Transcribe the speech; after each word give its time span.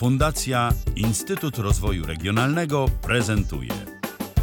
Fundacja 0.00 0.72
Instytut 0.96 1.58
Rozwoju 1.58 2.06
Regionalnego 2.06 2.86
prezentuje 3.02 3.72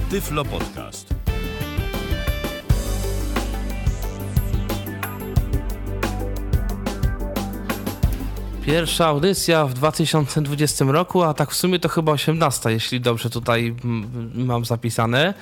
Tyflo 0.09 0.45
Podcast. 0.45 1.13
Pierwsza 8.65 9.05
audycja 9.05 9.65
w 9.65 9.73
2020 9.73 10.85
roku, 10.85 11.23
a 11.23 11.33
tak 11.33 11.51
w 11.51 11.55
sumie 11.55 11.79
to 11.79 11.89
chyba 11.89 12.11
18, 12.11 12.71
jeśli 12.71 13.01
dobrze 13.01 13.29
tutaj 13.29 13.75
mam 14.33 14.65
zapisane. 14.65 15.33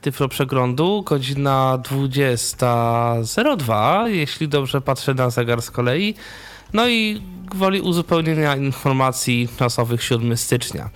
Tyflo 0.00 0.28
Przeglądu, 0.28 1.02
godzina 1.02 1.78
20.02, 1.82 4.06
jeśli 4.06 4.48
dobrze 4.48 4.80
patrzę 4.80 5.14
na 5.14 5.30
zegar 5.30 5.62
z 5.62 5.70
kolei. 5.70 6.14
No 6.72 6.88
i 6.88 7.22
gwoli 7.44 7.80
uzupełnienia 7.80 8.56
informacji 8.56 9.48
czasowych 9.58 10.02
7 10.02 10.36
stycznia. 10.36 10.90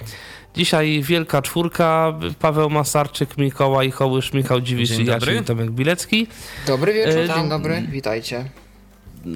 Dzisiaj 0.54 1.02
wielka 1.02 1.42
czwórka, 1.42 2.14
Paweł 2.38 2.70
Masarczyk, 2.70 3.38
Mikołaj 3.38 3.90
Hołysz, 3.90 4.32
Michał 4.32 4.60
Dziwisz 4.60 4.98
i 4.98 5.04
Jacek 5.04 5.44
Tomek 5.44 5.70
Bilecki. 5.70 6.26
Dobry 6.66 6.92
wieczór, 6.92 7.20
e, 7.20 7.28
dzień 7.28 7.48
dobry, 7.48 7.82
witajcie 7.90 8.44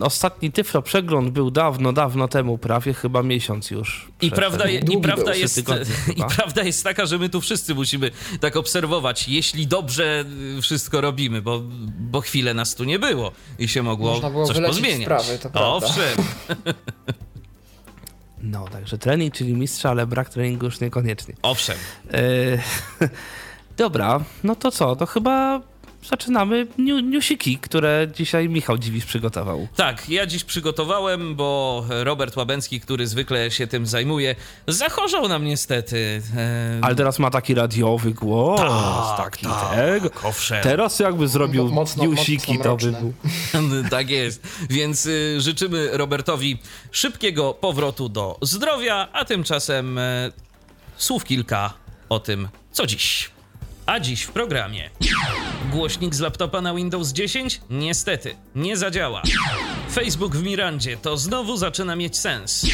ostatni 0.01 0.53
Tyflo 0.53 0.83
przegląd 0.83 1.31
był 1.31 1.51
dawno, 1.51 1.93
dawno 1.93 2.29
temu, 2.29 2.59
prawie 2.59 2.95
chyba 2.95 3.23
miesiąc 3.23 3.71
już. 3.71 4.09
I 4.21 4.31
prawda, 4.31 4.69
je, 4.69 4.81
i, 4.81 4.99
prawda 4.99 5.35
jest, 5.35 5.59
I 6.17 6.23
prawda 6.37 6.63
jest 6.63 6.85
taka, 6.85 7.07
że 7.07 7.19
my 7.19 7.29
tu 7.29 7.41
wszyscy 7.41 7.75
musimy 7.75 8.11
tak 8.41 8.57
obserwować, 8.57 9.29
jeśli 9.29 9.67
dobrze 9.67 10.25
wszystko 10.63 11.01
robimy, 11.01 11.43
bo, 11.43 11.63
bo 11.99 12.21
chwilę 12.21 12.55
nas 12.55 12.75
tu 12.75 12.85
nie 12.85 12.99
było 12.99 13.33
i 13.59 13.69
się 13.69 13.83
mogło 13.83 14.13
Można 14.13 14.31
było 14.31 14.47
coś 14.47 14.61
pozmieniać. 14.61 15.03
Sprawy, 15.03 15.39
to 15.39 15.51
prawda. 15.51 15.69
Owszem. 15.69 16.25
No, 18.43 18.69
także 18.69 18.99
trening, 18.99 19.35
czyli 19.35 19.55
mistrza, 19.55 19.91
ale 19.91 20.07
brak 20.07 20.29
treningu 20.29 20.67
już 20.67 20.81
niekoniecznie. 20.81 21.35
Owszem. 21.43 21.77
E, 22.13 22.19
dobra, 23.77 24.21
no 24.45 24.57
to 24.57 24.71
co? 24.71 24.97
To 24.97 25.07
chyba 25.07 25.61
zaczynamy 26.03 26.67
newsiki, 27.03 27.59
które 27.59 28.07
dzisiaj 28.15 28.49
Michał 28.49 28.79
Dziwisz 28.79 29.05
przygotował. 29.05 29.69
Tak, 29.77 30.09
ja 30.09 30.27
dziś 30.27 30.45
przygotowałem, 30.45 31.35
bo 31.35 31.85
Robert 31.89 32.37
Łabęcki, 32.37 32.81
który 32.81 33.07
zwykle 33.07 33.51
się 33.51 33.67
tym 33.67 33.87
zajmuje, 33.87 34.35
zachorzał 34.69 35.29
nam 35.29 35.45
niestety. 35.45 36.23
E... 36.37 36.79
Ale 36.83 36.95
teraz 36.95 37.19
ma 37.19 37.31
taki 37.31 37.55
radiowy 37.55 38.11
głos, 38.11 38.61
tak, 38.61 39.17
taki 39.17 39.47
tak, 39.47 39.75
tego. 39.75 40.11
Owszem. 40.25 40.63
Teraz 40.63 40.99
jakby 40.99 41.29
zrobił 41.29 41.69
mocno, 41.69 42.05
newsiki, 42.05 42.59
mocno 42.59 42.77
to 42.77 42.87
by 42.87 42.93
był. 42.93 43.13
tak 43.91 44.11
jest. 44.11 44.43
Więc 44.71 45.07
y, 45.07 45.41
życzymy 45.41 45.89
Robertowi 45.93 46.59
szybkiego 46.91 47.55
powrotu 47.55 48.09
do 48.09 48.39
zdrowia, 48.43 49.09
a 49.13 49.25
tymczasem 49.25 49.99
y, 49.99 50.33
słów 50.97 51.25
kilka 51.25 51.73
o 52.09 52.21
tym, 52.21 52.49
co 52.73 52.87
dziś. 52.87 53.32
A 53.87 54.01
dziś 54.01 54.23
w 54.23 54.33
programie. 54.33 54.91
Głośnik 55.71 56.15
z 56.15 56.21
laptopa 56.21 56.61
na 56.61 56.75
Windows 56.75 57.13
10? 57.13 57.61
Niestety, 57.71 58.37
nie 58.55 58.77
zadziała. 58.77 59.23
Facebook 59.93 60.37
w 60.37 60.43
Mirandzie 60.43 60.97
to 60.97 61.17
znowu 61.17 61.57
zaczyna 61.57 61.97
mieć 61.97 62.19
sens. 62.19 62.67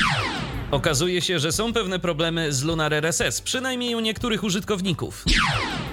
Okazuje 0.71 1.23
się, 1.23 1.39
że 1.39 1.53
są 1.53 1.73
pewne 1.73 1.99
problemy 1.99 2.53
z 2.53 2.63
Lunar 2.63 2.95
RSS, 2.95 3.41
przynajmniej 3.41 3.95
u 3.95 4.01
niektórych 4.01 4.45
użytkowników. 4.45 5.25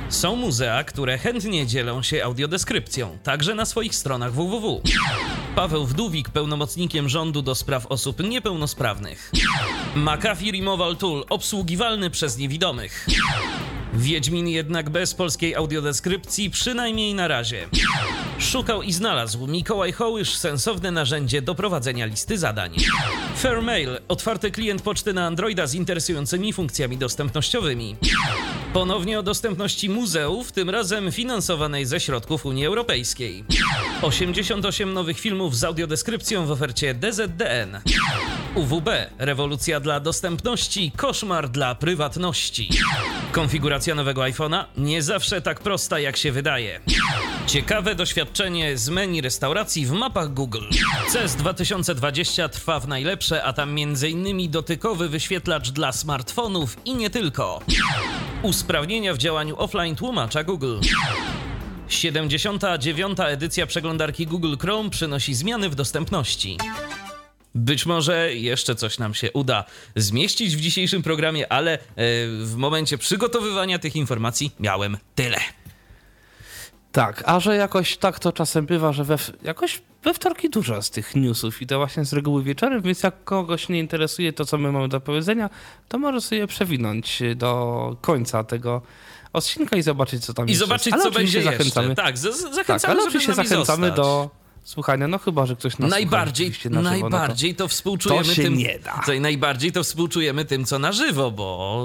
Są 0.09 0.35
muzea, 0.35 0.83
które 0.83 1.17
chętnie 1.17 1.67
dzielą 1.67 2.03
się 2.03 2.23
audiodeskrypcją, 2.23 3.17
także 3.23 3.55
na 3.55 3.65
swoich 3.65 3.95
stronach 3.95 4.33
www. 4.33 4.81
Paweł 5.55 5.85
Wdówik, 5.85 6.29
pełnomocnikiem 6.29 7.09
rządu 7.09 7.41
do 7.41 7.55
spraw 7.55 7.85
osób 7.85 8.29
niepełnosprawnych. 8.29 9.31
McAfee 9.95 10.51
Removal 10.51 10.95
Tool, 10.97 11.25
obsługiwalny 11.29 12.09
przez 12.09 12.37
niewidomych. 12.37 13.07
Wiedźmin 13.97 14.47
jednak 14.47 14.89
bez 14.89 15.13
polskiej 15.13 15.55
audiodeskrypcji, 15.55 16.49
przynajmniej 16.49 17.13
na 17.13 17.27
razie. 17.27 17.67
Szukał 18.39 18.81
i 18.81 18.93
znalazł 18.93 19.47
Mikołaj 19.47 19.91
Hołysz 19.91 20.35
sensowne 20.35 20.91
narzędzie 20.91 21.41
do 21.41 21.55
prowadzenia 21.55 22.05
listy 22.05 22.37
zadań. 22.37 22.75
Fairmail, 23.35 23.99
otwarty 24.07 24.51
klient 24.51 24.81
poczty 24.81 25.13
na 25.13 25.25
Androida 25.25 25.67
z 25.67 25.73
interesującymi 25.73 26.53
funkcjami 26.53 26.97
dostępnościowymi. 26.97 27.95
Ponownie 28.73 29.19
o 29.19 29.23
dostępności 29.23 29.89
muzeów, 29.89 30.51
tym 30.51 30.69
razem 30.69 31.11
finansowanej 31.11 31.85
ze 31.85 31.99
środków 31.99 32.45
Unii 32.45 32.65
Europejskiej. 32.65 33.43
88 34.01 34.93
nowych 34.93 35.19
filmów 35.19 35.57
z 35.57 35.63
audiodeskrypcją 35.63 36.45
w 36.45 36.51
ofercie 36.51 36.93
DZDN. 36.93 37.81
UWB, 38.55 38.89
rewolucja 39.17 39.79
dla 39.79 39.99
dostępności, 39.99 40.91
koszmar 40.97 41.49
dla 41.49 41.75
prywatności. 41.75 42.69
Konfiguracja 43.31 43.84
nowego 43.93 44.21
iPhone'a 44.21 44.65
nie 44.77 45.01
zawsze 45.01 45.41
tak 45.41 45.59
prosta 45.59 45.99
jak 45.99 46.17
się 46.17 46.31
wydaje. 46.31 46.79
Ciekawe 47.47 47.95
doświadczenie 47.95 48.77
z 48.77 48.89
menu 48.89 49.21
restauracji 49.21 49.85
w 49.85 49.91
mapach 49.91 50.33
Google. 50.33 50.69
CES 51.09 51.35
2020 51.35 52.49
trwa 52.49 52.79
w 52.79 52.87
najlepsze, 52.87 53.43
a 53.43 53.53
tam 53.53 53.69
m.in. 53.69 54.51
dotykowy 54.51 55.09
wyświetlacz 55.09 55.71
dla 55.71 55.91
smartfonów 55.91 56.77
i 56.85 56.95
nie 56.95 57.09
tylko. 57.09 57.61
Usprawnienia 58.41 59.13
w 59.13 59.17
działaniu 59.17 59.59
offline 59.59 59.95
tłumacza 59.95 60.43
Google. 60.43 60.79
79. 61.87 63.17
edycja 63.19 63.65
przeglądarki 63.65 64.27
Google 64.27 64.55
Chrome 64.61 64.89
przynosi 64.89 65.33
zmiany 65.33 65.69
w 65.69 65.75
dostępności. 65.75 66.57
Być 67.55 67.85
może 67.85 68.33
jeszcze 68.33 68.75
coś 68.75 68.97
nam 68.97 69.13
się 69.13 69.31
uda 69.31 69.63
zmieścić 69.95 70.55
w 70.55 70.61
dzisiejszym 70.61 71.03
programie, 71.03 71.51
ale 71.51 71.73
e, 71.73 71.77
w 72.41 72.53
momencie 72.55 72.97
przygotowywania 72.97 73.79
tych 73.79 73.95
informacji 73.95 74.51
miałem 74.59 74.97
tyle. 75.15 75.37
Tak, 76.91 77.23
a 77.25 77.39
że 77.39 77.55
jakoś 77.55 77.97
tak 77.97 78.19
to 78.19 78.31
czasem 78.31 78.65
bywa, 78.65 78.93
że 78.93 79.03
we, 79.03 79.17
jakoś 79.43 79.81
we 80.03 80.13
wtorki 80.13 80.49
dużo 80.49 80.81
z 80.81 80.89
tych 80.89 81.15
newsów 81.15 81.61
i 81.61 81.67
to 81.67 81.77
właśnie 81.77 82.05
z 82.05 82.13
reguły 82.13 82.43
wieczorem, 82.43 82.81
więc 82.81 83.03
jak 83.03 83.23
kogoś 83.23 83.69
nie 83.69 83.79
interesuje 83.79 84.33
to, 84.33 84.45
co 84.45 84.57
my 84.57 84.71
mamy 84.71 84.87
do 84.87 85.01
powiedzenia, 85.01 85.49
to 85.87 85.99
może 85.99 86.21
sobie 86.21 86.47
przewinąć 86.47 87.19
do 87.35 87.97
końca 88.01 88.43
tego 88.43 88.81
odcinka 89.33 89.77
i 89.77 89.81
zobaczyć, 89.81 90.25
co 90.25 90.33
tam 90.33 90.45
I 90.47 90.49
jest. 90.49 90.59
zobaczyć, 90.59 90.95
co 91.03 91.11
będzie 91.11 91.43
zachęcamy. 91.43 91.87
jeszcze. 91.87 92.03
Tak, 92.03 92.17
zachęcamy, 92.17 92.65
tak, 92.65 92.85
ale 92.85 93.03
oczywiście 93.03 93.33
zachęcamy 93.33 93.87
zostać. 93.87 93.95
do 93.95 94.29
słuchania, 94.65 95.07
no 95.07 95.17
chyba, 95.17 95.45
że 95.45 95.55
ktoś 95.55 95.77
nas 95.77 95.91
Najbardziej, 95.91 96.53
słucha, 96.53 96.69
na 96.69 96.93
żywo, 96.93 97.09
najbardziej 97.09 97.51
no 97.51 97.57
to, 97.57 97.63
to 97.63 97.67
współczujemy 97.67 98.25
to 98.25 98.33
się 98.33 98.43
tym. 98.43 98.57
Nie 98.57 98.79
da. 98.79 99.01
To, 99.05 99.11
najbardziej 99.19 99.71
to 99.71 99.83
współczujemy 99.83 100.45
tym, 100.45 100.65
co 100.65 100.79
na 100.79 100.91
żywo, 100.91 101.31
bo 101.31 101.83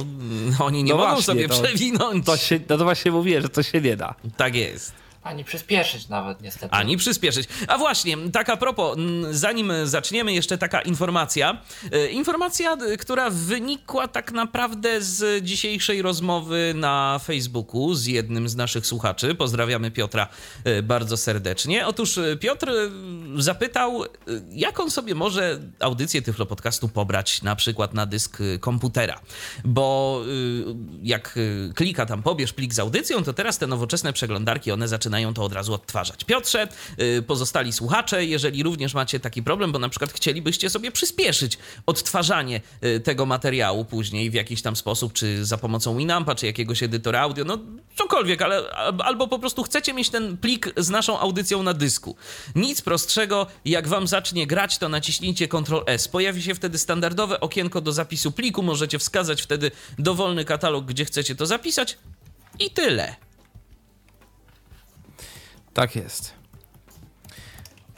oni 0.59 0.85
nie 0.85 0.93
no 0.93 0.99
mogą 0.99 1.11
właśnie, 1.11 1.25
sobie 1.25 1.49
to, 1.49 1.63
przewinąć. 1.63 2.27
To 2.27 2.37
się, 2.37 2.61
no 2.69 2.79
to 2.79 2.85
właśnie 2.85 3.13
mówię, 3.13 3.43
że 3.43 3.49
to 3.49 3.63
się 3.63 3.81
nie 3.81 3.97
da. 3.97 4.15
Tak 4.37 4.55
jest. 4.55 4.93
Ani 5.31 5.45
przyspieszyć 5.45 6.09
nawet, 6.09 6.43
niestety. 6.43 6.75
Ani 6.75 6.97
przyspieszyć. 6.97 7.49
A 7.69 7.79
właśnie, 7.79 8.17
tak 8.33 8.49
a 8.49 8.57
propos, 8.57 8.99
zanim 9.31 9.73
zaczniemy, 9.85 10.33
jeszcze 10.33 10.59
taka 10.59 10.81
informacja. 10.81 11.63
E, 11.93 12.07
informacja, 12.07 12.77
która 12.99 13.31
wynikła 13.31 14.09
tak 14.09 14.33
naprawdę 14.33 15.03
z 15.03 15.45
dzisiejszej 15.45 16.03
rozmowy 16.03 16.73
na 16.77 17.21
Facebooku 17.25 17.95
z 17.95 18.07
jednym 18.07 18.49
z 18.49 18.57
naszych 18.57 18.87
słuchaczy. 18.87 19.35
Pozdrawiamy 19.35 19.91
Piotra 19.91 20.29
e, 20.65 20.83
bardzo 20.83 21.17
serdecznie. 21.17 21.87
Otóż 21.87 22.19
e, 22.19 22.37
Piotr 22.37 22.73
zapytał, 23.37 24.05
jak 24.51 24.81
on 24.81 24.91
sobie 24.91 25.15
może 25.15 25.61
audycję 25.81 26.23
Tyflo 26.23 26.47
Podcastu 26.47 26.89
pobrać 26.89 27.43
na 27.43 27.57
przykład 27.57 27.95
na 27.95 28.07
dysk 28.07 28.39
komputera. 28.61 29.21
Bo 29.65 30.21
jak 31.03 31.39
klika 31.75 32.07
tam 32.07 32.23
pobierz 32.23 32.53
plik 32.53 32.75
z 32.75 32.79
audycją, 32.79 33.25
to 33.25 33.33
teraz 33.33 33.59
te 33.59 33.67
nowoczesne 33.67 34.13
przeglądarki, 34.13 34.73
one 34.73 34.89
zaczynają 34.89 35.20
zaczynają 35.21 35.35
to 35.35 35.45
od 35.45 35.53
razu 35.53 35.75
odtwarzać. 35.75 36.25
Piotrze, 36.25 36.69
y, 37.01 37.23
pozostali 37.23 37.73
słuchacze, 37.73 38.25
jeżeli 38.25 38.63
również 38.63 38.95
macie 38.95 39.21
taki 39.21 39.43
problem, 39.43 39.73
bo 39.73 39.79
na 39.79 39.89
przykład 39.89 40.13
chcielibyście 40.13 40.71
sobie 40.71 40.93
przyspieszyć 40.93 41.59
odtwarzanie 41.87 42.61
y, 42.85 43.01
tego 43.01 43.27
materiału 43.27 43.85
później 43.85 44.31
w 44.31 44.35
jakiś 44.35 44.63
tam 44.63 44.77
sposób, 44.77 45.13
czy 45.13 45.45
za 45.45 45.59
pomocą 45.59 45.97
Winampa, 45.97 46.35
czy 46.35 46.47
jakiegoś 46.47 46.83
edytora 46.83 47.21
audio, 47.21 47.45
no 47.45 47.59
cokolwiek, 47.97 48.43
ale 48.43 48.71
albo 48.99 49.29
po 49.29 49.39
prostu 49.39 49.63
chcecie 49.63 49.93
mieć 49.93 50.11
ten 50.11 50.37
plik 50.37 50.73
z 50.77 50.91
naszą 50.91 51.19
audycją 51.19 51.63
na 51.63 51.75
dysku. 51.75 52.17
Nic 52.55 52.83
prostszego, 52.83 53.47
jak 53.65 53.89
wam 53.89 54.07
zacznie 54.07 54.47
grać, 54.47 54.79
to 54.79 54.89
naciśnijcie 54.89 55.49
Ctrl 55.49 55.81
S. 55.87 56.09
Pojawi 56.09 56.43
się 56.43 56.55
wtedy 56.55 56.79
standardowe 56.79 57.41
okienko 57.41 57.81
do 57.81 57.93
zapisu 57.93 58.33
pliku, 58.33 58.63
możecie 58.63 58.99
wskazać 58.99 59.43
wtedy 59.43 59.71
dowolny 59.99 60.45
katalog, 60.45 60.85
gdzie 60.85 61.05
chcecie 61.05 61.35
to 61.35 61.47
zapisać 61.47 61.99
i 62.59 62.71
tyle. 62.71 63.30
Tak 65.75 65.97
jest. 65.97 66.35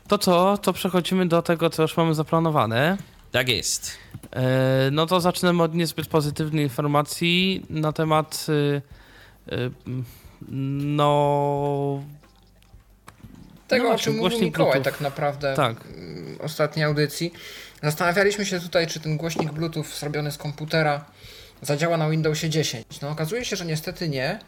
To 0.08 0.18
co? 0.18 0.58
To 0.58 0.72
przechodzimy 0.72 1.28
do 1.28 1.42
tego, 1.42 1.70
co 1.70 1.82
już 1.82 1.96
mamy 1.96 2.14
zaplanowane. 2.14 2.96
Tak 3.30 3.48
jest. 3.48 3.98
E, 4.30 4.88
no 4.92 5.06
to 5.06 5.20
zaczynamy 5.20 5.62
od 5.62 5.74
niezbyt 5.74 6.06
pozytywnej 6.06 6.64
informacji 6.64 7.66
na 7.70 7.92
temat 7.92 8.46
e, 8.48 8.82
e, 9.54 9.70
no 10.48 12.02
tego, 13.68 13.88
no 13.88 13.94
o 13.94 13.98
czym 13.98 14.16
mówił 14.16 14.40
Mikołaj 14.40 14.72
Bluetooth. 14.72 14.92
tak 14.92 15.00
naprawdę 15.00 15.54
tak. 15.56 15.76
w 16.38 16.40
ostatniej 16.40 16.84
audycji. 16.84 17.32
Zastanawialiśmy 17.82 18.46
się 18.46 18.60
tutaj, 18.60 18.86
czy 18.86 19.00
ten 19.00 19.16
głośnik 19.16 19.52
Bluetooth 19.52 19.84
zrobiony 19.84 20.32
z 20.32 20.38
komputera 20.38 21.04
zadziała 21.62 21.96
na 21.96 22.10
Windowsie 22.10 22.50
10. 22.50 22.84
No 23.02 23.08
okazuje 23.08 23.44
się, 23.44 23.56
że 23.56 23.64
niestety 23.64 24.08
nie. 24.08 24.38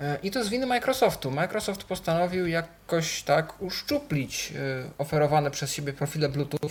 E, 0.00 0.18
I 0.22 0.30
to 0.30 0.44
z 0.44 0.48
winy 0.48 0.66
Microsoftu. 0.66 1.30
Microsoft 1.30 1.84
postanowił 1.84 2.46
jakoś 2.46 3.22
tak 3.22 3.62
uszczuplić 3.62 4.52
e, 4.52 4.90
oferowane 4.98 5.50
przez 5.50 5.72
siebie 5.72 5.92
profile 5.92 6.28
Bluetooth 6.28 6.70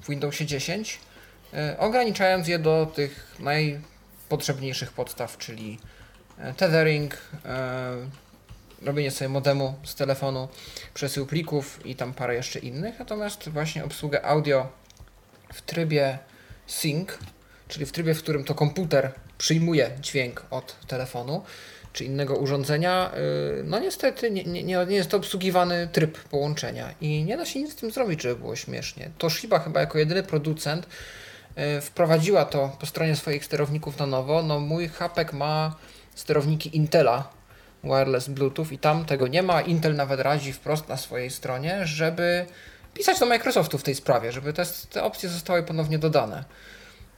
w 0.00 0.08
Windowsie 0.08 0.46
10, 0.46 1.00
e, 1.54 1.78
ograniczając 1.78 2.48
je 2.48 2.58
do 2.58 2.92
tych 2.94 3.36
najpotrzebniejszych 3.38 4.92
podstaw, 4.92 5.38
czyli 5.38 5.78
tethering, 6.56 7.16
robienie 8.82 9.10
sobie 9.10 9.28
modemu 9.28 9.74
z 9.84 9.94
telefonu, 9.94 10.48
przesył 10.94 11.26
plików 11.26 11.86
i 11.86 11.96
tam 11.96 12.14
parę 12.14 12.34
jeszcze 12.34 12.58
innych. 12.58 12.98
Natomiast 12.98 13.48
właśnie 13.48 13.84
obsługę 13.84 14.24
audio 14.24 14.68
w 15.52 15.62
trybie 15.62 16.18
sync, 16.66 17.08
czyli 17.68 17.86
w 17.86 17.92
trybie, 17.92 18.14
w 18.14 18.22
którym 18.22 18.44
to 18.44 18.54
komputer 18.54 19.12
przyjmuje 19.38 19.90
dźwięk 20.00 20.44
od 20.50 20.86
telefonu 20.86 21.42
czy 21.92 22.04
innego 22.04 22.36
urządzenia, 22.36 23.10
y, 23.60 23.64
no 23.64 23.78
niestety 23.78 24.30
nie, 24.30 24.44
nie, 24.44 24.62
nie 24.62 24.96
jest 24.96 25.10
to 25.10 25.16
obsługiwany 25.16 25.88
tryb 25.92 26.18
połączenia 26.18 26.94
i 27.00 27.24
nie 27.24 27.36
da 27.36 27.46
się 27.46 27.60
nic 27.60 27.72
z 27.72 27.76
tym 27.76 27.90
zrobić, 27.90 28.22
żeby 28.22 28.36
było 28.36 28.56
śmiesznie. 28.56 29.10
Toshiba 29.18 29.58
chyba 29.58 29.80
jako 29.80 29.98
jedyny 29.98 30.22
producent 30.22 30.86
y, 31.78 31.80
wprowadziła 31.80 32.44
to 32.44 32.76
po 32.80 32.86
stronie 32.86 33.16
swoich 33.16 33.44
sterowników 33.44 33.98
na 33.98 34.06
nowo. 34.06 34.42
No 34.42 34.60
mój 34.60 34.88
hapek 34.88 35.32
ma 35.32 35.76
sterowniki 36.14 36.76
Intela 36.76 37.28
wireless 37.84 38.28
Bluetooth 38.28 38.66
i 38.72 38.78
tam 38.78 39.04
tego 39.04 39.28
nie 39.28 39.42
ma. 39.42 39.60
Intel 39.60 39.96
nawet 39.96 40.20
radzi 40.20 40.52
wprost 40.52 40.88
na 40.88 40.96
swojej 40.96 41.30
stronie, 41.30 41.86
żeby 41.86 42.46
pisać 42.94 43.18
do 43.18 43.26
Microsoftu 43.26 43.78
w 43.78 43.82
tej 43.82 43.94
sprawie, 43.94 44.32
żeby 44.32 44.52
te, 44.52 44.64
te 44.90 45.02
opcje 45.02 45.28
zostały 45.28 45.62
ponownie 45.62 45.98
dodane. 45.98 46.44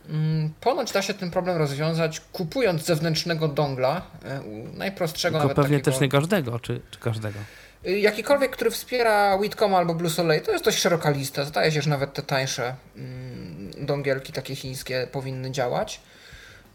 Mm, 0.09 0.53
ponoć 0.61 0.93
da 0.93 1.03
się 1.03 1.15
ten 1.15 1.31
problem 1.31 1.57
rozwiązać 1.57 2.21
kupując 2.33 2.85
zewnętrznego 2.85 3.49
dongla, 3.49 4.03
e, 4.25 4.41
najprostszego 4.77 5.39
Tylko 5.39 5.55
pewnie 5.55 5.79
takiego, 5.79 5.91
też 5.91 6.01
nie 6.01 6.09
każdego, 6.09 6.59
czy, 6.59 6.81
czy 6.91 6.99
każdego? 6.99 7.39
Y, 7.87 7.99
jakikolwiek, 7.99 8.51
który 8.51 8.71
wspiera 8.71 9.39
Witcom 9.39 9.75
albo 9.75 9.95
Blue 9.95 10.11
Soleil, 10.11 10.43
to 10.43 10.53
jest 10.53 10.65
dość 10.65 10.79
szeroka 10.79 11.11
lista. 11.11 11.45
Zdaje 11.45 11.73
się, 11.73 11.83
że 11.83 11.91
nawet 11.91 12.15
te 12.15 12.23
tańsze 12.23 12.75
mm, 12.97 13.71
dongielki 13.87 14.33
takie 14.33 14.57
chińskie 14.57 15.09
powinny 15.13 15.51
działać. 15.51 16.01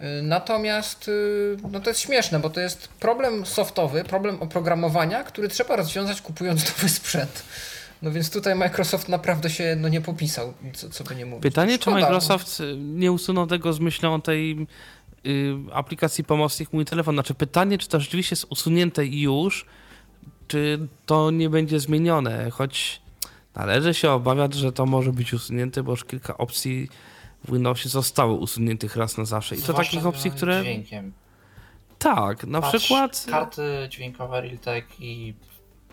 Y, 0.02 0.22
natomiast 0.22 1.08
y, 1.08 1.58
no 1.72 1.80
to 1.80 1.90
jest 1.90 2.00
śmieszne, 2.00 2.40
bo 2.40 2.50
to 2.50 2.60
jest 2.60 2.88
problem 2.88 3.46
softowy, 3.46 4.04
problem 4.04 4.42
oprogramowania, 4.42 5.24
który 5.24 5.48
trzeba 5.48 5.76
rozwiązać 5.76 6.22
kupując 6.22 6.66
nowy 6.70 6.90
sprzęt. 6.90 7.44
No 8.02 8.12
więc 8.12 8.32
tutaj 8.32 8.56
Microsoft 8.56 9.10
naprawdę 9.10 9.50
się 9.50 9.76
no, 9.80 9.88
nie 9.88 10.02
popisał, 10.02 10.54
co, 10.74 10.90
co 10.90 11.04
by 11.04 11.16
nie 11.16 11.26
mówić. 11.26 11.44
Pytanie, 11.44 11.76
Szkoda, 11.76 11.98
czy 11.98 12.02
Microsoft 12.02 12.60
no. 12.60 12.66
nie 12.76 13.12
usunął 13.12 13.48
tego 13.48 13.74
z 13.74 13.80
myślą 13.80 14.22
tej 14.22 14.68
y, 15.26 15.56
aplikacji 15.74 16.24
pomocnik 16.24 16.74
Mój 16.74 16.86
Telefon. 16.86 17.16
Znaczy 17.16 17.34
pytanie, 17.34 17.78
czy 17.78 17.88
to 17.88 18.00
rzeczywiście 18.00 18.34
jest 18.34 18.46
usunięte 18.50 19.06
już, 19.06 19.66
czy 20.48 20.88
to 21.06 21.32
nie 21.32 21.50
będzie 21.50 21.80
zmienione, 21.80 22.50
choć 22.50 23.02
należy 23.56 23.94
się 23.94 24.12
obawiać, 24.12 24.54
że 24.54 24.72
to 24.72 24.86
może 24.86 25.14
być 25.14 25.34
usunięte, 25.34 25.84
bo 25.84 25.92
już 25.92 26.06
kilka 26.06 26.38
opcji 26.38 26.90
w 27.44 27.54
Windowsie 27.54 27.90
zostało 27.90 28.36
usuniętych 28.36 28.96
raz 28.96 29.18
na 29.18 29.26
zawsze. 29.26 29.56
I 29.56 29.58
to 29.58 29.64
Zwłaszcza 29.64 29.92
takich 29.92 30.08
opcji, 30.08 30.32
które... 30.32 30.62
dźwiękiem. 30.62 31.14
Tak, 32.00 32.44
na 32.44 32.62
Patrz, 32.62 32.78
przykład... 32.78 33.26
Karty 33.30 33.88
dźwiękowe 33.90 34.42
Realtek 34.42 34.86
i 35.00 35.34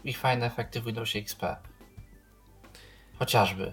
ich 0.05 0.19
fajne 0.19 0.47
efekty 0.47 0.81
w 0.81 0.85
Windowsie 0.85 1.19
XP. 1.19 1.43
Chociażby. 3.18 3.72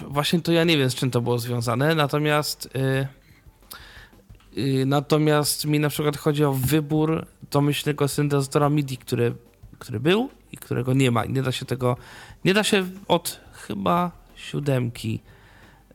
Właśnie 0.00 0.40
to 0.40 0.52
ja 0.52 0.64
nie 0.64 0.78
wiem, 0.78 0.90
z 0.90 0.94
czym 0.94 1.10
to 1.10 1.20
było 1.20 1.38
związane, 1.38 1.94
natomiast 1.94 2.68
yy, 2.74 4.64
yy, 4.64 4.86
natomiast 4.86 5.64
mi 5.64 5.80
na 5.80 5.88
przykład 5.88 6.16
chodzi 6.16 6.44
o 6.44 6.52
wybór 6.52 7.26
domyślnego 7.50 8.08
syntezatora 8.08 8.68
MIDI, 8.68 8.96
który, 8.96 9.34
który 9.78 10.00
był 10.00 10.30
i 10.52 10.56
którego 10.56 10.94
nie 10.94 11.10
ma. 11.10 11.24
Nie 11.24 11.42
da 11.42 11.52
się 11.52 11.66
tego, 11.66 11.96
nie 12.44 12.54
da 12.54 12.64
się 12.64 12.86
od 13.08 13.40
chyba 13.52 14.10
siódemki 14.36 15.20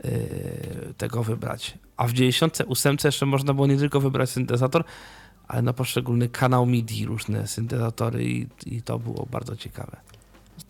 yy, 0.03 0.11
tego 0.97 1.23
wybrać. 1.23 1.77
A 1.97 2.07
w 2.07 2.13
98 2.13 2.97
jeszcze 3.03 3.25
można 3.25 3.53
było 3.53 3.67
nie 3.67 3.77
tylko 3.77 3.99
wybrać 3.99 4.29
syntezator, 4.29 4.83
ale 5.47 5.61
na 5.61 5.73
poszczególny 5.73 6.29
kanał 6.29 6.65
MIDI 6.65 7.05
różne 7.05 7.47
syntezatory 7.47 8.25
i, 8.25 8.47
i 8.65 8.81
to 8.81 8.99
było 8.99 9.27
bardzo 9.31 9.55
ciekawe. 9.55 9.97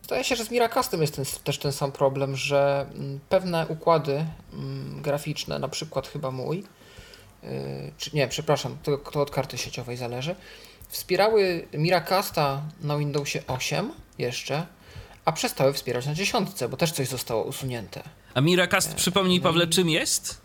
Zdaje 0.03 0.23
się, 0.23 0.35
że 0.35 0.45
z 0.45 0.51
Miracastem 0.51 1.01
jest 1.01 1.15
ten, 1.15 1.25
też 1.43 1.57
ten 1.57 1.71
sam 1.71 1.91
problem, 1.91 2.35
że 2.35 2.85
mm, 2.95 3.19
pewne 3.29 3.67
układy 3.67 4.25
mm, 4.53 5.01
graficzne, 5.01 5.59
na 5.59 5.67
przykład 5.67 6.07
chyba 6.07 6.31
mój, 6.31 6.63
yy, 7.43 7.49
czy 7.97 8.09
nie, 8.13 8.27
przepraszam, 8.27 8.77
to, 8.83 8.97
to 8.97 9.21
od 9.21 9.31
karty 9.31 9.57
sieciowej 9.57 9.97
zależy, 9.97 10.35
wspierały 10.87 11.67
Miracasta 11.73 12.61
na 12.81 12.97
Windowsie 12.97 13.43
8 13.47 13.91
jeszcze, 14.17 14.65
a 15.25 15.31
przestały 15.31 15.73
wspierać 15.73 16.05
na 16.05 16.13
dziesiątce, 16.13 16.69
bo 16.69 16.77
też 16.77 16.91
coś 16.91 17.07
zostało 17.07 17.43
usunięte. 17.43 18.03
A 18.33 18.41
Miracast, 18.41 18.91
e, 18.91 18.95
przypomnij 18.95 19.39
no 19.39 19.43
Pawle, 19.43 19.67
czym 19.67 19.89
jest? 19.89 20.42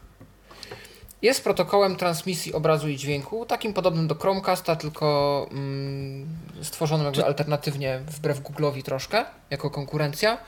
Jest 1.23 1.45
protokołem 1.45 1.97
transmisji 1.97 2.53
obrazu 2.53 2.89
i 2.89 2.97
dźwięku, 2.97 3.47
takim 3.47 3.75
podobnym 3.75 4.07
do 4.09 4.15
Chromecasta, 4.15 4.77
tylko 4.77 5.47
mm, 5.51 6.27
stworzonym 6.63 7.07
jakby 7.07 7.21
Czy... 7.21 7.27
alternatywnie 7.27 8.01
wbrew 8.07 8.43
Google'owi 8.43 8.83
troszkę, 8.83 9.25
jako 9.51 9.71
konkurencja. 9.71 10.39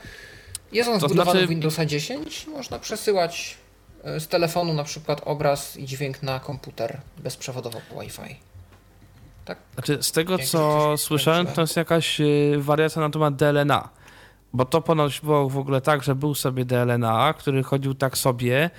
Jest 0.71 0.89
on 0.89 0.99
to 0.99 1.07
zbudowany 1.07 1.31
znaczy... 1.31 1.47
w 1.47 1.49
Windowsa 1.49 1.85
10. 1.85 2.47
Można 2.47 2.79
przesyłać 2.79 3.57
e, 4.03 4.19
z 4.19 4.27
telefonu 4.27 4.73
na 4.73 4.83
przykład 4.83 5.21
obraz 5.25 5.77
i 5.77 5.85
dźwięk 5.85 6.23
na 6.23 6.39
komputer 6.39 7.01
bezprzewodowo 7.17 7.81
po 7.89 8.01
Wi-Fi. 8.01 8.35
Tak? 9.45 9.57
Znaczy, 9.73 10.03
z 10.03 10.11
tego 10.11 10.37
co 10.37 10.93
słyszałem, 10.97 11.47
to 11.47 11.61
jest 11.61 11.75
jakaś 11.75 12.21
e, 12.21 12.25
wariacja 12.57 13.01
na 13.01 13.09
temat 13.09 13.35
DLNA. 13.35 13.89
Bo 14.53 14.65
to 14.65 14.81
ponoć 14.81 15.21
było 15.21 15.49
w 15.49 15.57
ogóle 15.57 15.81
tak, 15.81 16.03
że 16.03 16.15
był 16.15 16.35
sobie 16.35 16.65
DLNA, 16.65 17.33
który 17.33 17.63
chodził 17.63 17.93
tak 17.93 18.17
sobie, 18.17 18.69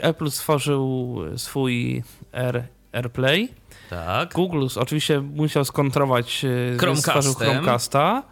Apple 0.00 0.30
stworzył 0.30 1.16
swój 1.36 2.02
Air, 2.32 2.62
AirPlay. 2.92 3.48
Tak. 3.90 4.34
Google 4.34 4.66
oczywiście 4.76 5.20
musiał 5.20 5.64
skontrować, 5.64 6.44
e, 6.44 6.96
stworzył 6.96 7.34
Chromecasta. 7.34 8.22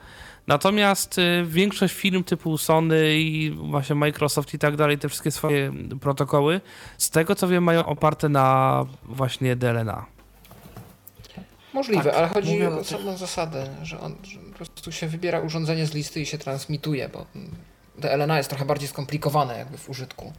Natomiast 0.46 1.18
e, 1.18 1.44
większość 1.44 1.94
firm 1.94 2.24
typu 2.24 2.58
Sony 2.58 3.14
i 3.18 3.50
właśnie 3.50 3.94
Microsoft 3.94 4.54
i 4.54 4.58
tak 4.58 4.76
dalej, 4.76 4.98
te 4.98 5.08
wszystkie 5.08 5.30
swoje 5.30 5.72
protokoły, 6.00 6.60
z 6.98 7.10
tego 7.10 7.34
co 7.34 7.48
wiem, 7.48 7.64
mają 7.64 7.86
oparte 7.86 8.28
na 8.28 8.86
właśnie 9.02 9.56
DLNA. 9.56 10.06
Możliwe, 11.74 12.04
tak, 12.04 12.14
ale 12.14 12.28
chodzi 12.28 12.66
o 12.66 12.78
osobną 12.78 13.16
zasadę, 13.16 13.66
że 13.82 14.00
on 14.00 14.16
że 14.22 14.38
po 14.38 14.56
prostu 14.56 14.92
się 14.92 15.08
wybiera 15.08 15.40
urządzenie 15.40 15.86
z 15.86 15.94
listy 15.94 16.20
i 16.20 16.26
się 16.26 16.38
transmituje, 16.38 17.08
bo 17.08 17.26
DLNA 17.98 18.36
jest 18.36 18.50
trochę 18.50 18.64
bardziej 18.64 18.88
skomplikowane 18.88 19.58
jakby 19.58 19.78
w 19.78 19.90
użytku. 19.90 20.32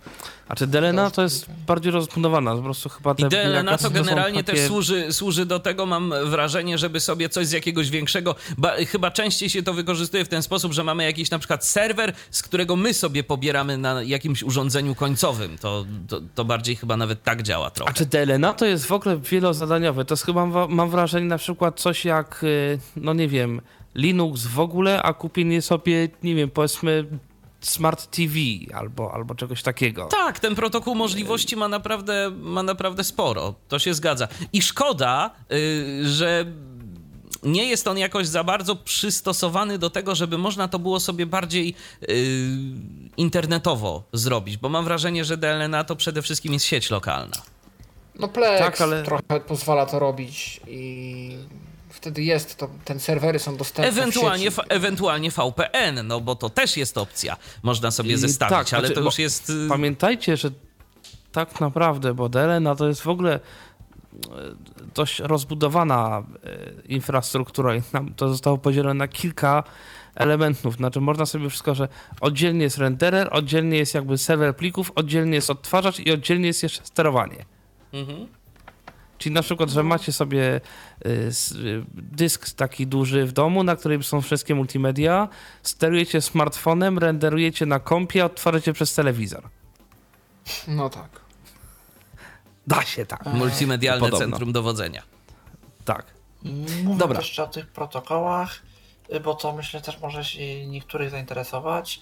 A 0.48 0.56
czy 0.56 0.68
DLNA 0.68 1.12
to 1.12 1.22
jest 1.22 1.46
bardziej 1.68 1.92
rozbudowana, 1.92 2.56
po 2.56 2.62
prostu 2.62 2.90
chyba 2.90 3.16
te 3.16 3.26
I 3.26 3.30
DLNA 3.30 3.78
to 3.78 3.90
generalnie 3.90 4.44
takie... 4.44 4.58
też 4.58 4.68
służy, 4.68 5.14
służy 5.14 5.46
do 5.46 5.60
tego, 5.60 5.86
mam 5.86 6.14
wrażenie, 6.26 6.78
żeby 6.78 7.00
sobie 7.00 7.30
coś 7.30 7.48
z 7.48 7.52
jakiegoś 7.52 7.90
większego, 7.90 8.36
ba, 8.58 8.74
chyba 8.88 9.12
częściej 9.12 9.50
się 9.50 9.64
to 9.64 9.74
wykorzystuje 9.74 10.26
w 10.26 10.28
ten 10.28 10.44
sposób, 10.44 10.74
że 10.74 10.84
mamy 10.84 11.04
jakiś 11.04 11.32
na 11.32 11.40
przykład 11.40 11.66
serwer, 11.66 12.14
z 12.32 12.42
którego 12.44 12.76
my 12.76 12.94
sobie 12.94 13.24
pobieramy 13.24 13.78
na 13.78 14.04
jakimś 14.04 14.44
urządzeniu 14.44 14.96
końcowym. 14.96 15.58
To, 15.58 15.86
to, 16.08 16.22
to 16.36 16.46
bardziej 16.46 16.76
chyba 16.76 16.98
nawet 16.98 17.24
tak 17.24 17.44
działa 17.44 17.70
trochę. 17.70 17.92
A 17.92 17.94
czy 17.94 18.06
DLNA 18.06 18.54
to 18.54 18.66
jest 18.66 18.86
w 18.86 18.92
ogóle 18.92 19.18
wielozadaniowe? 19.18 20.06
To 20.06 20.14
jest 20.14 20.26
chyba, 20.26 20.68
mam 20.68 20.90
wrażenie, 20.90 21.28
na 21.28 21.38
przykład 21.38 21.80
coś 21.80 22.06
jak, 22.06 22.44
y, 22.44 22.80
no 22.96 23.14
nie 23.14 23.28
wiem, 23.28 23.62
Linux 23.96 24.46
w 24.46 24.60
ogóle, 24.60 25.04
a 25.04 25.14
kupienie 25.14 25.62
sobie, 25.62 26.10
nie 26.24 26.36
wiem, 26.36 26.50
powiedzmy 26.50 27.06
Smart 27.66 28.12
TV 28.12 28.36
albo, 28.74 29.14
albo 29.14 29.36
czegoś 29.36 29.64
takiego. 29.64 30.06
Tak, 30.06 30.40
ten 30.40 30.56
protokół 30.56 30.96
możliwości 30.96 31.56
ma 31.56 31.68
naprawdę, 31.68 32.32
ma 32.40 32.64
naprawdę 32.64 33.04
sporo. 33.04 33.54
To 33.68 33.80
się 33.80 33.94
zgadza. 33.94 34.28
I 34.54 34.62
szkoda, 34.62 35.32
yy, 35.50 36.10
że 36.10 36.46
nie 37.44 37.66
jest 37.66 37.88
on 37.88 37.98
jakoś 37.98 38.28
za 38.28 38.44
bardzo 38.44 38.76
przystosowany 38.76 39.78
do 39.78 39.90
tego, 39.90 40.16
żeby 40.16 40.38
można 40.38 40.68
to 40.68 40.80
było 40.80 41.00
sobie 41.00 41.26
bardziej 41.26 41.76
yy, 42.02 42.08
internetowo 43.18 44.04
zrobić, 44.14 44.58
bo 44.58 44.70
mam 44.70 44.86
wrażenie, 44.86 45.26
że 45.26 45.38
DLNA 45.38 45.84
to 45.84 45.96
przede 45.96 46.22
wszystkim 46.22 46.54
jest 46.54 46.66
sieć 46.66 46.90
lokalna. 46.90 47.38
No 48.20 48.28
Plex 48.28 48.60
tak, 48.60 48.82
ale... 48.82 49.04
trochę 49.04 49.40
pozwala 49.48 49.86
to 49.86 50.00
robić 50.00 50.62
i 50.68 51.38
wtedy 52.06 52.24
jest, 52.24 52.56
to 52.56 52.70
ten 52.86 53.00
serwery 53.00 53.40
są 53.40 53.58
dostępne 53.58 53.90
ewentualnie, 53.90 54.52
w 54.52 54.60
ewentualnie 54.70 55.32
VPN, 55.32 56.08
no 56.08 56.22
bo 56.22 56.36
to 56.36 56.50
też 56.50 56.78
jest 56.78 56.98
opcja, 56.98 57.38
można 57.64 57.92
sobie 57.92 58.14
I 58.14 58.18
zestawić, 58.18 58.70
tak, 58.70 58.74
ale 58.74 58.88
znaczy, 58.88 59.02
to 59.02 59.06
już 59.06 59.20
jest... 59.20 59.50
Y, 59.50 59.68
pamiętajcie, 59.70 60.38
że 60.38 60.52
tak 61.32 61.62
naprawdę, 61.62 62.14
bo 62.14 62.30
DLNA 62.30 62.76
to 62.76 62.88
jest 62.88 63.02
w 63.02 63.08
ogóle 63.08 63.40
dość 64.96 65.20
rozbudowana 65.20 66.24
infrastruktura 66.88 67.76
i 67.76 67.82
to 68.16 68.30
zostało 68.30 68.58
podzielone 68.58 68.94
na 68.94 69.08
kilka 69.08 69.64
elementów. 70.16 70.76
Znaczy 70.76 71.02
można 71.02 71.26
sobie 71.26 71.50
wszystko, 71.50 71.76
że 71.76 71.88
oddzielnie 72.22 72.64
jest 72.64 72.78
renderer, 72.78 73.30
oddzielnie 73.32 73.78
jest 73.78 73.94
jakby 73.94 74.18
serwer 74.18 74.56
plików, 74.56 74.92
oddzielnie 74.96 75.36
jest 75.36 75.50
odtwarzacz 75.50 76.00
i 76.00 76.12
oddzielnie 76.12 76.48
jest 76.48 76.64
jeszcze 76.64 76.86
sterowanie. 76.86 77.46
Mhm. 77.94 78.28
Czyli 79.18 79.36
na 79.36 79.42
przykład, 79.42 79.70
że 79.70 79.84
macie 79.84 80.12
sobie 80.12 80.42
y, 80.42 80.56
y, 80.56 80.62
dysk 81.94 82.54
taki 82.56 82.88
duży 82.88 83.25
w 83.25 83.32
domu, 83.32 83.64
na 83.64 83.75
którym 83.75 84.04
są 84.04 84.22
wszystkie 84.22 84.56
multimedia, 84.56 85.28
sterujecie 85.64 86.22
smartfonem, 86.22 87.00
renderujecie 87.00 87.66
na 87.66 87.80
kompie, 87.80 88.25
odtwarzacie 88.25 88.74
przez 88.74 88.94
telewizor. 88.94 89.50
No 90.68 90.90
tak. 90.90 91.10
Da 92.68 92.82
się 92.82 93.06
tak. 93.06 93.25
Multimedialne 93.25 94.00
Podobno. 94.00 94.25
centrum 94.25 94.52
dowodzenia. 94.52 95.04
Tak. 95.86 96.06
Mówię 96.84 96.98
Dobra. 96.98 97.20
jeszcze 97.20 97.44
o 97.44 97.48
tych 97.48 97.68
protokołach, 97.68 98.62
bo 99.24 99.36
to 99.36 99.54
myślę 99.54 99.82
też 99.82 100.00
może 100.02 100.24
się 100.25 100.68
niektórych 100.68 101.10
zainteresować. 101.10 102.02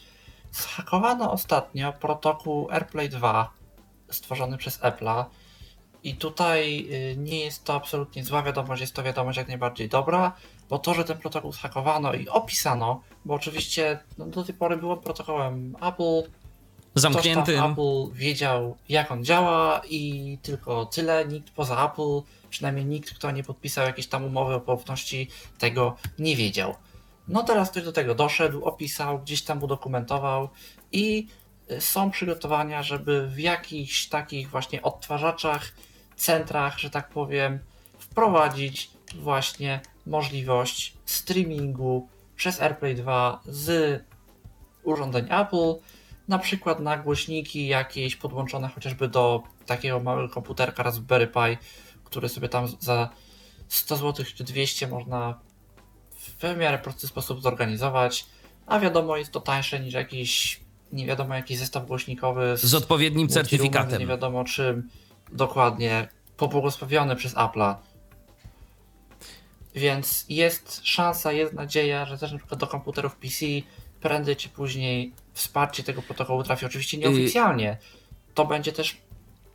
Zhakowano 0.52 1.32
ostatnio 1.32 1.94
protokół 1.94 2.72
AirPlay 2.72 3.10
2 3.10 3.52
stworzony 4.12 4.58
przez 4.58 4.80
Apple'a 4.80 5.26
i 6.04 6.16
tutaj 6.16 6.88
y, 6.92 7.18
nie 7.18 7.40
jest 7.40 7.64
to 7.64 7.74
absolutnie 7.74 8.24
zła 8.24 8.44
wiadomość, 8.44 8.82
jest 8.82 8.94
to 8.94 9.04
wiadomość 9.04 9.38
jak 9.38 9.48
najbardziej 9.48 9.90
dobra, 9.90 10.32
bo 10.70 10.80
to, 10.80 10.94
że 10.94 11.04
ten 11.04 11.18
protokół 11.18 11.52
zhakowano 11.52 12.14
i 12.14 12.30
opisano, 12.30 13.02
bo 13.26 13.34
oczywiście 13.34 14.00
no, 14.18 14.26
do 14.26 14.44
tej 14.44 14.56
pory 14.56 14.78
było 14.78 14.98
protokołem 14.98 15.76
Apple, 15.82 16.32
zamkniętym. 16.96 17.64
Apple 17.64 18.14
wiedział 18.14 18.78
jak 18.90 19.12
on 19.12 19.26
działa 19.26 19.82
i 19.90 20.38
tylko 20.42 20.86
tyle, 20.86 21.26
nikt 21.26 21.50
poza 21.50 21.86
Apple, 21.86 22.30
przynajmniej 22.50 22.86
nikt, 22.86 23.14
kto 23.14 23.32
nie 23.32 23.44
podpisał 23.44 23.86
jakiejś 23.86 24.08
tam 24.08 24.26
umowy 24.26 24.54
o 24.54 24.60
poufności, 24.60 25.30
tego 25.58 25.96
nie 26.20 26.36
wiedział. 26.36 26.76
No 27.28 27.44
teraz 27.44 27.72
ktoś 27.72 27.84
do 27.84 27.92
tego 27.92 28.16
doszedł, 28.16 28.66
opisał, 28.66 29.20
gdzieś 29.20 29.42
tam 29.42 29.64
udokumentował 29.64 30.50
i 30.92 31.28
y, 31.72 31.82
są 31.82 32.12
przygotowania, 32.12 32.84
żeby 32.84 33.28
w 33.28 33.40
jakichś 33.40 34.08
takich 34.08 34.50
właśnie 34.50 34.82
odtwarzaczach 34.82 35.74
centrach, 36.24 36.80
że 36.80 36.90
tak 36.90 37.10
powiem, 37.10 37.60
wprowadzić 37.98 38.92
właśnie 39.16 39.80
możliwość 40.06 40.94
streamingu 41.06 42.08
przez 42.36 42.62
AirPlay 42.62 42.96
2 42.96 43.42
z 43.46 44.02
urządzeń 44.84 45.26
Apple, 45.30 45.74
na 46.28 46.40
przykład 46.40 46.80
na 46.80 46.98
głośniki 46.98 47.68
jakieś 47.68 48.16
podłączone 48.16 48.68
chociażby 48.68 49.08
do 49.08 49.44
takiego 49.66 50.00
małego 50.00 50.34
komputerka 50.34 50.84
Raspberry 50.84 51.28
Pi, 51.28 51.58
który 52.04 52.30
sobie 52.30 52.50
tam 52.50 52.68
za 52.80 53.10
100 53.68 53.98
zł 53.98 54.26
czy 54.36 54.44
200 54.44 54.88
można 54.88 55.40
w 56.18 56.58
miarę 56.58 56.78
prosty 56.78 57.08
sposób 57.08 57.42
zorganizować, 57.42 58.26
a 58.66 58.80
wiadomo 58.80 59.18
jest 59.18 59.32
to 59.32 59.42
tańsze 59.42 59.80
niż 59.80 59.94
jakiś 59.94 60.60
nie 60.92 61.06
wiadomo 61.06 61.36
jaki 61.36 61.56
zestaw 61.56 61.88
głośnikowy 61.88 62.58
z, 62.58 62.62
z 62.62 62.74
odpowiednim 62.74 63.28
certyfikatem. 63.28 64.00
Nie 64.00 64.08
wiadomo 64.08 64.44
czym 64.44 64.90
dokładnie 65.34 66.08
pobłogosławiony 66.38 67.16
przez 67.16 67.36
Apple'a. 67.36 67.76
Więc 69.76 70.26
jest 70.30 70.82
szansa, 70.84 71.32
jest 71.32 71.54
nadzieja, 71.54 72.06
że 72.06 72.18
też 72.18 72.32
na 72.32 72.38
przykład 72.38 72.60
do 72.60 72.68
komputerów 72.68 73.16
PC 73.16 73.46
prędzej 74.02 74.36
czy 74.36 74.50
później 74.50 75.14
wsparcie 75.34 75.84
tego 75.84 76.02
protokołu 76.02 76.44
trafi. 76.44 76.66
Oczywiście 76.66 76.98
nieoficjalnie. 76.98 77.78
To 78.34 78.46
będzie 78.46 78.72
też 78.72 78.98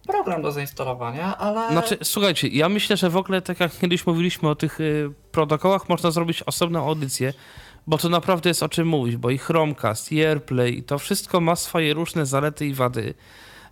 program 0.06 0.42
do 0.42 0.52
zainstalowania, 0.52 1.38
ale. 1.38 1.72
Znaczy, 1.72 1.98
słuchajcie, 2.02 2.48
ja 2.48 2.68
myślę, 2.68 2.96
że 2.96 3.10
w 3.10 3.16
ogóle, 3.16 3.42
tak 3.42 3.60
jak 3.60 3.78
kiedyś 3.78 4.06
mówiliśmy 4.06 4.48
o 4.48 4.54
tych 4.54 4.80
y, 4.80 5.10
protokołach, 5.32 5.88
można 5.88 6.10
zrobić 6.10 6.42
osobną 6.42 6.88
audycję, 6.88 7.32
bo 7.86 7.98
to 7.98 8.08
naprawdę 8.08 8.50
jest 8.50 8.62
o 8.62 8.68
czym 8.68 8.88
mówić, 8.88 9.16
bo 9.16 9.30
i 9.30 9.38
Chromecast, 9.38 10.12
i 10.12 10.24
AirPlay, 10.24 10.78
i 10.78 10.82
to 10.82 10.98
wszystko 10.98 11.40
ma 11.40 11.56
swoje 11.56 11.94
różne 11.94 12.26
zalety 12.26 12.66
i 12.66 12.74
wady 12.74 13.14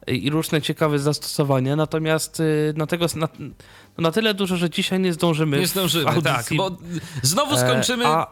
i 0.07 0.31
różne 0.31 0.63
ciekawe 0.63 0.99
zastosowania, 0.99 1.77
natomiast 1.77 2.41
y, 2.41 2.75
na 2.77 2.87
tego 2.87 3.07
na, 3.17 3.29
na 3.99 4.13
tyle 4.13 4.35
dużo, 4.35 4.57
że 4.57 4.71
dzisiaj 4.71 5.01
nie 5.01 5.13
zdążymy. 5.13 5.59
Nie 5.59 5.67
zdążymy, 5.67 6.23
tak, 6.23 6.47
bo 6.57 6.71
znowu 7.23 7.55
e, 7.55 7.59
skończymy 7.59 8.07
a, 8.07 8.27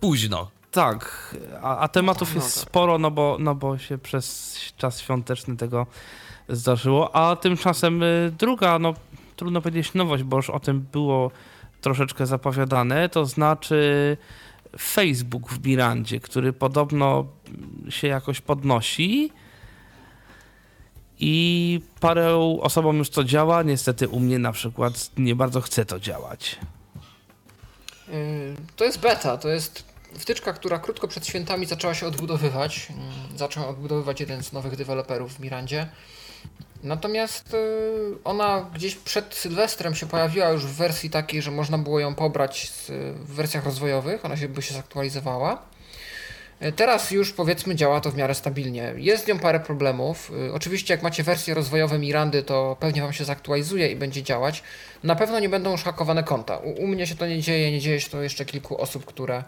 późno. 0.00 0.50
Tak, 0.70 1.36
a, 1.62 1.78
a 1.78 1.88
tematów 1.88 2.34
jest 2.34 2.56
sporo, 2.56 2.98
no 2.98 3.10
bo, 3.10 3.36
no 3.40 3.54
bo 3.54 3.78
się 3.78 3.98
przez 3.98 4.56
czas 4.76 5.00
świąteczny 5.00 5.56
tego 5.56 5.86
zdarzyło, 6.48 7.16
a 7.16 7.36
tymczasem 7.36 8.02
y, 8.02 8.32
druga, 8.38 8.78
no 8.78 8.94
trudno 9.36 9.60
powiedzieć 9.60 9.94
nowość, 9.94 10.22
bo 10.22 10.36
już 10.36 10.50
o 10.50 10.60
tym 10.60 10.86
było 10.92 11.30
troszeczkę 11.80 12.26
zapowiadane, 12.26 13.08
to 13.08 13.26
znaczy 13.26 14.16
Facebook 14.78 15.50
w 15.50 15.66
Mirandzie, 15.66 16.20
który 16.20 16.52
podobno 16.52 17.26
się 17.88 18.08
jakoś 18.08 18.40
podnosi 18.40 19.32
i 21.20 21.80
parę 22.00 22.36
osobom 22.60 22.98
już 22.98 23.10
to 23.10 23.24
działa. 23.24 23.62
Niestety 23.62 24.08
u 24.08 24.20
mnie 24.20 24.38
na 24.38 24.52
przykład 24.52 25.10
nie 25.16 25.36
bardzo 25.36 25.60
chce 25.60 25.84
to 25.84 26.00
działać. 26.00 26.58
Yy, 28.08 28.14
to 28.76 28.84
jest 28.84 29.00
beta, 29.00 29.36
to 29.36 29.48
jest 29.48 29.84
wtyczka, 30.18 30.52
która 30.52 30.78
krótko 30.78 31.08
przed 31.08 31.26
świętami 31.26 31.66
zaczęła 31.66 31.94
się 31.94 32.06
odbudowywać. 32.06 32.88
Yy, 33.30 33.38
zaczął 33.38 33.68
odbudowywać 33.68 34.20
jeden 34.20 34.42
z 34.42 34.52
nowych 34.52 34.76
deweloperów 34.76 35.34
w 35.34 35.40
Mirandzie. 35.40 35.88
Natomiast 36.82 37.52
yy, 37.52 38.18
ona 38.24 38.70
gdzieś 38.74 38.94
przed 38.94 39.34
Sylwestrem 39.34 39.94
się 39.94 40.06
pojawiła 40.06 40.48
już 40.48 40.66
w 40.66 40.74
wersji 40.74 41.10
takiej, 41.10 41.42
że 41.42 41.50
można 41.50 41.78
było 41.78 42.00
ją 42.00 42.14
pobrać 42.14 42.72
w 43.14 43.34
wersjach 43.34 43.64
rozwojowych. 43.64 44.24
Ona 44.24 44.36
się 44.36 44.48
by 44.48 44.62
się 44.62 44.74
zaktualizowała. 44.74 45.62
E, 46.60 46.72
teraz 46.72 47.10
już 47.10 47.32
powiedzmy 47.32 47.74
działa 47.74 48.00
to 48.00 48.10
w 48.10 48.16
miarę 48.16 48.34
stabilnie. 48.34 48.94
Jest 48.96 49.24
z 49.24 49.28
nią 49.28 49.38
parę 49.38 49.60
problemów. 49.60 50.32
E, 50.48 50.52
oczywiście 50.52 50.94
jak 50.94 51.02
macie 51.02 51.22
wersje 51.22 51.54
rozwojowe 51.54 51.98
Mirandy, 51.98 52.42
to 52.42 52.76
pewnie 52.80 53.02
Wam 53.02 53.12
się 53.12 53.24
zaktualizuje 53.24 53.88
i 53.88 53.96
będzie 53.96 54.22
działać. 54.22 54.62
Na 55.02 55.16
pewno 55.16 55.40
nie 55.40 55.48
będą 55.48 55.72
już 55.72 55.82
hakowane 55.82 56.22
konta. 56.24 56.56
U, 56.56 56.70
u 56.70 56.86
mnie 56.86 57.06
się 57.06 57.14
to 57.14 57.26
nie 57.26 57.42
dzieje, 57.42 57.72
nie 57.72 57.80
dzieje 57.80 58.00
się 58.00 58.10
to 58.10 58.22
jeszcze 58.22 58.44
kilku 58.44 58.80
osób, 58.80 59.04
które 59.04 59.44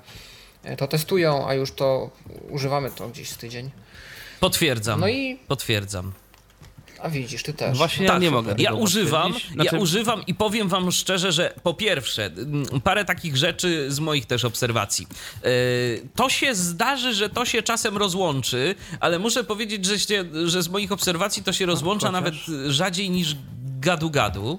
e, 0.64 0.76
to 0.76 0.86
testują, 0.88 1.48
a 1.48 1.54
już 1.54 1.72
to 1.72 2.10
używamy 2.50 2.90
to 2.90 3.08
gdzieś 3.08 3.30
z 3.30 3.36
tydzień. 3.36 3.70
Potwierdzam. 4.40 5.00
No 5.00 5.08
i 5.08 5.38
potwierdzam. 5.48 6.12
A 7.02 7.09
widzisz, 7.09 7.42
ty 7.42 7.54
też. 7.54 7.78
Właśnie 7.78 8.07
tak, 8.07 8.14
ja 8.14 8.21
nie 8.21 8.30
mogę. 8.30 8.54
Ja 8.59 8.73
używam, 8.73 9.35
znaczy... 9.52 9.71
ja 9.73 9.80
używam 9.80 10.23
i 10.26 10.35
powiem 10.35 10.69
wam 10.69 10.92
szczerze, 10.92 11.33
że 11.33 11.54
po 11.62 11.75
pierwsze, 11.75 12.30
parę 12.85 13.04
takich 13.04 13.37
rzeczy 13.37 13.87
z 13.88 14.00
moich 14.00 14.26
też 14.26 14.45
obserwacji. 14.45 15.07
Yy, 15.45 15.50
to 16.14 16.28
się 16.28 16.54
zdarzy, 16.54 17.14
że 17.14 17.28
to 17.28 17.45
się 17.45 17.62
czasem 17.62 17.97
rozłączy, 17.97 18.75
ale 19.00 19.19
muszę 19.19 19.45
powiedzieć, 19.45 19.85
że, 19.85 19.99
się, 19.99 20.25
że 20.45 20.62
z 20.62 20.69
moich 20.69 20.92
obserwacji 20.92 21.42
to 21.42 21.52
się 21.52 21.66
rozłącza 21.66 22.11
nawet 22.11 22.35
rzadziej 22.69 23.11
niż 23.11 23.37
gadu-gadu. 23.80 24.59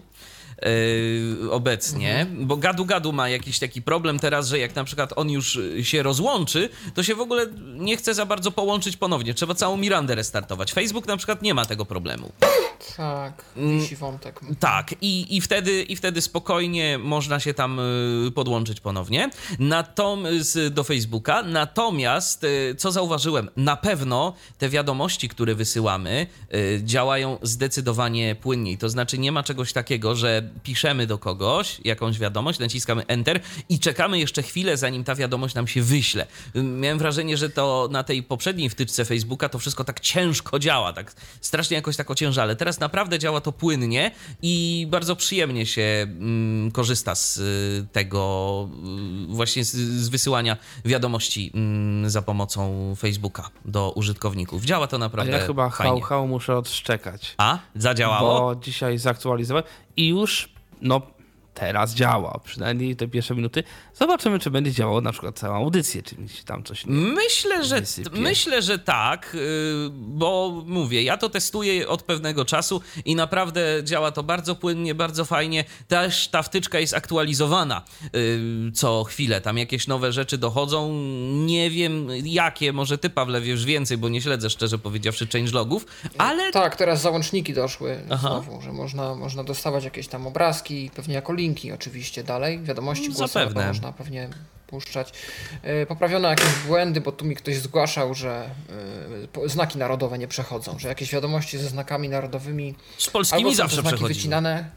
Yy, 0.62 1.52
obecnie, 1.52 2.20
mhm. 2.20 2.48
bo 2.48 2.58
Gadu 2.58 2.86
Gadu 2.86 3.14
ma 3.14 3.30
jakiś 3.30 3.60
taki 3.60 3.82
problem 3.82 4.20
teraz, 4.20 4.48
że 4.48 4.60
jak 4.60 4.76
na 4.76 4.84
przykład 4.84 5.14
on 5.16 5.30
już 5.30 5.60
się 5.82 6.04
rozłączy, 6.04 6.70
to 6.94 7.04
się 7.04 7.16
w 7.16 7.22
ogóle 7.22 7.48
nie 7.76 7.98
chce 7.98 8.14
za 8.14 8.26
bardzo 8.26 8.52
połączyć 8.52 8.98
ponownie. 8.98 9.34
Trzeba 9.34 9.56
całą 9.56 9.78
Mirandę 9.78 10.16
restartować. 10.16 10.74
Facebook 10.74 11.08
na 11.08 11.18
przykład 11.18 11.42
nie 11.42 11.54
ma 11.54 11.66
tego 11.66 11.86
problemu. 11.86 12.32
Tak, 12.98 13.46
mm, 13.58 13.80
wisi 13.80 13.96
wątek. 13.96 14.40
Tak, 14.60 14.96
i, 15.02 15.38
i, 15.38 15.42
wtedy, 15.42 15.84
i 15.84 15.96
wtedy 15.96 16.22
spokojnie 16.22 16.98
można 16.98 17.40
się 17.40 17.54
tam 17.54 17.80
y, 18.28 18.32
podłączyć 18.32 18.80
ponownie 18.80 19.30
Natomiast, 19.60 20.60
do 20.70 20.84
Facebooka. 20.84 21.44
Natomiast, 21.44 22.44
y, 22.44 22.76
co 22.78 22.92
zauważyłem, 22.92 23.50
na 23.56 23.76
pewno 23.78 24.34
te 24.58 24.70
wiadomości, 24.70 25.30
które 25.30 25.56
wysyłamy, 25.56 26.28
y, 26.56 26.82
działają 26.84 27.38
zdecydowanie 27.42 28.36
płynniej. 28.36 28.78
To 28.78 28.90
znaczy, 28.90 29.18
nie 29.18 29.32
ma 29.32 29.44
czegoś 29.44 29.74
takiego, 29.74 30.16
że 30.16 30.51
piszemy 30.64 31.08
do 31.08 31.18
kogoś 31.18 31.82
jakąś 31.84 32.20
wiadomość, 32.20 32.60
naciskamy 32.60 33.06
Enter 33.08 33.40
i 33.70 33.80
czekamy 33.80 34.20
jeszcze 34.20 34.44
chwilę, 34.44 34.78
zanim 34.78 35.04
ta 35.04 35.16
wiadomość 35.16 35.56
nam 35.56 35.68
się 35.68 35.82
wyśle. 35.82 36.28
Miałem 36.56 37.00
wrażenie, 37.00 37.38
że 37.38 37.50
to 37.50 37.90
na 37.92 38.04
tej 38.04 38.24
poprzedniej 38.24 38.70
wtyczce 38.70 39.06
Facebooka 39.06 39.50
to 39.50 39.60
wszystko 39.60 39.84
tak 39.84 40.00
ciężko 40.00 40.60
działa, 40.60 40.94
tak 40.94 41.14
strasznie 41.42 41.76
jakoś 41.76 41.96
tak 41.96 42.12
ociężale. 42.12 42.56
Teraz 42.56 42.80
naprawdę 42.80 43.20
działa 43.20 43.42
to 43.42 43.52
płynnie 43.52 44.12
i 44.42 44.88
bardzo 44.90 45.16
przyjemnie 45.16 45.66
się 45.66 45.82
mm, 45.82 46.72
korzysta 46.72 47.16
z 47.16 47.38
y, 47.38 47.88
tego, 47.92 48.70
y, 49.30 49.36
właśnie 49.36 49.66
z, 49.66 49.72
z, 49.76 50.10
wysyłania 50.10 50.58
wiadomości 50.86 51.52
mm, 51.54 52.10
za 52.10 52.22
pomocą 52.22 52.94
Facebooka 52.96 53.50
do 53.66 53.92
użytkowników. 53.92 54.64
Działa 54.64 54.88
to 54.88 54.98
naprawdę. 54.98 55.36
A 55.36 55.38
ja 55.38 55.46
chyba 55.46 55.70
hał, 55.70 56.02
hał 56.02 56.28
muszę 56.28 56.58
odszczekać. 56.58 57.36
A? 57.38 57.60
Zadziałało? 57.76 58.40
Bo 58.40 58.62
dzisiaj 58.62 58.98
zaktualizowałem 58.98 59.64
i 59.98 60.08
już 60.08 60.50
no 60.82 61.02
teraz 61.54 61.96
działa, 61.96 62.40
przynajmniej 62.44 62.96
te 62.96 63.08
pierwsze 63.08 63.36
minuty. 63.36 63.64
Zobaczymy, 64.02 64.40
czy 64.40 64.52
będzie 64.52 64.72
działało 64.72 65.02
na 65.02 65.12
przykład 65.12 65.40
całą 65.40 65.56
audycję, 65.56 66.04
czy 66.04 66.16
tam 66.46 66.64
coś 66.64 66.86
nie 66.86 66.94
Myślę, 66.94 67.64
że 67.64 67.82
wysypie. 67.82 68.10
myślę, 68.14 68.62
że 68.62 68.80
tak, 68.80 69.36
y, 69.36 69.90
bo 69.92 70.64
mówię, 70.66 71.04
ja 71.04 71.18
to 71.18 71.30
testuję 71.30 71.88
od 71.88 72.04
pewnego 72.04 72.46
czasu 72.46 72.82
i 73.06 73.16
naprawdę 73.16 73.62
działa 73.84 74.12
to 74.12 74.24
bardzo 74.24 74.56
płynnie, 74.56 74.96
bardzo 74.96 75.26
fajnie. 75.26 75.64
Też 75.88 76.28
ta 76.28 76.44
wtyczka 76.44 76.80
jest 76.80 76.94
aktualizowana 76.94 77.82
y, 78.16 78.72
co 78.74 79.04
chwilę, 79.04 79.42
tam 79.42 79.58
jakieś 79.58 79.88
nowe 79.88 80.12
rzeczy 80.12 80.38
dochodzą. 80.38 80.94
Nie 81.46 81.70
wiem 81.70 82.08
jakie, 82.24 82.74
może 82.74 82.98
ty 82.98 83.10
Pawle 83.10 83.42
wiesz 83.42 83.66
więcej, 83.66 83.98
bo 83.98 84.10
nie 84.10 84.22
śledzę 84.22 84.50
szczerze 84.50 84.78
powiedziawszy 84.78 85.28
changelogów, 85.28 85.86
ale 86.18 86.52
Tak, 86.52 86.76
teraz 86.76 87.02
załączniki 87.02 87.54
doszły 87.54 88.02
Aha. 88.10 88.30
znowu, 88.44 88.62
że 88.62 88.72
można, 88.74 89.16
można 89.16 89.44
dostawać 89.44 89.84
jakieś 89.84 90.08
tam 90.08 90.28
obrazki, 90.28 90.90
pewnie 90.96 91.16
jako 91.16 91.34
linki 91.34 91.72
oczywiście 91.72 92.24
dalej, 92.24 92.60
wiadomości 92.64 93.06
Mm, 93.06 93.18
głosowe 93.18 93.40
zapewne. 93.46 93.91
Można 93.92 94.04
pewnie 94.06 94.30
puszczać. 94.68 95.14
Yy, 95.64 95.86
Poprawiono 95.86 96.30
jakieś 96.30 96.54
błędy, 96.68 97.02
bo 97.02 97.12
tu 97.12 97.26
mi 97.26 97.36
ktoś 97.36 97.56
zgłaszał, 97.58 98.14
że 98.14 98.50
po- 99.34 99.50
znaki 99.50 99.78
narodowe 99.78 100.18
nie 100.18 100.28
przechodzą, 100.28 100.80
że 100.80 100.88
jakieś 100.88 101.12
wiadomości 101.14 101.58
ze 101.58 101.68
znakami 101.70 102.10
narodowymi 102.10 102.76
z 102.98 103.10
polskimi 103.10 103.40
albo 103.42 103.52
są 103.52 103.56
zawsze 103.58 103.76
znaki 103.82 103.88
przechodzi. 103.96 104.14
wycinane. 104.14 104.70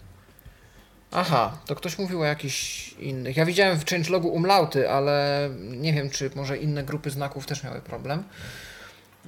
Aha, 1.13 1.59
to 1.67 1.75
ktoś 1.75 1.99
mówił 1.99 2.21
o 2.21 2.25
jakichś 2.25 2.89
innych. 2.93 3.37
Ja 3.37 3.45
widziałem 3.47 3.79
w 3.81 3.85
changelogu 3.91 4.29
umlauty, 4.29 4.91
ale 4.91 5.49
nie 5.61 5.93
wiem, 5.93 6.11
czy 6.11 6.31
może 6.35 6.59
inne 6.59 6.85
grupy 6.85 7.11
znaków 7.11 7.47
też 7.47 7.63
miały 7.65 7.81
problem. 7.81 8.23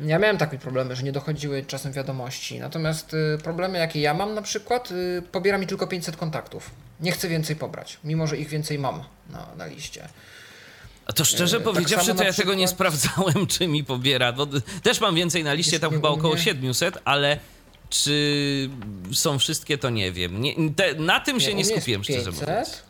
Ja 0.02 0.18
miałem 0.18 0.38
takie 0.38 0.58
problemy, 0.58 0.96
że 0.96 1.02
nie 1.02 1.12
dochodziły 1.12 1.64
czasem 1.64 1.92
wiadomości. 1.92 2.58
Natomiast 2.60 3.14
y, 3.14 3.38
problemy, 3.44 3.78
jakie 3.78 4.00
ja 4.00 4.14
mam 4.14 4.34
na 4.34 4.42
przykład, 4.42 4.90
y, 4.90 5.22
pobiera 5.32 5.58
mi 5.58 5.66
tylko 5.66 5.86
500 5.86 6.16
kontaktów. 6.16 6.70
Nie 7.00 7.12
chcę 7.12 7.28
więcej 7.28 7.56
pobrać, 7.56 7.98
mimo 8.04 8.26
że 8.26 8.36
ich 8.36 8.48
więcej 8.48 8.78
mam 8.78 9.02
na, 9.30 9.46
na 9.56 9.66
liście. 9.66 10.08
A 11.06 11.12
to 11.12 11.24
szczerze 11.24 11.56
E, 11.56 11.60
tak 11.60 11.64
powiedziawszy, 11.64 12.06
samo 12.06 12.18
to 12.18 12.24
ja 12.24 12.32
tego 12.32 12.54
nie 12.54 12.66
przykład- 12.66 12.94
sprawdzałem, 12.94 13.46
czy 13.46 13.68
mi 13.68 13.84
pobiera. 13.84 14.32
Bo 14.32 14.46
też 14.82 15.00
mam 15.00 15.14
więcej 15.14 15.44
na 15.44 15.52
liście, 15.54 15.80
tam 15.80 15.90
nie 15.90 15.96
chyba 15.96 16.08
około 16.08 16.34
mnie. 16.34 16.42
700, 16.42 16.98
ale 17.04 17.38
czy 17.90 18.70
są 19.12 19.38
wszystkie, 19.38 19.78
to 19.78 19.90
nie 19.90 20.12
wiem. 20.12 20.40
Nie, 20.40 20.54
te, 20.76 20.94
na 20.94 21.20
tym 21.20 21.40
się 21.40 21.46
nie 21.48 21.54
mnie 21.54 21.60
jest 21.62 21.70
skupiłem, 21.72 22.04
szczerze 22.04 22.24
500. 22.32 22.48
mówiąc. 22.48 22.82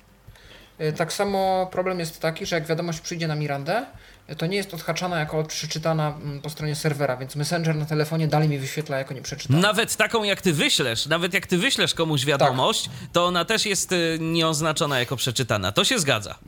Y, 0.81 0.93
Tak 0.93 1.13
samo 1.13 1.69
problem 1.73 1.99
jest 2.01 2.21
taki, 2.21 2.47
że 2.47 2.57
jak 2.57 2.67
wiadomość 2.67 3.01
przyjdzie 3.01 3.29
na 3.29 3.35
Mirandę, 3.35 3.87
to 4.35 4.47
nie 4.47 4.57
jest 4.57 4.75
odhaczana 4.75 5.19
jako 5.19 5.45
przeczytana 5.45 6.15
mm, 6.23 6.41
po 6.41 6.51
stronie 6.51 6.75
serwera, 6.75 7.17
więc 7.17 7.37
Messenger 7.37 7.77
na 7.77 7.87
telefonie 7.87 8.29
dalej 8.29 8.49
mi 8.49 8.59
wyświetla 8.59 8.99
jako 8.99 9.15
nieprzeczytana. 9.15 9.61
Nawet 9.61 9.97
taką 9.97 10.25
jak 10.25 10.43
ty 10.43 10.53
wyślesz, 10.53 11.07
nawet 11.07 11.35
jak 11.35 11.47
ty 11.47 11.59
wyślesz 11.59 11.95
komuś 11.95 12.25
wiadomość, 12.25 12.91
to 13.13 13.27
ona 13.27 13.45
też 13.45 13.67
jest 13.67 13.93
y, 13.93 14.19
nieoznaczona 14.21 14.99
jako 14.99 15.17
przeczytana. 15.17 15.73
To 15.73 15.85
się 15.85 15.99
zgadza. 15.99 16.39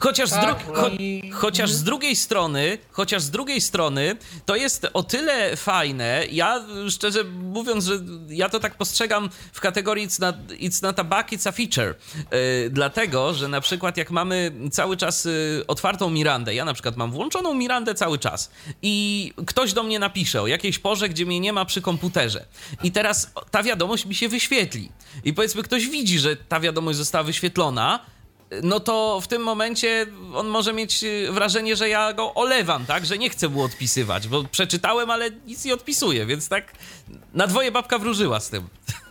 Chociaż, 0.00 0.28
z, 0.28 0.32
Tak, 0.32 0.66
dru- 0.66 0.72
cho- 0.74 0.96
i- 1.00 1.30
chociaż 1.30 1.70
z 1.72 1.82
drugiej 1.82 2.16
strony, 2.16 2.78
chociaż 2.90 3.22
z 3.22 3.30
drugiej 3.30 3.60
strony, 3.60 4.16
to 4.46 4.56
jest 4.56 4.86
o 4.92 5.02
tyle 5.02 5.56
fajne, 5.56 6.24
ja 6.30 6.64
szczerze 6.90 7.24
mówiąc, 7.24 7.84
że 7.84 7.94
ja 8.28 8.48
to 8.48 8.60
tak 8.60 8.74
postrzegam 8.76 9.30
w 9.52 9.60
kategorii 9.60 10.08
it's 10.08 10.20
not, 10.20 10.36
it's 10.60 10.82
not 10.82 10.98
a 10.98 11.04
bug, 11.04 11.26
it's 11.32 11.48
a 11.48 11.52
feature. 11.52 11.94
Yy, 12.16 12.70
dlatego, 12.70 13.34
że 13.34 13.48
na 13.48 13.60
przykład 13.60 13.96
jak 13.96 14.10
mamy 14.10 14.52
cały 14.72 14.96
czas 14.96 15.26
y, 15.26 15.64
otwartą 15.68 16.10
Mirandę, 16.10 16.54
ja 16.54 16.64
na 16.64 16.74
przykład 16.74 16.96
mam 16.96 17.10
włączoną 17.12 17.54
Mirandę 17.54 17.94
cały 17.94 18.18
czas 18.18 18.50
i 18.82 19.32
ktoś 19.46 19.72
do 19.72 19.82
mnie 19.82 19.98
napisze 19.98 20.42
o 20.42 20.46
jakiejś 20.46 20.78
porze, 20.78 21.08
gdzie 21.08 21.26
mnie 21.26 21.40
nie 21.40 21.52
ma 21.52 21.64
przy 21.64 21.82
komputerze. 21.82 22.44
I 22.82 22.92
teraz 22.92 23.30
ta 23.50 23.62
wiadomość 23.62 24.06
mi 24.06 24.14
się 24.14 24.28
wyświetli. 24.28 24.92
I 25.24 25.32
powiedzmy 25.32 25.62
ktoś 25.62 25.86
widzi, 25.88 26.18
że 26.18 26.36
ta 26.36 26.60
wiadomość 26.60 26.98
została 26.98 27.24
wyświetlona, 27.24 28.00
no 28.62 28.80
to 28.80 29.20
w 29.20 29.28
tym 29.28 29.42
momencie 29.42 30.06
on 30.34 30.46
może 30.46 30.72
mieć 30.72 31.04
y, 31.04 31.32
wrażenie, 31.32 31.76
że 31.76 31.88
ja 31.88 32.12
go 32.12 32.34
olewam, 32.34 32.86
tak? 32.86 33.06
Że 33.06 33.18
nie 33.18 33.30
chcę 33.30 33.48
mu 33.48 33.62
odpisywać, 33.62 34.28
bo 34.28 34.44
przeczytałem, 34.44 35.10
ale 35.10 35.30
nic 35.30 35.64
nie 35.64 35.74
odpisuję, 35.74 36.26
więc 36.26 36.48
tak 36.48 36.72
na 37.34 37.46
dwoje 37.46 37.72
babka 37.72 37.98
wróżyła 37.98 38.40
z 38.40 38.50
tym, 38.50 38.68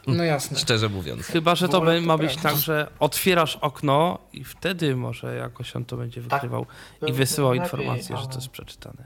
No 0.07 0.23
jasne. 0.23 0.59
szczerze 0.63 0.89
mówiąc. 0.89 1.25
Chyba, 1.25 1.55
że 1.55 1.69
to 1.69 1.81
ma 2.01 2.17
być 2.17 2.31
prawda. 2.33 2.49
tak, 2.49 2.57
że 2.59 2.87
otwierasz 2.99 3.55
okno 3.55 4.17
i 4.33 4.43
wtedy 4.43 4.95
może 4.95 5.35
jakoś 5.35 5.75
on 5.75 5.85
to 5.85 5.97
będzie 5.97 6.21
Tak. 6.21 6.31
wykrywał 6.31 6.61
i 6.63 6.99
Byłoby 6.99 7.17
wysyłał 7.17 7.51
lepiej, 7.53 7.63
informację, 7.65 8.17
że 8.17 8.27
to 8.27 8.35
jest 8.35 8.47
przeczytane. 8.49 9.05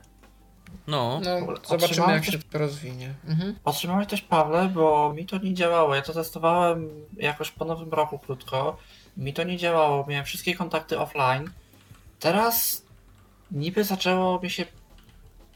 No. 0.88 1.22
No, 1.24 1.54
zobaczymy 1.68 2.12
jak 2.14 2.26
się 2.26 2.40
to 2.40 2.58
rozwinie. 2.58 3.14
Mhm. 3.28 3.56
Otrzymałeś 3.64 4.08
też 4.08 4.22
Pawle, 4.22 4.70
bo 4.74 5.14
mi 5.14 5.26
to 5.26 5.38
nie 5.38 5.54
działało. 5.54 5.96
Ja 5.96 6.02
to 6.02 6.14
testowałem 6.14 6.90
jakoś 7.18 7.52
po 7.52 7.66
nowym 7.66 7.90
roku 7.90 8.20
krótko. 8.20 8.78
Mi 9.18 9.34
to 9.34 9.44
nie 9.44 9.58
działało. 9.58 10.06
Miałem 10.08 10.26
wszystkie 10.26 10.56
kontakty 10.56 11.00
offline. 11.00 11.50
Teraz 12.20 12.82
niby 13.52 13.84
zaczęło 13.84 14.40
mi 14.40 14.50
się 14.50 14.66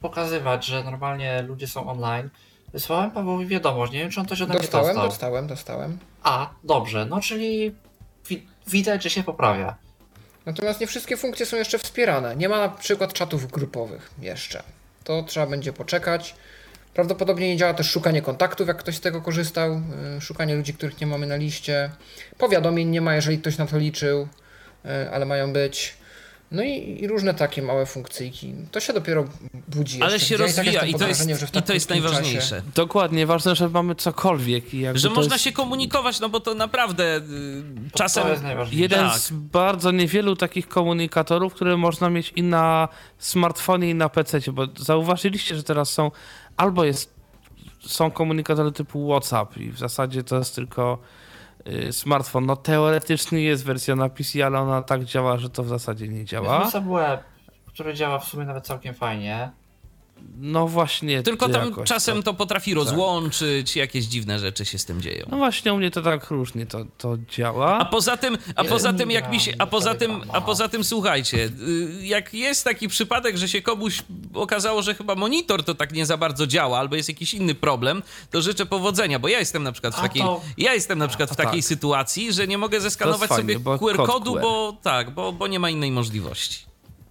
pokazywać, 0.01 0.65
że 0.65 0.83
normalnie 0.83 1.41
ludzie 1.41 1.67
są 1.67 1.89
online. 1.89 2.29
Wysłałem 2.73 3.11
Pawłowi 3.11 3.45
wiadomość. 3.47 3.93
Nie 3.93 3.99
wiem, 3.99 4.09
czy 4.11 4.19
on 4.19 4.25
coś 4.25 4.41
ode 4.41 4.53
mnie 4.53 4.61
Dostałem, 4.61 4.87
dostał. 4.87 5.07
dostałem, 5.09 5.47
dostałem. 5.47 5.97
A, 6.23 6.49
dobrze. 6.63 7.05
No 7.05 7.21
czyli 7.21 7.75
wi- 8.29 8.47
widać, 8.67 9.03
że 9.03 9.09
się 9.09 9.23
poprawia. 9.23 9.75
Natomiast 10.45 10.79
nie 10.81 10.87
wszystkie 10.87 11.17
funkcje 11.17 11.45
są 11.45 11.57
jeszcze 11.57 11.79
wspierane. 11.79 12.35
Nie 12.35 12.49
ma 12.49 12.57
na 12.57 12.69
przykład 12.69 13.13
czatów 13.13 13.47
grupowych 13.51 14.11
jeszcze. 14.21 14.63
To 15.03 15.23
trzeba 15.23 15.47
będzie 15.47 15.73
poczekać. 15.73 16.35
Prawdopodobnie 16.93 17.47
nie 17.47 17.57
działa 17.57 17.73
też 17.73 17.89
szukanie 17.91 18.21
kontaktów, 18.21 18.67
jak 18.67 18.77
ktoś 18.77 18.95
z 18.95 18.99
tego 18.99 19.21
korzystał. 19.21 19.81
y, 20.17 20.21
Szukanie 20.21 20.55
ludzi, 20.55 20.73
których 20.73 21.01
nie 21.01 21.07
mamy 21.07 21.27
na 21.27 21.35
liście. 21.35 21.89
Powiadomień 22.37 22.89
nie 22.89 23.01
ma, 23.01 23.15
jeżeli 23.15 23.37
ktoś 23.39 23.57
na 23.57 23.65
to 23.67 23.77
liczył, 23.77 24.27
y, 24.85 25.11
ale 25.11 25.25
mają 25.25 25.53
być. 25.53 25.99
No 26.51 26.63
i, 26.63 26.97
i 27.01 27.07
różne 27.07 27.33
takie 27.33 27.61
małe 27.61 27.85
funkcyjki. 27.85 28.53
To 28.71 28.79
się 28.79 28.93
dopiero 28.93 29.25
budzi. 29.67 30.01
Ale 30.01 30.13
jeszcze. 30.13 30.27
się 30.27 30.35
Ja 30.35 30.45
i 30.45 30.53
tak 30.53 30.55
rozwija 30.65 30.85
i 30.85 30.93
to 30.93 31.07
jest, 31.07 31.21
i 31.55 31.61
to 31.61 31.73
jest 31.73 31.87
krótkim 31.87 32.03
czasie- 32.05 32.11
najważniejsze. 32.11 32.61
Dokładnie, 32.75 33.25
ważne, 33.25 33.55
że 33.55 33.69
mamy 33.69 33.95
cokolwiek. 33.95 34.73
I 34.73 34.85
Że 34.93 35.09
to 35.09 35.15
można 35.15 35.35
jest 35.35 35.43
się 35.43 35.51
komunikować, 35.51 36.19
no 36.19 36.29
bo 36.29 36.39
to 36.39 36.53
naprawdę 36.55 37.17
y, 37.17 37.21
czasem... 37.93 38.23
To 38.23 38.29
jest 38.29 38.43
najważniejsze. 38.43 38.81
Jeden 38.81 39.09
Tak. 39.09 39.19
z 39.19 39.31
bardzo 39.31 39.91
niewielu 39.91 40.35
takich 40.35 40.67
komunikatorów, 40.67 41.53
które 41.53 41.77
można 41.77 42.09
mieć 42.09 42.33
i 42.35 42.43
na 42.43 42.87
smartfonie, 43.19 43.89
i 43.89 43.95
na 43.95 44.09
PC, 44.09 44.39
bo 44.51 44.67
zauważyliście, 44.79 45.55
że 45.55 45.63
teraz 45.63 45.89
są 45.93 46.11
albo 46.59 46.83
jest, 46.83 47.13
są 47.79 48.11
komunikatory 48.11 48.71
typu 48.71 49.07
WhatsApp 49.09 49.57
i 49.57 49.71
w 49.71 49.77
zasadzie 49.79 50.23
to 50.23 50.37
jest 50.37 50.55
tylko 50.55 50.97
y, 51.67 51.93
smartfon. 51.93 52.45
No 52.45 52.55
teoretycznie 52.55 53.41
jest 53.41 53.65
wersja 53.65 53.95
na 53.95 54.09
PC, 54.09 54.45
ale 54.45 54.59
ona 54.59 54.81
tak 54.81 55.03
działa, 55.03 55.37
że 55.37 55.49
to 55.49 55.63
w 55.63 55.67
zasadzie 55.67 56.07
nie 56.07 56.17
Jest 56.17 56.29
działa. 56.29 56.59
WhatsApp 56.59 56.85
Web, 56.85 57.23
który 57.67 57.93
działa 57.93 58.19
w 58.19 58.25
sumie 58.25 58.45
nawet 58.45 58.65
całkiem 58.65 58.93
fajnie. 58.93 59.51
No 60.41 60.67
właśnie. 60.67 61.23
Tylko 61.23 61.49
tam 61.49 61.83
czasem 61.85 62.17
to- 62.17 62.23
to 62.23 62.33
potrafi 62.33 62.73
rozłączyć, 62.73 63.75
jakieś 63.75 64.05
dziwne 64.05 64.39
rzeczy 64.39 64.65
się 64.65 64.77
z 64.77 64.85
tym 64.85 65.01
dzieją. 65.01 65.25
No 65.31 65.37
właśnie 65.37 65.73
u 65.73 65.77
mnie 65.77 65.91
to 65.91 66.01
tak 66.01 66.29
różnie 66.31 66.65
to, 66.65 66.85
to 66.97 67.17
działa. 67.29 67.77
A 67.79 67.85
poza 67.85 68.17
tym, 68.17 68.37
a 68.55 68.63
poza 68.63 68.93
tym 68.93 69.11
jak 69.11 69.31
mi 69.31 69.39
się, 69.39 69.53
a 69.59 69.65
poza 69.67 69.95
tym, 69.95 70.21
a 70.33 70.41
poza 70.41 70.67
tym 70.67 70.83
słuchajcie, 70.83 71.37
y, 72.01 72.05
jak 72.05 72.33
jest 72.33 72.63
taki 72.63 72.87
przypadek, 72.87 73.37
że 73.37 73.47
się 73.47 73.61
komuś 73.61 74.03
okazało, 74.33 74.81
że 74.81 74.95
chyba 74.95 75.15
monitor 75.15 75.63
to 75.63 75.75
tak 75.75 75.91
nie 75.93 76.05
za 76.05 76.17
bardzo 76.17 76.47
działa, 76.47 76.79
albo 76.79 76.95
jest 76.95 77.09
jakiś 77.09 77.33
inny 77.33 77.55
problem, 77.55 78.03
to 78.31 78.41
życzę 78.41 78.65
powodzenia, 78.65 79.19
bo 79.19 79.27
ja 79.27 79.39
jestem 79.39 79.63
na 79.63 79.71
przykład 79.71 79.95
w 79.95 80.01
takiej, 80.01 80.21
to- 80.21 80.41
ja 80.57 80.73
jestem 80.73 80.99
na 80.99 81.07
przykład 81.07 81.29
w 81.31 81.35
takiej 81.35 81.61
tak. 81.61 81.67
sytuacji, 81.67 82.33
że 82.33 82.47
nie 82.47 82.57
mogę 82.57 82.81
zeskanować 82.81 83.29
fajnie, 83.29 83.53
sobie 83.53 83.77
QR 83.79 83.95
kod 83.97 84.07
kodu, 84.09 84.33
QR. 84.33 84.41
bo 84.41 84.77
tak, 84.83 85.09
bo, 85.09 85.31
bo 85.33 85.47
nie 85.47 85.59
ma 85.59 85.69
innej 85.69 85.91
możliwości. 85.91 86.68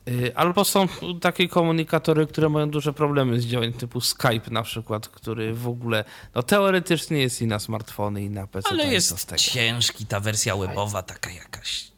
Y, 0.09 0.37
Albo 0.37 0.65
są 0.65 0.89
takie 1.21 1.49
komunikatory, 1.49 2.27
które 2.27 2.49
mają 2.49 2.71
duże 2.71 2.93
problemy 2.93 3.41
z 3.41 3.47
działaniem, 3.47 3.73
typu 3.73 4.01
Skype 4.01 4.51
na 4.51 4.63
przykład, 4.63 5.09
który 5.09 5.55
w 5.55 5.69
ogóle, 5.69 6.05
no 6.35 6.43
teoretycznie 6.43 7.19
jest 7.19 7.43
i 7.43 7.47
na 7.47 7.59
smartfony, 7.59 8.23
i 8.23 8.31
na 8.31 8.47
PC. 8.47 8.69
Ale 8.71 8.85
to 8.85 8.91
jest 8.91 9.37
ciężki 9.37 10.07
ta 10.07 10.21
wersja 10.21 10.57
webowa, 10.57 11.03
taka 11.03 11.31
jakaś. 11.31 11.89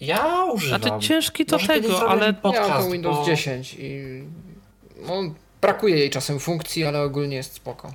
Ja 0.00 0.44
używam. 0.44 0.82
Znaczy 0.82 1.06
ciężki 1.06 1.46
to 1.46 1.56
Może 1.56 1.68
tego, 1.68 2.08
ale 2.08 2.26
Ja 2.26 2.32
podcast, 2.32 2.68
mam 2.70 2.82
to 2.84 2.90
Windows 2.90 3.16
bo... 3.16 3.24
10 3.26 3.74
i 3.78 4.02
no, 5.06 5.12
brakuje 5.60 5.96
jej 5.96 6.10
czasem 6.10 6.40
funkcji, 6.40 6.84
ale 6.84 7.02
ogólnie 7.02 7.36
jest 7.36 7.52
spoko. 7.52 7.92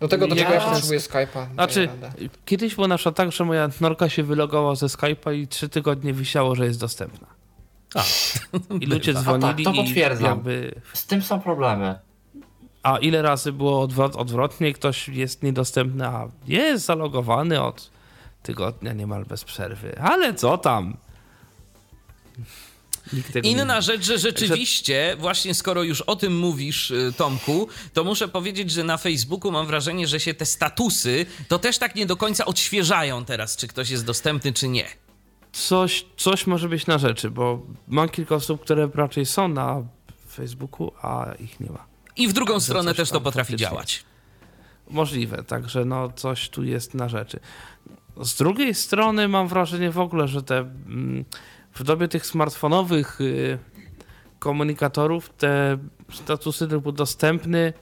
Do 0.00 0.08
tego, 0.08 0.26
do 0.28 0.34
Ja- 0.34 0.42
czego 0.42 0.54
ja 0.54 0.70
potrzebuję 0.70 1.00
Skype'a. 1.00 1.52
Znaczy, 1.54 1.88
kiedyś 2.44 2.74
było 2.74 2.88
na 2.88 2.96
przykład 2.96 3.16
tak, 3.16 3.32
że 3.32 3.44
moja 3.44 3.70
norka 3.80 4.08
się 4.08 4.22
wylogowała 4.22 4.74
ze 4.74 4.86
Skype'a 4.86 5.34
i 5.34 5.48
trzy 5.48 5.68
tygodnie 5.68 6.12
wisiało, 6.12 6.54
że 6.54 6.66
jest 6.66 6.80
dostępna. 6.80 7.26
A, 7.94 8.04
I 8.80 8.86
ludzie 8.86 9.12
bywa. 9.12 9.22
dzwonili 9.22 9.62
A 9.62 9.64
tak, 9.64 9.64
to 9.64 9.82
potwierdzam. 9.82 10.26
i 10.26 10.30
jakby... 10.30 10.80
Z 10.92 11.06
tym 11.06 11.22
są 11.22 11.40
problemy. 11.40 11.98
A 12.82 12.98
ile 12.98 13.22
razy 13.22 13.52
było 13.52 13.80
odwrot, 13.82 14.16
odwrotnie, 14.16 14.72
ktoś 14.72 15.08
jest 15.08 15.42
niedostępny, 15.42 16.06
a 16.06 16.28
jest 16.46 16.84
zalogowany 16.84 17.62
od 17.62 17.90
tygodnia 18.42 18.92
niemal 18.92 19.24
bez 19.24 19.44
przerwy. 19.44 19.98
Ale 20.00 20.34
co 20.34 20.58
tam? 20.58 20.96
Inna 23.42 23.80
rzecz, 23.80 24.04
że 24.04 24.18
rzeczywiście, 24.18 25.06
Także... 25.08 25.20
właśnie 25.22 25.54
skoro 25.54 25.82
już 25.82 26.00
o 26.00 26.16
tym 26.16 26.38
mówisz, 26.38 26.90
y, 26.90 27.12
Tomku, 27.16 27.68
to 27.92 28.04
muszę 28.04 28.28
powiedzieć, 28.28 28.70
że 28.70 28.84
na 28.84 28.96
Facebooku 28.96 29.52
mam 29.52 29.66
wrażenie, 29.66 30.06
że 30.06 30.20
się 30.20 30.34
te 30.34 30.46
statusy 30.46 31.26
to 31.48 31.58
też 31.58 31.78
tak 31.78 31.94
nie 31.94 32.06
do 32.06 32.16
końca 32.16 32.44
odświeżają 32.44 33.24
teraz, 33.24 33.56
czy 33.56 33.68
ktoś 33.68 33.90
jest 33.90 34.04
dostępny, 34.04 34.52
czy 34.52 34.68
nie. 34.68 35.03
Coś, 35.54 36.06
coś 36.16 36.46
może 36.46 36.68
być 36.68 36.86
na 36.86 36.98
rzeczy, 36.98 37.30
bo 37.30 37.62
mam 37.88 38.08
kilka 38.08 38.34
osób, 38.34 38.60
które 38.60 38.88
raczej 38.94 39.26
są 39.26 39.48
na 39.48 39.82
Facebooku, 40.30 40.92
a 41.02 41.26
ich 41.40 41.60
nie 41.60 41.70
ma. 41.70 41.86
I 42.16 42.28
w 42.28 42.32
drugą 42.32 42.60
stronę 42.60 42.94
też 42.94 43.10
to 43.10 43.20
potrafi 43.20 43.56
działać. 43.56 44.04
Możliwe, 44.90 45.42
także 45.42 45.84
no 45.84 46.12
coś 46.16 46.48
tu 46.48 46.64
jest 46.64 46.94
na 46.94 47.08
rzeczy. 47.08 47.40
Z 48.22 48.34
drugiej 48.34 48.74
strony 48.74 49.28
mam 49.28 49.48
wrażenie 49.48 49.90
w 49.90 49.98
ogóle, 49.98 50.28
że 50.28 50.42
te 50.42 50.58
mm, 50.58 51.24
w 51.74 51.82
dobie 51.82 52.08
tych 52.08 52.26
smartfonowych 52.26 53.20
y, 53.20 53.58
komunikatorów 54.38 55.30
te 55.38 55.78
statusy 56.12 56.68
typu 56.68 56.92
dostępny 56.92 57.72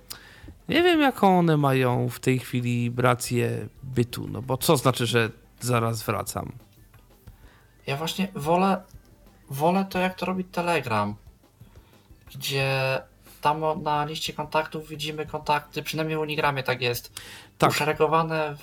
nie 0.69 0.83
wiem 0.83 1.01
jaką 1.01 1.39
one 1.39 1.57
mają 1.57 2.09
w 2.09 2.21
tej 2.21 2.39
chwili 2.39 2.93
rację 2.97 3.69
bytu, 3.83 4.29
no 4.29 4.43
bo 4.43 4.57
co 4.57 4.77
znaczy, 4.77 5.07
że 5.07 5.31
zaraz 5.61 6.03
wracam? 6.03 6.53
Ja 7.87 7.97
właśnie 7.97 8.29
wolę 8.35 8.83
wolę 9.53 9.87
to 9.91 9.99
jak 9.99 10.15
to 10.15 10.27
robi 10.27 10.45
Telegram, 10.45 11.15
gdzie 12.35 13.01
tam 13.41 13.83
na 13.83 14.05
liście 14.05 14.33
kontaktów 14.33 14.89
widzimy 14.89 15.27
kontakty, 15.27 15.83
przynajmniej 15.83 16.19
w 16.19 16.21
Unigramie 16.21 16.63
tak 16.63 16.81
jest, 16.81 17.21
tak. 17.59 17.71
uszeregowane 17.71 18.57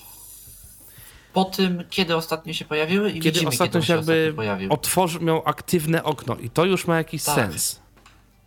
po 1.34 1.46
tym, 1.46 1.84
kiedy 1.90 2.16
ostatnio 2.16 2.54
się 2.54 2.66
pojawiły 2.66 3.10
i 3.10 3.14
kiedy 3.14 3.32
widzimy, 3.32 3.50
ostatnio 3.50 3.82
kiedy 3.82 3.86
się 3.86 3.96
jakby 3.96 4.36
otworzył, 4.70 5.22
miał 5.22 5.42
aktywne 5.46 6.04
okno 6.04 6.36
i 6.36 6.50
to 6.50 6.66
już 6.66 6.88
ma 6.88 6.98
jakiś 6.98 7.24
tak. 7.24 7.36
sens. 7.36 7.80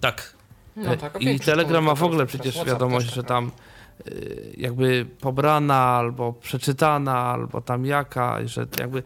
Tak. 0.00 0.34
No, 0.76 0.96
tak 0.96 1.16
okay, 1.16 1.32
I 1.32 1.40
Telegram 1.40 1.84
ma 1.84 1.94
w 1.94 2.02
ogóle 2.02 2.26
przecież 2.26 2.64
wiadomość, 2.64 3.14
że 3.14 3.22
tam 3.24 3.50
y, 4.06 4.54
jakby 4.56 5.06
pobrana, 5.20 5.74
albo 5.74 6.32
przeczytana, 6.32 7.18
albo 7.18 7.60
tam 7.60 7.86
jaka, 7.86 8.38
że 8.44 8.66
jakby 8.78 9.02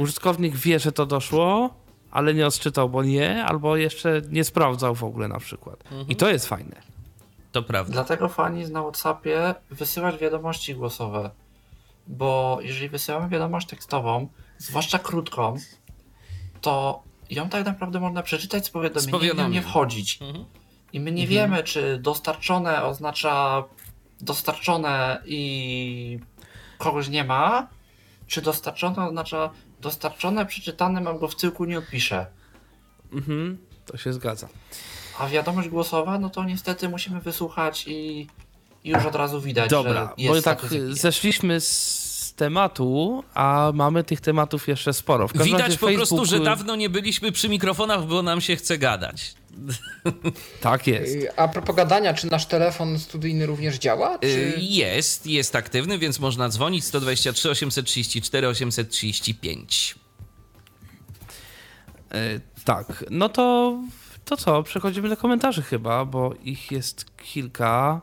użytkownik 0.00 0.56
wie, 0.56 0.78
że 0.78 0.92
to 0.92 1.06
doszło, 1.06 1.74
ale 2.10 2.34
nie 2.34 2.46
odczytał, 2.46 2.88
bo 2.88 3.02
nie, 3.02 3.44
albo 3.44 3.76
jeszcze 3.76 4.22
nie 4.30 4.44
sprawdzał 4.44 4.94
w 4.94 5.04
ogóle 5.04 5.28
na 5.28 5.38
przykład. 5.38 5.82
Mhm. 5.84 6.08
I 6.08 6.16
to 6.16 6.30
jest 6.30 6.46
fajne. 6.46 6.82
To 7.52 7.62
prawda. 7.62 7.92
Dlatego 7.92 8.28
fani 8.28 8.68
na 8.68 8.82
WhatsAppie 8.82 9.54
wysyłać 9.70 10.18
wiadomości 10.18 10.74
głosowe, 10.74 11.30
bo 12.06 12.58
jeżeli 12.62 12.88
wysyłamy 12.88 13.28
wiadomość 13.28 13.66
tekstową, 13.66 14.28
zwłaszcza 14.58 14.98
krótką, 14.98 15.56
to 16.60 17.02
ją 17.30 17.48
tak 17.48 17.66
naprawdę 17.66 18.00
można 18.00 18.22
przeczytać 18.22 18.66
z 18.66 18.70
powiadomieniem 18.70 19.48
i 19.48 19.50
nie 19.50 19.62
wchodzić. 19.62 20.18
Mhm. 20.22 20.44
I 20.92 21.00
my 21.00 21.12
nie 21.12 21.22
mhm. 21.22 21.30
wiemy, 21.30 21.62
czy 21.62 21.98
dostarczone 21.98 22.82
oznacza 22.84 23.64
dostarczone 24.20 25.22
i 25.26 26.18
kogoś 26.78 27.08
nie 27.08 27.24
ma, 27.24 27.68
czy 28.30 28.42
dostarczone 28.42 29.06
oznacza 29.06 29.50
dostarczone, 29.80 30.46
przeczytane, 30.46 31.00
mam 31.00 31.18
go 31.18 31.28
w 31.28 31.34
tyłku, 31.34 31.64
nie 31.64 31.78
odpiszę. 31.78 32.26
Mhm, 33.12 33.58
to 33.86 33.96
się 33.96 34.12
zgadza. 34.12 34.48
A 35.18 35.28
wiadomość 35.28 35.68
głosowa, 35.68 36.18
no 36.18 36.30
to 36.30 36.44
niestety 36.44 36.88
musimy 36.88 37.20
wysłuchać 37.20 37.84
i, 37.88 38.26
i 38.84 38.90
już 38.90 39.04
od 39.06 39.14
razu 39.14 39.40
widać, 39.40 39.70
Dobra, 39.70 40.14
że 40.18 40.24
jest 40.24 40.36
bo 40.36 40.42
tak 40.42 40.66
zeszliśmy 40.90 41.60
z 41.60 42.34
tematu, 42.36 43.24
a 43.34 43.72
mamy 43.74 44.04
tych 44.04 44.20
tematów 44.20 44.68
jeszcze 44.68 44.92
sporo. 44.92 45.28
Widać 45.28 45.78
po 45.78 45.86
Facebook... 45.86 45.94
prostu, 45.94 46.24
że 46.24 46.40
dawno 46.40 46.76
nie 46.76 46.90
byliśmy 46.90 47.32
przy 47.32 47.48
mikrofonach, 47.48 48.06
bo 48.06 48.22
nam 48.22 48.40
się 48.40 48.56
chce 48.56 48.78
gadać. 48.78 49.34
Tak 50.60 50.86
jest. 50.86 51.16
A 51.36 51.48
propos 51.48 51.76
gadania, 51.76 52.14
czy 52.14 52.30
nasz 52.30 52.46
telefon 52.46 52.98
studyjny 52.98 53.46
również 53.46 53.78
działa? 53.78 54.18
Czy... 54.18 54.26
Y, 54.26 54.54
jest, 54.58 55.26
jest 55.26 55.56
aktywny, 55.56 55.98
więc 55.98 56.20
można 56.20 56.48
dzwonić 56.48 56.84
123 56.84 57.50
834 57.50 58.48
835. 58.48 59.94
tak, 62.64 63.04
no 63.10 63.28
to, 63.28 63.76
to 64.24 64.36
co? 64.36 64.62
Przechodzimy 64.62 65.08
do 65.08 65.16
komentarzy 65.16 65.62
chyba, 65.62 66.04
bo 66.04 66.34
ich 66.42 66.72
jest 66.72 67.16
kilka. 67.16 68.00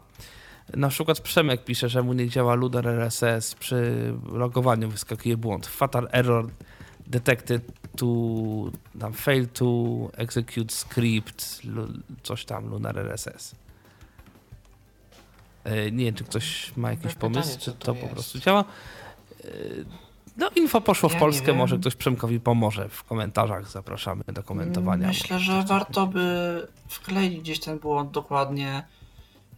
Na 0.74 0.90
przykład 0.90 1.20
Przemek 1.20 1.64
pisze, 1.64 1.90
że 1.90 2.04
mu 2.04 2.14
nie 2.14 2.30
działa 2.30 2.56
Luder 2.56 2.88
RSS 2.88 3.56
przy 3.56 4.14
logowaniu 4.32 4.90
wyskakuje 4.90 5.38
błąd. 5.38 5.68
Fatal 5.68 6.08
error 6.12 6.50
detected 7.08 7.62
to 7.98 8.08
tam 9.00 9.14
fail 9.14 9.48
to 9.48 9.66
execute 10.18 10.72
script, 10.72 11.62
coś 12.24 12.46
tam, 12.46 12.70
Lunar 12.70 13.00
RSS. 13.00 13.56
E, 15.64 15.92
nie 15.92 16.06
wiem, 16.06 16.16
czy 16.16 16.24
ktoś 16.24 16.78
ma 16.78 16.92
jakiś 16.92 17.16
pomysł, 17.16 17.50
pytanie, 17.50 17.60
czy 17.60 17.72
to, 17.74 17.86
to 17.86 17.96
po 17.96 18.08
prostu 18.08 18.40
działa. 18.40 18.66
E, 19.44 19.48
no, 20.38 20.50
info 20.56 20.82
poszło 20.82 21.10
ja 21.10 21.16
w 21.16 21.20
Polskę, 21.20 21.54
może 21.54 21.78
ktoś 21.78 21.96
Przemkowi 21.96 22.40
pomoże 22.40 22.90
w 22.90 23.04
komentarzach. 23.04 23.70
Zapraszamy 23.70 24.24
do 24.28 24.44
komentowania. 24.44 25.08
Myślę, 25.08 25.40
że 25.40 25.64
warto 25.64 26.08
by 26.08 26.68
wkleić 26.88 27.40
gdzieś 27.40 27.60
ten 27.60 27.80
błąd 27.80 28.12
dokładnie 28.12 28.84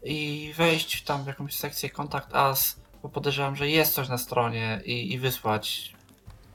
i 0.04 0.54
wejść 0.58 1.04
tam 1.04 1.24
w 1.24 1.28
jakąś 1.28 1.56
sekcję 1.56 1.90
Contact 1.90 2.34
Us, 2.34 2.80
bo 3.04 3.10
podejrzewam, 3.10 3.56
że 3.56 3.70
jest 3.70 3.94
coś 3.94 4.10
na 4.10 4.18
stronie 4.18 4.82
i, 4.86 5.14
i 5.14 5.20
wysłać 5.20 5.94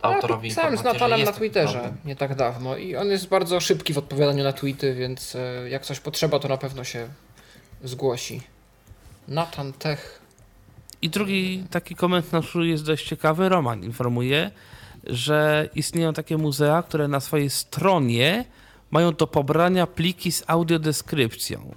autorowi 0.05 0.49
ja 0.49 0.55
Sam 0.55 0.77
z 0.77 0.85
Natanem 0.85 1.23
na 1.23 1.33
Twitterze 1.33 1.73
problem. 1.73 1.97
nie 2.05 2.17
tak 2.17 2.35
dawno 2.35 2.77
i 2.77 2.97
on 2.97 3.09
jest 3.09 3.29
bardzo 3.29 3.61
szybki 3.61 3.93
w 3.93 3.99
odpowiadaniu 3.99 4.45
na 4.45 4.53
tweety, 4.53 4.95
więc 4.95 5.37
e, 5.37 5.69
jak 5.69 5.83
coś 5.85 6.01
potrzeba, 6.01 6.38
to 6.38 6.49
na 6.49 6.57
pewno 6.57 6.85
się 6.85 7.09
zgłosi. 7.85 8.40
Natan 9.29 9.73
Tech. 9.73 10.21
I 11.03 11.11
drugi 11.11 11.64
taki 11.71 11.95
komentarz, 11.95 12.55
jest 12.55 12.85
dość 12.85 13.09
ciekawy. 13.09 13.49
Roman 13.49 13.85
informuje, 13.85 14.51
że 15.07 15.69
istnieją 15.75 16.12
takie 16.12 16.37
muzea, 16.37 16.83
które 16.83 17.09
na 17.09 17.21
swojej 17.21 17.51
stronie 17.51 18.45
mają 18.90 19.12
do 19.12 19.27
pobrania 19.27 19.87
pliki 19.87 20.33
z 20.33 20.45
audiodeskrypcją. 20.47 21.75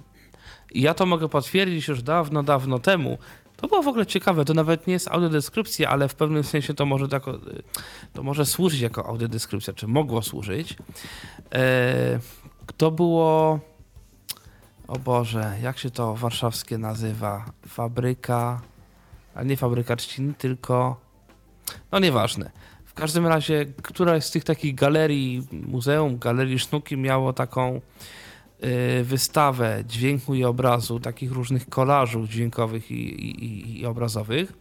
I 0.72 0.82
ja 0.82 0.94
to 0.94 1.06
mogę 1.06 1.28
potwierdzić 1.28 1.88
już 1.88 2.02
dawno, 2.02 2.42
dawno 2.42 2.78
temu, 2.78 3.18
to 3.60 3.68
było 3.68 3.82
w 3.82 3.88
ogóle 3.88 4.06
ciekawe, 4.06 4.44
to 4.44 4.54
nawet 4.54 4.86
nie 4.86 4.92
jest 4.92 5.08
audiodeskrypcja, 5.08 5.88
ale 5.90 6.08
w 6.08 6.14
pewnym 6.14 6.44
sensie 6.44 6.74
to 6.74 6.86
może, 6.86 7.06
jako, 7.12 7.38
to 8.12 8.22
może 8.22 8.46
służyć 8.46 8.80
jako 8.80 9.06
audiodeskrypcja, 9.06 9.72
czy 9.72 9.86
mogło 9.86 10.22
służyć. 10.22 10.76
E, 11.54 12.20
to 12.76 12.90
było, 12.90 13.60
o 14.88 14.98
Boże, 14.98 15.56
jak 15.62 15.78
się 15.78 15.90
to 15.90 16.14
warszawskie 16.14 16.78
nazywa? 16.78 17.44
Fabryka, 17.68 18.60
a 19.34 19.42
nie 19.42 19.56
fabryka 19.56 19.96
trzcin, 19.96 20.34
tylko, 20.34 21.00
no 21.92 21.98
nieważne. 21.98 22.50
W 22.84 22.94
każdym 22.94 23.26
razie, 23.26 23.66
któraś 23.82 24.24
z 24.24 24.30
tych 24.30 24.44
takich 24.44 24.74
galerii, 24.74 25.46
muzeum, 25.52 26.18
galerii 26.18 26.58
sztuki 26.58 26.96
miało 26.96 27.32
taką 27.32 27.74
Y, 27.76 27.80
wystawę 29.02 29.82
dźwięku 29.86 30.34
i 30.34 30.44
obrazu, 30.44 31.00
takich 31.00 31.32
różnych 31.32 31.68
kolażów 31.68 32.28
dźwiękowych 32.28 32.90
i, 32.90 32.94
i, 32.94 33.80
i, 33.80 33.86
obrazowych. 33.86 34.52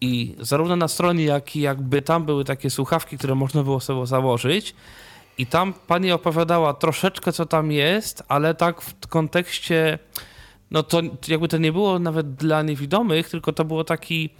I 0.00 0.34
zarówno 0.40 0.76
na 0.76 0.88
stronie, 0.88 1.24
jak 1.24 1.56
i 1.56 1.60
jakby 1.60 2.02
tam 2.02 2.24
były 2.24 2.44
takie 2.44 2.70
słuchawki, 2.70 3.18
które 3.18 3.34
można 3.34 3.62
było 3.62 3.80
sobie 3.80 4.06
założyć. 4.06 4.74
I 5.38 5.46
tam 5.46 5.72
pani 5.86 6.12
opowiadała 6.12 6.74
troszeczkę, 6.74 7.32
co 7.32 7.46
tam 7.46 7.72
jest, 7.72 8.22
ale 8.28 8.54
tak 8.54 8.82
w 8.82 9.06
kontekście, 9.06 9.98
no 10.70 10.82
to 10.82 11.00
jakby 11.28 11.48
to 11.48 11.58
nie 11.58 11.72
było 11.72 11.98
nawet 11.98 12.34
dla 12.34 12.62
niewidomych, 12.62 13.28
tylko 13.28 13.52
to 13.52 13.64
było 13.64 13.84
taki, 13.84 14.30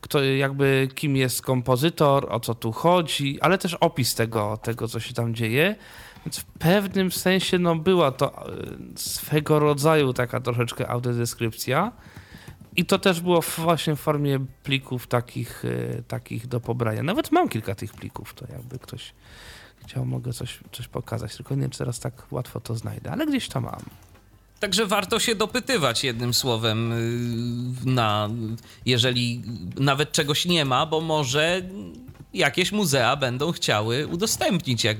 kto, 0.00 0.22
jakby 0.22 0.88
kim 0.94 1.16
jest 1.16 1.42
kompozytor, 1.42 2.26
o 2.30 2.40
co 2.40 2.54
tu 2.54 2.72
chodzi, 2.72 3.40
ale 3.40 3.58
też 3.58 3.74
opis 3.74 4.14
tego, 4.14 4.58
tego 4.62 4.88
co 4.88 5.00
się 5.00 5.14
tam 5.14 5.34
dzieje. 5.34 5.76
Więc 6.26 6.38
w 6.38 6.44
pewnym 6.44 7.12
sensie 7.12 7.58
no, 7.58 7.76
była 7.76 8.12
to 8.12 8.52
e, 8.52 8.56
swego 8.96 9.58
rodzaju 9.58 10.12
taka 10.12 10.40
troszeczkę 10.40 10.88
audiodeskrypcja. 10.88 11.92
I 12.76 12.84
to 12.84 12.98
też 12.98 13.20
było 13.20 13.40
właśnie 13.58 13.96
w 13.96 14.00
formie 14.00 14.46
plików 14.62 15.06
takich, 15.06 15.64
e, 15.64 16.02
takich 16.02 16.46
do 16.46 16.60
pobrania. 16.60 17.02
Nawet 17.02 17.32
mam 17.32 17.48
kilka 17.48 17.74
tych 17.74 17.92
plików, 17.92 18.34
to 18.34 18.46
jakby 18.52 18.78
ktoś 18.78 19.14
chciał, 19.84 20.06
mogę 20.06 20.32
coś, 20.32 20.58
coś 20.72 20.88
pokazać. 20.88 21.36
Tylko 21.36 21.54
nie 21.54 21.60
wiem, 21.60 21.70
czy 21.70 21.78
teraz 21.78 22.00
tak 22.00 22.32
łatwo 22.32 22.60
to 22.60 22.74
znajdę, 22.74 23.10
ale 23.10 23.26
gdzieś 23.26 23.48
to 23.48 23.60
mam. 23.60 23.80
Także 24.60 24.86
warto 24.86 25.18
się 25.18 25.34
dopytywać 25.34 26.04
jednym 26.04 26.34
słowem, 26.34 26.92
y, 26.92 27.90
na, 27.90 28.28
jeżeli 28.86 29.42
nawet 29.76 30.12
czegoś 30.12 30.46
nie 30.46 30.64
ma, 30.64 30.86
bo 30.86 31.00
może 31.00 31.62
jakieś 32.34 32.72
muzea 32.72 33.16
będą 33.16 33.52
chciały 33.52 34.06
udostępnić, 34.06 34.84
jak 34.84 34.96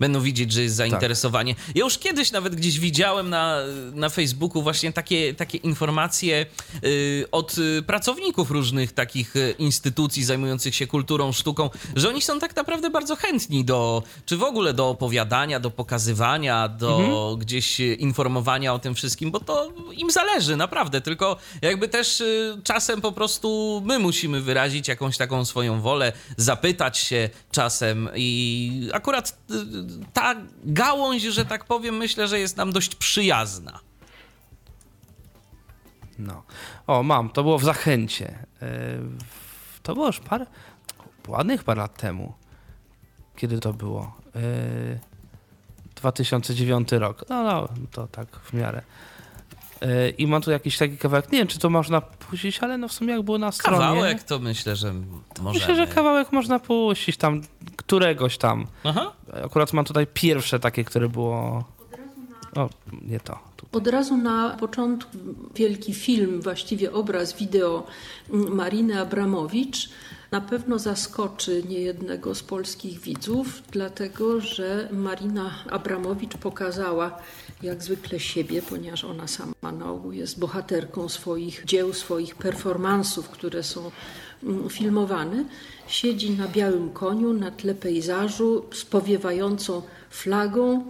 będą 0.00 0.20
widzieć, 0.20 0.52
że 0.52 0.62
jest 0.62 0.76
zainteresowanie. 0.76 1.54
Tak. 1.54 1.76
Ja 1.76 1.84
już 1.84 1.98
kiedyś 1.98 2.32
nawet 2.32 2.54
gdzieś 2.54 2.78
widziałem 2.78 3.30
na, 3.30 3.58
na 3.92 4.08
Facebooku 4.08 4.62
właśnie 4.62 4.92
takie, 4.92 5.34
takie 5.34 5.58
informacje 5.58 6.46
y, 6.84 7.24
od 7.32 7.56
pracowników 7.86 8.50
różnych 8.50 8.92
takich 8.92 9.36
y, 9.36 9.54
instytucji 9.58 10.24
zajmujących 10.24 10.74
się 10.74 10.86
kulturą, 10.86 11.32
sztuką, 11.32 11.70
że 11.96 12.08
oni 12.08 12.22
są 12.22 12.38
tak 12.38 12.56
naprawdę 12.56 12.90
bardzo 12.90 13.16
chętni 13.16 13.64
do, 13.64 14.02
czy 14.26 14.36
w 14.36 14.42
ogóle 14.42 14.74
do 14.74 14.88
opowiadania, 14.88 15.60
do 15.60 15.70
pokazywania, 15.70 16.68
do 16.68 17.00
mhm. 17.00 17.38
gdzieś 17.38 17.80
informowania 17.80 18.74
o 18.74 18.78
tym 18.78 18.94
wszystkim, 18.94 19.30
bo 19.30 19.40
to 19.40 19.72
im 19.92 20.10
zależy, 20.10 20.56
naprawdę, 20.56 21.00
tylko 21.00 21.36
jakby 21.62 21.88
też 21.88 22.20
y, 22.20 22.60
czasem 22.64 23.00
po 23.00 23.12
prostu 23.12 23.82
my 23.84 23.98
musimy 23.98 24.40
wyrazić 24.40 24.88
jakąś 24.88 25.16
taką 25.16 25.44
swoją 25.44 25.80
wolę, 25.80 26.12
zapytać 26.36 26.73
się 26.92 27.30
czasem 27.50 28.08
i 28.14 28.90
akurat 28.92 29.38
y, 29.50 29.54
ta 30.12 30.34
gałąź, 30.64 31.22
że 31.22 31.44
tak 31.44 31.64
powiem, 31.64 31.96
myślę, 31.96 32.28
że 32.28 32.38
jest 32.38 32.56
nam 32.56 32.72
dość 32.72 32.94
przyjazna. 32.94 33.80
No. 36.18 36.42
O, 36.86 37.02
mam, 37.02 37.30
to 37.30 37.42
było 37.42 37.58
w 37.58 37.64
Zachęcie. 37.64 38.38
E, 38.62 38.68
to 39.82 39.94
było 39.94 40.06
już 40.06 40.20
parę, 40.20 40.46
ładnych 41.28 41.64
parę 41.64 41.80
lat 41.80 41.96
temu. 41.96 42.34
Kiedy 43.36 43.60
to 43.60 43.72
było? 43.72 44.16
2009 45.96 46.92
e, 46.92 46.98
rok. 46.98 47.24
No, 47.28 47.42
no, 47.42 47.68
to 47.90 48.06
tak 48.06 48.36
w 48.36 48.52
miarę. 48.52 48.82
E, 49.84 50.10
I 50.10 50.26
mam 50.26 50.42
tu 50.42 50.50
jakiś 50.50 50.78
taki 50.78 50.98
kawałek. 50.98 51.32
Nie 51.32 51.38
wiem, 51.38 51.48
czy 51.48 51.58
to 51.58 51.70
można 51.70 52.00
puścić, 52.00 52.58
ale 52.60 52.78
no 52.78 52.88
w 52.88 52.92
sumie 52.92 53.12
jak 53.12 53.22
było 53.22 53.38
na 53.38 53.52
stronie. 53.52 53.78
Kawałek 53.78 54.22
to 54.22 54.38
myślę, 54.38 54.76
że 54.76 54.92
możemy. 55.40 55.58
Myślę, 55.58 55.76
że 55.76 55.86
kawałek 55.86 56.32
można 56.32 56.58
puścić 56.58 57.16
tam, 57.16 57.42
któregoś 57.76 58.38
tam. 58.38 58.66
Aha. 58.84 59.12
Akurat 59.44 59.72
mam 59.72 59.84
tutaj 59.84 60.06
pierwsze 60.14 60.60
takie, 60.60 60.84
które 60.84 61.08
było. 61.08 61.64
O, 62.56 62.68
nie 63.02 63.20
to. 63.20 63.38
Tutaj. 63.56 63.80
Od 63.80 63.86
razu 63.86 64.16
na 64.16 64.56
początku 64.60 65.10
wielki 65.54 65.94
film, 65.94 66.42
właściwie 66.42 66.92
obraz 66.92 67.36
wideo 67.36 67.86
Mariny 68.30 69.00
Abramowicz 69.00 69.90
na 70.34 70.40
pewno 70.40 70.78
zaskoczy 70.78 71.62
niejednego 71.68 72.34
z 72.34 72.42
polskich 72.42 73.00
widzów, 73.00 73.62
dlatego 73.70 74.40
że 74.40 74.88
Marina 74.92 75.50
Abramowicz 75.70 76.36
pokazała 76.36 77.18
jak 77.62 77.82
zwykle 77.82 78.20
siebie, 78.20 78.62
ponieważ 78.62 79.04
ona 79.04 79.28
sama 79.28 79.72
na 79.78 79.90
ogół 79.90 80.12
jest 80.12 80.38
bohaterką 80.38 81.08
swoich 81.08 81.64
dzieł, 81.64 81.92
swoich 81.92 82.34
performansów, 82.34 83.28
które 83.28 83.62
są 83.62 83.90
mm, 84.42 84.70
filmowane. 84.70 85.44
Siedzi 85.86 86.30
na 86.30 86.48
białym 86.48 86.90
koniu 86.90 87.32
na 87.32 87.50
tle 87.50 87.74
pejzażu 87.74 88.64
z 88.72 88.84
powiewającą 88.84 89.82
flagą 90.10 90.84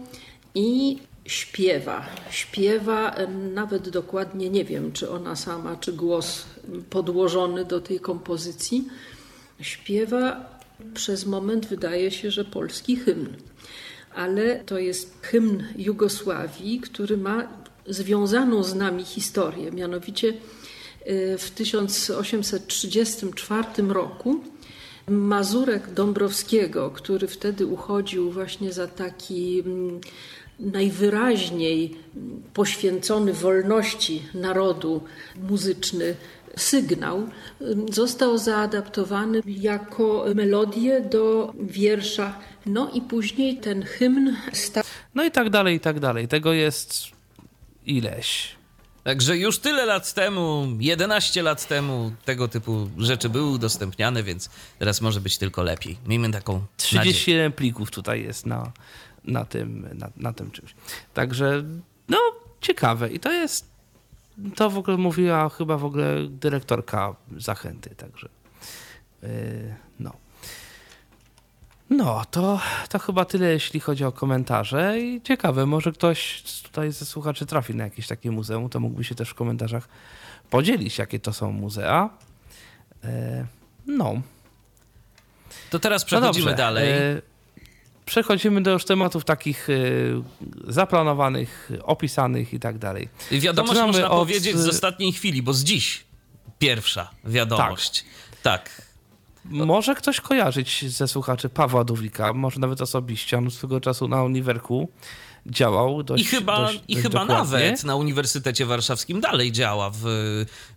i 0.55 0.99
śpiewa. 1.25 2.07
Śpiewa, 2.31 3.15
nawet 3.55 3.89
dokładnie 3.89 4.51
nie 4.51 4.65
wiem, 4.65 4.93
czy 4.93 5.11
ona 5.11 5.37
sama, 5.37 5.77
czy 5.77 5.93
głos 5.93 6.45
podłożony 6.91 7.65
do 7.65 7.81
tej 7.81 8.01
kompozycji. 8.01 8.89
Śpiewa 9.61 10.55
przez 10.95 11.27
moment, 11.27 11.67
wydaje 11.67 12.11
się, 12.11 12.31
że 12.31 12.45
polski 12.45 12.97
hymn 12.97 13.37
ale 14.15 14.59
to 14.59 14.79
jest 14.79 15.19
hymn 15.23 15.65
Jugosławii, 15.77 16.81
który 16.81 17.17
ma 17.17 17.49
związaną 17.87 18.63
z 18.63 18.75
nami 18.75 19.05
historię. 19.05 19.73
Mianowicie 19.73 20.29
y, 20.29 20.35
w 21.39 21.51
1834 21.51 23.67
roku 23.89 24.41
Mazurek 25.09 25.93
Dąbrowskiego, 25.93 26.91
który 26.91 27.27
wtedy 27.27 27.67
uchodził 27.67 28.31
właśnie 28.31 28.73
za 28.73 28.87
taki 28.87 29.61
mm, 29.61 30.01
najwyraźniej 30.61 31.97
poświęcony 32.55 33.33
wolności 33.33 34.23
narodu 34.35 35.01
muzyczny 35.49 36.15
sygnał, 36.57 37.29
został 37.93 38.39
zaadaptowany 38.39 39.41
jako 39.47 40.25
melodię 40.35 41.01
do 41.01 41.53
wiersza 41.61 42.35
no 42.67 42.91
i 42.91 43.01
później 43.01 43.57
ten 43.57 43.83
hymn 43.83 44.37
stał. 44.53 44.85
No 45.15 45.25
i 45.25 45.31
tak 45.31 45.51
dalej, 45.51 45.77
i 45.77 45.81
tak 45.81 46.01
dalej. 46.01 46.29
Tego 46.29 46.53
jest 46.53 47.09
ileś. 47.87 48.55
Także 49.05 49.39
już 49.39 49.59
tyle 49.59 49.87
lat 49.87 50.15
temu, 50.15 50.69
11 50.81 51.43
lat 51.43 51.69
temu, 51.69 52.13
tego 52.25 52.49
typu 52.49 52.89
rzeczy 52.99 53.29
były 53.29 53.51
udostępniane, 53.51 54.23
więc 54.23 54.51
teraz 54.79 55.01
może 55.01 55.21
być 55.21 55.39
tylko 55.39 55.63
lepiej. 55.63 55.99
Miejmy 56.07 56.31
taką 56.31 56.65
31 56.77 57.07
nadzieję. 57.07 57.51
plików 57.51 57.91
tutaj 57.91 58.23
jest 58.23 58.47
na, 58.47 58.73
na, 59.25 59.45
tym, 59.45 59.89
na, 59.95 60.11
na 60.17 60.33
tym 60.33 60.51
czymś. 60.51 60.75
Także, 61.15 61.65
no, 62.09 62.19
ciekawe. 62.61 63.11
I 63.11 63.21
to 63.21 63.33
jest, 63.33 63.71
to 64.57 64.71
w 64.71 64.79
ogóle 64.79 64.97
mówiła 64.97 65.49
chyba 65.49 65.77
w 65.77 65.85
ogóle 65.85 66.29
dyrektorka 66.29 67.15
Zachęty, 67.37 67.91
także, 67.91 68.29
yy, 69.23 69.29
no. 70.01 70.13
No, 71.91 72.25
to, 72.31 72.61
to 72.89 72.99
chyba 72.99 73.25
tyle, 73.25 73.53
jeśli 73.53 73.81
chodzi 73.81 74.05
o 74.05 74.13
komentarze. 74.13 75.01
I 75.01 75.23
ciekawe, 75.23 75.67
może 75.67 75.93
ktoś 75.93 76.43
tutaj 76.63 76.93
ze 76.93 77.05
słuchaczy 77.05 77.47
trafi 77.47 77.75
na 77.75 77.85
jakieś 77.85 78.07
takie 78.07 78.31
muzeum, 78.31 78.69
to 78.69 78.81
mógłby 78.81 79.05
się 79.05 79.15
też 79.15 79.31
w 79.31 79.35
komentarzach 79.35 79.89
podzielić, 80.51 80.99
jakie 80.99 81.21
to 81.21 81.33
są 81.33 81.53
muzea. 81.53 82.11
E, 83.05 83.47
no. 83.87 84.15
To 85.71 85.79
teraz 85.79 86.03
no 86.03 86.07
przechodzimy 86.07 86.51
no 86.51 86.57
dalej. 86.57 86.93
E, 86.93 87.23
przechodzimy 88.07 88.63
do 88.63 88.71
już 88.71 88.85
tematów 88.85 89.25
takich 89.25 89.69
e, 89.71 89.75
zaplanowanych, 90.73 91.71
opisanych 91.83 92.55
i 92.55 92.61
tak 92.61 92.79
dalej. 92.79 93.09
Wiadomość 93.31 93.73
Zaczynamy 93.73 93.93
można 93.93 94.11
od... 94.11 94.19
powiedzieć 94.19 94.57
z 94.57 94.69
ostatniej 94.69 95.13
chwili, 95.13 95.43
bo 95.43 95.53
z 95.53 95.65
dziś 95.65 96.05
pierwsza 96.59 97.11
wiadomość. 97.25 98.05
Tak. 98.43 98.69
tak. 98.69 98.83
Może 99.45 99.95
ktoś 99.95 100.21
kojarzyć 100.21 100.85
ze 100.93 101.09
słuchaczy 101.09 101.49
Pawła 101.49 101.85
Duwika, 101.85 102.33
może 102.33 102.61
nawet 102.61 102.81
osobiście. 102.81 103.39
On 103.39 103.51
swego 103.51 103.81
czasu 103.81 104.09
na 104.09 104.23
Uniwerku 104.23 104.89
działał 105.47 106.03
dość 106.03 106.25
I 106.25 106.27
chyba, 106.27 106.57
dość, 106.57 106.81
i 106.89 106.97
chyba 106.97 107.25
nawet 107.25 107.85
na 107.85 107.97
Uniwersytecie 107.97 108.67
Warszawskim 108.67 109.21
dalej 109.21 109.53
działa 109.53 109.91
w 109.91 110.05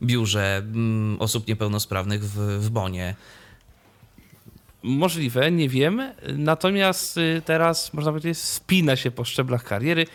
biurze 0.01 0.57
mm, 0.57 1.17
osób 1.21 1.47
niepełnosprawnych 1.47 2.25
w, 2.25 2.65
w 2.65 2.69
Bonie. 2.69 3.15
Możliwe, 4.87 5.51
nie 5.51 5.69
wiem. 5.69 6.01
Natomiast 6.33 7.17
y, 7.17 7.41
teraz, 7.45 7.93
można 7.93 8.11
powiedzieć, 8.11 8.37
spina 8.37 8.95
się 8.95 9.11
po 9.11 9.25
szczeblach 9.25 9.63
kariery 9.63 10.05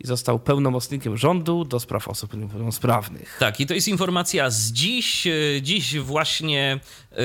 i 0.00 0.06
został 0.06 0.38
pełnomocnikiem 0.38 1.16
rządu 1.16 1.64
do 1.64 1.80
spraw 1.80 2.08
osób 2.08 2.34
niepełnosprawnych. 2.34 3.36
Tak, 3.40 3.60
i 3.60 3.66
to 3.66 3.74
jest 3.74 3.88
informacja 3.88 4.50
z 4.50 4.72
dziś. 4.72 5.26
Y, 5.26 5.60
dziś 5.62 5.98
właśnie 5.98 6.80
y, 7.12 7.18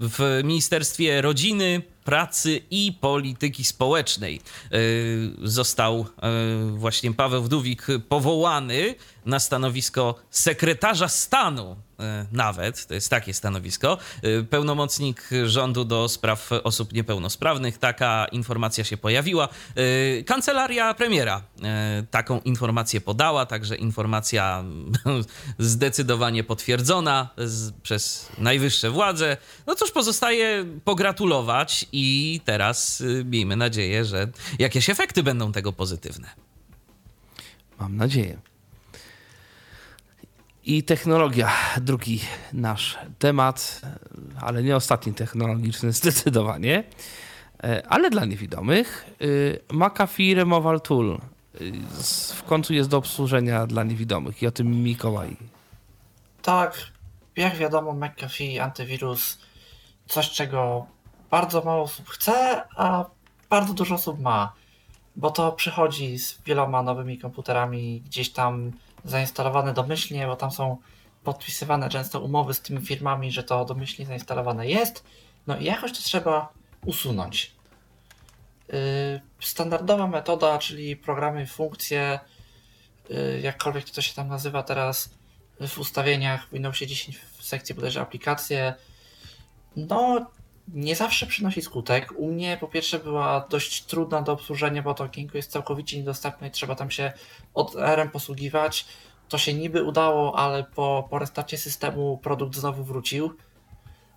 w 0.00 0.40
Ministerstwie 0.44 1.22
Rodziny, 1.22 1.82
Pracy 2.04 2.60
i 2.70 2.92
Polityki 3.00 3.64
Społecznej 3.64 4.40
został 5.42 6.06
właśnie 6.70 7.12
Paweł 7.12 7.42
Wdówik 7.42 7.86
powołany 8.08 8.94
na 9.26 9.40
stanowisko 9.40 10.14
sekretarza 10.30 11.08
stanu 11.08 11.76
nawet, 12.32 12.86
to 12.86 12.94
jest 12.94 13.10
takie 13.10 13.34
stanowisko, 13.34 13.98
e, 14.22 14.42
pełnomocnik 14.42 15.30
rządu 15.46 15.84
do 15.84 16.08
spraw 16.08 16.50
osób 16.52 16.92
niepełnosprawnych. 16.92 17.78
Taka 17.78 18.26
informacja 18.32 18.84
się 18.84 18.96
pojawiła. 18.96 19.48
E, 20.18 20.22
kancelaria 20.22 20.94
premiera 20.94 21.42
taką 22.10 22.40
informację 22.40 23.00
podała, 23.00 23.46
także 23.46 23.76
informacja 23.76 24.64
zdecydowanie 25.58 26.44
potwierdzona 26.44 27.28
przez 27.82 28.28
najwyższe 28.38 28.90
władze. 28.90 29.36
No 29.66 29.74
cóż, 29.74 29.90
pozostaje 29.90 30.64
pogratulować 30.84 31.86
i 31.92 32.40
teraz 32.44 33.02
miejmy 33.24 33.56
nadzieję, 33.56 34.04
że 34.04 34.28
jakieś 34.58 34.90
efekty 34.90 35.22
będą 35.22 35.52
tego 35.52 35.72
pozytywne. 35.72 36.28
Mam 37.78 37.96
nadzieję. 37.96 38.53
I 40.66 40.82
technologia, 40.82 41.50
drugi 41.80 42.20
nasz 42.52 42.98
temat, 43.18 43.80
ale 44.40 44.62
nie 44.62 44.76
ostatni 44.76 45.14
technologiczny 45.14 45.92
zdecydowanie, 45.92 46.84
e, 47.64 47.82
ale 47.88 48.10
dla 48.10 48.24
niewidomych. 48.24 49.06
E, 49.70 49.74
McAfee 49.74 50.34
Removal 50.34 50.80
Tool 50.80 51.10
e, 51.10 51.58
w 52.34 52.42
końcu 52.42 52.74
jest 52.74 52.90
do 52.90 52.96
obsłużenia 52.96 53.66
dla 53.66 53.82
niewidomych 53.82 54.42
i 54.42 54.46
o 54.46 54.50
tym 54.50 54.82
Mikołaj. 54.82 55.36
Tak, 56.42 56.78
jak 57.36 57.56
wiadomo 57.56 57.92
McAfee 57.92 58.60
antywirus 58.60 59.38
coś, 60.06 60.30
czego 60.30 60.86
bardzo 61.30 61.62
mało 61.62 61.82
osób 61.82 62.08
chce, 62.08 62.62
a 62.76 63.04
bardzo 63.50 63.74
dużo 63.74 63.94
osób 63.94 64.20
ma, 64.20 64.52
bo 65.16 65.30
to 65.30 65.52
przychodzi 65.52 66.18
z 66.18 66.42
wieloma 66.42 66.82
nowymi 66.82 67.18
komputerami 67.18 68.02
gdzieś 68.06 68.32
tam 68.32 68.72
zainstalowane 69.04 69.74
domyślnie, 69.74 70.26
bo 70.26 70.36
tam 70.36 70.50
są 70.50 70.76
podpisywane 71.24 71.88
często 71.88 72.20
umowy 72.20 72.54
z 72.54 72.60
tymi 72.60 72.86
firmami, 72.86 73.32
że 73.32 73.42
to 73.42 73.64
domyślnie 73.64 74.06
zainstalowane 74.06 74.68
jest 74.68 75.04
No 75.46 75.56
i 75.56 75.64
jakoś 75.64 75.92
to 75.92 75.98
trzeba 75.98 76.52
usunąć. 76.86 77.52
Yy, 78.68 78.76
standardowa 79.40 80.06
metoda, 80.06 80.58
czyli 80.58 80.96
programy, 80.96 81.46
funkcje, 81.46 82.20
yy, 83.08 83.40
jakkolwiek 83.40 83.90
to 83.90 84.02
się 84.02 84.14
tam 84.14 84.28
nazywa 84.28 84.62
teraz 84.62 85.10
w 85.60 85.78
ustawieniach 85.78 86.46
w 86.48 86.52
Windowsie 86.52 86.86
10 86.86 87.18
w 87.18 87.44
sekcji 87.44 87.74
bodajże 87.74 88.00
aplikacje, 88.00 88.74
no 89.76 90.26
nie 90.68 90.96
zawsze 90.96 91.26
przynosi 91.26 91.62
skutek. 91.62 92.12
U 92.16 92.32
mnie 92.32 92.56
po 92.60 92.68
pierwsze 92.68 92.98
była 92.98 93.46
dość 93.50 93.84
trudna 93.84 94.22
do 94.22 94.32
obsłużenia, 94.32 94.82
bo 94.82 94.94
to 94.94 95.04
okienko 95.04 95.38
jest 95.38 95.50
całkowicie 95.50 95.98
niedostępne 95.98 96.48
i 96.48 96.50
trzeba 96.50 96.74
tam 96.74 96.90
się 96.90 97.12
od 97.54 97.76
RM 97.76 98.10
posługiwać. 98.10 98.86
To 99.28 99.38
się 99.38 99.54
niby 99.54 99.82
udało, 99.82 100.38
ale 100.38 100.64
po, 100.64 101.08
po 101.10 101.18
restarcie 101.18 101.58
systemu 101.58 102.18
produkt 102.18 102.56
znowu 102.56 102.84
wrócił. 102.84 103.36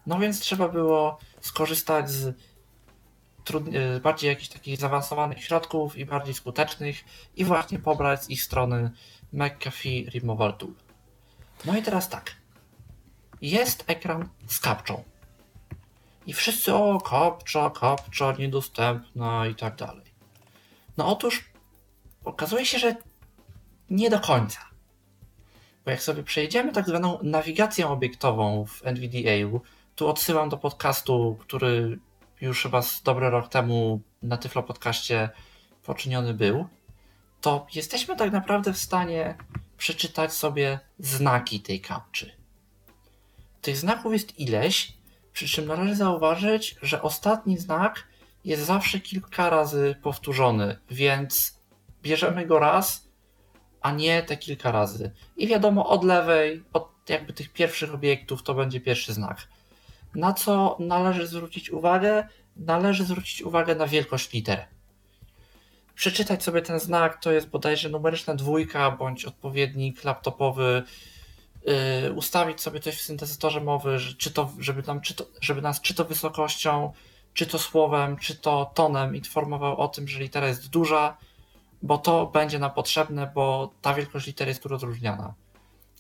No 0.08 0.20
więc 0.20 0.40
trzeba 0.40 0.70
było 0.70 1.18
skorzystać 1.42 2.10
z 2.10 2.26
y, 2.26 4.00
bardziej 4.04 4.28
jakichś 4.28 4.50
takich 4.50 4.78
zaawansowanych 4.78 5.44
środków 5.44 5.98
i 5.98 6.06
bardziej 6.06 6.34
skutecznych 6.34 7.04
i 7.36 7.46
właśnie 7.46 7.80
pobrać 7.80 8.24
z 8.24 8.30
ich 8.30 8.44
strony 8.44 8.92
McAfee 9.34 10.10
Removal 10.14 10.58
Tool. 10.58 10.74
No 11.66 11.78
i 11.78 11.82
teraz 11.82 12.10
tak. 12.10 12.36
Jest 13.42 13.84
ekran 13.88 14.30
z 14.48 14.60
kapczą. 14.60 15.04
I 16.28 16.34
wszyscy, 16.34 16.74
o, 16.76 17.02
kapcza, 17.02 17.70
kapcza, 17.70 18.32
niedostępna 18.40 19.48
i 19.48 19.56
tak 19.56 19.76
dalej. 19.76 20.06
No 20.98 21.08
otóż 21.08 21.50
okazuje 22.26 22.66
się, 22.66 22.80
że 22.80 22.96
nie 23.90 24.10
do 24.10 24.20
końca. 24.20 24.60
Bo 25.86 25.92
jak 25.92 26.02
sobie 26.02 26.24
przejdziemy 26.24 26.72
tak 26.72 26.88
zwaną 26.88 27.20
nawigacją 27.24 27.90
obiektową 27.90 28.66
w 28.66 28.82
NVDA, 28.86 29.60
tu 29.96 30.08
odsyłam 30.08 30.50
do 30.50 30.58
podcastu, 30.58 31.38
który 31.40 32.00
już 32.42 32.64
chyba 32.64 32.82
z 32.82 33.02
dobry 33.02 33.30
rok 33.30 33.50
temu 33.50 34.02
na 34.24 34.38
Tyflo 34.38 34.64
Podcaście 34.64 35.30
poczyniony 35.84 36.34
był, 36.34 36.68
to 37.42 37.68
jesteśmy 37.76 38.16
tak 38.16 38.32
naprawdę 38.32 38.74
w 38.74 38.78
stanie 38.78 39.36
przeczytać 39.78 40.34
sobie 40.34 40.80
znaki 41.00 41.60
tej 41.60 41.82
kapczy. 41.82 42.38
Tych 43.62 43.78
znaków 43.78 44.14
jest 44.14 44.40
ileś, 44.40 44.97
przy 45.38 45.48
czym 45.48 45.66
należy 45.66 45.96
zauważyć, 45.96 46.76
że 46.82 47.02
ostatni 47.02 47.58
znak 47.58 48.08
jest 48.46 48.66
zawsze 48.66 49.00
kilka 49.00 49.50
razy 49.50 49.96
powtórzony, 50.04 50.78
więc 50.92 51.60
bierzemy 52.02 52.46
go 52.46 52.60
raz, 52.60 53.08
a 53.82 53.92
nie 53.92 54.24
te 54.24 54.38
kilka 54.38 54.72
razy. 54.72 55.12
I 55.36 55.48
wiadomo, 55.48 55.90
od 55.90 56.04
lewej, 56.04 56.64
od 56.74 56.90
jakby 57.10 57.34
tych 57.34 57.54
pierwszych 57.54 57.94
obiektów, 57.94 58.44
to 58.44 58.54
będzie 58.54 58.82
pierwszy 58.82 59.14
znak. 59.14 59.48
Na 60.16 60.34
co 60.34 60.78
należy 60.80 61.28
zwrócić 61.28 61.70
uwagę? 61.70 62.28
Należy 62.56 63.06
zwrócić 63.06 63.42
uwagę 63.42 63.76
na 63.76 63.88
wielkość 63.88 64.34
liter. 64.34 64.66
Przeczytać 65.96 66.44
sobie 66.44 66.62
ten 66.62 66.80
znak 66.80 67.24
to 67.24 67.32
jest 67.32 67.50
bodajże 67.50 67.90
numeryczna 67.90 68.36
dwójka 68.36 68.92
bądź 68.92 69.26
odpowiednik 69.26 70.04
laptopowy 70.04 70.84
ustawić 72.16 72.62
sobie 72.62 72.80
coś 72.80 72.98
w 72.98 73.02
syntezatorze 73.02 73.62
mowy, 73.62 73.98
czy 74.18 74.32
to, 74.32 74.50
żeby, 74.60 74.84
nam, 74.88 75.02
czy 75.02 75.14
to, 75.14 75.26
żeby 75.42 75.62
nas 75.62 75.82
czy 75.82 75.94
to 75.94 76.06
wysokością, 76.06 76.94
czy 77.34 77.46
to 77.46 77.60
słowem, 77.60 78.18
czy 78.18 78.36
to 78.36 78.72
tonem 78.74 79.16
informował 79.16 79.78
o 79.78 79.88
tym, 79.88 80.08
że 80.08 80.20
litera 80.20 80.48
jest 80.48 80.70
duża, 80.70 81.18
bo 81.82 81.98
to 81.98 82.26
będzie 82.26 82.60
nam 82.60 82.72
potrzebne, 82.72 83.32
bo 83.36 83.72
ta 83.82 83.94
wielkość 83.94 84.28
litery 84.28 84.50
jest 84.50 84.64
tu 84.64 84.70
rozróżniana. 84.70 85.34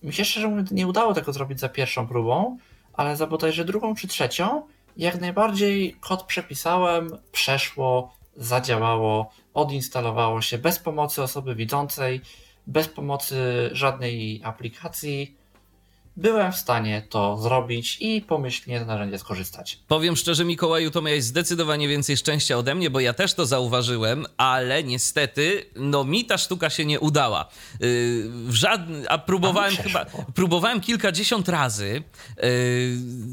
Mi 0.03 0.13
się 0.13 0.25
szczerze 0.25 0.47
mówiąc 0.47 0.71
nie 0.71 0.87
udało 0.87 1.13
tego 1.13 1.33
zrobić 1.33 1.59
za 1.59 1.69
pierwszą 1.69 2.07
próbą, 2.07 2.57
ale 2.93 3.17
za 3.17 3.27
bodajże 3.27 3.65
drugą 3.65 3.95
czy 3.95 4.07
trzecią 4.07 4.67
jak 4.97 5.21
najbardziej 5.21 5.95
kod 5.99 6.23
przepisałem, 6.23 7.09
przeszło, 7.31 8.13
zadziałało, 8.35 9.29
odinstalowało 9.53 10.41
się 10.41 10.57
bez 10.57 10.79
pomocy 10.79 11.23
osoby 11.23 11.55
widzącej, 11.55 12.21
bez 12.67 12.87
pomocy 12.87 13.69
żadnej 13.71 14.41
aplikacji 14.43 15.36
byłem 16.17 16.51
w 16.51 16.55
stanie 16.55 17.01
to 17.09 17.37
zrobić 17.37 17.97
i 17.99 18.21
pomyślnie 18.21 18.83
z 18.83 18.87
narzędzia 18.87 19.17
skorzystać. 19.17 19.79
Powiem 19.87 20.15
szczerze, 20.15 20.45
Mikołaju, 20.45 20.91
to 20.91 21.01
miałeś 21.01 21.23
zdecydowanie 21.23 21.87
więcej 21.87 22.17
szczęścia 22.17 22.57
ode 22.57 22.75
mnie, 22.75 22.89
bo 22.89 22.99
ja 22.99 23.13
też 23.13 23.33
to 23.33 23.45
zauważyłem, 23.45 24.25
ale 24.37 24.83
niestety, 24.83 25.65
no 25.75 26.03
mi 26.03 26.25
ta 26.25 26.37
sztuka 26.37 26.69
się 26.69 26.85
nie 26.85 26.99
udała. 26.99 27.49
Yy, 27.79 28.31
żadny, 28.49 29.09
a 29.09 29.17
próbowałem 29.17 29.73
a 29.79 29.83
chyba, 29.83 30.05
próbowałem 30.35 30.81
kilkadziesiąt 30.81 31.49
razy 31.49 32.03
yy, 32.37 32.43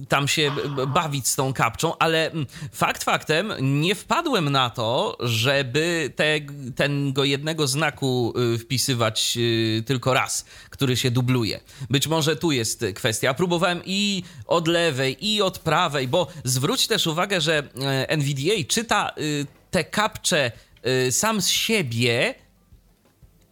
tam 0.08 0.28
się 0.28 0.52
bawić 0.94 1.28
z 1.28 1.36
tą 1.36 1.52
kapczą, 1.52 1.98
ale 1.98 2.30
mm, 2.30 2.46
fakt 2.72 3.04
faktem 3.04 3.52
nie 3.60 3.94
wpadłem 3.94 4.50
na 4.50 4.70
to, 4.70 5.16
żeby 5.20 6.12
te, 6.16 6.40
tego 6.76 7.24
jednego 7.24 7.66
znaku 7.66 8.34
yy, 8.36 8.58
wpisywać 8.58 9.36
yy, 9.36 9.82
tylko 9.86 10.14
raz, 10.14 10.44
który 10.70 10.96
się 10.96 11.10
dubluje. 11.10 11.60
Być 11.90 12.06
może 12.06 12.36
tu 12.36 12.52
jest 12.52 12.73
jest 12.82 12.96
kwestia. 12.96 13.34
Próbowałem 13.34 13.82
i 13.84 14.22
od 14.46 14.68
lewej, 14.68 15.26
i 15.26 15.42
od 15.42 15.58
prawej, 15.58 16.08
bo 16.08 16.26
zwróć 16.44 16.86
też 16.86 17.06
uwagę, 17.06 17.40
że 17.40 17.58
e, 17.58 18.08
NVDA 18.08 18.54
czyta 18.68 19.10
y, 19.18 19.46
te 19.70 19.84
kapcze 19.84 20.52
y, 20.86 21.12
sam 21.12 21.42
z 21.42 21.48
siebie 21.48 22.34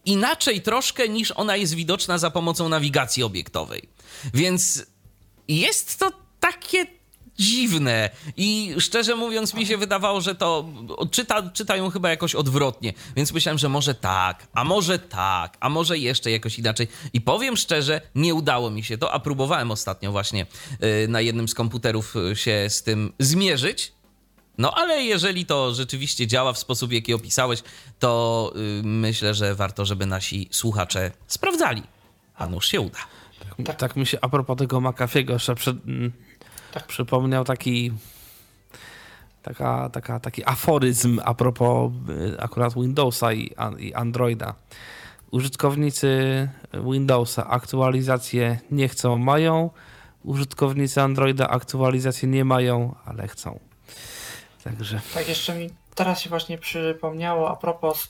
inaczej 0.05 0.61
troszkę 0.61 1.09
niż 1.09 1.31
ona 1.31 1.55
jest 1.55 1.73
widoczna 1.73 2.17
za 2.17 2.31
pomocą 2.31 2.69
nawigacji 2.69 3.23
obiektowej. 3.23 3.89
Więc 4.33 4.85
jest 5.47 5.99
to 5.99 6.11
takie 6.39 6.85
dziwne. 7.43 8.09
I 8.37 8.75
szczerze 8.79 9.15
mówiąc 9.15 9.53
mi 9.53 9.65
się 9.65 9.77
wydawało, 9.77 10.21
że 10.21 10.35
to 10.35 10.69
czyta, 11.11 11.49
czytają 11.49 11.89
chyba 11.89 12.09
jakoś 12.09 12.35
odwrotnie, 12.35 12.93
więc 13.15 13.33
myślałem, 13.33 13.57
że 13.57 13.69
może 13.69 13.95
tak, 13.95 14.47
a 14.53 14.63
może 14.63 14.99
tak, 14.99 15.57
a 15.59 15.69
może 15.69 15.97
jeszcze 15.97 16.31
jakoś 16.31 16.59
inaczej. 16.59 16.87
I 17.13 17.21
powiem 17.21 17.57
szczerze, 17.57 18.01
nie 18.15 18.33
udało 18.33 18.71
mi 18.71 18.83
się 18.83 18.97
to, 18.97 19.11
a 19.11 19.19
próbowałem 19.19 19.71
ostatnio 19.71 20.11
właśnie 20.11 20.45
y, 21.03 21.07
na 21.07 21.21
jednym 21.21 21.47
z 21.47 21.53
komputerów 21.53 22.15
y, 22.15 22.35
się 22.35 22.65
z 22.69 22.83
tym 22.83 23.13
zmierzyć, 23.19 23.93
no 24.57 24.73
ale 24.75 25.03
jeżeli 25.03 25.45
to 25.45 25.73
rzeczywiście 25.73 26.27
działa 26.27 26.53
w 26.53 26.57
sposób, 26.57 26.91
jaki 26.91 27.13
opisałeś, 27.13 27.63
to 27.99 28.53
y, 28.55 28.81
myślę, 28.83 29.33
że 29.33 29.55
warto, 29.55 29.85
żeby 29.85 30.05
nasi 30.05 30.47
słuchacze 30.51 31.11
sprawdzali, 31.27 31.83
a 32.35 32.47
nuż 32.47 32.67
się 32.67 32.81
uda. 32.81 32.99
Tak, 33.65 33.75
tak 33.75 33.95
mi 33.95 34.05
się 34.05 34.17
a 34.21 34.29
propos 34.29 34.57
tego 34.57 34.77
McAfee'ego 34.77 35.31
jeszcze 35.31 35.55
przed, 35.55 35.77
tak 36.73 36.87
przypomniał 36.87 37.43
taki 37.43 37.91
taka, 39.43 39.89
taka, 39.89 40.19
taki 40.19 40.45
aforyzm 40.45 41.19
a 41.25 41.33
propos 41.33 41.91
y, 42.09 42.41
akurat 42.41 42.73
Windowsa 42.73 43.33
i, 43.33 43.55
i 43.79 43.93
Androida. 43.93 44.55
Użytkownicy 45.31 46.49
Windowsa 46.73 47.47
aktualizacje 47.47 48.59
nie 48.71 48.87
chcą, 48.87 49.17
mają. 49.17 49.69
Użytkownicy 50.23 51.01
Androida 51.01 51.49
aktualizacje 51.49 52.29
nie 52.29 52.45
mają, 52.45 52.95
ale 53.05 53.27
chcą. 53.27 53.59
Także. 54.63 55.01
Tak, 55.13 55.29
jeszcze 55.29 55.55
mi 55.55 55.69
teraz 55.95 56.21
się 56.21 56.29
właśnie 56.29 56.57
przypomniało 56.57 57.51
a 57.51 57.55
propos 57.55 58.09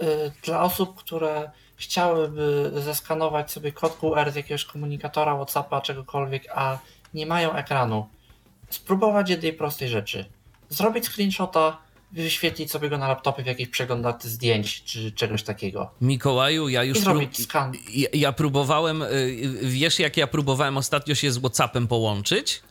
yy, 0.00 0.06
dla 0.42 0.62
osób, 0.62 0.96
które 0.96 1.50
chciałyby 1.76 2.72
zeskanować 2.74 3.50
sobie 3.50 3.72
kod 3.72 3.96
QR 3.96 4.30
z 4.32 4.34
jakiegoś 4.34 4.64
komunikatora, 4.64 5.36
WhatsAppa, 5.36 5.80
czegokolwiek, 5.80 6.42
a 6.54 6.78
nie 7.14 7.26
mają 7.26 7.52
ekranu. 7.52 8.08
Spróbować 8.70 9.30
jednej 9.30 9.52
prostej 9.52 9.88
rzeczy. 9.88 10.24
Zrobić 10.68 11.04
screenshota, 11.06 11.78
wyświetlić 12.12 12.70
sobie 12.70 12.88
go 12.88 12.98
na 12.98 13.08
laptopie 13.08 13.42
w 13.42 13.46
jakiejś 13.46 13.68
przeglądarce 13.68 14.28
zdjęć 14.28 14.82
czy 14.84 15.12
czegoś 15.12 15.42
takiego. 15.42 15.90
Mikołaju, 16.00 16.68
ja 16.68 16.84
już. 16.84 16.98
I 16.98 17.00
zrobić 17.00 17.42
skan. 17.42 17.72
Ja, 17.90 18.08
ja, 18.12 18.32
próbowałem. 18.32 19.02
Y, 19.02 19.58
wiesz, 19.62 19.98
jak 19.98 20.16
ja 20.16 20.26
próbowałem 20.26 20.76
ostatnio 20.76 21.14
się 21.14 21.32
z 21.32 21.38
WhatsAppem 21.38 21.88
połączyć? 21.88 22.62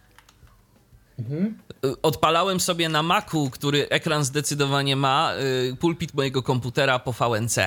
Mhm. 1.19 1.57
Y, 1.85 2.01
odpalałem 2.01 2.59
sobie 2.59 2.89
na 2.89 3.03
Macu, 3.03 3.49
który 3.49 3.89
ekran 3.89 4.23
zdecydowanie 4.23 4.95
ma, 4.95 5.33
y, 5.71 5.75
pulpit 5.75 6.13
mojego 6.13 6.43
komputera 6.43 6.99
po 6.99 7.13
VNC. 7.13 7.57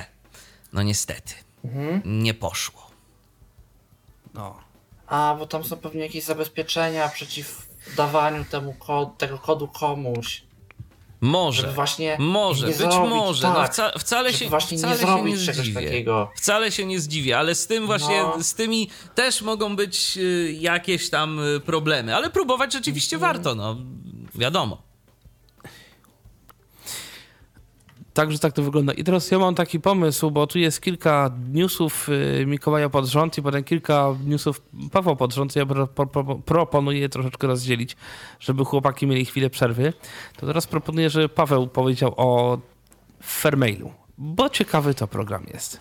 No 0.72 0.82
niestety. 0.82 1.34
Mhm. 1.64 2.02
Nie 2.22 2.34
poszło. 2.34 2.90
No. 4.34 4.69
A, 5.10 5.36
bo 5.38 5.46
tam 5.46 5.64
są 5.64 5.76
pewnie 5.76 6.00
jakieś 6.00 6.24
zabezpieczenia 6.24 7.08
przeciw 7.08 7.68
dawaniu 7.96 8.44
temu 8.44 8.74
kod, 8.74 9.18
tego 9.18 9.38
kodu 9.38 9.68
komuś. 9.68 10.42
Może, 11.20 11.72
właśnie 11.72 12.16
może, 12.18 12.66
być 12.66 12.76
zrobić, 12.76 13.10
może. 13.10 13.48
No 13.48 13.54
tak, 13.54 13.62
no 13.62 13.72
wca, 13.72 13.98
wcale 13.98 14.32
się, 14.32 14.48
właśnie 14.48 14.78
wcale 14.78 14.92
nie 14.92 14.98
zrobić 14.98 15.34
się 15.34 15.40
nie 15.40 15.46
czegoś 15.46 15.64
zdziwię. 15.64 15.86
takiego. 15.86 16.30
Wcale 16.36 16.72
się 16.72 16.86
nie 16.86 17.00
zdziwię, 17.00 17.38
ale 17.38 17.54
z 17.54 17.66
tym 17.66 17.86
właśnie, 17.86 18.22
no. 18.22 18.42
z 18.42 18.54
tymi 18.54 18.90
też 19.14 19.42
mogą 19.42 19.76
być 19.76 20.16
y, 20.16 20.56
jakieś 20.60 21.10
tam 21.10 21.40
y, 21.40 21.60
problemy, 21.60 22.16
ale 22.16 22.30
próbować 22.30 22.72
rzeczywiście 22.72 23.16
mm. 23.16 23.28
warto, 23.28 23.54
no 23.54 23.76
wiadomo. 24.34 24.89
Także 28.14 28.38
tak 28.38 28.52
to 28.52 28.62
wygląda. 28.62 28.92
I 28.92 29.04
teraz 29.04 29.30
ja 29.30 29.38
mam 29.38 29.54
taki 29.54 29.80
pomysł, 29.80 30.30
bo 30.30 30.46
tu 30.46 30.58
jest 30.58 30.80
kilka 30.80 31.30
newsów 31.52 32.08
y, 32.08 32.46
Mikołaja 32.46 32.88
pod 32.88 33.06
rząd 33.06 33.38
i 33.38 33.42
potem 33.42 33.64
kilka 33.64 34.14
newsów 34.26 34.62
Pawła 34.92 35.16
pod 35.16 35.34
rząd. 35.34 35.56
Ja 35.56 35.66
pro, 35.66 35.86
pro, 35.86 36.24
proponuję 36.24 37.08
troszeczkę 37.08 37.46
rozdzielić, 37.46 37.96
żeby 38.40 38.64
chłopaki 38.64 39.06
mieli 39.06 39.24
chwilę 39.24 39.50
przerwy. 39.50 39.92
To 40.36 40.46
teraz 40.46 40.66
proponuję, 40.66 41.10
żeby 41.10 41.28
Paweł 41.28 41.66
powiedział 41.66 42.14
o 42.16 42.58
Fairmailu, 43.22 43.92
bo 44.18 44.48
ciekawy 44.48 44.94
to 44.94 45.06
program 45.06 45.46
jest. 45.52 45.80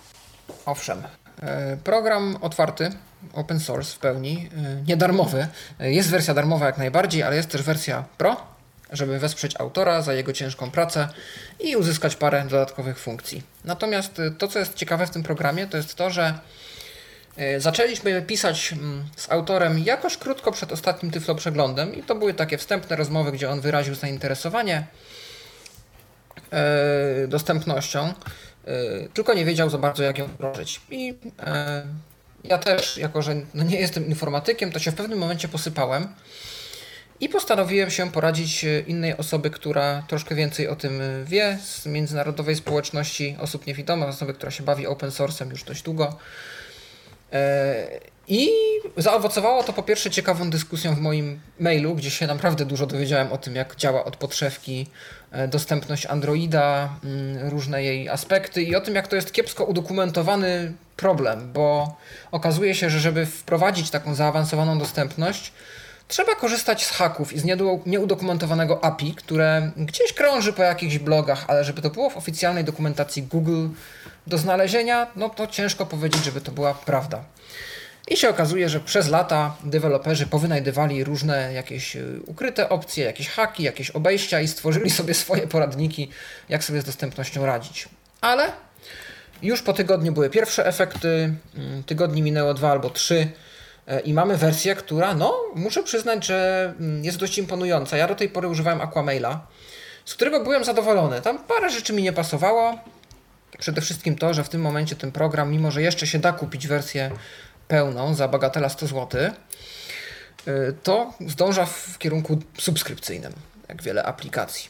Owszem. 0.65 1.03
E, 1.41 1.77
program 1.77 2.37
otwarty, 2.41 2.89
open 3.33 3.59
source 3.59 3.95
w 3.95 3.99
pełni, 3.99 4.49
e, 4.57 4.81
niedarmowy. 4.87 5.47
E, 5.79 5.91
jest 5.91 6.09
wersja 6.09 6.33
darmowa 6.33 6.65
jak 6.65 6.77
najbardziej, 6.77 7.23
ale 7.23 7.35
jest 7.35 7.49
też 7.49 7.61
wersja 7.61 8.03
pro, 8.17 8.37
żeby 8.91 9.19
wesprzeć 9.19 9.55
autora 9.59 10.01
za 10.01 10.13
jego 10.13 10.33
ciężką 10.33 10.71
pracę 10.71 11.07
i 11.59 11.75
uzyskać 11.75 12.15
parę 12.15 12.45
dodatkowych 12.49 12.99
funkcji. 12.99 13.43
Natomiast 13.65 14.21
to, 14.37 14.47
co 14.47 14.59
jest 14.59 14.73
ciekawe 14.73 15.07
w 15.07 15.09
tym 15.09 15.23
programie, 15.23 15.67
to 15.67 15.77
jest 15.77 15.95
to, 15.95 16.09
że 16.09 16.39
zaczęliśmy 17.57 18.21
pisać 18.21 18.73
mm, 18.73 19.03
z 19.15 19.31
autorem 19.31 19.79
jakoś 19.79 20.17
krótko 20.17 20.51
przed 20.51 20.71
ostatnim 20.71 21.11
Tyflo 21.11 21.35
przeglądem 21.35 21.95
i 21.95 22.03
to 22.03 22.15
były 22.15 22.33
takie 22.33 22.57
wstępne 22.57 22.95
rozmowy, 22.95 23.31
gdzie 23.31 23.49
on 23.49 23.61
wyraził 23.61 23.95
zainteresowanie 23.95 24.87
dostępnością. 27.27 28.13
Y, 28.67 29.09
tylko 29.13 29.33
nie 29.33 29.45
wiedział 29.45 29.69
za 29.69 29.77
bardzo, 29.77 30.03
jak 30.03 30.17
ją 30.17 30.27
wdrożyć. 30.27 30.81
I 30.91 31.13
ja 32.43 32.57
też, 32.57 32.97
jako 32.97 33.21
że 33.21 33.35
no 33.53 33.63
nie 33.63 33.79
jestem 33.79 34.05
informatykiem, 34.05 34.71
to 34.71 34.79
się 34.79 34.91
w 34.91 34.95
pewnym 34.95 35.19
momencie 35.19 35.47
posypałem 35.47 36.07
i 37.21 37.29
postanowiłem 37.29 37.91
się 37.91 38.11
poradzić 38.11 38.65
e, 38.65 38.79
innej 38.79 39.17
osoby, 39.17 39.49
która 39.49 40.03
troszkę 40.07 40.35
więcej 40.35 40.67
o 40.67 40.75
tym 40.75 41.01
e, 41.01 41.25
wie, 41.25 41.57
z 41.63 41.85
międzynarodowej 41.85 42.55
społeczności 42.55 43.37
osób 43.39 43.67
niewidomych, 43.67 44.09
osoby, 44.09 44.33
która 44.33 44.51
się 44.51 44.63
bawi 44.63 44.87
open 44.87 45.09
source'em 45.09 45.49
już 45.49 45.63
dość 45.63 45.81
długo. 45.81 46.17
I 48.31 48.49
zaowocowało 48.97 49.63
to 49.63 49.73
po 49.73 49.83
pierwsze 49.83 50.11
ciekawą 50.11 50.49
dyskusją 50.49 50.95
w 50.95 50.99
moim 50.99 51.39
mailu, 51.59 51.95
gdzie 51.95 52.11
się 52.11 52.27
naprawdę 52.27 52.65
dużo 52.65 52.85
dowiedziałem 52.85 53.31
o 53.31 53.37
tym, 53.37 53.55
jak 53.55 53.75
działa 53.75 54.05
od 54.05 54.15
podszewki 54.15 54.87
e, 55.31 55.47
dostępność 55.47 56.05
Androida, 56.05 56.89
mm, 57.03 57.49
różne 57.49 57.83
jej 57.83 58.09
aspekty 58.09 58.63
i 58.63 58.75
o 58.75 58.81
tym, 58.81 58.95
jak 58.95 59.07
to 59.07 59.15
jest 59.15 59.31
kiepsko 59.31 59.65
udokumentowany 59.65 60.73
problem, 60.95 61.51
bo 61.53 61.97
okazuje 62.31 62.75
się, 62.75 62.89
że 62.89 62.99
żeby 62.99 63.25
wprowadzić 63.25 63.89
taką 63.89 64.15
zaawansowaną 64.15 64.79
dostępność, 64.79 65.53
trzeba 66.09 66.35
korzystać 66.35 66.85
z 66.85 66.91
haków 66.91 67.33
i 67.33 67.39
z 67.39 67.45
nieudokumentowanego 67.85 68.83
API, 68.83 69.13
które 69.13 69.71
gdzieś 69.77 70.13
krąży 70.13 70.53
po 70.53 70.63
jakichś 70.63 70.97
blogach, 70.97 71.45
ale 71.47 71.63
żeby 71.63 71.81
to 71.81 71.89
było 71.89 72.09
w 72.09 72.17
oficjalnej 72.17 72.63
dokumentacji 72.63 73.23
Google 73.23 73.67
do 74.27 74.37
znalezienia, 74.37 75.07
no 75.15 75.29
to 75.29 75.47
ciężko 75.47 75.85
powiedzieć, 75.85 76.23
żeby 76.23 76.41
to 76.41 76.51
była 76.51 76.73
prawda. 76.73 77.23
I 78.07 78.17
się 78.17 78.29
okazuje, 78.29 78.69
że 78.69 78.79
przez 78.79 79.07
lata 79.07 79.55
deweloperzy 79.63 80.27
powynajdywali 80.27 81.03
różne 81.03 81.53
jakieś 81.53 81.95
y, 81.95 82.19
ukryte 82.27 82.69
opcje, 82.69 83.05
jakieś 83.05 83.29
haki, 83.29 83.63
jakieś 83.63 83.91
obejścia 83.91 84.41
i 84.41 84.47
stworzyli 84.47 84.89
sobie 84.89 85.13
swoje 85.13 85.47
poradniki, 85.47 86.09
jak 86.49 86.63
sobie 86.63 86.81
z 86.81 86.85
dostępnością 86.85 87.45
radzić. 87.45 87.89
Ale 88.21 88.51
już 89.41 89.61
po 89.61 89.73
tygodniu 89.73 90.11
były 90.11 90.29
pierwsze 90.29 90.65
efekty, 90.65 91.33
mm, 91.55 91.83
tygodni 91.83 92.21
minęło 92.21 92.53
dwa 92.53 92.71
albo 92.71 92.89
trzy 92.89 93.31
i 94.03 94.13
mamy 94.13 94.37
wersję, 94.37 94.75
która, 94.75 95.13
no, 95.13 95.35
muszę 95.55 95.83
przyznać, 95.83 96.25
że 96.25 96.73
mm, 96.79 97.03
jest 97.05 97.17
dość 97.17 97.37
imponująca. 97.37 97.97
Ja 97.97 98.07
do 98.07 98.15
tej 98.15 98.29
pory 98.29 98.47
używałem 98.47 98.81
Aquamaila, 98.81 99.47
z 100.05 100.13
którego 100.13 100.43
byłem 100.43 100.63
zadowolony. 100.63 101.21
Tam 101.21 101.39
parę 101.43 101.69
rzeczy 101.69 101.93
mi 101.93 102.03
nie 102.03 102.13
pasowało. 102.13 102.79
Przede 103.59 103.81
wszystkim 103.81 104.15
to, 104.15 104.33
że 104.33 104.43
w 104.43 104.49
tym 104.49 104.61
momencie 104.61 104.95
ten 104.95 105.11
program, 105.11 105.51
mimo 105.51 105.71
że 105.71 105.81
jeszcze 105.81 106.07
się 106.07 106.19
da 106.19 106.31
kupić 106.31 106.67
wersję 106.67 107.11
pełną 107.67 108.15
za 108.15 108.27
bagatela 108.27 108.69
100 108.69 108.87
zł, 108.87 109.21
y, 109.21 110.73
to 110.83 111.13
zdąża 111.27 111.65
w 111.65 111.97
kierunku 111.97 112.39
subskrypcyjnym, 112.57 113.33
jak 113.69 113.83
wiele 113.83 114.03
aplikacji. 114.03 114.69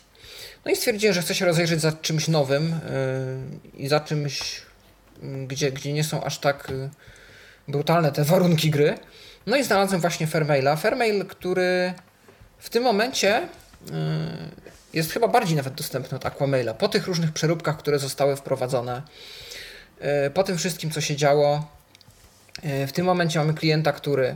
No 0.66 0.72
i 0.72 0.76
stwierdziłem, 0.76 1.14
że 1.14 1.22
chcę 1.22 1.36
się 1.36 1.46
rozejrzeć 1.46 1.82
za 1.82 1.92
czymś 1.92 2.28
nowym 2.28 2.74
y, 2.74 2.78
i 3.78 3.88
za 3.88 4.00
czymś, 4.00 4.62
y, 5.24 5.48
gdzie, 5.48 5.72
gdzie 5.72 5.94
nie 5.94 6.04
są 6.04 6.24
aż 6.24 6.40
tak 6.40 6.72
brutalne 7.68 8.12
te 8.12 8.24
warunki 8.24 8.70
gry. 8.70 8.98
No 9.50 9.58
i 9.58 9.64
znalazłem 9.64 10.02
właśnie 10.02 10.28
Fairmaila. 10.28 10.76
Fairmail, 10.76 11.26
który 11.26 11.94
w 12.58 12.70
tym 12.70 12.84
momencie 12.84 13.48
jest 14.94 15.12
chyba 15.12 15.28
bardziej 15.28 15.58
nawet 15.58 15.74
dostępny 15.74 16.18
od 16.18 16.26
Aquamaila. 16.26 16.74
Po 16.74 16.90
tych 16.90 17.08
różnych 17.08 17.32
przeróbkach, 17.32 17.78
które 17.78 18.00
zostały 18.00 18.36
wprowadzone, 18.36 19.02
po 20.34 20.44
tym 20.44 20.58
wszystkim, 20.58 20.92
co 20.92 21.02
się 21.02 21.16
działo, 21.16 21.64
E, 22.64 22.88
w 22.88 22.92
tym 22.92 23.06
momencie 23.06 23.40
mamy 23.40 23.54
klienta, 23.54 23.92
który 23.92 24.36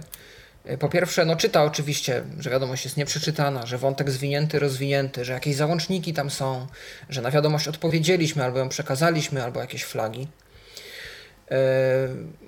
po 0.80 0.90
pierwsze, 0.90 1.26
no 1.26 1.36
czyta 1.36 1.64
oczywiście, 1.64 2.24
że 2.40 2.50
wiadomość 2.50 2.86
jest 2.86 2.98
nieprzeczytana, 2.98 3.66
że 3.66 3.78
wątek 3.78 4.12
zwinięty, 4.12 4.60
rozwinięty, 4.60 5.26
że 5.26 5.34
jakieś 5.34 5.56
załączniki 5.56 6.14
tam 6.14 6.30
są, 6.30 6.68
że 7.10 7.22
na 7.22 7.32
wiadomość 7.32 7.68
odpowiedzieliśmy, 7.68 8.44
albo 8.44 8.60
ją 8.60 8.70
przekazaliśmy, 8.70 9.44
albo 9.44 9.60
jakieś 9.60 9.84
flagi. 9.84 10.28
E, 11.52 11.56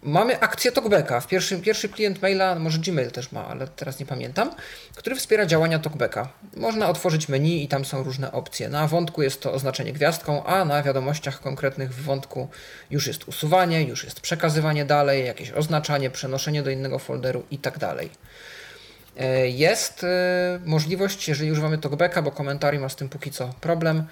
mamy 0.04 0.40
akcję 0.40 0.72
Talkbacka. 0.72 1.20
W 1.20 1.28
pierwszym, 1.28 1.62
pierwszy 1.62 1.90
klient 1.90 2.22
maila, 2.22 2.56
może 2.56 2.80
Gmail 2.80 3.12
też 3.12 3.32
ma, 3.32 3.48
ale 3.48 3.68
teraz 3.68 4.00
nie 4.00 4.06
pamiętam, 4.06 4.52
który 4.96 5.16
wspiera 5.16 5.46
działania 5.46 5.80
Talkbacka. 5.80 6.30
Można 6.56 6.90
otworzyć 6.90 7.30
menu 7.30 7.64
i 7.64 7.68
tam 7.68 7.86
są 7.86 8.04
różne 8.04 8.32
opcje. 8.32 8.70
Na 8.70 8.88
wątku 8.88 9.22
jest 9.22 9.42
to 9.42 9.54
oznaczenie 9.54 9.94
gwiazdką, 9.94 10.46
a 10.46 10.66
na 10.66 10.84
wiadomościach 10.84 11.42
konkretnych 11.42 11.94
w 11.94 12.04
wątku 12.04 12.48
już 12.90 13.08
jest 13.08 13.28
usuwanie, 13.28 13.84
już 13.84 14.04
jest 14.04 14.22
przekazywanie 14.22 14.86
dalej, 14.86 15.26
jakieś 15.26 15.52
oznaczanie, 15.52 16.10
przenoszenie 16.10 16.64
do 16.64 16.70
innego 16.70 17.00
folderu 17.00 17.44
i 17.52 17.58
tak 17.58 17.78
dalej. 17.78 18.10
E, 19.18 19.50
jest 19.50 20.04
e, 20.04 20.60
możliwość, 20.66 21.28
jeżeli 21.28 21.52
używamy 21.52 21.78
Talkbacka, 21.78 22.22
bo 22.22 22.32
komentarzy 22.32 22.80
ma 22.80 22.90
z 22.90 22.96
tym 22.96 23.10
póki 23.10 23.32
co 23.32 23.54
problem, 23.62 24.04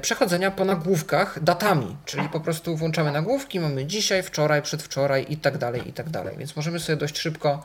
przechodzenia 0.00 0.50
po 0.50 0.64
nagłówkach 0.64 1.42
datami, 1.42 1.96
czyli 2.04 2.28
po 2.28 2.40
prostu 2.40 2.76
włączamy 2.76 3.12
nagłówki, 3.12 3.60
mamy 3.60 3.86
dzisiaj, 3.86 4.22
wczoraj, 4.22 4.62
przedwczoraj 4.62 5.26
i 5.28 5.36
tak 5.36 5.58
dalej, 5.58 5.88
i 5.88 5.92
tak 5.92 6.10
dalej. 6.10 6.36
Więc 6.38 6.56
możemy 6.56 6.80
sobie 6.80 6.96
dość 6.96 7.18
szybko 7.18 7.62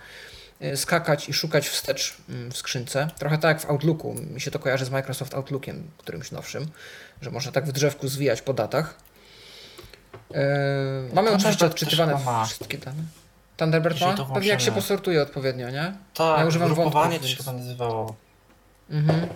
e, 0.59 0.78
skakać 0.78 1.30
i 1.30 1.34
szukać 1.34 1.70
wstecz 1.70 2.18
mm, 2.30 2.51
w 2.51 2.57
skrzynce. 2.57 3.07
Trochę 3.20 3.38
tak 3.38 3.57
jak 3.57 3.68
w 3.68 3.70
Outlooku. 3.70 4.13
Mi 4.13 4.41
się 4.41 4.51
to 4.51 4.59
kojarzy 4.59 4.86
z 4.86 4.89
Microsoft 4.89 5.34
Outlookiem, 5.34 5.84
którymś 5.97 6.32
nowszym, 6.32 6.68
że 7.22 7.32
można 7.32 7.51
tak 7.51 7.66
w 7.66 7.72
drzewku 7.72 8.07
zwijać 8.07 8.41
po 8.41 8.53
datach. 8.53 8.95
Yy, 10.32 10.38
mamy 11.13 11.32
oczywiście 11.32 11.66
odczytywane 11.66 12.18
wszystkie 12.45 12.78
dane. 12.78 13.03
Thunderbird 13.57 14.01
ma? 14.01 14.16
Pewnie 14.34 14.49
jak 14.49 14.61
się 14.61 14.72
posortuje 14.72 15.22
odpowiednio, 15.22 15.70
nie? 15.70 15.93
Tak, 16.13 16.39
ja 16.39 16.45
używam 16.45 16.74
wątków, 16.74 17.20
to 17.22 17.28
się 17.28 17.36
chyba 17.36 17.53
nazywało. 17.53 18.16
Mhm. 18.89 19.28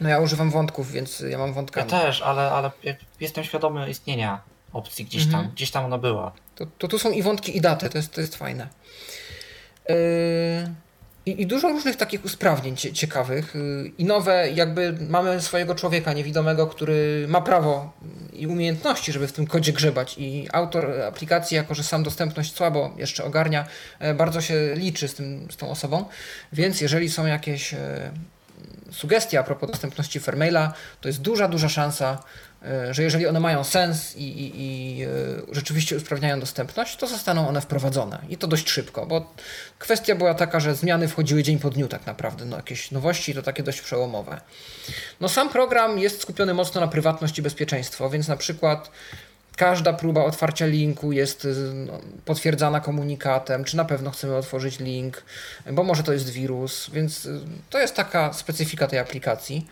No 0.00 0.08
ja 0.08 0.20
używam 0.20 0.50
wątków, 0.50 0.92
więc 0.92 1.20
ja 1.20 1.38
mam 1.38 1.52
wątkami. 1.52 1.92
Ja 1.92 2.00
też, 2.00 2.22
ale, 2.22 2.50
ale 2.50 2.70
jestem 3.20 3.44
świadomy 3.44 3.90
istnienia 3.90 4.40
opcji 4.72 5.04
gdzieś 5.04 5.24
tam, 5.24 5.34
mhm. 5.34 5.50
gdzieś 5.54 5.70
tam 5.70 5.84
ona 5.84 5.98
była. 5.98 6.32
To, 6.54 6.66
to 6.78 6.88
tu 6.88 6.98
są 6.98 7.10
i 7.10 7.22
wątki 7.22 7.56
i 7.56 7.60
daty, 7.60 7.88
to 7.88 7.98
jest, 7.98 8.14
to 8.14 8.20
jest 8.20 8.36
fajne. 8.36 8.68
Yy, 9.88 9.94
i, 11.26 11.42
I, 11.42 11.46
dużo 11.46 11.68
różnych 11.68 11.96
takich 11.96 12.24
usprawnień 12.24 12.76
ciekawych 12.76 13.54
yy, 13.54 13.92
i 13.98 14.04
nowe, 14.04 14.50
jakby 14.50 14.96
mamy 15.08 15.40
swojego 15.40 15.74
człowieka 15.74 16.12
niewidomego, 16.12 16.66
który 16.66 17.26
ma 17.28 17.40
prawo 17.40 17.92
i 18.32 18.46
umiejętności, 18.46 19.12
żeby 19.12 19.28
w 19.28 19.32
tym 19.32 19.46
kodzie 19.46 19.72
grzebać 19.72 20.14
i 20.18 20.48
autor 20.52 21.00
aplikacji, 21.02 21.54
jako 21.54 21.74
że 21.74 21.84
sam 21.84 22.02
dostępność 22.02 22.54
słabo 22.54 22.90
jeszcze 22.96 23.24
ogarnia, 23.24 23.66
yy, 24.00 24.14
bardzo 24.14 24.40
się 24.40 24.74
liczy 24.74 25.08
z, 25.08 25.14
tym, 25.14 25.48
z 25.50 25.56
tą 25.56 25.70
osobą, 25.70 26.04
więc 26.52 26.80
jeżeli 26.80 27.10
są 27.10 27.26
jakieś 27.26 27.74
sugestia 28.92 29.40
a 29.40 29.42
propos 29.42 29.70
dostępności 29.70 30.20
Fairmaila, 30.20 30.72
to 31.00 31.08
jest 31.08 31.20
duża, 31.20 31.48
duża 31.48 31.68
szansa, 31.68 32.22
e, 32.62 32.94
że 32.94 33.02
jeżeli 33.02 33.26
one 33.26 33.40
mają 33.40 33.64
sens 33.64 34.16
i, 34.16 34.22
i, 34.22 34.52
i, 34.56 35.02
e, 35.04 35.08
rzeczywiście 35.52 35.96
usprawniają 35.96 36.40
dostępność, 36.40 36.96
to 36.96 37.06
zostaną 37.06 37.48
one 37.48 37.60
wprowadzone 37.60 38.18
i 38.28 38.36
to 38.36 38.46
dość 38.46 38.70
szybko, 38.70 39.06
bo 39.06 39.34
kwestia 39.78 40.14
była 40.14 40.34
taka, 40.34 40.60
że 40.60 40.74
zmiany 40.74 41.08
wchodziły 41.08 41.42
dzień 41.42 41.58
po 41.58 41.70
dniu 41.70 41.88
tak 41.88 42.06
naprawdę, 42.06 42.44
no 42.44 42.56
jakieś 42.56 42.90
nowości 42.90 43.34
to 43.34 43.42
takie 43.42 43.62
dość 43.62 43.80
przełomowe. 43.80 44.40
No 45.20 45.28
sam 45.28 45.48
program 45.48 45.98
jest 45.98 46.22
skupiony 46.22 46.54
mocno 46.54 46.80
na 46.80 46.88
prywatność 46.88 47.38
i 47.38 47.42
bezpieczeństwo, 47.42 48.10
więc 48.10 48.28
na 48.28 48.36
przykład 48.36 48.90
każda 49.56 49.92
próba 49.92 50.24
otwarcia 50.24 50.66
linku 50.66 51.12
jest 51.12 51.44
y, 51.44 51.54
no, 51.74 52.00
potwierdzana 52.24 52.80
komunikatem, 52.80 53.64
czy 53.64 53.76
na 53.76 53.84
pewno 53.84 54.10
chcemy 54.10 54.36
otworzyć 54.36 54.78
link, 54.78 55.22
bo 55.72 55.82
może 55.82 56.02
to 56.02 56.12
jest 56.12 56.30
wirus, 56.30 56.90
więc 56.92 57.26
y, 57.26 57.40
to 57.70 57.78
jest 57.78 57.94
taka 57.94 58.32
specyfika 58.32 58.86
tej 58.86 58.98
aplikacji. 58.98 59.66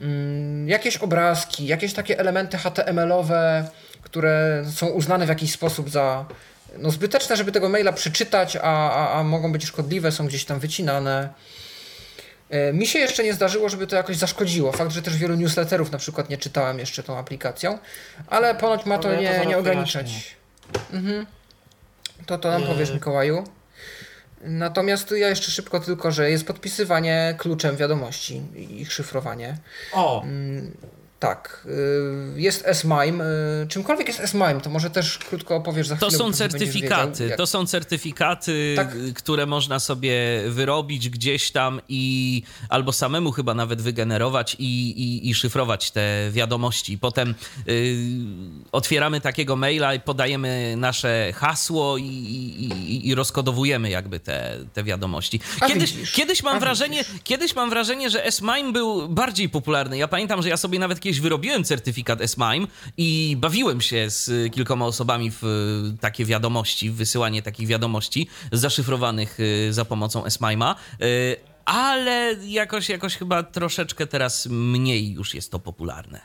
Mm, 0.00 0.68
jakieś 0.68 0.96
obrazki, 0.96 1.66
jakieś 1.66 1.92
takie 1.92 2.18
elementy 2.18 2.58
HTML-owe, 2.58 3.68
które 4.02 4.64
są 4.74 4.86
uznane 4.86 5.26
w 5.26 5.28
jakiś 5.28 5.52
sposób 5.52 5.90
za 5.90 6.24
no, 6.78 6.90
zbyteczne, 6.90 7.36
żeby 7.36 7.52
tego 7.52 7.68
maila 7.68 7.92
przeczytać, 7.92 8.56
a, 8.56 8.90
a, 8.90 9.18
a 9.18 9.22
mogą 9.22 9.52
być 9.52 9.64
szkodliwe, 9.64 10.12
są 10.12 10.26
gdzieś 10.26 10.44
tam 10.44 10.58
wycinane. 10.58 11.28
E, 12.54 12.72
mi 12.72 12.86
się 12.86 12.98
jeszcze 12.98 13.24
nie 13.24 13.34
zdarzyło, 13.34 13.68
żeby 13.68 13.86
to 13.86 13.96
jakoś 13.96 14.16
zaszkodziło. 14.16 14.72
Fakt, 14.72 14.90
że 14.90 15.02
też 15.02 15.16
wielu 15.16 15.34
newsletterów 15.34 15.92
na 15.92 15.98
przykład 15.98 16.30
nie 16.30 16.38
czytałem 16.38 16.78
jeszcze 16.78 17.02
tą 17.02 17.18
aplikacją, 17.18 17.78
ale 18.26 18.54
ponoć 18.54 18.86
ma 18.86 18.98
to 18.98 19.14
nie, 19.16 19.46
nie 19.46 19.58
ograniczać. 19.58 20.36
Mhm. 20.92 21.26
To 22.26 22.38
to 22.38 22.50
nam 22.50 22.62
yy. 22.62 22.68
powiesz, 22.68 22.90
Mikołaju. 22.90 23.44
Natomiast 24.40 25.10
ja 25.10 25.28
jeszcze 25.28 25.50
szybko 25.50 25.80
tylko, 25.80 26.12
że 26.12 26.30
jest 26.30 26.46
podpisywanie 26.46 27.34
kluczem 27.38 27.76
wiadomości 27.76 28.42
i 28.56 28.80
ich 28.80 28.92
szyfrowanie. 28.92 29.56
O! 29.92 30.24
Tak, 31.24 31.66
y, 32.36 32.40
jest 32.40 32.62
S-MIME. 32.66 33.24
Y, 33.62 33.66
czymkolwiek 33.68 34.08
jest 34.08 34.20
S-MIME, 34.20 34.60
to 34.60 34.70
może 34.70 34.90
też 34.90 35.18
krótko 35.18 35.56
opowiesz 35.56 35.86
za 35.86 35.96
chwilę. 35.96 36.10
To 36.10 36.18
są 36.18 36.32
certyfikaty, 36.32 37.34
to 37.36 37.46
są 37.46 37.66
certyfikaty, 37.66 38.72
tak. 38.76 38.88
które 39.14 39.46
można 39.46 39.80
sobie 39.80 40.14
wyrobić 40.48 41.08
gdzieś 41.08 41.50
tam 41.50 41.80
i 41.88 42.42
albo 42.68 42.92
samemu 42.92 43.32
chyba 43.32 43.54
nawet 43.54 43.82
wygenerować 43.82 44.56
i, 44.58 44.90
i, 44.90 45.30
i 45.30 45.34
szyfrować 45.34 45.90
te 45.90 46.30
wiadomości. 46.30 46.98
Potem 46.98 47.34
y, 47.68 47.96
otwieramy 48.72 49.20
takiego 49.20 49.56
maila 49.56 49.94
i 49.94 50.00
podajemy 50.00 50.74
nasze 50.76 51.32
hasło 51.34 51.96
i, 51.98 52.02
i, 52.02 53.08
i 53.08 53.14
rozkodowujemy 53.14 53.90
jakby 53.90 54.20
te, 54.20 54.58
te 54.72 54.84
wiadomości. 54.84 55.40
Kiedyś, 55.66 56.12
kiedyś, 56.12 56.42
mam 56.42 56.60
wrażenie, 56.60 57.04
kiedyś 57.24 57.54
mam 57.54 57.70
wrażenie, 57.70 58.10
że 58.10 58.24
S-MIME 58.24 58.72
był 58.72 59.08
bardziej 59.08 59.48
popularny. 59.48 59.98
Ja 59.98 60.08
pamiętam, 60.08 60.42
że 60.42 60.48
ja 60.48 60.56
sobie 60.56 60.78
nawet 60.78 61.00
kiedyś 61.00 61.13
wyrobiłem 61.20 61.64
certyfikat 61.64 62.20
S-MIME 62.20 62.66
i 62.96 63.36
bawiłem 63.40 63.80
się 63.80 64.10
z 64.10 64.52
kilkoma 64.52 64.86
osobami 64.86 65.30
w 65.30 65.42
takie 66.00 66.24
wiadomości, 66.24 66.90
w 66.90 66.94
wysyłanie 66.94 67.42
takich 67.42 67.68
wiadomości 67.68 68.28
zaszyfrowanych 68.52 69.40
y, 69.40 69.72
za 69.72 69.84
pomocą 69.84 70.24
S-MIME'a 70.24 70.74
y, 71.02 71.36
ale 71.64 72.36
jakoś, 72.46 72.88
jakoś 72.88 73.16
chyba 73.16 73.42
troszeczkę 73.42 74.06
teraz 74.06 74.46
mniej 74.46 75.12
już 75.12 75.34
jest 75.34 75.50
to 75.50 75.58
popularne. 75.58 76.20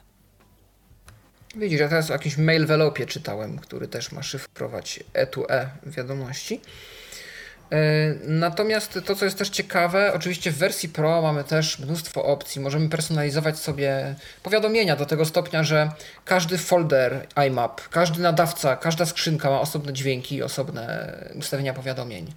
Widzisz, 1.55 1.79
ja 1.79 1.89
teraz 1.89 2.09
o 2.09 2.13
jakimś 2.13 2.37
mail 2.37 2.65
velopie 2.65 3.05
czytałem, 3.05 3.59
który 3.59 3.87
też 3.87 4.11
ma 4.11 4.23
szyfrować 4.23 4.99
E 5.13 5.27
to 5.27 5.49
E 5.49 5.69
wiadomości. 5.85 6.61
E, 7.71 8.13
natomiast 8.27 8.99
to, 9.05 9.15
co 9.15 9.25
jest 9.25 9.37
też 9.37 9.49
ciekawe, 9.49 10.13
oczywiście 10.13 10.51
w 10.51 10.57
wersji 10.57 10.89
Pro 10.89 11.21
mamy 11.21 11.43
też 11.43 11.79
mnóstwo 11.79 12.23
opcji. 12.23 12.61
Możemy 12.61 12.89
personalizować 12.89 13.59
sobie 13.59 14.15
powiadomienia 14.43 14.95
do 14.95 15.05
tego 15.05 15.25
stopnia, 15.25 15.63
że 15.63 15.91
każdy 16.25 16.57
folder 16.57 17.27
IMAP, 17.47 17.89
każdy 17.89 18.21
nadawca, 18.21 18.75
każda 18.75 19.05
skrzynka 19.05 19.49
ma 19.49 19.61
osobne 19.61 19.93
dźwięki 19.93 20.35
i 20.35 20.43
osobne 20.43 21.13
ustawienia 21.35 21.73
powiadomień. 21.73 22.33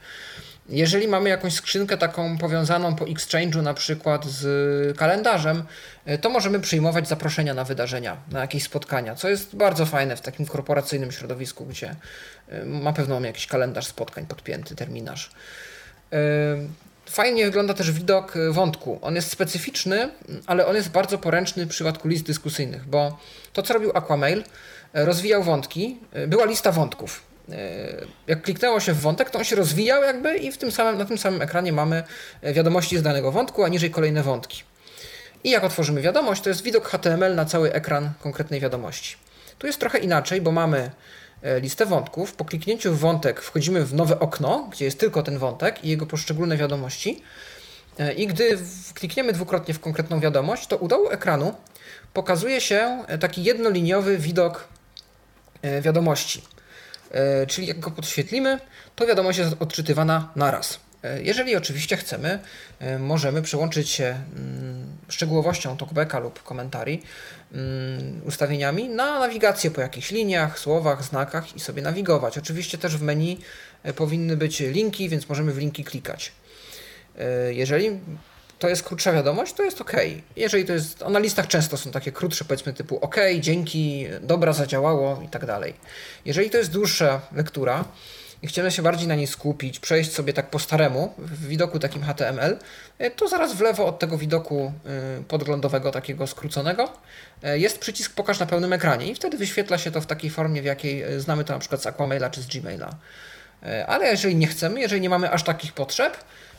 Jeżeli 0.68 1.08
mamy 1.08 1.28
jakąś 1.28 1.54
skrzynkę 1.54 1.96
taką 1.96 2.38
powiązaną 2.38 2.94
po 2.94 3.04
Exchange'u 3.04 3.62
na 3.62 3.74
przykład 3.74 4.24
z 4.24 4.98
kalendarzem, 4.98 5.64
e, 6.04 6.18
to 6.18 6.30
możemy 6.30 6.60
przyjmować 6.60 7.08
zaproszenia 7.08 7.54
na 7.54 7.64
wydarzenia, 7.64 8.16
na 8.30 8.40
jakieś 8.40 8.62
spotkania, 8.62 9.14
co 9.14 9.28
jest 9.28 9.56
bardzo 9.56 9.86
fajne 9.86 10.16
w 10.16 10.20
takim 10.20 10.46
korporacyjnym 10.46 11.12
środowisku, 11.12 11.66
gdzie 11.66 11.96
e, 12.52 12.64
ma 12.64 12.92
pewno 12.92 13.20
jakiś 13.20 13.46
kalendarz 13.46 13.86
spotkań 13.86 14.26
podpięty, 14.26 14.76
terminarz. 14.76 15.30
E, 16.12 16.18
fajnie 17.06 17.44
wygląda 17.44 17.74
też 17.74 17.92
widok 17.92 18.34
wątku. 18.50 18.98
On 19.02 19.14
jest 19.14 19.30
specyficzny, 19.30 20.08
ale 20.46 20.66
on 20.66 20.76
jest 20.76 20.90
bardzo 20.90 21.18
poręczny 21.18 21.66
w 21.66 21.68
przypadku 21.68 22.08
list 22.08 22.24
dyskusyjnych, 22.24 22.84
bo 22.84 23.18
to, 23.52 23.62
co 23.62 23.74
robił 23.74 23.90
Aquamail, 23.94 24.44
rozwijał 24.94 25.42
wątki, 25.42 25.98
była 26.26 26.44
lista 26.44 26.72
wątków 26.72 27.32
E, 27.50 27.94
jak 28.26 28.42
kliknęło 28.42 28.80
się 28.80 28.92
w 28.92 29.00
wątek, 29.00 29.30
to 29.30 29.38
on 29.38 29.44
się 29.44 29.56
rozwijał 29.56 30.02
jakby 30.02 30.36
i 30.36 30.52
w 30.52 30.58
tym 30.58 30.72
samym, 30.72 30.98
na 30.98 31.04
tym 31.04 31.18
samym 31.18 31.42
ekranie 31.42 31.72
mamy 31.72 32.02
e, 32.42 32.52
wiadomości 32.52 32.98
z 32.98 33.02
danego 33.02 33.32
wątku, 33.32 33.64
a 33.64 33.68
niżej 33.68 33.90
kolejne 33.90 34.22
wątki. 34.22 34.62
I 35.44 35.50
jak 35.50 35.64
otworzymy 35.64 36.02
wiadomość, 36.02 36.42
to 36.42 36.48
jest 36.48 36.62
widok 36.62 36.88
HTML 36.88 37.34
na 37.34 37.44
cały 37.44 37.72
ekran 37.72 38.10
konkretnej 38.20 38.60
wiadomości. 38.60 39.16
Tu 39.58 39.66
jest 39.66 39.80
trochę 39.80 39.98
inaczej, 39.98 40.40
bo 40.40 40.52
mamy 40.52 40.78
e, 40.78 40.90
listę 41.60 41.86
wątków. 41.86 42.32
Po 42.34 42.44
kliknięciu 42.44 42.92
w 42.94 42.98
wątek 42.98 43.40
wchodzimy 43.40 43.84
w 43.84 43.94
nowe 43.94 44.20
okno, 44.20 44.68
gdzie 44.72 44.84
jest 44.84 45.00
tylko 45.00 45.22
ten 45.22 45.38
wątek 45.38 45.84
i 45.84 45.88
jego 45.88 46.06
poszczególne 46.06 46.56
wiadomości. 46.56 47.22
I 48.16 48.26
gdy 48.26 48.58
klikniemy 48.94 49.32
dwukrotnie 49.32 49.74
w 49.74 49.80
konkretną 49.80 50.20
wiadomość, 50.20 50.66
to 50.66 50.76
u 50.76 50.88
dołu 50.88 51.10
ekranu 51.10 51.54
pokazuje 52.12 52.60
się 52.60 53.04
taki 53.20 53.44
jednoliniowy 53.44 54.18
widok 54.18 54.68
wiadomości. 55.80 56.42
E, 57.12 57.46
czyli 57.46 57.66
jak 57.66 57.80
go 57.80 57.90
podświetlimy, 57.90 58.58
to 58.96 59.06
wiadomość 59.06 59.38
jest 59.38 59.54
odczytywana 59.60 60.28
naraz. 60.36 60.80
E, 61.02 61.22
jeżeli 61.22 61.56
oczywiście 61.56 61.96
chcemy, 61.96 62.38
e, 62.78 62.98
możemy 62.98 63.42
przełączyć 63.42 63.90
się 63.90 64.04
mm, 64.04 64.86
szczegółowością 65.08 65.76
talkbacka 65.76 66.18
lub 66.18 66.42
komentarii, 66.42 67.02
mm, 67.52 68.20
ustawieniami 68.24 68.88
na 68.88 69.20
nawigację 69.20 69.70
po 69.70 69.80
jakichś 69.80 70.10
liniach, 70.10 70.58
słowach, 70.58 71.04
znakach 71.04 71.56
i 71.56 71.60
sobie 71.60 71.82
nawigować. 71.82 72.38
Oczywiście 72.38 72.78
też 72.78 72.96
w 72.96 73.02
menu 73.02 73.38
powinny 73.96 74.36
być 74.36 74.60
linki, 74.60 75.08
więc 75.08 75.28
możemy 75.28 75.52
w 75.52 75.58
linki 75.58 75.84
klikać. 75.84 76.32
Jeżeli 77.50 78.00
to 78.58 78.68
jest 78.68 78.82
krótsza 78.82 79.12
wiadomość, 79.12 79.52
to 79.52 79.62
jest 79.62 79.80
ok. 79.80 79.92
Jeżeli 80.36 80.64
to 80.64 80.72
jest, 80.72 81.00
na 81.10 81.18
listach 81.18 81.46
często 81.46 81.76
są 81.76 81.90
takie 81.90 82.12
krótsze, 82.12 82.44
powiedzmy 82.44 82.72
typu 82.72 82.98
ok, 82.98 83.16
dzięki, 83.40 84.06
dobra, 84.20 84.52
zadziałało 84.52 85.22
i 85.24 85.28
tak 85.28 85.46
dalej. 85.46 85.74
Jeżeli 86.24 86.50
to 86.50 86.58
jest 86.58 86.70
dłuższa 86.70 87.20
lektura 87.32 87.84
i 88.42 88.46
chcemy 88.46 88.70
się 88.70 88.82
bardziej 88.82 89.08
na 89.08 89.14
niej 89.14 89.26
skupić, 89.26 89.80
przejść 89.80 90.12
sobie 90.12 90.32
tak 90.32 90.50
po 90.50 90.58
staremu 90.58 91.14
w 91.18 91.46
widoku 91.46 91.78
takim 91.78 92.02
HTML, 92.02 92.58
e, 92.98 93.10
to 93.10 93.28
zaraz 93.28 93.54
w 93.54 93.60
lewo 93.60 93.86
od 93.86 93.98
tego 93.98 94.18
widoku 94.18 94.72
e, 95.20 95.22
podglądowego, 95.24 95.90
takiego 95.90 96.26
skróconego, 96.26 96.92
e, 97.42 97.58
jest 97.58 97.78
przycisk 97.78 98.14
pokaż 98.14 98.38
na 98.38 98.46
pełnym 98.46 98.72
ekranie 98.72 99.06
i 99.06 99.14
wtedy 99.14 99.36
wyświetla 99.36 99.78
się 99.78 99.90
to 99.90 100.00
w 100.00 100.06
takiej 100.06 100.30
formie, 100.30 100.62
w 100.62 100.64
jakiej 100.64 101.04
znamy 101.20 101.44
to 101.44 101.52
na 101.52 101.58
przykład 101.58 101.82
z 101.82 101.86
Aquamaila 101.86 102.30
czy 102.30 102.42
z 102.42 102.46
Gmaila. 102.46 102.96
Ale 103.86 104.06
jeżeli 104.06 104.36
nie 104.36 104.46
chcemy, 104.46 104.80
jeżeli 104.80 105.00
nie 105.00 105.08
mamy 105.08 105.30
aż 105.30 105.42
takich 105.42 105.72
potrzeb, 105.72 106.16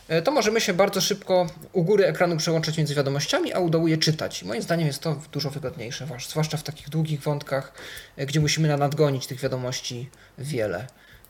E, 0.08 0.22
to 0.22 0.30
możemy 0.30 0.60
się 0.60 0.74
bardzo 0.74 1.00
szybko 1.00 1.46
u 1.72 1.84
góry 1.84 2.06
ekranu 2.06 2.36
przełączyć 2.36 2.78
między 2.78 2.94
wiadomościami, 2.94 3.52
a 3.52 3.58
u 3.58 3.70
dołu 3.70 3.88
je 3.88 3.98
czytać. 3.98 4.42
Moim 4.42 4.62
zdaniem 4.62 4.86
jest 4.86 5.00
to 5.00 5.20
dużo 5.32 5.50
wygodniejsze, 5.50 6.06
zwłaszcza 6.28 6.56
w 6.56 6.62
takich 6.62 6.88
długich 6.88 7.20
wątkach, 7.20 7.72
e, 8.16 8.26
gdzie 8.26 8.40
musimy 8.40 8.76
nadgonić 8.76 9.26
tych 9.26 9.40
wiadomości 9.40 10.10
wiele. 10.38 10.86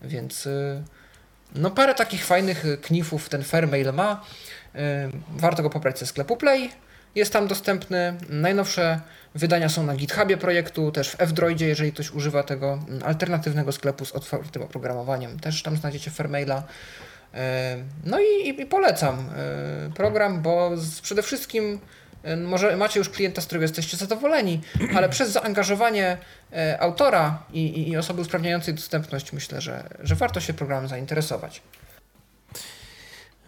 Więc 0.07 0.47
e, 0.47 0.83
no 1.55 1.71
parę 1.71 1.95
takich 1.95 2.25
fajnych 2.25 2.65
knifów 2.83 3.29
ten 3.29 3.43
Fairmail 3.43 3.93
ma. 3.93 4.25
Warto 5.31 5.63
go 5.63 5.71
pobrać 5.71 5.99
ze 5.99 6.07
sklepu 6.07 6.37
Play. 6.37 6.71
Jest 7.15 7.33
tam 7.33 7.47
dostępny. 7.47 8.15
Najnowsze 8.29 9.01
wydania 9.35 9.69
są 9.69 9.83
na 9.83 9.97
GitHubie 9.97 10.37
projektu, 10.37 10.93
też 10.93 11.11
w 11.11 11.21
F-Droidzie, 11.21 11.69
jeżeli 11.69 11.93
ktoś 11.93 12.11
używa 12.11 12.43
tego 12.43 12.79
alternatywnego 13.05 13.73
sklepu 13.73 14.05
z 14.05 14.13
otwartym 14.13 14.63
oprogramowaniem. 14.63 15.41
Też 15.41 15.63
tam 15.63 15.77
znajdziecie 15.77 16.11
Fairmaila. 16.11 16.63
No 18.05 18.19
i, 18.21 18.49
i 18.49 18.67
polecam 18.67 19.29
program, 19.95 20.43
bo 20.43 20.71
przede 21.03 21.23
wszystkim 21.23 21.81
może 22.45 22.77
macie 22.77 22.99
już 22.99 23.09
klienta, 23.09 23.41
z 23.43 23.47
którego 23.47 23.63
jesteście 23.63 23.97
zadowoleni, 23.97 24.61
ale 24.97 25.09
przez 25.09 25.31
zaangażowanie 25.31 26.17
autora 26.79 27.43
i, 27.53 27.89
i 27.89 27.97
osoby 27.97 28.21
usprawniającej 28.21 28.75
dostępność 28.75 29.33
myślę, 29.33 29.61
że, 29.61 29.89
że 30.03 30.15
warto 30.15 30.41
się 30.41 30.55
programem 30.55 30.89
zainteresować. 30.89 31.63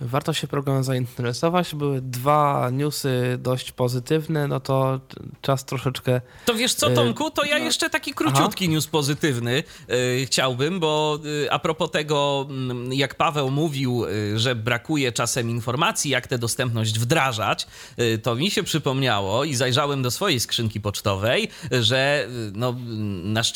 Warto 0.01 0.33
się 0.33 0.47
programem 0.47 0.85
zainteresować. 0.85 1.75
Były 1.75 2.01
dwa 2.01 2.71
newsy 2.73 3.39
dość 3.39 3.73
pozytywne, 3.73 4.49
no 4.49 4.61
to 4.61 5.01
czas 5.41 5.65
troszeczkę. 5.65 6.21
To 6.45 6.55
wiesz 6.55 6.75
co, 6.75 6.91
Tomku, 6.91 7.31
to 7.31 7.45
ja 7.45 7.59
no. 7.59 7.65
jeszcze 7.65 7.91
taki 7.91 8.15
króciutki 8.15 8.65
Aha. 8.65 8.73
news 8.73 8.87
pozytywny 8.87 9.63
yy, 9.89 10.27
chciałbym, 10.27 10.81
bo 10.81 11.19
yy, 11.25 11.49
a 11.51 11.59
propos 11.59 11.91
tego, 11.91 12.49
yy, 12.89 12.97
jak 12.97 13.15
Paweł 13.15 13.51
mówił, 13.51 14.07
y, 14.07 14.39
że 14.39 14.55
brakuje 14.55 15.13
czasem 15.13 15.51
informacji, 15.51 16.11
jak 16.11 16.27
tę 16.27 16.39
dostępność 16.39 16.99
wdrażać, 16.99 17.67
to 18.23 18.35
mi 18.35 18.51
się 18.51 18.63
przypomniało 18.63 19.45
i 19.45 19.55
zajrzałem 19.55 20.03
do 20.03 20.11
swojej 20.11 20.41
skrzynki 20.41 20.81
pocztowej, 20.81 21.49
że 21.71 22.29
no, 22.55 22.75
nasz 23.23 23.53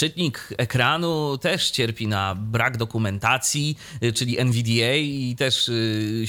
ekranu 0.59 1.38
też 1.38 1.70
cierpi 1.70 2.07
na 2.07 2.34
brak 2.34 2.76
dokumentacji, 2.76 3.78
czyli 4.14 4.38
NVDA 4.38 4.95
i 4.95 5.34
też 5.38 5.70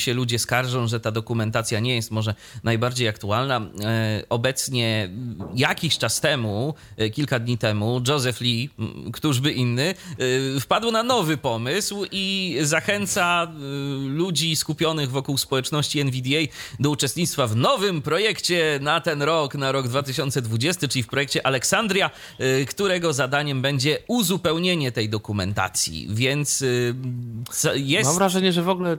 się 0.02 0.14
ludzie 0.14 0.40
skarżą, 0.40 0.88
że 0.88 1.00
ta 1.00 1.12
dokumentacja 1.12 1.80
nie 1.80 1.96
jest 1.96 2.12
może 2.12 2.36
najbardziej 2.64 3.08
aktualna. 3.08 3.62
E, 3.84 4.24
obecnie, 4.30 5.10
jakiś 5.56 5.98
czas 5.98 6.22
temu, 6.22 6.74
e, 6.98 7.10
kilka 7.10 7.40
dni 7.40 7.58
temu, 7.58 8.02
Joseph 8.08 8.42
Lee, 8.42 8.70
któż 9.14 9.40
by 9.40 9.52
inny, 9.52 9.94
e, 10.56 10.60
wpadł 10.60 10.92
na 10.92 11.04
nowy 11.04 11.38
pomysł 11.38 12.06
i 12.12 12.58
zachęca 12.62 13.52
ludzi 14.08 14.56
skupionych 14.56 15.12
wokół 15.12 15.38
społeczności 15.38 16.00
NVDA 16.00 16.54
do 16.80 16.90
uczestnictwa 16.90 17.48
w 17.48 17.56
nowym 17.56 18.02
projekcie 18.02 18.80
na 18.82 19.02
ten 19.02 19.22
rok, 19.22 19.56
na 19.56 19.72
rok 19.72 19.88
2020, 19.88 20.88
czyli 20.88 21.04
w 21.04 21.08
projekcie 21.08 21.46
Aleksandria, 21.46 22.10
którego 22.70 23.14
zadaniem 23.14 23.62
będzie 23.62 23.98
uzupełnienie 24.08 24.92
tej 24.92 25.10
dokumentacji. 25.10 26.08
Więc 26.10 26.64
jest. 27.76 28.10
Mam 28.10 28.16
wrażenie, 28.16 28.54
że 28.54 28.64
w 28.64 28.70
ogóle 28.70 28.98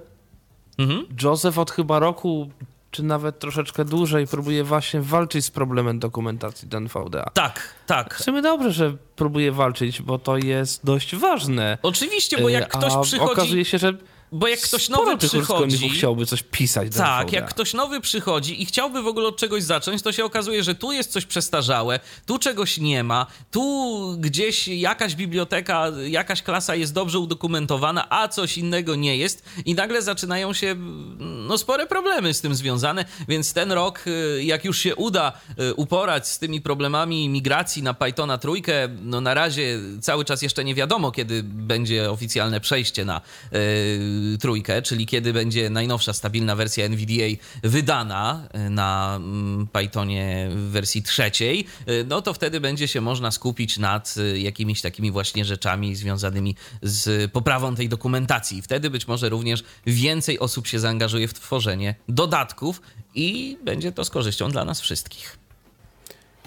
Mhm. 0.82 1.06
Joseph 1.22 1.58
od 1.58 1.70
chyba 1.70 1.98
roku 1.98 2.50
czy 2.92 3.02
nawet 3.02 3.38
troszeczkę 3.38 3.84
dłużej 3.84 4.26
próbuje 4.26 4.64
właśnie 4.64 5.00
walczyć 5.00 5.44
z 5.44 5.50
problemem 5.50 5.98
dokumentacji 5.98 6.68
do 6.68 6.76
NVDA. 6.76 7.30
Tak, 7.34 7.74
tak. 7.86 8.14
W 8.14 8.22
sumie 8.22 8.42
dobrze, 8.42 8.72
że 8.72 8.96
próbuje 9.16 9.52
walczyć, 9.52 10.02
bo 10.02 10.18
to 10.18 10.36
jest 10.36 10.84
dość 10.84 11.16
ważne. 11.16 11.78
Oczywiście, 11.82 12.38
bo 12.38 12.48
jak 12.48 12.68
ktoś 12.68 12.92
A 12.92 13.00
przychodzi... 13.00 13.32
okazuje 13.32 13.64
się, 13.64 13.78
że 13.78 13.92
bo 14.32 14.48
jak 14.48 14.60
ktoś 14.60 14.88
nowy 14.88 15.18
przychodzi. 15.18 15.90
chciałby 15.90 16.26
coś 16.26 16.42
pisać. 16.42 16.94
Tak, 16.96 17.32
jak 17.32 17.48
ktoś 17.48 17.74
nowy 17.74 18.00
przychodzi 18.00 18.62
i 18.62 18.66
chciałby 18.66 19.02
w 19.02 19.06
ogóle 19.06 19.28
od 19.28 19.36
czegoś 19.36 19.62
zacząć, 19.62 20.02
to 20.02 20.12
się 20.12 20.24
okazuje, 20.24 20.62
że 20.64 20.74
tu 20.74 20.92
jest 20.92 21.12
coś 21.12 21.26
przestarzałe, 21.26 22.00
tu 22.26 22.38
czegoś 22.38 22.78
nie 22.78 23.04
ma, 23.04 23.26
tu 23.50 24.16
gdzieś 24.18 24.68
jakaś 24.68 25.14
biblioteka, 25.14 25.86
jakaś 26.06 26.42
klasa 26.42 26.74
jest 26.74 26.92
dobrze 26.92 27.18
udokumentowana, 27.18 28.06
a 28.10 28.28
coś 28.28 28.58
innego 28.58 28.94
nie 28.94 29.16
jest, 29.16 29.44
i 29.64 29.74
nagle 29.74 30.02
zaczynają 30.02 30.52
się 30.52 30.74
no, 31.18 31.58
spore 31.58 31.86
problemy 31.86 32.34
z 32.34 32.40
tym 32.40 32.54
związane. 32.54 33.04
Więc 33.28 33.52
ten 33.52 33.72
rok, 33.72 34.04
y, 34.06 34.44
jak 34.44 34.64
już 34.64 34.78
się 34.78 34.96
uda 34.96 35.32
y, 35.60 35.74
uporać 35.74 36.28
z 36.28 36.38
tymi 36.38 36.60
problemami 36.60 37.28
migracji 37.28 37.82
na 37.82 37.94
Pythona 37.94 38.38
trójkę, 38.38 38.88
no 39.02 39.20
na 39.20 39.34
razie 39.34 39.78
cały 40.00 40.24
czas 40.24 40.42
jeszcze 40.42 40.64
nie 40.64 40.74
wiadomo, 40.74 41.10
kiedy 41.10 41.42
będzie 41.42 42.10
oficjalne 42.10 42.60
przejście 42.60 43.04
na. 43.04 43.20
Yy, 43.52 44.21
trójkę, 44.40 44.82
czyli 44.82 45.06
kiedy 45.06 45.32
będzie 45.32 45.70
najnowsza 45.70 46.12
stabilna 46.12 46.56
wersja 46.56 46.84
NVDA 46.84 47.26
wydana 47.62 48.48
e, 48.52 48.70
na 48.70 49.16
mm, 49.16 49.66
Pythonie 49.66 50.48
w 50.50 50.70
wersji 50.70 51.02
trzeciej, 51.02 51.66
e, 51.86 52.04
no 52.04 52.22
to 52.22 52.34
wtedy 52.34 52.60
będzie 52.60 52.88
się 52.88 53.00
można 53.00 53.30
skupić 53.30 53.78
nad 53.78 54.14
e, 54.18 54.38
jakimiś 54.38 54.80
takimi 54.80 55.10
właśnie 55.10 55.44
rzeczami 55.44 55.94
związanymi 55.94 56.56
z 56.82 57.32
poprawą 57.32 57.74
tej 57.74 57.88
dokumentacji. 57.88 58.62
Wtedy 58.62 58.90
być 58.90 59.08
może 59.08 59.28
również 59.28 59.64
więcej 59.86 60.38
osób 60.38 60.66
się 60.66 60.78
zaangażuje 60.78 61.28
w 61.28 61.34
tworzenie 61.34 61.94
dodatków 62.08 62.82
i 63.14 63.58
będzie 63.64 63.92
to 63.92 64.04
z 64.04 64.10
korzyścią 64.10 64.50
dla 64.50 64.64
nas 64.64 64.80
wszystkich. 64.80 65.42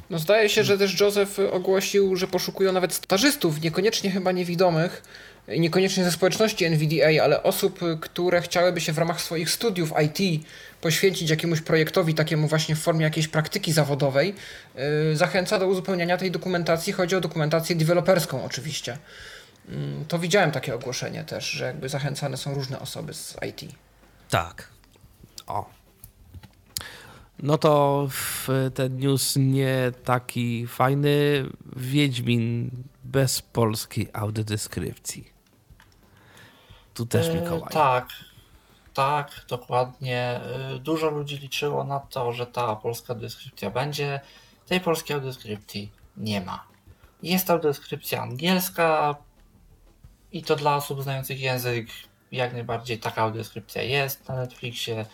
No 0.09 0.19
zdaje 0.19 0.49
się, 0.49 0.63
że 0.63 0.77
też 0.77 0.99
Joseph 0.99 1.39
ogłosił, 1.51 2.15
że 2.15 2.27
poszukują 2.27 2.71
nawet 2.71 2.93
stażystów, 2.93 3.61
niekoniecznie 3.61 4.11
chyba 4.11 4.31
niewidomych, 4.31 5.03
niekoniecznie 5.47 6.03
ze 6.03 6.11
społeczności 6.11 6.65
NVDA, 6.65 7.23
ale 7.23 7.43
osób, 7.43 7.79
które 8.01 8.41
chciałyby 8.41 8.81
się 8.81 8.93
w 8.93 8.97
ramach 8.97 9.21
swoich 9.21 9.49
studiów 9.49 9.93
IT 10.05 10.45
poświęcić 10.81 11.29
jakiemuś 11.29 11.61
projektowi, 11.61 12.13
takiemu 12.13 12.47
właśnie 12.47 12.75
w 12.75 12.79
formie 12.79 13.03
jakiejś 13.03 13.27
praktyki 13.27 13.71
zawodowej, 13.71 14.35
yy, 14.75 15.15
zachęca 15.15 15.59
do 15.59 15.67
uzupełniania 15.67 16.17
tej 16.17 16.31
dokumentacji. 16.31 16.93
Chodzi 16.93 17.15
o 17.15 17.21
dokumentację 17.21 17.75
deweloperską 17.75 18.45
oczywiście. 18.45 18.97
Yy, 19.69 19.75
to 20.07 20.19
widziałem 20.19 20.51
takie 20.51 20.75
ogłoszenie 20.75 21.23
też, 21.23 21.49
że 21.49 21.65
jakby 21.65 21.89
zachęcane 21.89 22.37
są 22.37 22.53
różne 22.53 22.79
osoby 22.79 23.13
z 23.13 23.37
IT. 23.49 23.71
Tak. 24.29 24.67
O. 25.47 25.69
No 27.39 27.57
to 27.57 28.07
ten 28.73 28.97
news 28.97 29.35
nie 29.35 29.91
taki 30.03 30.67
fajny. 30.67 31.45
Wiedźmin 31.75 32.71
bez 33.03 33.41
polskiej 33.41 34.07
audiodeskrypcji. 34.13 35.34
Tu 36.95 37.05
też 37.05 37.27
e, 37.27 37.33
Mikołaj. 37.33 37.69
tak, 37.71 38.09
tak, 38.93 39.45
dokładnie. 39.49 40.19
E, 40.19 40.79
dużo 40.79 41.09
ludzi 41.09 41.37
liczyło 41.37 41.83
na 41.83 41.99
to, 41.99 42.33
że 42.33 42.47
ta 42.47 42.75
polska 42.75 43.15
deskrypcja 43.15 43.69
będzie. 43.69 44.19
Tej 44.67 44.79
polskiej 44.81 45.13
audiodeskrypcji 45.13 45.91
nie 46.17 46.41
ma. 46.41 46.67
Jest 47.23 47.49
audiodeskrypcja 47.49 48.21
angielska 48.21 49.15
i 50.31 50.43
to 50.43 50.55
dla 50.55 50.75
osób 50.75 51.03
znających 51.03 51.39
język 51.39 51.87
jak 52.31 52.53
najbardziej 52.53 52.99
taka 52.99 53.21
audiodeskrypcja 53.21 53.81
jest 53.81 54.27
na 54.27 54.35
Netflixie. 54.35 55.05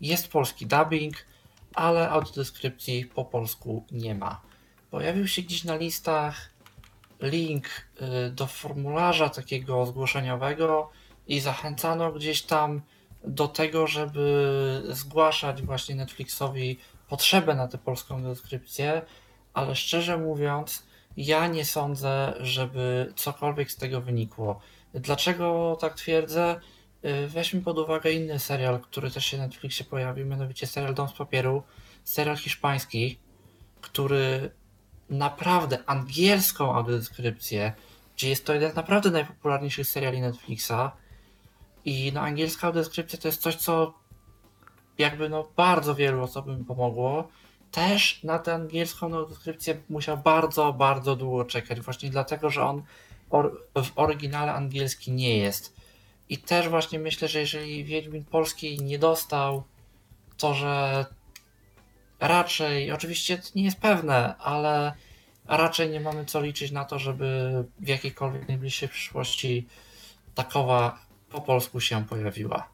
Jest 0.00 0.28
polski 0.28 0.66
dubbing, 0.66 1.16
ale 1.74 2.10
audiodeskrypcji 2.10 3.06
po 3.06 3.24
polsku 3.24 3.84
nie 3.90 4.14
ma. 4.14 4.40
Pojawił 4.90 5.28
się 5.28 5.42
gdzieś 5.42 5.64
na 5.64 5.76
listach 5.76 6.50
link 7.20 7.66
y, 8.26 8.30
do 8.30 8.46
formularza 8.46 9.28
takiego 9.28 9.86
zgłoszeniowego, 9.86 10.90
i 11.26 11.40
zachęcano 11.40 12.12
gdzieś 12.12 12.42
tam 12.42 12.80
do 13.24 13.48
tego, 13.48 13.86
żeby 13.86 14.82
zgłaszać 14.88 15.62
właśnie 15.62 15.94
Netflixowi 15.94 16.78
potrzebę 17.08 17.54
na 17.54 17.68
tę 17.68 17.78
polską 17.78 18.22
deskrypcję, 18.22 19.02
ale 19.54 19.76
szczerze 19.76 20.18
mówiąc, 20.18 20.86
ja 21.16 21.46
nie 21.46 21.64
sądzę, 21.64 22.34
żeby 22.40 23.12
cokolwiek 23.16 23.70
z 23.70 23.76
tego 23.76 24.00
wynikło. 24.00 24.60
Dlaczego 24.94 25.76
tak 25.80 25.94
twierdzę? 25.94 26.60
Y, 27.04 27.28
weźmy 27.28 27.60
pod 27.60 27.78
uwagę 27.78 28.12
inny 28.12 28.38
serial, 28.38 28.80
który 28.80 29.10
też 29.10 29.26
się 29.26 29.38
na 29.38 29.42
Netflixie 29.42 29.86
pojawił, 29.86 30.26
mianowicie 30.26 30.66
serial 30.66 30.94
Dom 30.94 31.08
z 31.08 31.12
Papieru, 31.12 31.62
serial 32.04 32.36
hiszpański, 32.36 33.18
który 33.80 34.50
naprawdę 35.10 35.78
angielską 35.86 36.74
audiodeskrypcję, 36.74 37.72
gdzie 38.16 38.28
jest 38.28 38.46
to 38.46 38.54
jeden 38.54 38.72
z 38.72 38.74
naprawdę 38.74 39.10
najpopularniejszych 39.10 39.86
seriali 39.86 40.20
Netflixa, 40.20 40.90
i 41.86 42.12
no, 42.14 42.20
angielska 42.20 42.66
audiodeskrypcja 42.66 43.18
to 43.18 43.28
jest 43.28 43.42
coś, 43.42 43.56
co 43.56 43.94
jakby 44.98 45.28
no 45.28 45.48
bardzo 45.56 45.94
wielu 45.94 46.22
osobom 46.22 46.64
pomogło. 46.64 47.28
Też 47.70 48.22
na 48.24 48.38
tę 48.38 48.54
angielską 48.54 49.06
audiodeskrypcję 49.06 49.82
musiał 49.88 50.18
bardzo, 50.18 50.72
bardzo 50.72 51.16
długo 51.16 51.44
czekać, 51.44 51.80
właśnie 51.80 52.10
dlatego, 52.10 52.50
że 52.50 52.62
on 52.64 52.82
or 53.30 53.62
w 53.74 53.98
oryginale 53.98 54.52
angielski 54.52 55.12
nie 55.12 55.38
jest. 55.38 55.76
I 56.28 56.38
też 56.38 56.68
właśnie 56.68 56.98
myślę, 56.98 57.28
że 57.28 57.40
jeżeli 57.40 57.84
Wiedźmin 57.84 58.24
polski 58.24 58.78
nie 58.82 58.98
dostał, 58.98 59.62
to 60.36 60.54
że 60.54 61.06
raczej, 62.20 62.92
oczywiście 62.92 63.38
to 63.38 63.48
nie 63.54 63.64
jest 63.64 63.80
pewne, 63.80 64.36
ale 64.36 64.92
raczej 65.48 65.90
nie 65.90 66.00
mamy 66.00 66.24
co 66.24 66.40
liczyć 66.40 66.70
na 66.70 66.84
to, 66.84 66.98
żeby 66.98 67.52
w 67.80 67.88
jakiejkolwiek 67.88 68.48
najbliższej 68.48 68.88
przyszłości 68.88 69.66
takowa 70.34 71.05
po 71.36 71.42
polsku 71.42 71.80
się 71.80 72.04
pojawiła. 72.04 72.68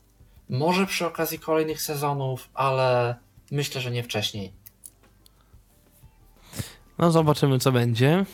Może 0.48 0.86
przy 0.86 1.06
okazji 1.06 1.38
kolejnych 1.38 1.82
sezonów, 1.82 2.48
ale 2.54 3.16
myślę, 3.50 3.80
że 3.80 3.90
nie 3.90 4.02
wcześniej. 4.02 4.52
No 6.98 7.10
zobaczymy, 7.10 7.58
co 7.58 7.72
będzie. 7.72 8.24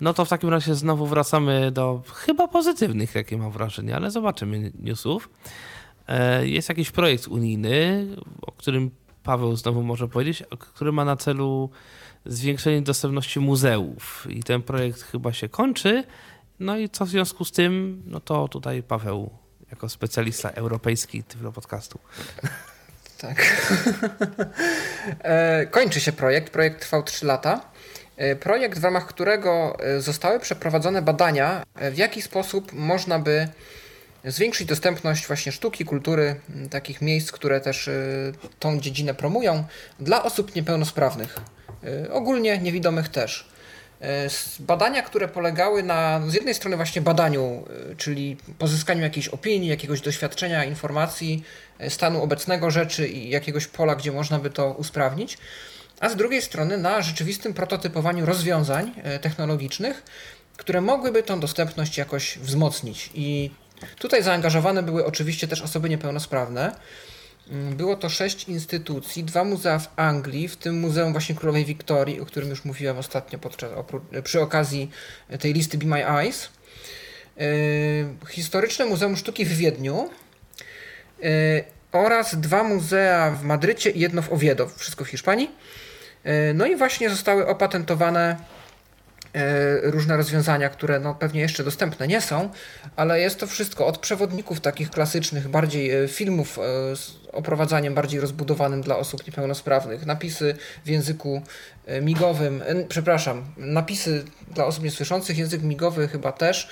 No 0.00 0.14
to 0.14 0.24
w 0.24 0.28
takim 0.28 0.48
razie 0.48 0.74
znowu 0.74 1.06
wracamy 1.06 1.70
do 1.72 2.02
chyba 2.12 2.48
pozytywnych, 2.48 3.14
jakie 3.14 3.38
mam 3.38 3.50
wrażenie, 3.50 3.96
ale 3.96 4.10
zobaczymy 4.10 4.72
newsów. 4.80 5.30
E, 6.08 6.48
jest 6.48 6.68
jakiś 6.68 6.90
projekt 6.90 7.28
unijny, 7.28 8.06
o 8.42 8.52
którym 8.52 8.90
Paweł 9.22 9.56
znowu 9.56 9.82
może 9.82 10.08
powiedzieć, 10.08 10.42
który 10.58 10.92
ma 10.92 11.04
na 11.04 11.16
celu 11.16 11.70
zwiększenie 12.26 12.82
dostępności 12.82 13.40
muzeów. 13.40 14.26
I 14.30 14.42
ten 14.42 14.62
projekt 14.62 15.02
chyba 15.02 15.32
się 15.32 15.48
kończy, 15.48 16.04
no 16.60 16.76
i 16.76 16.88
co 16.88 17.06
w 17.06 17.08
związku 17.08 17.44
z 17.44 17.52
tym, 17.52 18.02
no 18.06 18.20
to 18.20 18.48
tutaj 18.48 18.82
Paweł, 18.82 19.30
jako 19.70 19.88
specjalista 19.88 20.50
europejski 20.50 21.22
tego 21.22 21.52
podcastu. 21.52 21.98
Tak. 23.18 23.36
E, 25.22 25.66
kończy 25.66 26.00
się 26.00 26.12
projekt. 26.12 26.52
Projekt 26.52 26.80
trwał 26.80 27.02
3 27.02 27.26
lata. 27.26 27.60
E, 28.16 28.36
projekt, 28.36 28.78
w 28.78 28.84
ramach 28.84 29.06
którego 29.06 29.76
e, 29.80 30.00
zostały 30.00 30.40
przeprowadzone 30.40 31.02
badania, 31.02 31.62
w 31.92 31.96
jaki 31.96 32.22
sposób 32.22 32.72
można 32.72 33.18
by 33.18 33.48
zwiększyć 34.24 34.68
dostępność 34.68 35.26
właśnie 35.26 35.52
sztuki, 35.52 35.84
kultury, 35.84 36.40
takich 36.70 37.02
miejsc, 37.02 37.32
które 37.32 37.60
też 37.60 37.90
tą 38.58 38.80
dziedzinę 38.80 39.14
promują, 39.14 39.64
dla 40.00 40.22
osób 40.22 40.54
niepełnosprawnych. 40.54 41.40
Ogólnie 42.10 42.58
niewidomych 42.58 43.08
też. 43.08 43.48
E, 44.00 44.28
badania, 44.60 45.02
które 45.02 45.28
polegały 45.28 45.82
na 45.82 46.20
z 46.28 46.34
jednej 46.34 46.54
strony 46.54 46.76
właśnie 46.76 47.02
badaniu, 47.02 47.64
e, 47.92 47.96
czyli 47.96 48.36
pozyskaniu 48.58 49.02
jakiejś 49.02 49.28
opinii, 49.28 49.68
jakiegoś 49.68 50.00
doświadczenia, 50.00 50.64
informacji, 50.64 51.44
e, 51.78 51.90
stanu 51.90 52.22
obecnego 52.22 52.70
rzeczy 52.70 53.08
i 53.08 53.30
jakiegoś 53.30 53.66
pola, 53.66 53.94
gdzie 53.94 54.12
można 54.12 54.38
by 54.38 54.50
to 54.50 54.72
usprawnić, 54.72 55.38
a 56.00 56.08
z 56.08 56.16
drugiej 56.16 56.42
strony 56.42 56.78
na 56.78 57.02
rzeczywistym 57.02 57.54
prototypowaniu 57.54 58.26
rozwiązań 58.26 58.92
technologicznych, 59.20 60.02
które 60.56 60.80
mogłyby 60.80 61.22
tą 61.22 61.40
dostępność 61.40 61.98
jakoś 61.98 62.38
wzmocnić. 62.38 63.10
I 63.14 63.50
tutaj 63.98 64.22
zaangażowane 64.22 64.82
były 64.82 65.06
oczywiście 65.06 65.48
też 65.48 65.62
osoby 65.62 65.88
niepełnosprawne. 65.88 66.76
Mm, 67.50 67.76
było 67.76 67.96
to 67.96 68.08
sześć 68.08 68.48
instytucji, 68.48 69.24
dwa 69.24 69.44
muzea 69.44 69.78
w 69.78 69.88
Anglii, 69.96 70.48
w 70.48 70.56
tym 70.56 70.80
Muzeum 70.80 71.12
właśnie 71.12 71.34
Królowej 71.34 71.64
Wiktorii, 71.64 72.20
o 72.20 72.26
którym 72.26 72.50
już 72.50 72.64
mówiłem 72.64 72.98
ostatnio 72.98 73.38
podczas, 73.38 73.70
przy 74.24 74.40
okazji 74.40 74.90
tej 75.40 75.52
listy 75.52 75.78
Be 75.78 75.86
My 75.86 76.08
Eyes. 76.08 76.48
Yy, 77.36 77.46
historyczne 78.30 78.86
Muzeum 78.86 79.16
Sztuki 79.16 79.44
w 79.44 79.56
Wiedniu 79.56 80.10
oraz 81.92 82.36
dwa 82.36 82.64
muzea 82.64 83.30
w 83.30 83.42
Madrycie 83.42 83.90
i 83.90 84.00
jedno 84.00 84.22
w 84.22 84.32
Oviedo, 84.32 84.68
wszystko 84.76 85.04
w 85.04 85.08
Hiszpanii. 85.08 85.50
No 86.54 86.66
i 86.66 86.76
właśnie 86.76 87.10
zostały 87.10 87.46
opatentowane 87.46 88.36
E, 88.36 88.53
różne 89.82 90.16
rozwiązania, 90.16 90.68
które 90.68 91.00
no 91.00 91.14
pewnie 91.14 91.40
jeszcze 91.40 91.64
dostępne 91.64 92.08
nie 92.08 92.20
są, 92.20 92.48
ale 92.96 93.20
jest 93.20 93.40
to 93.40 93.46
wszystko 93.46 93.86
od 93.86 93.98
przewodników 93.98 94.60
takich 94.60 94.90
klasycznych, 94.90 95.48
bardziej 95.48 95.90
e, 95.90 96.08
filmów 96.08 96.58
e, 96.58 96.96
z 96.96 97.12
oprowadzaniem 97.32 97.94
bardziej 97.94 98.20
rozbudowanym 98.20 98.82
dla 98.82 98.96
osób 98.96 99.26
niepełnosprawnych, 99.26 100.06
napisy 100.06 100.56
w 100.84 100.88
języku 100.88 101.42
migowym, 102.02 102.62
przepraszam, 102.88 103.44
napisy 103.56 104.24
dla 104.54 104.64
osób 104.66 104.84
niesłyszących, 104.84 105.38
język 105.38 105.62
migowy 105.62 106.08
chyba 106.08 106.32
też, 106.32 106.68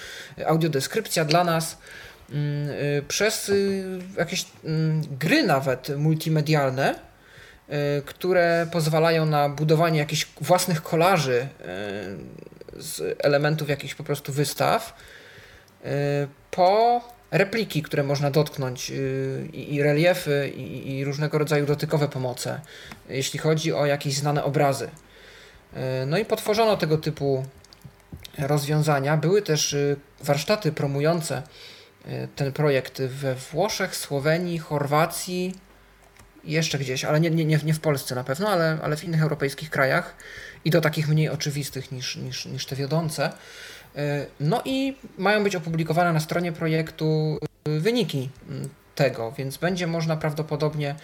audiodeskrypcja 0.46 1.24
dla 1.24 1.44
nas, 1.44 1.78
mm, 2.30 2.68
przez 3.08 3.52
jakieś 4.18 4.46
mm, 4.64 5.02
gry 5.18 5.42
nawet 5.42 5.88
multimedialne, 5.96 6.94
które 8.06 8.66
pozwalają 8.72 9.26
na 9.26 9.48
budowanie 9.48 9.98
jakichś 9.98 10.28
własnych 10.40 10.82
kolaży 10.82 11.48
z 12.76 13.16
elementów 13.18 13.68
jakichś 13.68 13.94
po 13.94 14.04
prostu 14.04 14.32
wystaw, 14.32 14.94
y, 15.84 15.88
po 16.50 17.00
repliki, 17.30 17.82
które 17.82 18.02
można 18.02 18.30
dotknąć 18.30 18.92
i, 19.52 19.82
reliefy 19.82 20.48
i, 20.56 21.04
różnego 21.04 21.38
rodzaju 21.38 21.66
dotykowe 21.66 22.08
pomoce, 22.08 22.60
jeśli 23.08 23.38
chodzi 23.38 23.72
o 23.72 23.86
jakieś 23.86 24.16
znane 24.16 24.44
obrazy. 24.44 24.88
No 26.06 26.18
i 26.18 26.24
potworzono 26.24 26.76
tego 26.76 26.98
typu 26.98 27.46
rozwiązania. 28.38 29.16
Były 29.16 29.42
też 29.42 29.76
warsztaty 30.20 30.72
promujące 30.72 31.42
ten 32.36 32.52
projekt 32.52 33.02
we 33.02 33.34
Włoszech, 33.34 33.96
Słowenii, 33.96 34.58
Chorwacji, 34.58 35.54
jeszcze 36.44 36.78
gdzieś, 36.78 37.04
ale 37.04 37.20
nie, 37.20 37.30
nie, 37.30 37.44
nie 37.44 37.74
w 37.74 37.80
Polsce 37.80 38.14
na 38.14 38.24
pewno, 38.24 38.48
ale, 38.48 38.78
ale 38.82 38.96
w 38.96 39.04
innych 39.04 39.22
europejskich 39.22 39.70
krajach 39.70 40.14
i 40.64 40.70
do 40.70 40.80
takich 40.80 41.08
mniej 41.08 41.28
oczywistych 41.28 41.92
niż, 41.92 42.16
niż, 42.16 42.46
niż 42.46 42.66
te 42.66 42.76
wiodące. 42.76 43.32
E, 43.96 44.26
no 44.40 44.62
i 44.64 44.96
mają 45.18 45.44
być 45.44 45.56
opublikowane 45.56 46.12
na 46.12 46.20
stronie 46.20 46.52
projektu 46.52 47.38
e, 47.64 47.80
wyniki 47.80 48.30
tego, 48.94 49.32
więc 49.38 49.56
będzie 49.56 49.86
można 49.86 50.16
prawdopodobnie 50.16 50.94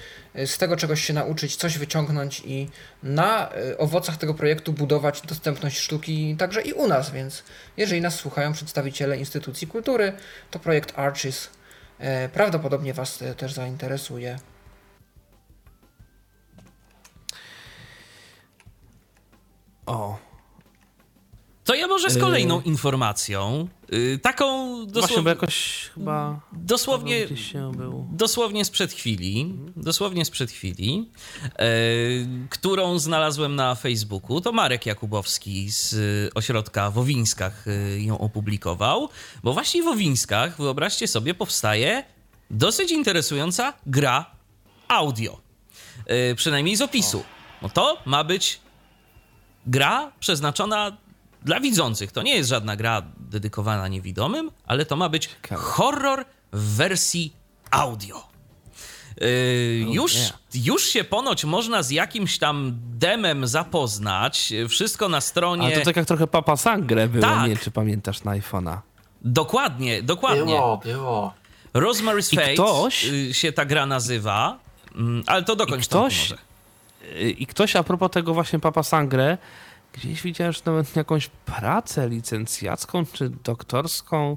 z 0.46 0.58
tego 0.58 0.76
czegoś 0.76 1.04
się 1.04 1.12
nauczyć, 1.14 1.56
coś 1.56 1.78
wyciągnąć 1.78 2.42
i 2.44 2.70
na 3.02 3.50
owocach 3.78 4.16
tego 4.16 4.34
projektu 4.34 4.72
budować 4.72 5.20
dostępność 5.20 5.78
sztuki 5.78 6.36
także 6.38 6.62
i 6.62 6.72
u 6.72 6.86
nas, 6.86 7.10
więc 7.10 7.42
jeżeli 7.76 8.00
nas 8.00 8.14
słuchają 8.14 8.52
przedstawiciele 8.52 9.16
instytucji 9.16 9.66
kultury, 9.66 10.12
to 10.50 10.58
projekt 10.58 10.98
Arches 10.98 11.50
prawdopodobnie 12.32 12.94
Was 12.94 13.24
też 13.36 13.52
zainteresuje. 13.52 14.38
O. 19.88 20.28
To 21.68 21.74
ja 21.74 21.86
może 21.86 22.10
z 22.10 22.16
y. 22.16 22.20
kolejną 22.20 22.60
informacją. 22.60 23.68
Yy, 23.90 24.18
taką 24.18 24.46
dosłownie. 24.86 25.00
Właśnie, 25.00 25.22
bo 25.22 25.28
jakoś 25.28 25.90
chyba. 25.94 26.40
Dosłownie. 26.52 27.26
Dosłownie 28.12 28.64
sprzed 28.64 28.92
chwili. 28.92 29.54
Dosłownie 29.76 30.24
sprzed 30.24 30.50
chwili. 30.50 31.10
Yy, 31.42 31.48
którą 32.50 32.98
znalazłem 32.98 33.56
na 33.56 33.74
Facebooku. 33.74 34.40
To 34.40 34.52
Marek 34.52 34.86
Jakubowski 34.86 35.70
z 35.70 35.96
ośrodka 36.34 36.90
w 36.90 36.98
Owińskach 36.98 37.64
yy, 37.66 38.02
ją 38.02 38.18
opublikował. 38.18 39.08
Bo 39.42 39.52
właśnie 39.52 39.82
w 39.82 39.86
Owińskach, 39.86 40.56
wyobraźcie 40.56 41.08
sobie, 41.08 41.34
powstaje 41.34 42.04
dosyć 42.50 42.90
interesująca 42.90 43.72
gra 43.86 44.30
audio. 44.88 45.40
Yy, 46.06 46.34
przynajmniej 46.34 46.76
z 46.76 46.82
opisu. 46.82 47.24
No 47.62 47.68
to 47.68 47.98
ma 48.04 48.24
być 48.24 48.60
gra 49.68 50.12
przeznaczona 50.20 50.96
dla 51.42 51.60
widzących. 51.60 52.12
To 52.12 52.22
nie 52.22 52.36
jest 52.36 52.48
żadna 52.48 52.76
gra 52.76 53.02
dedykowana 53.18 53.88
niewidomym, 53.88 54.50
ale 54.66 54.86
to 54.86 54.96
ma 54.96 55.08
być 55.08 55.30
horror 55.56 56.24
w 56.52 56.76
wersji 56.76 57.32
audio. 57.70 58.28
Yy, 59.20 59.26
już, 59.92 60.12
już 60.54 60.86
się 60.86 61.04
ponoć 61.04 61.44
można 61.44 61.82
z 61.82 61.90
jakimś 61.90 62.38
tam 62.38 62.78
demem 62.98 63.46
zapoznać. 63.46 64.52
Wszystko 64.68 65.08
na 65.08 65.20
stronie. 65.20 65.66
Ale 65.66 65.78
to 65.78 65.84
tak 65.84 65.96
jak 65.96 66.06
trochę 66.06 66.26
Papa 66.26 66.56
Sangre 66.56 67.08
było, 67.08 67.22
tak. 67.22 67.48
nie 67.48 67.56
czy 67.56 67.70
pamiętasz 67.70 68.24
na 68.24 68.32
iPhone'a. 68.32 68.78
Dokładnie, 69.22 70.02
dokładnie. 70.02 70.44
Było, 70.44 70.76
było. 70.76 71.34
Rosemary's 71.74 72.34
Fate 72.34 72.54
ktoś... 72.54 73.04
Y, 73.04 73.34
się 73.34 73.52
ta 73.52 73.64
gra 73.64 73.86
nazywa, 73.86 74.58
mm, 74.94 75.22
ale 75.26 75.42
to 75.42 75.56
dokończ 75.56 75.84
I 75.84 75.88
ktoś, 75.88 76.14
to 76.14 76.22
może. 76.22 76.47
I 77.38 77.46
ktoś 77.46 77.76
a 77.76 77.82
propos 77.82 78.10
tego 78.10 78.34
właśnie 78.34 78.58
Papa 78.58 78.82
Sangre, 78.82 79.38
gdzieś 79.92 80.22
widziałem, 80.22 80.52
że 80.52 80.60
nawet 80.66 80.96
jakąś 80.96 81.30
pracę 81.46 82.08
licencjacką 82.08 83.06
czy 83.12 83.30
doktorską 83.30 84.36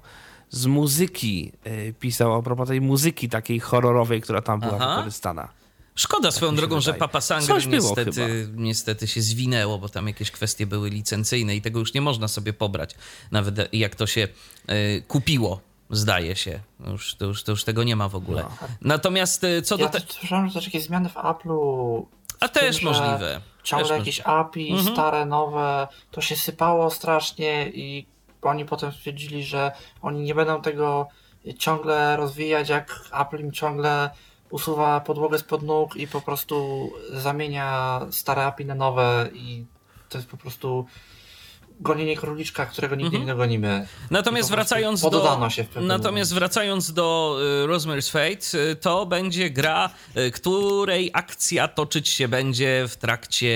z 0.50 0.66
muzyki 0.66 1.52
y, 1.68 1.94
pisał 2.00 2.34
a 2.34 2.42
propos 2.42 2.68
tej 2.68 2.82
muzyki 2.82 3.30
takiej 3.30 3.60
horrorowej, 3.60 4.22
która 4.22 4.42
tam 4.42 4.60
była 4.60 4.76
Aha. 4.76 4.96
wykorzystana. 4.96 5.50
Szkoda 5.96 6.30
tak 6.30 6.36
swoją 6.36 6.56
drogą, 6.56 6.82
że 6.82 6.94
Papa 6.94 7.22
Sangre 7.22 7.68
niestety, 7.68 8.50
niestety 8.56 9.08
się 9.08 9.22
zwinęło, 9.22 9.78
bo 9.78 9.90
tam 9.90 10.08
jakieś 10.08 10.32
kwestie 10.32 10.68
były 10.68 10.90
licencyjne 10.90 11.56
i 11.56 11.62
tego 11.62 11.80
już 11.80 11.94
nie 11.94 12.02
można 12.02 12.28
sobie 12.28 12.54
pobrać, 12.54 12.96
nawet 13.32 13.74
jak 13.74 13.96
to 13.96 14.08
się 14.08 14.28
y, 14.70 15.04
kupiło 15.08 15.62
zdaje 15.92 16.36
się. 16.36 16.60
Już, 16.88 17.16
to, 17.16 17.26
już, 17.26 17.44
to 17.44 17.52
już 17.52 17.64
tego 17.64 17.84
nie 17.84 17.96
ma 17.96 18.10
w 18.10 18.16
ogóle. 18.16 18.44
No. 18.44 18.68
Natomiast 18.82 19.46
co 19.64 19.78
ja 19.78 19.90
do... 19.90 19.98
Ja 19.98 20.04
słyszałem, 20.10 20.48
że 20.48 20.54
też 20.54 20.66
jakieś 20.66 20.84
zmiany 20.84 21.10
w 21.10 21.14
Apple'u 21.14 22.04
a 22.42 22.48
też 22.48 22.78
tym, 22.78 22.86
możliwe. 22.86 23.42
Ciągle 23.64 23.88
też 23.88 23.98
jakieś 23.98 24.18
możliwe. 24.18 24.40
API, 24.40 24.72
mhm. 24.72 24.96
stare, 24.96 25.26
nowe, 25.26 25.88
to 26.12 26.22
się 26.22 26.36
sypało 26.36 26.92
strasznie 26.92 27.70
i 27.70 28.08
oni 28.42 28.66
potem 28.66 28.92
stwierdzili, 28.92 29.44
że 29.44 29.72
oni 30.02 30.22
nie 30.22 30.36
będą 30.36 30.62
tego 30.62 31.08
ciągle 31.58 32.18
rozwijać, 32.18 32.70
jak 32.70 33.10
Apple 33.22 33.40
im 33.40 33.52
ciągle 33.52 34.10
usuwa 34.50 35.00
podłogę 35.00 35.40
spod 35.40 35.64
nóg 35.64 35.96
i 35.96 36.08
po 36.08 36.22
prostu 36.22 36.90
zamienia 37.14 38.02
stare 38.12 38.46
API 38.46 38.66
na 38.66 38.76
nowe 38.76 39.30
i 39.34 39.66
to 40.10 40.18
jest 40.18 40.30
po 40.30 40.38
prostu 40.38 40.86
gonienie 41.82 42.16
króliczka, 42.16 42.66
którego 42.66 42.96
nigdy 42.96 43.18
mhm. 43.18 43.24
nie 43.24 43.34
dogonimy. 43.34 43.88
Natomiast 44.12 44.50
wracając 44.50 45.02
do, 45.02 45.50
natomiast 45.82 46.34
wracając 46.34 46.94
do 46.94 47.38
y, 47.64 47.68
Rosemary's 47.68 48.12
Fate, 48.12 48.72
y, 48.72 48.76
to 48.76 49.06
będzie 49.06 49.50
gra, 49.50 49.90
y, 50.18 50.32
której 50.32 51.10
akcja 51.14 51.68
toczyć 51.68 52.10
się 52.10 52.28
będzie 52.28 52.86
w 52.90 52.96
trakcie 52.96 53.50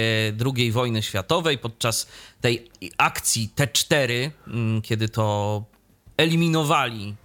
II 0.55 0.71
wojny 0.71 1.03
światowej, 1.03 1.57
podczas 1.57 2.07
tej 2.41 2.69
akcji 2.97 3.49
T4, 3.55 4.29
mm, 4.47 4.81
kiedy 4.81 5.09
to 5.09 5.63
eliminowali 6.17 7.15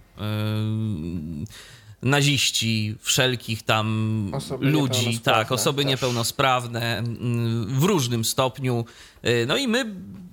naziści, 2.01 2.95
wszelkich 2.99 3.63
tam 3.63 4.31
osoby 4.33 4.65
ludzi, 4.65 5.19
tak, 5.19 5.51
osoby 5.51 5.81
też. 5.83 5.89
niepełnosprawne 5.89 6.97
mm, 6.97 7.79
w 7.79 7.83
różnym 7.83 8.25
stopniu. 8.25 8.85
No 9.47 9.57
i 9.57 9.67
my 9.67 9.85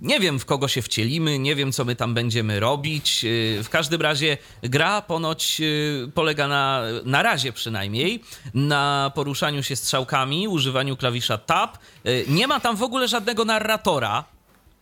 nie 0.03 0.21
wiem, 0.21 0.39
w 0.39 0.45
kogo 0.45 0.69
się 0.69 0.83
wcielimy, 0.83 1.39
nie 1.39 1.57
wiem, 1.57 1.73
co 1.73 1.85
my 1.85 1.97
tam 1.97 2.15
będziemy 2.15 2.61
robić. 2.61 3.25
Y, 3.25 3.61
w 3.63 3.69
każdym 3.69 4.03
razie 4.03 4.37
gra 4.63 5.03
ponoć 5.03 5.61
y, 5.61 6.11
polega 6.15 6.49
na, 6.49 6.83
na 7.05 7.23
razie 7.23 7.53
przynajmniej, 7.53 8.23
na 8.55 9.13
poruszaniu 9.15 9.63
się 9.63 9.77
strzałkami, 9.77 10.49
używaniu 10.49 10.97
klawisza 10.97 11.39
tab. 11.39 11.79
Nie 12.29 12.47
ma 12.47 12.61
tam 12.61 12.77
w 12.77 12.83
ogóle 12.83 13.09
żadnego 13.09 13.45
narratora. 13.45 14.25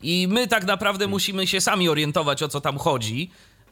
I 0.03 0.29
my 0.29 0.49
tak 0.49 0.65
naprawdę 0.65 1.07
musimy 1.07 1.47
się 1.47 1.61
sami 1.61 1.89
orientować, 1.89 2.43
o 2.43 2.49
co 2.49 2.61
tam 2.61 2.79
chodzi. 2.79 3.31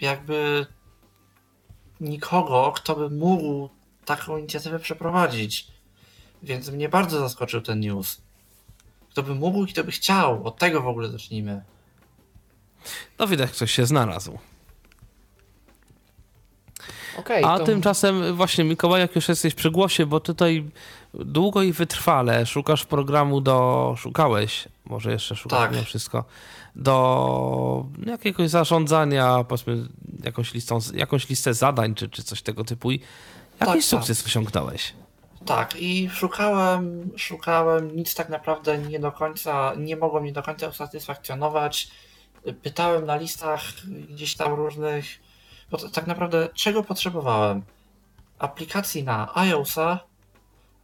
jakby 0.00 0.66
nikogo, 2.00 2.72
kto 2.76 2.96
by 2.96 3.10
mógł 3.10 3.68
taką 4.04 4.36
inicjatywę 4.36 4.78
przeprowadzić. 4.78 5.66
Więc 6.42 6.68
mnie 6.68 6.88
bardzo 6.88 7.20
zaskoczył 7.20 7.60
ten 7.60 7.80
news. 7.80 8.20
Kto 9.10 9.22
by 9.22 9.34
mógł 9.34 9.64
i 9.64 9.72
kto 9.72 9.84
by 9.84 9.92
chciał. 9.92 10.46
Od 10.46 10.58
tego 10.58 10.82
w 10.82 10.86
ogóle 10.88 11.08
zacznijmy. 11.08 11.62
No 13.18 13.26
widać, 13.26 13.50
ktoś 13.50 13.72
się 13.72 13.86
znalazł. 13.86 14.38
Okay, 17.18 17.44
A 17.44 17.58
to... 17.58 17.64
tymczasem 17.64 18.36
właśnie 18.36 18.64
Mikołaj, 18.64 19.00
jak 19.00 19.16
już 19.16 19.28
jesteś 19.28 19.54
przy 19.54 19.70
głosie, 19.70 20.06
bo 20.06 20.20
tutaj 20.20 20.64
długo 21.14 21.62
i 21.62 21.72
wytrwale 21.72 22.46
szukasz 22.46 22.84
programu 22.84 23.40
do... 23.40 23.94
Szukałeś, 23.98 24.68
może 24.84 25.12
jeszcze 25.12 25.36
szukasz 25.36 25.58
tak. 25.58 25.72
mimo 25.72 25.82
wszystko, 25.82 26.24
do 26.76 27.86
jakiegoś 28.06 28.50
zarządzania, 28.50 29.44
powiedzmy, 29.48 29.76
jakąś, 30.24 30.54
listą, 30.54 30.78
jakąś 30.94 31.28
listę 31.28 31.54
zadań, 31.54 31.94
czy, 31.94 32.08
czy 32.08 32.22
coś 32.22 32.42
tego 32.42 32.64
typu. 32.64 32.90
I 32.90 33.00
jakiś 33.60 33.74
tak, 33.74 33.82
sukces 33.82 34.18
tak. 34.18 34.26
osiągnąłeś. 34.26 34.94
Tak, 35.46 35.76
i 35.76 36.10
szukałem, 36.10 37.10
szukałem, 37.16 37.96
nic 37.96 38.14
tak 38.14 38.28
naprawdę 38.28 38.78
nie 38.78 39.00
do 39.00 39.12
końca, 39.12 39.72
nie 39.76 39.96
mogło 39.96 40.20
mnie 40.20 40.32
do 40.32 40.42
końca 40.42 40.68
usatysfakcjonować. 40.68 41.88
Pytałem 42.62 43.06
na 43.06 43.16
listach 43.16 43.62
gdzieś 44.10 44.36
tam 44.36 44.54
różnych, 44.54 45.04
bo 45.70 45.78
tak 45.78 46.06
naprawdę 46.06 46.48
czego 46.54 46.82
potrzebowałem? 46.82 47.62
Aplikacji 48.38 49.04
na 49.04 49.34
iOSa, 49.34 50.00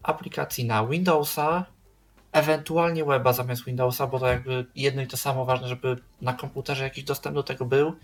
aplikacji 0.03 0.65
na 0.65 0.87
Windowsa, 0.87 1.65
ewentualnie 2.33 3.05
weba 3.05 3.33
zamiast 3.33 3.65
Windowsa, 3.65 4.07
bo 4.07 4.21
to 4.21 4.27
jakby 4.27 4.67
jedno 4.75 5.03
i 5.03 5.07
to 5.07 5.17
samo 5.17 5.45
ważne, 5.45 5.69
żeby 5.69 5.97
na 6.21 6.33
komputerze 6.33 6.85
jakiś 6.85 7.05
dostęp 7.05 7.35
do 7.35 7.43
tego 7.43 7.65
był. 7.65 7.97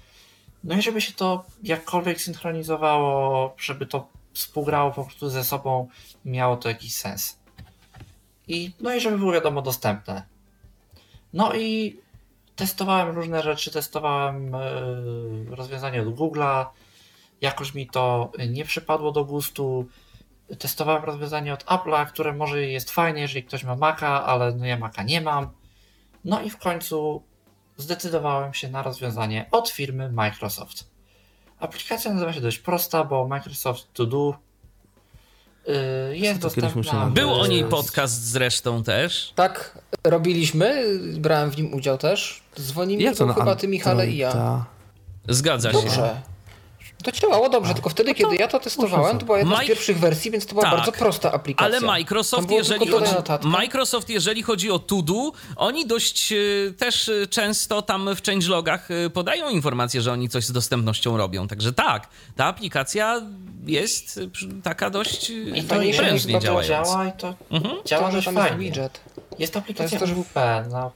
No 0.65 0.75
i 0.75 0.83
żeby 0.83 1.01
się 1.01 1.13
to 1.13 1.45
jakkolwiek 1.63 2.21
synchronizowało, 2.21 3.55
żeby 3.59 3.87
to 3.87 4.09
współgrało 4.33 4.91
po 4.91 5.05
prostu 5.05 5.29
ze 5.29 5.45
sobą, 5.45 5.89
miało 6.25 6.57
to 6.57 6.69
jakiś 6.69 6.95
sens. 6.95 7.39
I, 8.49 8.73
no 8.81 8.95
i 8.95 9.01
żeby 9.01 9.19
było 9.19 9.33
wiadomo 9.33 9.63
dostępne. 9.63 10.23
No 11.33 11.55
i 11.55 12.01
testowałem 12.61 13.17
różne 13.17 13.43
rzeczy, 13.43 13.71
testowałem 13.71 14.53
yy, 15.49 15.57
rozwiązanie 15.57 16.03
od 16.03 16.09
Google'a, 16.09 16.67
jakoś 17.41 17.75
mi 17.75 17.87
to 17.87 18.33
nie 18.49 18.65
przypadło 18.65 19.13
do 19.13 19.25
gustu. 19.25 19.87
Testowałem 20.59 21.05
rozwiązanie 21.05 21.55
od 21.55 21.65
Apple'a, 21.65 22.07
które 22.07 22.33
może 22.33 22.63
jest 22.63 22.91
fajne, 22.91 23.21
jeżeli 23.21 23.45
ktoś 23.45 23.65
ma 23.65 23.77
Maca, 23.77 24.25
ale 24.25 24.55
no 24.55 24.67
ja 24.67 24.79
Maca 24.79 25.03
nie 25.03 25.21
mam. 25.21 25.51
No 26.25 26.43
i 26.43 26.51
w 26.51 26.59
końcu 26.59 27.23
zdecydowałem 27.77 28.55
się 28.55 28.69
na 28.71 28.83
rozwiązanie 28.83 29.49
od 29.51 29.69
firmy 29.69 30.13
Microsoft. 30.13 30.91
Aplikacja 31.59 32.13
nazywa 32.13 32.33
się 32.33 32.41
dość 32.41 32.59
prosta, 32.59 33.05
bo 33.05 33.29
Microsoft 33.29 33.93
To 33.93 34.07
Do 34.07 34.35
jest 36.13 36.41
dostępna. 36.41 37.07
Był 37.07 37.35
o 37.35 37.47
niej 37.47 37.65
podcast 37.65 38.25
zresztą 38.25 38.83
też. 38.83 39.33
Tak, 39.35 39.79
robiliśmy, 40.05 40.85
brałem 41.17 41.51
w 41.51 41.57
nim 41.57 41.75
udział 41.75 41.99
też. 41.99 42.43
Dzwonimy 42.61 43.03
ja 43.03 43.13
chyba 43.15 43.57
ty 43.57 43.69
Michale 43.69 44.11
i 44.11 44.17
ja. 44.17 44.65
Zgadza 45.29 45.73
się. 45.73 45.79
Dobrze. 45.79 46.21
To 47.05 47.13
działało 47.13 47.49
dobrze, 47.49 47.75
tylko 47.75 47.91
wtedy, 47.91 48.11
no 48.11 48.15
kiedy 48.15 48.37
ja 48.37 48.49
to 48.49 48.61
testowałem, 48.61 49.19
to 49.19 49.27
była 49.27 49.39
jedna 49.39 49.55
Mike... 49.55 49.65
z 49.65 49.69
pierwszych 49.69 49.99
wersji, 49.99 50.31
więc 50.31 50.47
to 50.47 50.55
była 50.55 50.63
tak, 50.63 50.77
bardzo 50.77 50.93
prosta 50.93 51.33
aplikacja. 51.33 51.67
Ale 51.67 51.87
Microsoft, 51.87 52.51
jeżeli 52.51 52.89
chodzi, 52.89 53.13
Microsoft, 53.43 54.11
jeżeli 54.11 54.43
chodzi 54.43 54.71
o 54.71 54.79
Todo, 54.79 55.33
oni 55.57 55.87
dość 55.87 56.33
e, 56.33 56.37
też 56.79 57.09
e, 57.09 57.27
często 57.27 57.83
tam 57.83 58.15
w 58.17 58.23
changelogach 58.23 58.91
e, 58.91 59.11
podają 59.11 59.51
informacje, 59.51 60.01
że 60.01 60.13
oni 60.13 60.29
coś 60.29 60.45
z 60.45 60.53
dostępnością 60.53 61.17
robią. 61.17 61.49
Także 61.49 61.73
tak, 61.73 62.09
ta 62.37 62.45
aplikacja 62.45 63.23
jest 63.67 64.21
taka 64.63 64.91
dość 64.91 65.31
I 65.31 65.63
to 65.63 65.77
prężnie 65.97 66.39
działająca. 66.39 66.85
działa 66.85 67.07
i 67.07 67.13
to 67.13 67.35
mhm. 67.51 67.75
działa 67.85 68.09
to, 68.09 68.15
dość 68.15 68.29
fajnie. 68.29 68.59
Widget. 68.59 69.01
Jest 69.39 69.57
aplikacja 69.57 69.99
to 69.99 70.07
jest 70.07 70.19
WP 70.19 70.35
na 70.71 70.91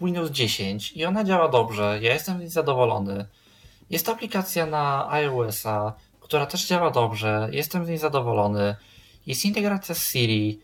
Windows 0.00 0.30
10 0.30 0.92
i 0.92 1.04
ona 1.04 1.24
działa 1.24 1.48
dobrze. 1.48 1.98
Ja 2.02 2.14
jestem 2.14 2.48
zadowolony. 2.48 3.26
Jest 3.90 4.08
aplikacja 4.08 4.66
na 4.66 5.10
iOS-a, 5.10 5.92
która 6.20 6.46
też 6.46 6.66
działa 6.66 6.90
dobrze, 6.90 7.48
jestem 7.52 7.84
z 7.84 7.88
niej 7.88 7.98
zadowolony. 7.98 8.76
Jest 9.26 9.44
integracja 9.44 9.94
z 9.94 10.08
Siri, 10.08 10.60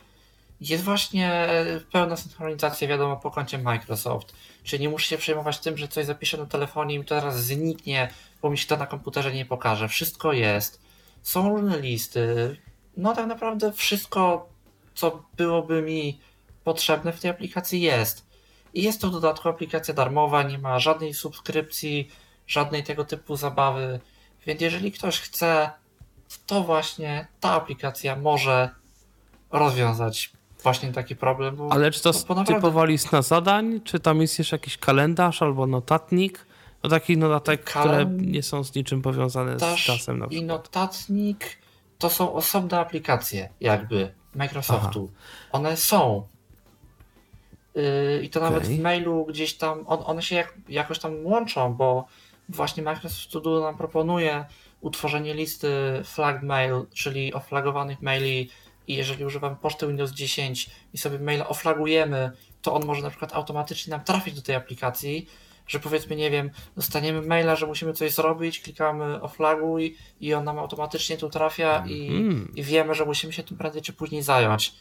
jest 0.60 0.84
właśnie 0.84 1.48
pełna 1.92 2.16
synchronizacja, 2.16 2.88
wiadomo, 2.88 3.16
po 3.16 3.30
koncie 3.30 3.58
Microsoft. 3.58 4.32
Czyli 4.64 4.82
nie 4.82 4.88
muszę 4.88 5.06
się 5.06 5.18
przejmować 5.18 5.58
tym, 5.58 5.76
że 5.76 5.88
coś 5.88 6.06
zapiszę 6.06 6.36
na 6.36 6.46
telefonie 6.46 6.94
i 6.94 6.98
mi 6.98 7.04
to 7.04 7.14
teraz 7.14 7.44
zniknie, 7.44 8.10
bo 8.42 8.50
mi 8.50 8.58
się 8.58 8.66
to 8.66 8.76
na 8.76 8.86
komputerze 8.86 9.32
nie 9.32 9.46
pokaże. 9.46 9.88
Wszystko 9.88 10.32
jest. 10.32 10.80
Są 11.22 11.48
różne 11.48 11.80
listy. 11.80 12.56
No 12.96 13.14
tak 13.14 13.26
naprawdę 13.26 13.72
wszystko, 13.72 14.48
co 14.94 15.22
byłoby 15.36 15.82
mi 15.82 16.20
potrzebne 16.64 17.12
w 17.12 17.20
tej 17.20 17.30
aplikacji 17.30 17.80
jest. 17.80 18.26
I 18.74 18.82
jest 18.82 19.00
to 19.00 19.08
w 19.08 19.12
dodatku 19.12 19.48
aplikacja 19.48 19.94
darmowa, 19.94 20.42
nie 20.42 20.58
ma 20.58 20.78
żadnej 20.78 21.14
subskrypcji, 21.14 22.10
żadnej 22.46 22.84
tego 22.84 23.04
typu 23.04 23.36
zabawy. 23.36 24.00
Więc 24.46 24.60
jeżeli 24.60 24.92
ktoś 24.92 25.20
chce, 25.20 25.70
to 26.46 26.62
właśnie 26.62 27.26
ta 27.40 27.50
aplikacja 27.50 28.16
może 28.16 28.70
rozwiązać 29.52 30.32
właśnie 30.62 30.92
taki 30.92 31.16
problem. 31.16 31.56
Ale 31.70 31.90
czy 31.90 32.02
to, 32.02 32.12
to 32.12 32.18
naprawdę... 32.18 32.54
typowa 32.54 32.84
lista 32.84 33.22
zadań, 33.22 33.80
czy 33.84 34.00
tam 34.00 34.20
jest 34.20 34.38
jeszcze 34.38 34.56
jakiś 34.56 34.78
kalendarz 34.78 35.42
albo 35.42 35.66
notatnik? 35.66 36.46
No 36.82 36.90
taki 36.90 37.16
notatek, 37.16 37.64
które 37.64 38.06
nie 38.06 38.42
są 38.42 38.64
z 38.64 38.74
niczym 38.74 39.02
powiązane 39.02 39.58
z 39.58 39.76
czasem 39.76 40.18
na 40.18 40.26
przykład. 40.26 40.42
I 40.42 40.46
notatnik 40.46 41.58
to 41.98 42.10
są 42.10 42.32
osobne 42.32 42.80
aplikacje 42.80 43.48
jakby 43.60 44.14
Microsoftu. 44.34 45.10
Aha. 45.12 45.48
One 45.52 45.76
są. 45.76 46.26
Yy, 47.74 48.22
I 48.22 48.30
to 48.30 48.40
okay. 48.40 48.50
nawet 48.50 48.68
w 48.68 48.78
mailu 48.80 49.26
gdzieś 49.26 49.54
tam, 49.54 49.84
on, 49.86 49.98
one 50.04 50.22
się 50.22 50.36
jak, 50.36 50.54
jakoś 50.68 50.98
tam 50.98 51.26
łączą, 51.26 51.74
bo 51.74 52.06
właśnie 52.48 52.82
Microsoft 52.82 53.22
Studio 53.22 53.60
nam 53.60 53.76
proponuje 53.76 54.44
utworzenie 54.80 55.34
listy 55.34 55.70
flag 56.04 56.42
mail, 56.42 56.86
czyli 56.94 57.34
oflagowanych 57.34 58.02
maili 58.02 58.50
i 58.88 58.94
jeżeli 58.94 59.24
używamy 59.24 59.56
poczty 59.56 59.86
Windows 59.86 60.10
10 60.10 60.70
i 60.92 60.98
sobie 60.98 61.18
maila 61.18 61.48
oflagujemy, 61.48 62.32
to 62.62 62.74
on 62.74 62.86
może 62.86 63.02
na 63.02 63.10
przykład 63.10 63.34
automatycznie 63.34 63.90
nam 63.90 64.04
trafić 64.04 64.34
do 64.34 64.42
tej 64.42 64.54
aplikacji, 64.54 65.26
że 65.66 65.80
powiedzmy, 65.80 66.16
nie 66.16 66.30
wiem, 66.30 66.50
dostaniemy 66.76 67.22
maila, 67.22 67.56
że 67.56 67.66
musimy 67.66 67.92
coś 67.92 68.14
zrobić, 68.14 68.60
klikamy 68.60 69.22
oflaguj 69.22 69.96
i 70.20 70.34
on 70.34 70.44
nam 70.44 70.58
automatycznie 70.58 71.16
tu 71.16 71.30
trafia 71.30 71.84
i, 71.86 72.08
mm. 72.08 72.52
i 72.56 72.62
wiemy, 72.62 72.94
że 72.94 73.04
musimy 73.04 73.32
się 73.32 73.42
tym 73.42 73.56
prędzej 73.56 73.82
czy 73.82 73.92
później 73.92 74.22
zająć. 74.22 74.72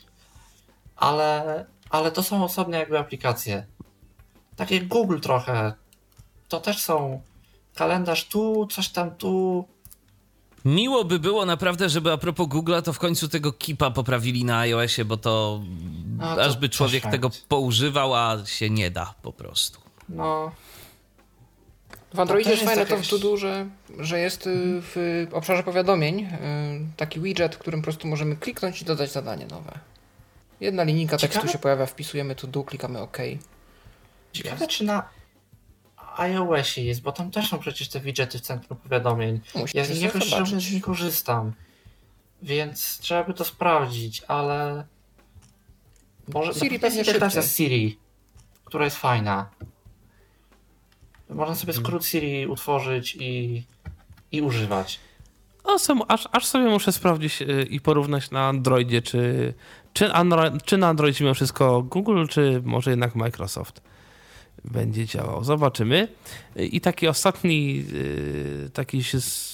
Ale, 0.96 1.66
ale 1.90 2.12
to 2.12 2.24
są 2.24 2.44
osobne 2.44 2.80
jakby 2.80 3.00
aplikacje. 3.00 3.66
Tak 4.56 4.72
jak 4.72 4.88
Google 4.88 5.20
trochę. 5.20 5.74
To 6.48 6.60
też 6.60 6.82
są 6.82 7.22
kalendarz 7.76 8.26
tu, 8.26 8.68
coś 8.72 8.90
tam 8.90 9.12
tu. 9.12 9.66
Miło 10.66 11.04
by 11.04 11.20
było 11.20 11.46
naprawdę, 11.46 11.90
żeby 11.90 12.12
a 12.12 12.18
propos 12.18 12.48
Google'a, 12.48 12.82
to 12.82 12.94
w 12.94 13.00
końcu 13.00 13.28
tego 13.28 13.54
Keepa 13.54 13.92
poprawili 13.92 14.46
na 14.46 14.60
iOSie, 14.60 15.06
bo 15.06 15.18
to, 15.18 15.62
no, 16.18 16.36
to 16.36 16.44
aż 16.44 16.58
by 16.58 16.70
człowiek 16.70 17.04
tego 17.12 17.30
poużywał, 17.48 18.16
a 18.16 18.46
się 18.46 18.70
nie 18.70 18.92
da 18.92 19.14
po 19.22 19.32
prostu. 19.34 19.80
No. 20.10 20.52
W 22.14 22.20
Androidzie 22.20 22.52
jest 22.52 22.64
fajne 22.64 22.86
to 22.86 22.98
w 22.98 23.08
Tudu, 23.08 23.38
że, 23.38 23.66
że 24.00 24.20
jest 24.20 24.48
y, 24.48 24.52
w 24.82 25.28
obszarze 25.32 25.64
powiadomień 25.64 26.20
y, 26.20 26.28
taki 26.98 27.20
widget, 27.20 27.56
w 27.56 27.58
którym 27.58 27.82
po 27.82 27.84
prostu 27.84 28.08
możemy 28.08 28.36
kliknąć 28.36 28.82
i 28.82 28.86
dodać 28.86 29.12
zadanie 29.12 29.46
nowe. 29.46 29.80
Jedna 30.60 30.84
linijka 30.84 31.18
Ciekawe? 31.18 31.40
tekstu 31.40 31.52
się 31.52 31.60
pojawia, 31.60 31.86
wpisujemy 31.86 32.36
to 32.36 32.64
klikamy 32.64 33.00
OK. 33.00 33.18
Ciekawe, 34.34 34.68
czy 34.68 34.84
na 34.84 35.04
iOSie 36.20 36.82
jest, 36.82 37.02
bo 37.02 37.12
tam 37.12 37.32
też 37.32 37.50
są 37.50 37.60
przecież 37.60 37.90
te 37.90 38.00
widgety 38.00 38.40
w 38.40 38.42
centrum 38.42 38.80
powiadomień. 38.80 39.40
Musisz 39.56 39.76
ja 39.76 39.86
z 39.86 39.90
nich 39.90 40.02
jakoś 40.02 40.72
nie 40.72 40.82
korzystam. 40.82 41.54
Więc 42.42 43.00
trzeba 43.00 43.24
by 43.24 43.34
to 43.34 43.46
sprawdzić, 43.46 44.22
ale 44.28 44.86
może 46.34 46.54
Siri 46.54 46.80
pewnie 46.80 47.00
integracja 47.00 47.42
z 47.42 47.56
Siri, 47.56 48.00
która 48.66 48.86
jest 48.86 48.98
fajna. 48.98 49.50
Można 51.30 51.56
sobie 51.56 51.74
mhm. 51.74 51.86
skrót 51.86 52.06
Siri 52.06 52.48
utworzyć 52.48 53.16
i, 53.20 53.64
i 54.32 54.42
używać. 54.42 55.00
O, 55.64 55.80
sam, 55.80 56.02
aż, 56.08 56.28
aż 56.32 56.46
sobie 56.46 56.66
muszę 56.66 56.92
sprawdzić 56.92 57.42
y, 57.42 57.68
i 57.70 57.82
porównać 57.82 58.32
na 58.32 58.48
Androidzie, 58.48 59.02
czy, 59.02 59.54
czy, 59.94 60.14
Andro, 60.14 60.44
czy 60.66 60.78
na 60.78 60.88
Androidzie 60.88 61.24
mimo 61.24 61.34
wszystko 61.34 61.82
Google, 61.82 62.26
czy 62.30 62.62
może 62.66 62.90
jednak 62.90 63.16
Microsoft. 63.16 63.82
Będzie 64.72 65.06
działał. 65.06 65.44
Zobaczymy. 65.44 66.08
I 66.56 66.82
taki 66.82 67.08
ostatni, 67.08 67.86
taki 68.74 69.02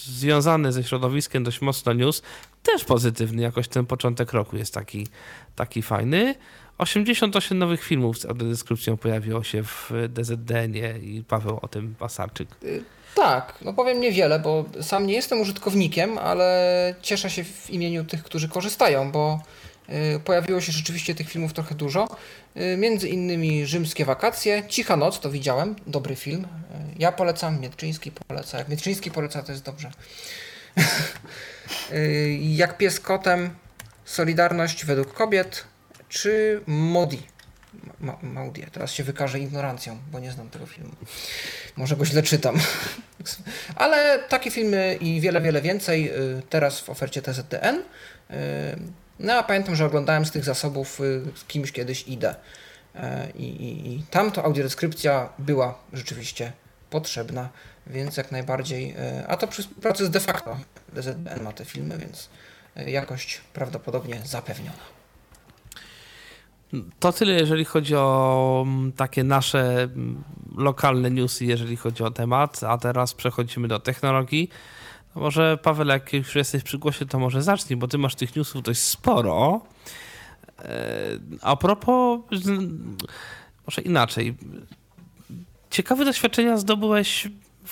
związany 0.07 0.72
ze 0.72 0.84
środowiskiem 0.84 1.43
dość 1.43 1.62
mocno 1.62 1.93
news, 1.93 2.22
też 2.64 2.86
pozytywny, 2.86 3.41
jakoś 3.41 3.68
ten 3.68 3.86
początek 3.86 4.34
roku 4.34 4.57
jest 4.57 4.74
taki, 4.74 5.07
taki 5.55 5.82
fajny. 5.82 6.36
88 6.78 7.57
nowych 7.57 7.84
filmów 7.84 8.20
z 8.20 8.26
audiodeskrypcją 8.26 8.97
pojawiło 8.97 9.43
się 9.43 9.64
w 9.64 9.91
DZDN-ie 10.09 10.97
i 10.97 11.24
Paweł 11.24 11.59
o 11.62 11.68
tym 11.68 11.95
Pasarczyk. 11.99 12.49
Y, 12.64 12.84
tak, 13.16 13.57
no 13.62 13.74
powiem 13.74 14.01
niewiele, 14.01 14.39
bo 14.39 14.66
sam 14.82 15.07
nie 15.07 15.14
jestem 15.14 15.41
użytkownikiem, 15.41 16.18
ale 16.18 16.95
cieszę 17.01 17.30
się 17.30 17.43
w 17.43 17.70
imieniu 17.70 18.05
tych, 18.05 18.24
którzy 18.24 18.49
korzystają, 18.49 19.12
bo 19.12 19.39
y, 19.39 19.61
pojawiło 20.23 20.61
się 20.61 20.71
rzeczywiście 20.71 21.15
tych 21.15 21.29
filmów 21.29 21.53
trochę 21.53 21.75
dużo. 21.75 22.17
Y, 22.57 22.77
między 22.77 23.09
innymi 23.09 23.65
Rzymskie 23.65 24.05
wakacje, 24.05 24.63
Cicha 24.67 24.97
noc, 24.97 25.19
to 25.19 25.31
widziałem, 25.31 25.75
dobry 25.87 26.15
film. 26.15 26.47
Ja 26.99 27.11
polecam, 27.11 27.59
Mietczyński 27.59 28.11
poleca. 28.11 28.57
Jak 28.57 28.69
Mietczyński 28.69 29.11
poleca, 29.11 29.43
to 29.43 29.51
jest 29.51 29.63
dobrze. 29.63 29.91
Jak 32.39 32.77
pies 32.77 32.99
kotem, 32.99 33.49
Solidarność 34.05 34.85
według 34.85 35.13
kobiet, 35.13 35.63
czy 36.09 36.61
Modi? 36.67 37.23
Ma 37.99 38.17
Maudie. 38.21 38.67
Teraz 38.71 38.91
się 38.91 39.03
wykażę 39.03 39.39
ignorancją, 39.39 39.97
bo 40.11 40.19
nie 40.19 40.31
znam 40.31 40.49
tego 40.49 40.65
filmu. 40.65 40.91
Może 41.77 41.95
go 41.95 42.05
źle 42.05 42.23
czytam. 42.23 42.59
Ale 43.75 44.19
takie 44.19 44.51
filmy 44.51 44.97
i 45.01 45.21
wiele, 45.21 45.41
wiele 45.41 45.61
więcej 45.61 46.11
y, 46.11 46.41
teraz 46.49 46.79
w 46.79 46.89
ofercie 46.89 47.21
TZDN. 47.21 47.83
No 49.22 49.34
a 49.34 49.43
pamiętam, 49.43 49.76
że 49.76 49.86
oglądałem 49.86 50.26
z 50.26 50.32
tych 50.32 50.43
zasobów 50.43 51.01
y, 51.01 51.24
z 51.36 51.43
kimś 51.43 51.72
kiedyś 51.72 52.07
idę. 52.07 52.36
I, 53.36 53.43
i, 53.43 53.93
I 53.93 54.03
tam 54.03 54.32
to 54.32 54.43
audiodeskrypcja 54.43 55.30
była 55.39 55.80
rzeczywiście 55.93 56.51
potrzebna, 56.89 57.49
więc 57.88 58.17
jak 58.17 58.32
najbardziej. 58.32 58.95
A 59.28 59.38
to 59.38 59.47
przy 59.47 59.61
współpracy 59.61 60.05
z 60.05 60.09
de 60.09 60.19
facto 60.19 60.57
DZDN 60.93 61.43
ma 61.43 61.51
te 61.51 61.65
filmy, 61.65 61.97
więc 61.97 62.30
jakość 62.76 63.41
prawdopodobnie 63.53 64.22
zapewniona. 64.26 65.01
To 66.99 67.11
tyle, 67.11 67.34
jeżeli 67.34 67.65
chodzi 67.65 67.95
o 67.95 68.63
mm, 68.67 68.91
takie 68.91 69.24
nasze 69.24 69.84
mm, 69.84 70.24
lokalne 70.57 71.11
newsy, 71.11 71.45
jeżeli 71.45 71.78
chodzi 71.78 72.03
o 72.03 72.11
temat, 72.11 72.63
a 72.63 72.78
teraz 72.78 73.13
przechodzimy 73.13 73.67
do 73.67 73.80
technologii. 73.80 74.49
No 75.16 75.22
może 75.22 75.57
Paweł, 75.57 75.88
jak 75.88 76.14
już 76.14 76.36
jesteś 76.36 76.64
przy 76.64 76.78
głosie, 76.78 77.05
to 77.05 77.20
może 77.20 77.41
zacznij, 77.41 77.78
bo 77.78 77.88
ty 77.88 77.97
masz 77.97 78.16
tych 78.16 78.36
newsów 78.36 78.64
dość 78.64 78.82
sporo. 78.82 79.62
E, 80.59 80.66
a 81.41 81.55
propos, 81.55 82.20
może 83.68 83.82
inaczej. 83.82 84.38
Ciekawe 85.70 86.05
doświadczenia 86.05 86.57
zdobyłeś 86.57 87.28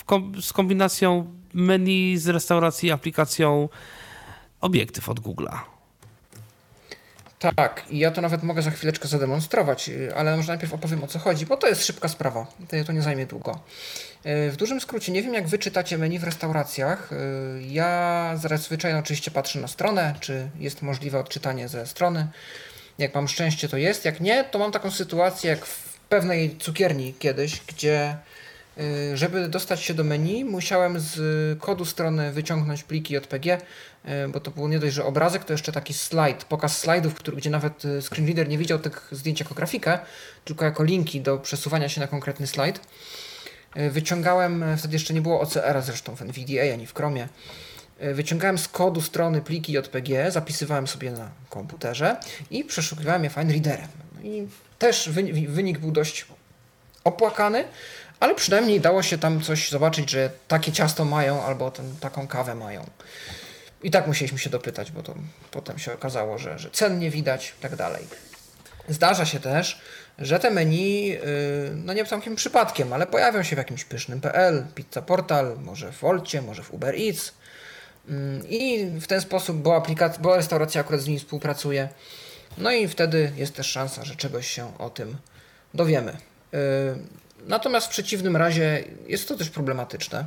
kom 0.05 0.41
z 0.41 0.53
kombinacją 0.53 1.33
menu 1.53 2.17
z 2.17 2.27
restauracji 2.27 2.91
aplikacją 2.91 3.69
obiektyw 4.61 5.09
od 5.09 5.19
Google'a. 5.19 5.59
Tak, 7.39 7.85
i 7.89 7.99
ja 7.99 8.11
to 8.11 8.21
nawet 8.21 8.43
mogę 8.43 8.61
za 8.61 8.71
chwileczkę 8.71 9.07
zademonstrować, 9.07 9.89
y, 9.89 10.15
ale 10.15 10.37
może 10.37 10.47
najpierw 10.47 10.73
opowiem 10.73 11.03
o 11.03 11.07
co 11.07 11.19
chodzi, 11.19 11.45
bo 11.45 11.57
to 11.57 11.67
jest 11.67 11.85
szybka 11.85 12.07
sprawa, 12.07 12.47
to 12.85 12.91
nie 12.91 13.01
zajmie 13.01 13.25
długo. 13.25 13.59
Y, 14.25 14.51
w 14.51 14.55
dużym 14.55 14.81
skrócie, 14.81 15.11
nie 15.11 15.23
wiem 15.23 15.33
jak 15.33 15.47
wy 15.47 15.57
czytacie 15.57 15.97
menu 15.97 16.19
w 16.19 16.23
restauracjach. 16.23 17.11
Y, 17.11 17.15
ja 17.63 18.31
zazwyczaj 18.35 18.93
oczywiście 18.93 19.31
patrzę 19.31 19.59
na 19.59 19.67
stronę, 19.67 20.15
czy 20.19 20.49
jest 20.59 20.81
możliwe 20.81 21.19
odczytanie 21.19 21.67
ze 21.67 21.87
strony. 21.87 22.27
Jak 22.97 23.15
mam 23.15 23.27
szczęście, 23.27 23.69
to 23.69 23.77
jest. 23.77 24.05
Jak 24.05 24.19
nie, 24.19 24.43
to 24.43 24.59
mam 24.59 24.71
taką 24.71 24.91
sytuację 24.91 25.49
jak 25.49 25.65
w 25.65 25.99
pewnej 25.99 26.57
cukierni 26.57 27.13
kiedyś, 27.19 27.61
gdzie 27.67 28.17
Y, 28.79 29.17
żeby 29.17 29.49
dostać 29.49 29.81
się 29.81 29.93
do 29.93 30.03
menu, 30.03 30.45
musiałem 30.45 30.99
z 30.99 31.19
kodu 31.59 31.85
strony 31.85 32.31
wyciągnąć 32.31 32.83
pliki 32.83 33.13
JPG, 33.13 33.61
bo 34.29 34.39
to 34.39 34.51
było 34.51 34.67
nie 34.67 34.79
dość, 34.79 34.95
że 34.95 35.05
obrazek, 35.05 35.45
to 35.45 35.53
jeszcze 35.53 35.71
taki 35.71 35.93
slajd, 35.93 36.43
pokaz 36.43 36.77
slajdów, 36.77 37.13
który, 37.13 37.37
gdzie 37.37 37.49
nawet 37.49 37.83
screenreader 38.01 38.49
nie 38.49 38.57
widział 38.57 38.79
tych 38.79 39.07
zdjęć 39.11 39.39
jako 39.39 39.55
grafikę, 39.55 39.99
tylko 40.45 40.65
jako 40.65 40.83
linki 40.83 41.21
do 41.21 41.37
przesuwania 41.37 41.89
się 41.89 42.01
na 42.01 42.07
konkretny 42.07 42.47
slajd. 42.47 42.81
Wyciągałem, 43.75 44.65
wtedy 44.77 44.95
jeszcze 44.95 45.13
nie 45.13 45.21
było 45.21 45.41
OCR 45.41 45.81
zresztą 45.81 46.15
w 46.15 46.21
NVDA 46.21 46.73
ani 46.73 46.85
w 46.85 46.93
Chromie. 46.93 47.27
Wyciągałem 48.13 48.57
z 48.57 48.67
kodu 48.67 49.01
strony 49.01 49.41
pliki 49.41 49.73
JPG, 49.73 50.31
zapisywałem 50.31 50.87
sobie 50.87 51.11
na 51.11 51.29
komputerze 51.49 52.17
i 52.51 52.63
przeszukiwałem 52.63 53.23
je 53.23 53.29
fine 53.29 53.51
readerem. 53.53 53.87
No 54.15 54.21
I 54.21 54.47
też 54.79 55.09
wynik 55.47 55.79
był 55.79 55.91
dość 55.91 56.25
opłakany, 57.03 57.63
ale 58.19 58.35
przynajmniej 58.35 58.81
dało 58.81 59.03
się 59.03 59.17
tam 59.17 59.41
coś 59.41 59.69
zobaczyć, 59.69 60.09
że 60.09 60.29
takie 60.47 60.71
ciasto 60.71 61.05
mają 61.05 61.43
albo 61.43 61.71
ten, 61.71 61.95
taką 61.99 62.27
kawę 62.27 62.55
mają. 62.55 62.85
I 63.83 63.91
tak 63.91 64.07
musieliśmy 64.07 64.39
się 64.39 64.49
dopytać, 64.49 64.91
bo 64.91 65.03
to 65.03 65.15
potem 65.51 65.79
się 65.79 65.93
okazało, 65.93 66.37
że, 66.37 66.59
że 66.59 66.71
cen 66.71 66.99
nie 66.99 67.09
widać 67.11 67.53
i 67.59 67.61
tak 67.61 67.75
dalej. 67.75 68.07
Zdarza 68.89 69.25
się 69.25 69.39
też, 69.39 69.81
że 70.19 70.39
te 70.39 70.51
menu, 70.51 71.07
yy, 71.07 71.19
no 71.75 71.93
nie 71.93 72.05
całkiem 72.05 72.35
przypadkiem, 72.35 72.93
ale 72.93 73.07
pojawią 73.07 73.43
się 73.43 73.55
w 73.55 73.59
jakimś 73.59 73.85
pysznym 73.85 74.21
PL, 74.21 74.65
Pizza 74.75 75.01
Portal, 75.01 75.57
może 75.61 75.91
w 75.91 75.99
Volcie, 75.99 76.41
może 76.41 76.63
w 76.63 76.73
Uber 76.73 76.95
Eats. 76.95 77.33
Yy, 78.07 78.15
I 78.49 78.85
w 78.85 79.07
ten 79.07 79.21
sposób, 79.21 79.57
bo, 79.57 79.75
aplikacja, 79.75 80.21
bo 80.21 80.35
restauracja 80.35 80.81
akurat 80.81 81.01
z 81.01 81.07
nimi 81.07 81.19
współpracuje, 81.19 81.89
no 82.57 82.71
i 82.71 82.87
wtedy 82.87 83.31
jest 83.35 83.55
też 83.55 83.67
szansa, 83.67 84.05
że 84.05 84.15
czegoś 84.15 84.47
się 84.47 84.77
o 84.77 84.89
tym 84.89 85.17
dowiemy. 85.73 86.17
Yy, 86.51 86.59
Natomiast 87.47 87.87
w 87.87 87.89
przeciwnym 87.89 88.35
razie 88.35 88.83
jest 89.07 89.27
to 89.27 89.35
też 89.35 89.49
problematyczne. 89.49 90.25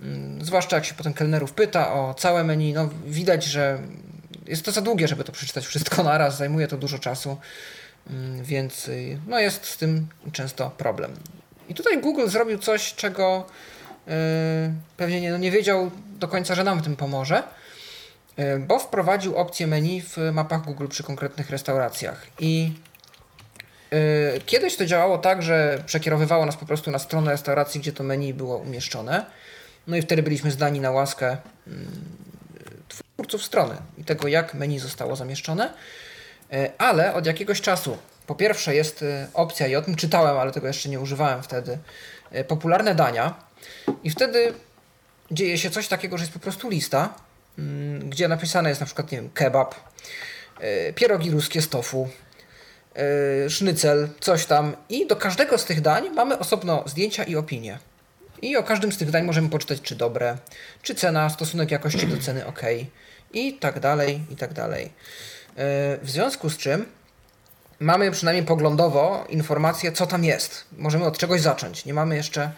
Mm, 0.00 0.44
zwłaszcza 0.44 0.76
jak 0.76 0.84
się 0.84 0.94
potem 0.94 1.14
kelnerów 1.14 1.52
pyta 1.52 1.94
o 1.94 2.14
całe 2.14 2.44
menu, 2.44 2.72
no 2.72 2.90
widać, 3.06 3.44
że 3.44 3.78
jest 4.46 4.64
to 4.64 4.72
za 4.72 4.80
długie, 4.80 5.08
żeby 5.08 5.24
to 5.24 5.32
przeczytać 5.32 5.66
wszystko 5.66 6.02
naraz, 6.12 6.36
zajmuje 6.36 6.68
to 6.68 6.76
dużo 6.76 6.98
czasu, 6.98 7.30
mm, 7.30 7.40
więc 8.42 8.88
y, 8.88 9.18
no 9.26 9.38
jest 9.38 9.66
z 9.66 9.76
tym 9.76 10.06
często 10.32 10.70
problem. 10.70 11.12
I 11.68 11.74
tutaj 11.74 12.00
Google 12.00 12.28
zrobił 12.28 12.58
coś, 12.58 12.94
czego 12.94 13.46
yy, 14.06 14.12
pewnie 14.96 15.20
nie, 15.20 15.30
no 15.30 15.38
nie 15.38 15.50
wiedział 15.50 15.90
do 16.18 16.28
końca, 16.28 16.54
że 16.54 16.64
nam 16.64 16.78
w 16.78 16.84
tym 16.84 16.96
pomoże, 16.96 17.42
yy, 18.36 18.58
bo 18.58 18.78
wprowadził 18.78 19.36
opcję 19.36 19.66
menu 19.66 20.02
w 20.02 20.16
mapach 20.32 20.64
Google 20.64 20.86
przy 20.86 21.02
konkretnych 21.02 21.50
restauracjach. 21.50 22.26
I 22.38 22.72
Y, 23.92 24.40
kiedyś 24.46 24.76
to 24.76 24.86
działało 24.86 25.18
tak, 25.18 25.42
że 25.42 25.82
przekierowywało 25.86 26.46
nas 26.46 26.56
po 26.56 26.66
prostu 26.66 26.90
na 26.90 26.98
stronę 26.98 27.30
restauracji, 27.30 27.80
gdzie 27.80 27.92
to 27.92 28.04
menu 28.04 28.34
było 28.34 28.56
umieszczone. 28.56 29.26
No 29.86 29.96
i 29.96 30.02
wtedy 30.02 30.22
byliśmy 30.22 30.50
zdani 30.50 30.80
na 30.80 30.90
łaskę 30.90 31.36
mm, 31.66 31.86
twórców 32.88 33.44
strony 33.44 33.74
i 33.98 34.04
tego, 34.04 34.28
jak 34.28 34.54
menu 34.54 34.78
zostało 34.78 35.16
zamieszczone. 35.16 35.72
Y, 36.52 36.70
ale 36.78 37.14
od 37.14 37.26
jakiegoś 37.26 37.60
czasu, 37.60 37.98
po 38.26 38.34
pierwsze 38.34 38.74
jest 38.74 39.02
y, 39.02 39.26
opcja, 39.34 39.66
i 39.66 39.76
o 39.76 39.82
tym 39.82 39.96
czytałem, 39.96 40.38
ale 40.38 40.52
tego 40.52 40.66
jeszcze 40.66 40.88
nie 40.88 41.00
używałem 41.00 41.42
wtedy, 41.42 41.78
popularne 42.48 42.94
dania. 42.94 43.34
I 44.04 44.10
wtedy 44.10 44.54
dzieje 45.30 45.58
się 45.58 45.70
coś 45.70 45.88
takiego, 45.88 46.18
że 46.18 46.22
jest 46.22 46.32
po 46.32 46.40
prostu 46.40 46.70
lista, 46.70 47.14
mm, 47.58 48.10
gdzie 48.10 48.28
napisane 48.28 48.68
jest 48.68 48.80
na 48.80 48.86
przykład, 48.86 49.12
nie 49.12 49.18
wiem, 49.18 49.30
kebab, 49.30 49.74
pierogi 50.94 51.30
ruskie 51.30 51.62
z 51.62 51.68
tofu, 51.68 52.08
sznycel, 53.48 54.08
coś 54.20 54.46
tam. 54.46 54.76
I 54.88 55.06
do 55.06 55.16
każdego 55.16 55.58
z 55.58 55.64
tych 55.64 55.80
dań 55.80 56.10
mamy 56.10 56.38
osobno 56.38 56.82
zdjęcia 56.86 57.24
i 57.24 57.36
opinie. 57.36 57.78
I 58.42 58.56
o 58.56 58.62
każdym 58.62 58.92
z 58.92 58.98
tych 58.98 59.10
dań 59.10 59.24
możemy 59.24 59.48
poczytać, 59.48 59.80
czy 59.80 59.96
dobre, 59.96 60.36
czy 60.82 60.94
cena, 60.94 61.30
stosunek 61.30 61.70
jakości 61.70 62.06
do 62.06 62.18
ceny 62.18 62.46
ok, 62.46 62.62
i 63.32 63.54
tak 63.54 63.80
dalej, 63.80 64.20
i 64.30 64.36
tak 64.36 64.52
dalej. 64.52 64.90
Yy, 65.56 65.62
w 66.02 66.10
związku 66.10 66.50
z 66.50 66.56
czym 66.56 66.86
mamy 67.80 68.10
przynajmniej 68.10 68.46
poglądowo 68.46 69.24
informację, 69.28 69.92
co 69.92 70.06
tam 70.06 70.24
jest. 70.24 70.64
Możemy 70.78 71.04
od 71.04 71.18
czegoś 71.18 71.40
zacząć. 71.40 71.84
Nie 71.84 71.94
mamy 71.94 72.16
jeszcze 72.16 72.52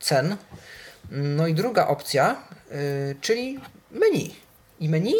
cen. 0.00 0.36
No 1.10 1.46
i 1.46 1.54
druga 1.54 1.86
opcja, 1.86 2.36
yy, 2.70 2.76
czyli 3.20 3.58
menu. 3.90 4.34
I 4.80 4.88
menu 4.88 5.14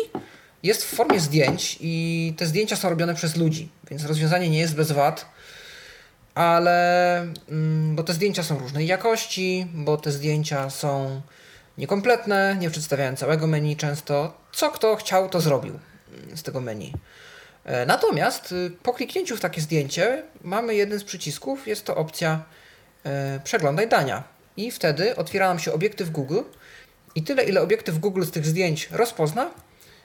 jest 0.62 0.84
w 0.84 0.94
formie 0.94 1.20
zdjęć 1.20 1.78
i 1.80 2.34
te 2.36 2.46
zdjęcia 2.46 2.76
są 2.76 2.90
robione 2.90 3.14
przez 3.14 3.36
ludzi, 3.36 3.68
więc 3.90 4.04
rozwiązanie 4.04 4.50
nie 4.50 4.58
jest 4.58 4.74
bez 4.74 4.92
wad, 4.92 5.26
ale 6.34 7.20
mm, 7.48 7.96
bo 7.96 8.02
te 8.02 8.12
zdjęcia 8.12 8.42
są 8.42 8.58
różnej 8.58 8.86
jakości, 8.86 9.66
bo 9.74 9.96
te 9.96 10.12
zdjęcia 10.12 10.70
są 10.70 11.20
niekompletne, 11.78 12.56
nie 12.60 12.70
przedstawiają 12.70 13.16
całego 13.16 13.46
menu 13.46 13.76
często. 13.76 14.32
Co 14.52 14.70
kto 14.70 14.96
chciał, 14.96 15.28
to 15.28 15.40
zrobił 15.40 15.78
z 16.34 16.42
tego 16.42 16.60
menu. 16.60 16.92
E, 17.64 17.86
natomiast 17.86 18.52
y, 18.52 18.70
po 18.82 18.92
kliknięciu 18.92 19.36
w 19.36 19.40
takie 19.40 19.60
zdjęcie 19.60 20.22
mamy 20.42 20.74
jeden 20.74 20.98
z 20.98 21.04
przycisków, 21.04 21.66
jest 21.66 21.84
to 21.84 21.96
opcja 21.96 22.42
e, 23.04 23.40
przeglądaj 23.44 23.88
dania. 23.88 24.22
I 24.56 24.70
wtedy 24.70 25.16
otwiera 25.16 25.48
nam 25.48 25.58
się 25.58 25.72
obiektyw 25.72 26.10
Google 26.10 26.40
i 27.14 27.22
tyle 27.22 27.44
ile 27.44 27.60
obiektyw 27.60 27.98
Google 27.98 28.22
z 28.22 28.30
tych 28.30 28.46
zdjęć 28.46 28.88
rozpozna, 28.90 29.50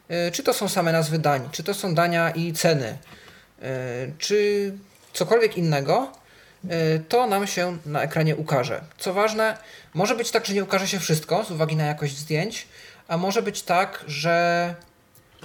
E, 0.09 0.31
czy 0.31 0.43
to 0.43 0.53
są 0.53 0.69
same 0.69 0.91
nazwy 0.91 1.19
dań, 1.19 1.49
czy 1.51 1.63
to 1.63 1.73
są 1.73 1.95
dania 1.95 2.29
i 2.29 2.53
ceny, 2.53 2.97
czy 4.17 4.71
cokolwiek 5.13 5.57
innego, 5.57 6.11
to 7.09 7.27
nam 7.27 7.47
się 7.47 7.77
na 7.85 8.01
ekranie 8.01 8.35
ukaże. 8.35 8.81
Co 8.97 9.13
ważne, 9.13 9.57
może 9.93 10.15
być 10.15 10.31
tak, 10.31 10.45
że 10.45 10.53
nie 10.53 10.63
ukaże 10.63 10.87
się 10.87 10.99
wszystko 10.99 11.43
z 11.43 11.51
uwagi 11.51 11.75
na 11.75 11.85
jakość 11.85 12.17
zdjęć, 12.17 12.67
a 13.07 13.17
może 13.17 13.41
być 13.41 13.63
tak, 13.63 14.03
że 14.07 14.75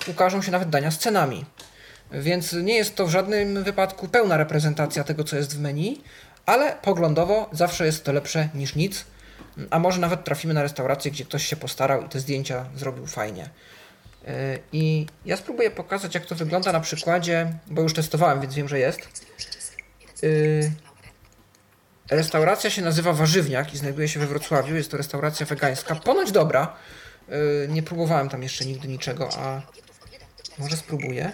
ukażą 0.06 0.42
się 0.42 0.50
nawet 0.50 0.70
dania 0.70 0.90
z 0.90 0.98
cenami. 0.98 1.44
Więc 2.12 2.52
nie 2.52 2.74
jest 2.74 2.96
to 2.96 3.06
w 3.06 3.10
żadnym 3.10 3.64
wypadku 3.64 4.08
pełna 4.08 4.36
reprezentacja 4.36 5.04
tego, 5.04 5.24
co 5.24 5.36
jest 5.36 5.56
w 5.56 5.60
menu, 5.60 6.02
ale 6.46 6.76
poglądowo 6.82 7.50
zawsze 7.52 7.86
jest 7.86 8.04
to 8.04 8.12
lepsze 8.12 8.48
niż 8.54 8.74
nic. 8.74 9.04
A 9.70 9.78
może 9.78 10.00
nawet 10.00 10.24
trafimy 10.24 10.54
na 10.54 10.62
restaurację, 10.62 11.10
gdzie 11.10 11.24
ktoś 11.24 11.46
się 11.46 11.56
postarał 11.56 12.02
i 12.02 12.08
te 12.08 12.20
zdjęcia 12.20 12.64
zrobił 12.76 13.06
fajnie. 13.06 13.50
E, 14.28 14.58
I 14.72 15.06
ja 15.24 15.36
spróbuję 15.36 15.70
pokazać, 15.70 16.14
jak 16.14 16.26
to 16.26 16.34
wygląda 16.34 16.72
na 16.72 16.80
przykładzie, 16.80 17.52
bo 17.66 17.82
już 17.82 17.94
testowałem, 17.94 18.40
więc 18.40 18.54
wiem, 18.54 18.68
że 18.68 18.78
jest. 18.78 19.00
E, 20.22 20.26
restauracja 22.10 22.70
się 22.70 22.82
nazywa 22.82 23.12
Warzywniak 23.12 23.74
i 23.74 23.78
znajduje 23.78 24.08
się 24.08 24.20
we 24.20 24.26
Wrocławiu. 24.26 24.76
Jest 24.76 24.90
to 24.90 24.96
restauracja 24.96 25.46
wegańska, 25.46 25.94
ponoć 25.94 26.32
dobra. 26.32 26.76
E, 27.30 27.68
nie 27.68 27.82
próbowałem 27.82 28.28
tam 28.28 28.42
jeszcze 28.42 28.64
nigdy 28.64 28.88
niczego, 28.88 29.28
a 29.38 29.62
może 30.58 30.76
spróbuję. 30.76 31.32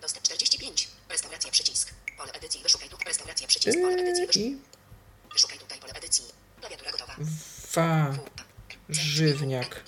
Dostęp 0.00 0.24
45. 0.24 0.88
Restauracja 1.08 1.50
przycisk. 1.50 1.94
Pole 2.18 2.32
edycji. 2.32 2.62
Wyszukaj 2.62 2.88
tu. 2.88 2.96
Restauracja 3.06 3.46
przycisk. 3.46 3.78
Pole 3.78 3.96
edycji. 3.96 4.46
I... 4.46 4.58
Wyszukaj 5.32 5.58
tutaj 5.58 5.78
pole 5.78 5.92
edycji. 5.92 6.24
Klawiatura 6.60 6.90
gotowa. 6.90 7.16
Warzywniak. 8.88 9.82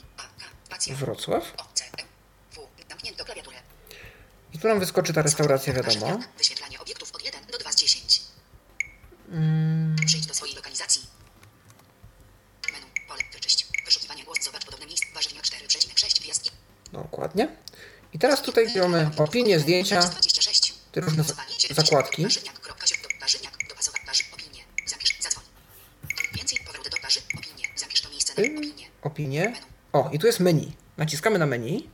Wrocław. 0.90 1.54
I 4.52 4.58
tu 4.58 4.68
nam 4.68 4.80
wyskoczy 4.80 5.12
ta 5.12 5.22
restauracja, 5.22 5.72
wiadomo. 5.72 6.18
Wyświetlanie 6.38 6.80
obiektów 6.80 7.14
od 7.14 7.24
1 7.24 7.46
do 7.46 7.58
2 7.58 7.72
z 7.72 7.76
10. 7.76 8.20
Mm. 9.28 9.96
Przyjdź 10.06 10.26
do 10.26 10.34
swojej 10.34 10.56
lokalizacji. 10.56 11.02
Menu, 12.72 12.86
pole, 13.08 13.22
wyczyść. 13.32 13.66
Wyszukiwanie 13.84 14.24
głos, 14.24 14.38
zobacz 14.44 14.64
podobne 14.64 14.86
miejsce. 14.86 15.06
Warzywniak 15.14 15.44
4,6 15.44 16.20
gwiazdki. 16.20 16.50
Dokładnie. 17.18 17.48
I 18.12 18.18
teraz 18.18 18.42
tutaj 18.42 18.66
mamy 18.80 19.10
opinie, 19.16 19.60
zdjęcia, 19.60 20.10
te 20.92 21.00
różne 21.00 21.24
zakładki. 21.70 22.26
Opinie. 29.02 29.52
O, 29.92 30.10
i 30.12 30.18
tu 30.18 30.26
jest 30.26 30.40
menu. 30.40 30.72
Naciskamy 30.96 31.38
na 31.38 31.46
menu. 31.46 31.88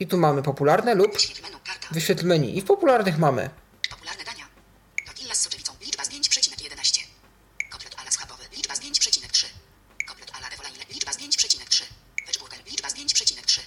I 0.00 0.06
tu 0.06 0.18
mamy 0.18 0.42
popularne 0.42 0.94
lub 0.94 1.12
wyświetl 1.90 2.26
menu. 2.26 2.58
I 2.58 2.60
w 2.60 2.64
popularnych 2.64 3.18
mamy 3.18 3.50
popularne 3.90 4.24
dania. 4.24 4.46
Tortilla 5.06 5.34
z 5.34 5.40
soczewicą. 5.40 5.72
Liczba 5.80 6.04
zdjęć 6.04 6.28
przecinek 6.28 6.62
11. 6.62 7.00
Kotlet 7.70 7.94
ala 8.00 8.10
schabowy. 8.10 8.44
Liczba 8.56 8.74
zdjęć 8.74 8.98
przecinek 8.98 9.32
3. 9.32 9.46
Kotlet 10.06 10.30
ala 10.34 10.48
rewolaile. 10.48 10.84
Liczba 10.94 11.12
zdjęć 11.12 11.36
przecinek 11.36 11.68
3. 11.68 11.84
Vegburger. 12.26 12.58
Liczba 12.70 12.88
zdjęć 12.88 13.14
przecinek 13.14 13.46
3. 13.46 13.60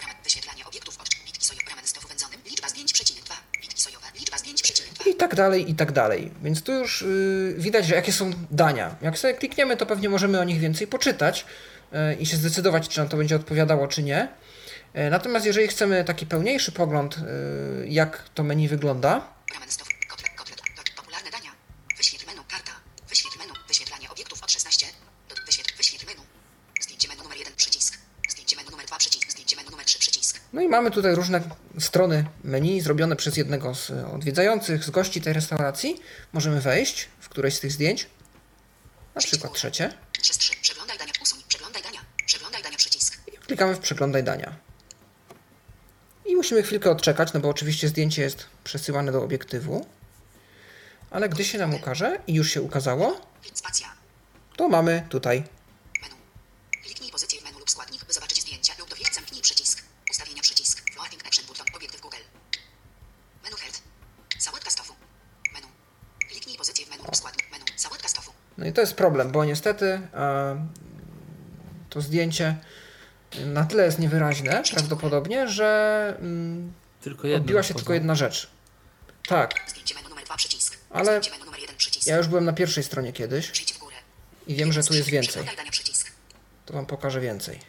Ramen 0.00 0.16
wyświetlanie 0.24 0.66
obiektów 0.66 1.00
od 1.00 1.08
bitki 1.26 1.44
sojowe. 1.44 1.70
Ramen 1.70 1.86
z 1.86 1.92
tofu 1.92 2.08
wędzonym. 2.08 2.40
Liczba 2.44 2.68
zdjęć 2.68 2.92
przecinek 2.92 3.24
2. 3.24 3.34
Bitki 3.60 3.80
sojowe. 3.80 4.06
Liczba 4.14 4.38
zdjęć 4.38 4.62
przecinek 4.62 4.92
2. 4.92 5.04
I 5.04 5.14
tak 5.14 5.29
dalej, 5.42 5.70
i 5.70 5.74
tak 5.74 5.92
dalej. 5.92 6.30
Więc 6.42 6.62
tu 6.62 6.72
już 6.72 7.02
yy, 7.02 7.54
widać, 7.58 7.86
że 7.86 7.94
jakie 7.94 8.12
są 8.12 8.30
dania. 8.50 8.96
Jak 9.02 9.18
sobie 9.18 9.34
klikniemy, 9.34 9.76
to 9.76 9.86
pewnie 9.86 10.08
możemy 10.08 10.40
o 10.40 10.44
nich 10.44 10.60
więcej 10.60 10.86
poczytać 10.86 11.46
yy, 11.92 12.14
i 12.14 12.26
się 12.26 12.36
zdecydować, 12.36 12.88
czy 12.88 12.98
nam 13.00 13.08
to 13.08 13.16
będzie 13.16 13.36
odpowiadało, 13.36 13.88
czy 13.88 14.02
nie. 14.02 14.28
E, 14.94 15.10
natomiast 15.10 15.46
jeżeli 15.46 15.68
chcemy 15.68 16.04
taki 16.04 16.26
pełniejszy 16.26 16.72
pogląd, 16.72 17.16
jak 17.86 18.22
to 18.34 18.42
menu 18.42 18.68
wygląda, 18.68 19.20
mamy 30.70 30.90
tutaj 30.90 31.14
różne 31.14 31.40
strony 31.78 32.24
menu 32.44 32.80
zrobione 32.80 33.16
przez 33.16 33.36
jednego 33.36 33.74
z 33.74 33.90
odwiedzających, 33.90 34.84
z 34.84 34.90
gości 34.90 35.20
tej 35.20 35.32
restauracji. 35.32 36.00
Możemy 36.32 36.60
wejść 36.60 37.08
w 37.20 37.28
któreś 37.28 37.54
z 37.54 37.60
tych 37.60 37.72
zdjęć, 37.72 38.06
na 39.14 39.20
przykład 39.20 39.52
trzecie. 39.52 39.92
Przeglądaj 40.62 40.98
dania, 40.98 41.12
usuń, 41.22 41.40
przeglądaj 41.48 41.82
dania, 41.82 42.00
przeglądaj 42.26 42.62
dania, 42.62 42.76
przycisk. 42.76 43.20
I 43.32 43.36
klikamy 43.38 43.74
w 43.74 43.78
przeglądaj 43.78 44.24
dania. 44.24 44.56
I 46.26 46.36
musimy 46.36 46.62
chwilkę 46.62 46.90
odczekać, 46.90 47.32
no 47.32 47.40
bo 47.40 47.48
oczywiście 47.48 47.88
zdjęcie 47.88 48.22
jest 48.22 48.46
przesyłane 48.64 49.12
do 49.12 49.22
obiektywu. 49.22 49.86
Ale 51.10 51.28
gdy 51.28 51.44
się 51.44 51.58
nam 51.58 51.74
ukaże 51.74 52.18
i 52.26 52.34
już 52.34 52.50
się 52.50 52.62
ukazało, 52.62 53.20
to 54.56 54.68
mamy 54.68 55.06
tutaj 55.08 55.44
menu. 56.02 56.14
Kliknij 56.82 57.10
pozycję 57.10 57.40
w 57.40 57.44
menu 57.44 57.58
lub 57.58 57.70
składnik, 57.70 58.04
by 58.04 58.12
zobaczyć 58.12 58.40
zdjęcia 58.40 58.74
lub 58.78 58.90
dowiedzieć 58.90 59.14
zamknij 59.14 59.42
przycisk. 59.42 59.82
Ustawienia 60.10 60.42
przycisk. 60.42 60.82
Floating 60.92 61.26
action 61.26 61.46
button. 61.46 61.66
Obiektyw 61.76 62.00
Google. 62.00 62.24
Menu 63.44 63.56
head. 63.56 63.82
Sałatka 64.38 64.70
stofu. 64.70 64.94
Menu. 65.52 65.66
Kliknij 66.28 66.56
pozycję 66.56 66.86
w 66.86 66.90
menu 66.90 67.02
lub 67.04 67.16
składnik. 67.16 67.50
Menu. 67.52 67.64
Sałatka 67.76 68.08
stofu. 68.08 68.32
No 68.60 68.66
i 68.66 68.72
to 68.72 68.80
jest 68.80 68.94
problem, 68.94 69.30
bo 69.30 69.44
niestety 69.44 70.00
e, 70.14 70.66
to 71.90 72.00
zdjęcie 72.00 72.56
na 73.46 73.64
tyle 73.64 73.84
jest 73.84 73.98
niewyraźne 73.98 74.62
prawdopodobnie, 74.70 75.48
że 75.48 76.14
mm, 76.18 76.72
tylko 77.00 77.28
odbiła 77.36 77.62
się 77.62 77.74
tylko 77.74 77.94
jedna 77.94 78.14
rzecz. 78.14 78.50
Tak. 79.28 79.54
Ale 80.90 81.20
ja 82.06 82.16
już 82.16 82.28
byłem 82.28 82.44
na 82.44 82.52
pierwszej 82.52 82.84
stronie 82.84 83.12
kiedyś 83.12 83.64
i 84.46 84.54
wiem, 84.54 84.72
że 84.72 84.82
tu 84.82 84.94
jest 84.94 85.08
więcej. 85.08 85.42
To 86.66 86.74
wam 86.74 86.86
pokażę 86.86 87.20
więcej. 87.20 87.60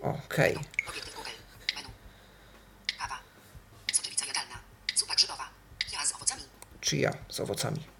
Okej. 0.00 0.56
Okay. 0.56 0.64
Czy 6.80 6.96
ja 6.96 7.12
z 7.28 7.40
owocami. 7.40 7.95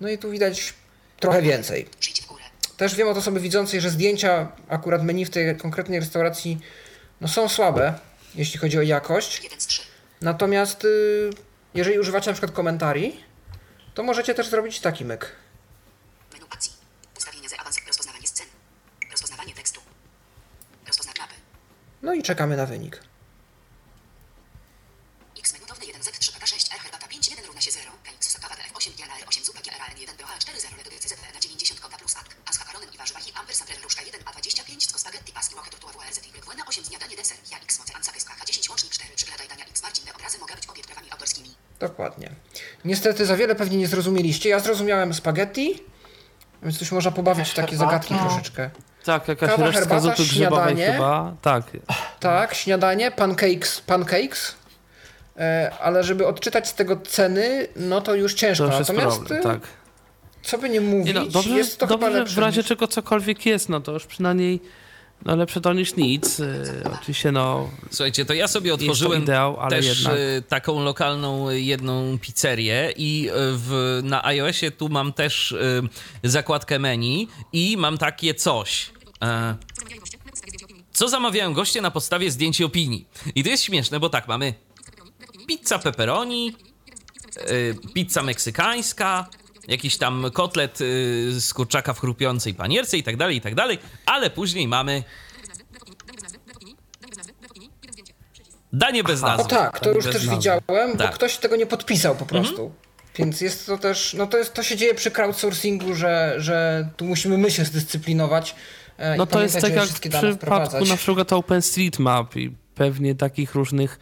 No 0.00 0.08
i 0.08 0.18
tu 0.18 0.30
widać 0.30 0.74
trochę 1.20 1.42
więcej. 1.42 1.88
Też 2.76 2.94
wiem 2.94 3.08
od 3.08 3.16
osoby 3.16 3.40
widzącej, 3.40 3.80
że 3.80 3.90
zdjęcia 3.90 4.52
akurat 4.68 5.02
menu 5.04 5.24
w 5.24 5.30
tej 5.30 5.56
konkretnej 5.56 6.00
restauracji 6.00 6.58
no, 7.20 7.28
są 7.28 7.48
słabe, 7.48 7.98
jeśli 8.34 8.60
chodzi 8.60 8.78
o 8.78 8.82
jakość. 8.82 9.42
Natomiast 10.20 10.84
y, 10.84 11.30
jeżeli 11.74 11.98
używacie 11.98 12.30
na 12.30 12.32
przykład 12.32 12.52
komentarii, 12.52 13.24
to 13.94 14.02
możecie 14.02 14.34
też 14.34 14.48
zrobić 14.48 14.80
taki 14.80 15.04
myk. 15.04 15.32
Menu 16.32 16.44
akcji. 16.50 16.72
Rozpoznawanie 17.86 18.26
scen. 18.26 18.46
Rozpoznawanie 19.10 19.54
tekstu. 19.54 19.80
Mapy. 21.20 21.34
No 22.02 22.14
i 22.14 22.22
czekamy 22.22 22.56
na 22.56 22.66
wynik. 22.66 23.11
Dokładnie. 42.02 42.30
Niestety 42.84 43.26
za 43.26 43.36
wiele 43.36 43.54
pewnie 43.54 43.78
nie 43.78 43.86
zrozumieliście. 43.86 44.48
Ja 44.48 44.60
zrozumiałem 44.60 45.14
spaghetti, 45.14 45.82
więc 46.62 46.78
tu 46.78 46.84
się 46.84 46.94
można 46.94 47.10
pobawić 47.10 47.48
w 47.48 47.54
takie 47.54 47.76
zagadki 47.76 48.14
troszeczkę. 48.14 48.70
Tak, 49.04 49.28
jakaś 49.28 49.50
Kawa, 49.50 49.66
resztka 49.66 49.80
herbata, 49.80 50.00
zupy 50.00 50.22
grzybowej 50.22 50.76
chyba. 50.76 51.34
Tak. 51.42 51.64
Tak, 52.20 52.54
śniadanie, 52.54 53.10
pancakes, 53.10 53.80
pancakes. 53.80 54.54
E, 55.36 55.72
ale 55.80 56.04
żeby 56.04 56.26
odczytać 56.26 56.68
z 56.68 56.74
tego 56.74 56.96
ceny, 56.96 57.68
no 57.76 58.00
to 58.00 58.14
już 58.14 58.34
ciężko. 58.34 58.68
To 58.68 58.78
już 58.78 58.88
Natomiast 58.88 59.18
problem, 59.18 59.40
e, 59.40 59.42
tak. 59.42 59.60
co 60.42 60.58
by 60.58 60.68
nie 60.68 60.80
mówić, 60.80 61.06
nie 61.06 61.20
no, 61.20 61.26
dobrze, 61.26 61.50
jest 61.50 61.78
to 61.78 61.86
dobrze, 61.86 62.06
chyba 62.06 62.18
lepsze. 62.18 62.34
w 62.34 62.38
razie 62.38 62.60
niż... 62.60 62.68
czego 62.68 62.88
cokolwiek 62.88 63.46
jest, 63.46 63.68
no 63.68 63.80
to 63.80 63.92
już 63.92 64.06
przynajmniej 64.06 64.60
no 65.24 65.36
lepsze 65.36 65.60
to 65.60 65.72
niż 65.72 65.96
nic. 65.96 66.38
Yy, 66.38 66.46
oczywiście 67.00 67.32
no... 67.32 67.70
Słuchajcie, 67.90 68.24
to 68.24 68.34
ja 68.34 68.48
sobie 68.48 68.74
otworzyłem 68.74 69.22
ideał, 69.22 69.58
też 69.70 69.86
jednak. 69.86 70.14
taką 70.48 70.84
lokalną 70.84 71.50
jedną 71.50 72.18
pizzerię 72.18 72.92
i 72.96 73.30
w, 73.32 74.00
na 74.04 74.24
iOSie 74.24 74.70
tu 74.70 74.88
mam 74.88 75.12
też 75.12 75.52
y, 75.52 75.82
zakładkę 76.22 76.78
menu 76.78 77.28
i 77.52 77.76
mam 77.76 77.98
takie 77.98 78.34
coś. 78.34 78.90
E, 79.22 79.54
co 80.92 81.08
zamawiają 81.08 81.54
goście 81.54 81.80
na 81.80 81.90
podstawie 81.90 82.30
zdjęć 82.30 82.60
i 82.60 82.64
opinii. 82.64 83.06
I 83.34 83.44
to 83.44 83.50
jest 83.50 83.62
śmieszne, 83.62 84.00
bo 84.00 84.08
tak, 84.08 84.28
mamy 84.28 84.54
pizza 85.46 85.78
pepperoni, 85.78 86.56
y, 87.50 87.76
pizza 87.94 88.22
meksykańska, 88.22 89.28
jakiś 89.68 89.96
tam 89.96 90.24
kotlet 90.32 90.80
y, 90.80 91.40
z 91.40 91.54
kurczaka 91.54 91.92
w 91.94 92.00
chrupiącej 92.00 92.54
panierce 92.54 92.98
i 92.98 93.02
tak 93.02 93.16
dalej, 93.16 93.36
i 93.36 93.40
tak 93.40 93.54
dalej, 93.54 93.78
ale 94.06 94.30
później 94.30 94.68
mamy 94.68 95.02
Danie 98.72 99.04
bez 99.04 99.22
nazwy. 99.22 99.42
O 99.44 99.48
tak, 99.48 99.80
to 99.80 99.92
już 99.92 100.04
bez 100.04 100.14
też 100.14 100.22
nazwy. 100.24 100.36
widziałem, 100.36 100.62
Tak. 100.98 101.10
bo 101.10 101.14
ktoś 101.14 101.36
tego 101.36 101.56
nie 101.56 101.66
podpisał 101.66 102.16
po 102.16 102.26
prostu. 102.26 102.72
Więc 103.18 103.40
jest 103.40 103.66
to 103.66 103.78
też, 103.78 104.14
no 104.14 104.26
to, 104.26 104.38
jest, 104.38 104.54
to 104.54 104.62
się 104.62 104.76
dzieje 104.76 104.94
przy 104.94 105.10
crowdsourcingu, 105.10 105.94
że, 105.94 106.34
że 106.38 106.88
tu 106.96 107.04
musimy 107.04 107.38
my 107.38 107.50
się 107.50 107.64
zdyscyplinować. 107.64 108.54
e, 108.98 109.16
No 109.16 109.24
i 109.24 109.26
to 109.26 109.42
jest 109.42 109.60
tak 109.60 109.72
jak 109.74 109.82
w 109.82 109.86
wszystkie 109.86 110.08
dane 110.10 110.28
przypadku 110.28 110.46
wprowadzać. 110.46 110.88
na 110.88 110.96
przykład 110.96 111.32
OpenStreetMap 111.32 112.36
i 112.36 112.50
pewnie 112.74 113.14
takich 113.14 113.54
różnych 113.54 113.98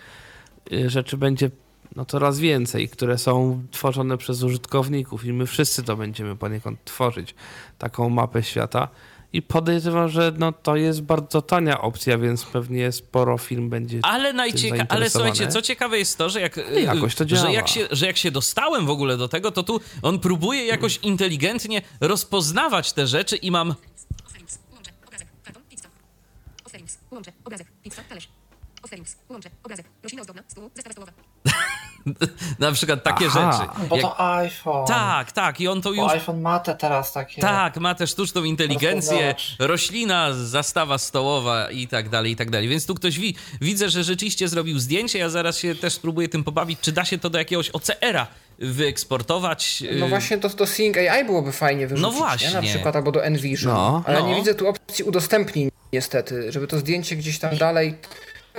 y, 0.72 0.90
rzeczy 0.90 1.16
będzie 1.16 1.50
no 1.96 2.04
coraz 2.04 2.38
więcej, 2.38 2.88
które 2.88 3.18
są 3.18 3.62
tworzone 3.70 4.18
przez 4.18 4.42
użytkowników 4.42 5.24
i 5.24 5.32
my 5.32 5.46
wszyscy 5.46 5.82
to 5.82 5.96
będziemy 5.96 6.36
poniekąd 6.36 6.84
tworzyć, 6.84 7.34
taką 7.78 8.08
mapę 8.08 8.42
świata. 8.42 8.88
I 9.32 9.42
podejrzewam, 9.42 10.08
że 10.08 10.32
no, 10.38 10.52
to 10.52 10.76
jest 10.76 11.02
bardzo 11.02 11.42
tania 11.42 11.80
opcja, 11.80 12.18
więc 12.18 12.44
pewnie 12.44 12.92
sporo 12.92 13.38
film 13.38 13.70
będzie. 13.70 14.00
Ale, 14.02 14.34
najcieka- 14.34 14.86
ale 14.88 15.10
słuchajcie, 15.10 15.48
co 15.48 15.62
ciekawe 15.62 15.98
jest 15.98 16.18
to, 16.18 16.28
że 16.30 16.40
jak, 16.40 16.58
y, 16.58 16.80
jakoś 16.80 17.14
to 17.14 17.24
że, 17.28 17.36
działa. 17.36 17.50
jak 17.50 17.68
się, 17.68 17.88
że 17.90 18.06
jak 18.06 18.16
się 18.16 18.30
dostałem 18.30 18.86
w 18.86 18.90
ogóle 18.90 19.16
do 19.16 19.28
tego, 19.28 19.50
to 19.50 19.62
tu 19.62 19.80
on 20.02 20.18
próbuje 20.18 20.66
jakoś 20.66 20.96
inteligentnie 20.96 21.82
rozpoznawać 22.00 22.92
te 22.92 23.06
rzeczy 23.06 23.36
i 23.36 23.50
mam 23.50 23.74
Offerings. 24.26 24.58
Łączę. 24.72 24.90
Obrazek. 25.06 25.28
Karton. 25.44 25.62
Pizza. 25.70 25.88
Offerings. 26.64 26.98
Łączę. 27.10 27.32
Obrazek. 27.44 27.66
Pizza. 27.82 28.02
Talerz. 28.08 28.28
Offerings. 28.90 29.16
Łączę. 29.28 29.50
Obrazek. 29.64 29.86
Roślina 30.02 30.20
ozdobna. 30.22 30.42
Stół. 30.48 30.70
Zestaw 30.74 30.92
stołowa. 30.92 31.12
na 32.58 32.72
przykład 32.72 33.02
takie 33.02 33.26
Aha. 33.28 33.52
rzeczy. 33.52 33.88
Bo 33.88 33.96
Jak, 33.96 34.04
to 34.04 34.20
iPhone. 34.36 34.86
tak, 34.86 35.32
tak, 35.32 35.60
i 35.60 35.68
on 35.68 35.82
to 35.82 35.88
Bo 35.94 36.02
już 36.02 36.12
iPhone 36.12 36.40
ma 36.40 36.58
te 36.58 36.74
teraz 36.74 37.12
takie. 37.12 37.42
Tak, 37.42 37.76
ma 37.76 37.94
też 37.94 38.10
sztuczną 38.10 38.44
inteligencję, 38.44 39.34
roślina, 39.58 40.32
zastawa 40.32 40.98
stołowa 40.98 41.70
i 41.70 41.88
tak 41.88 42.08
dalej, 42.08 42.32
i 42.32 42.36
tak 42.36 42.50
dalej. 42.50 42.68
Więc 42.68 42.86
tu 42.86 42.94
ktoś 42.94 43.18
wi- 43.18 43.34
widzę, 43.60 43.90
że 43.90 44.04
rzeczywiście 44.04 44.48
zrobił 44.48 44.78
zdjęcie. 44.78 45.18
Ja 45.18 45.28
zaraz 45.28 45.58
się 45.58 45.74
też 45.74 45.92
spróbuję 45.92 46.28
tym 46.28 46.44
pobawić, 46.44 46.80
czy 46.80 46.92
da 46.92 47.04
się 47.04 47.18
to 47.18 47.30
do 47.30 47.38
jakiegoś 47.38 47.70
OCR-a 47.70 48.26
wyeksportować. 48.58 49.82
No 49.98 50.06
Y, 50.06 50.08
właśnie 50.08 50.38
to, 50.38 50.50
to 50.50 50.66
Seeing 50.66 50.96
AI 50.96 51.24
byłoby 51.24 51.52
fajnie 51.52 51.86
wyrzucić, 51.86 52.02
No 52.14 52.18
właśnie. 52.18 52.48
Nie? 52.48 52.54
Na 52.54 52.62
przykład 52.62 52.96
albo 52.96 53.12
do 53.12 53.24
Envision. 53.24 53.72
No. 53.74 54.02
Ale 54.06 54.20
No. 54.20 54.26
nie 54.28 54.34
widzę 54.34 54.54
tu 54.54 54.68
opcji 54.68 55.04
udostępnień 55.04 55.70
niestety, 55.92 56.52
żeby 56.52 56.66
to 56.66 56.78
zdjęcie 56.78 57.16
gdzieś 57.16 57.38
tam 57.38 57.56
dalej... 57.56 57.94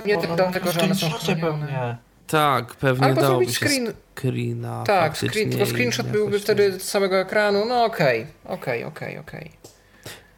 Nie 0.06 0.14
robią 0.14 0.36
dlatego, 0.36 0.72
że 0.72 0.80
one 0.80 0.94
są 0.94 1.10
pewnie. 1.40 1.96
Tak, 2.26 2.74
pewnie 2.74 3.06
Albo 3.06 3.20
dałoby 3.20 3.44
zrobić 3.44 3.58
się 3.58 3.66
screen. 3.66 3.92
screena. 4.18 4.84
Tak, 4.86 5.16
screen, 5.18 5.50
tylko 5.50 5.66
screenshot 5.66 6.06
byłby 6.06 6.40
wtedy 6.40 6.80
z 6.80 6.82
samego 6.82 7.20
ekranu. 7.20 7.64
No 7.64 7.84
okej, 7.84 8.26
okej, 8.44 8.84
okej, 8.84 9.18
okej. 9.18 9.50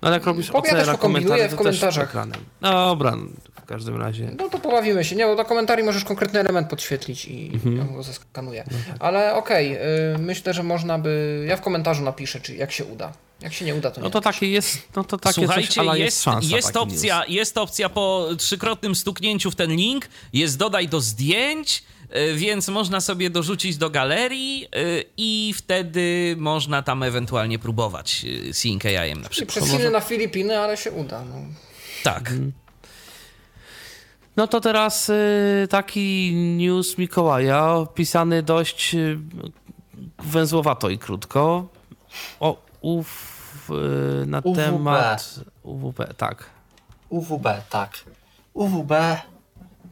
No 0.02 0.08
ale 0.08 0.16
jak 0.16 0.26
robisz 0.26 0.50
Bo 0.52 0.62
ja 0.66 0.84
pokombinuję 0.92 0.98
komentarze, 0.98 1.48
w 1.48 1.50
to 1.50 1.56
też 1.56 1.56
komentarzach. 1.80 2.08
ekranem. 2.08 2.40
Dobra, 2.60 3.10
no, 3.16 3.26
w 3.62 3.64
każdym 3.66 4.00
razie. 4.00 4.30
No 4.38 4.48
to 4.48 4.58
pobawimy 4.58 5.04
się. 5.04 5.16
Nie, 5.16 5.26
bo 5.26 5.36
do 5.36 5.44
komentarzy 5.44 5.82
możesz 5.82 6.04
konkretny 6.04 6.40
element 6.40 6.68
podświetlić 6.70 7.24
i 7.24 7.50
Mhm. 7.54 7.76
ja 7.76 7.84
go 7.84 8.02
zeskanuję. 8.02 8.64
No 8.70 8.78
tak. 8.88 8.96
Ale 9.00 9.34
okej, 9.34 9.76
y, 10.14 10.18
myślę, 10.18 10.54
że 10.54 10.62
można 10.62 10.98
by... 10.98 11.44
Ja 11.48 11.56
w 11.56 11.60
komentarzu 11.60 12.02
napiszę, 12.02 12.40
czy 12.40 12.54
jak 12.54 12.72
się 12.72 12.84
uda. 12.84 13.12
Jak 13.44 13.52
się 13.52 13.64
nie 13.64 13.74
uda, 13.74 13.90
to 13.90 14.00
nie. 14.00 14.04
No 14.04 14.10
to 14.10 14.20
takie 14.20 14.48
jest, 14.48 14.78
no 14.96 15.04
to 15.04 15.18
takie 15.18 15.34
Słuchajcie, 15.34 15.68
coś, 15.68 15.78
ale 15.78 15.98
jest, 15.98 16.04
jest 16.16 16.22
szansa. 16.24 16.56
jest, 16.56 16.76
opcja, 16.76 17.18
news. 17.20 17.28
jest 17.30 17.58
opcja 17.58 17.88
po 17.88 18.28
trzykrotnym 18.38 18.94
stuknięciu 18.94 19.50
w 19.50 19.54
ten 19.56 19.70
link, 19.76 20.08
jest 20.32 20.58
dodaj 20.58 20.88
do 20.88 21.00
zdjęć, 21.00 21.84
y, 22.16 22.34
więc 22.34 22.68
można 22.68 23.00
sobie 23.00 23.30
dorzucić 23.30 23.76
do 23.76 23.90
galerii 23.90 24.66
y, 24.76 25.04
i 25.16 25.54
wtedy 25.56 26.34
można 26.38 26.82
tam 26.82 27.02
ewentualnie 27.02 27.58
próbować 27.58 28.26
Sync 28.52 28.84
AI 28.84 29.14
na 29.14 29.26
I 29.26 29.30
przykład. 29.30 29.56
przez 29.58 29.70
Chiny 29.70 29.90
na 29.90 30.00
Filipiny, 30.00 30.58
ale 30.58 30.76
się 30.76 30.92
uda. 30.92 31.24
No. 31.24 31.36
Tak. 32.02 32.32
No 34.36 34.46
to 34.46 34.60
teraz 34.60 35.10
taki 35.70 36.32
news 36.34 36.98
Mikołaja, 36.98 37.72
opisany 37.72 38.42
dość 38.42 38.96
węzłowato 40.24 40.90
i 40.90 40.98
krótko. 40.98 41.68
O, 42.40 42.56
y, 42.82 43.33
na 44.26 44.38
UWB. 44.38 44.56
temat 44.56 45.40
UWP, 45.62 46.14
tak. 46.16 46.50
UWB, 47.08 47.46
tak. 47.70 48.04
UWB, 48.54 48.92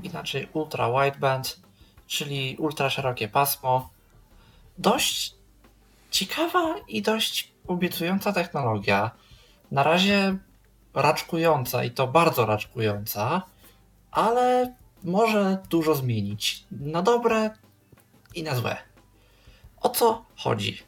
inaczej 0.03 0.49
Ultra 0.53 0.89
Wideband, 0.91 1.61
czyli 2.07 2.57
ultra 2.59 2.91
szerokie 2.91 3.29
pasmo. 3.29 3.91
Dość 4.79 5.35
ciekawa 6.11 6.75
i 6.89 7.03
dość 7.03 7.53
obiecująca 7.67 8.33
technologia. 8.33 9.11
Na 9.71 9.83
razie 9.83 10.37
raczkująca 10.95 11.85
i 11.85 11.91
to 11.91 12.07
bardzo 12.07 12.47
raczkująca, 12.47 13.43
ale 14.11 14.75
może 15.05 15.59
dużo 15.71 15.95
zmienić. 15.95 16.65
Na 16.71 17.03
dobre 17.03 17.51
i 18.35 18.43
na 18.43 18.55
złe. 18.55 18.77
O 19.81 19.89
co 19.89 20.25
chodzi? 20.37 20.79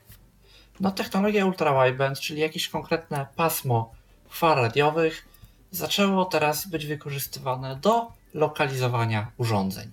No, 0.80 0.90
technologia 0.90 1.46
Ultra 1.46 1.84
Wideband, 1.84 2.20
czyli 2.20 2.40
jakieś 2.40 2.68
konkretne 2.68 3.26
pasmo 3.36 3.92
fal 4.28 4.56
radiowych, 4.56 5.28
zaczęło 5.70 6.24
teraz 6.24 6.66
być 6.68 6.86
wykorzystywane 6.86 7.76
do 7.76 8.12
lokalizowania 8.34 9.30
urządzeń. 9.36 9.90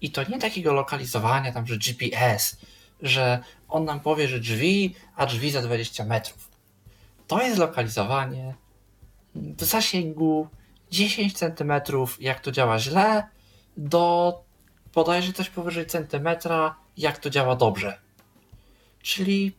I 0.00 0.10
to 0.10 0.22
nie 0.30 0.38
takiego 0.38 0.72
lokalizowania 0.72 1.52
tam, 1.52 1.66
że 1.66 1.78
GPS, 1.78 2.56
że 3.02 3.38
on 3.68 3.84
nam 3.84 4.00
powie, 4.00 4.28
że 4.28 4.40
drzwi, 4.40 4.94
a 5.16 5.26
drzwi 5.26 5.50
za 5.50 5.62
20 5.62 6.04
metrów. 6.04 6.48
To 7.26 7.42
jest 7.42 7.58
lokalizowanie 7.58 8.54
w 9.34 9.64
zasięgu 9.64 10.48
10 10.90 11.38
cm, 11.38 11.72
jak 12.20 12.40
to 12.40 12.52
działa 12.52 12.78
źle, 12.78 13.28
do 13.76 14.42
bodajże 14.94 15.32
coś 15.32 15.50
powyżej 15.50 15.86
centymetra, 15.86 16.76
jak 16.96 17.18
to 17.18 17.30
działa 17.30 17.56
dobrze. 17.56 17.98
Czyli 19.02 19.52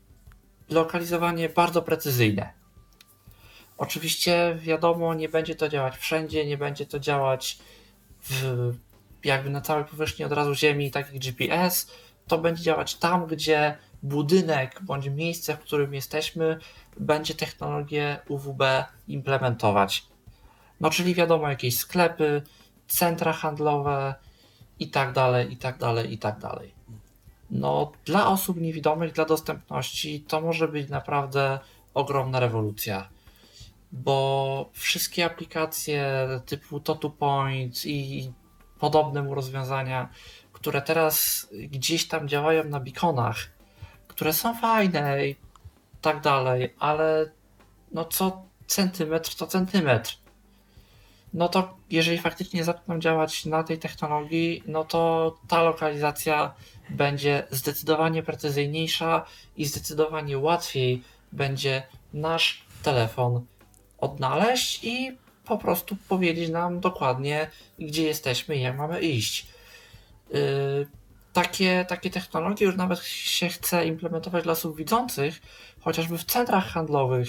lokalizowanie 0.69 1.49
bardzo 1.49 1.81
precyzyjne. 1.81 2.53
Oczywiście 3.77 4.57
wiadomo, 4.59 5.13
nie 5.13 5.29
będzie 5.29 5.55
to 5.55 5.69
działać 5.69 5.97
wszędzie, 5.97 6.45
nie 6.45 6.57
będzie 6.57 6.85
to 6.85 6.99
działać 6.99 7.57
w, 8.23 8.73
jakby 9.23 9.49
na 9.49 9.61
całej 9.61 9.85
powierzchni 9.85 10.25
od 10.25 10.31
razu 10.31 10.55
Ziemi, 10.55 10.91
tak 10.91 11.13
jak 11.13 11.21
GPS. 11.21 11.91
To 12.27 12.37
będzie 12.37 12.63
działać 12.63 12.95
tam, 12.95 13.25
gdzie 13.27 13.77
budynek 14.03 14.79
bądź 14.81 15.09
miejsce, 15.09 15.57
w 15.57 15.59
którym 15.59 15.93
jesteśmy, 15.93 16.57
będzie 16.97 17.35
technologię 17.35 18.19
UWB 18.27 18.61
implementować. 19.07 20.05
No, 20.79 20.89
czyli 20.89 21.15
wiadomo, 21.15 21.49
jakieś 21.49 21.77
sklepy, 21.77 22.41
centra 22.87 23.33
handlowe 23.33 24.15
i 24.79 24.89
tak 24.89 25.13
dalej, 25.13 25.53
i 25.53 25.57
tak 25.57 25.77
dalej, 25.77 26.13
i 26.13 26.17
tak 26.17 26.39
dalej. 26.39 26.74
No, 27.51 27.91
dla 28.05 28.27
osób 28.27 28.61
niewidomych, 28.61 29.13
dla 29.13 29.25
dostępności, 29.25 30.21
to 30.21 30.41
może 30.41 30.67
być 30.67 30.89
naprawdę 30.89 31.59
ogromna 31.93 32.39
rewolucja 32.39 33.09
bo 33.91 34.69
wszystkie 34.73 35.25
aplikacje 35.25 36.27
typu 36.45 36.79
Totu 36.79 37.09
Point 37.09 37.85
i 37.85 38.31
podobne 38.79 39.23
mu 39.23 39.35
rozwiązania, 39.35 40.09
które 40.51 40.81
teraz 40.81 41.47
gdzieś 41.53 42.07
tam 42.07 42.27
działają 42.27 42.63
na 42.63 42.79
beaconach, 42.79 43.37
które 44.07 44.33
są 44.33 44.55
fajne 44.55 45.27
i 45.27 45.35
tak 46.01 46.21
dalej, 46.21 46.73
ale 46.79 47.31
no 47.91 48.05
co 48.05 48.45
centymetr 48.67 49.35
to 49.35 49.47
centymetr. 49.47 50.17
No 51.35 51.49
to 51.49 51.77
jeżeli 51.89 52.17
faktycznie 52.17 52.63
zaczną 52.63 52.99
działać 52.99 53.45
na 53.45 53.63
tej 53.63 53.79
technologii, 53.79 54.63
no 54.65 54.83
to 54.83 55.35
ta 55.47 55.63
lokalizacja 55.63 56.53
będzie 56.89 57.47
zdecydowanie 57.51 58.23
precyzyjniejsza 58.23 59.25
i 59.57 59.65
zdecydowanie 59.65 60.37
łatwiej 60.37 61.03
będzie 61.31 61.83
nasz 62.13 62.65
telefon 62.83 63.45
odnaleźć 63.97 64.83
i 64.83 65.17
po 65.45 65.57
prostu 65.57 65.95
powiedzieć 66.07 66.49
nam 66.49 66.79
dokładnie, 66.79 67.49
gdzie 67.79 68.03
jesteśmy 68.03 68.55
i 68.55 68.61
jak 68.61 68.77
mamy 68.77 69.01
iść. 69.01 69.47
Yy, 70.31 70.87
takie, 71.33 71.85
takie 71.87 72.09
technologie 72.09 72.65
już 72.65 72.75
nawet 72.75 72.99
się 73.03 73.49
chce 73.49 73.85
implementować 73.85 74.43
dla 74.43 74.53
osób 74.53 74.77
widzących, 74.77 75.41
chociażby 75.81 76.17
w 76.17 76.23
centrach 76.23 76.67
handlowych. 76.67 77.27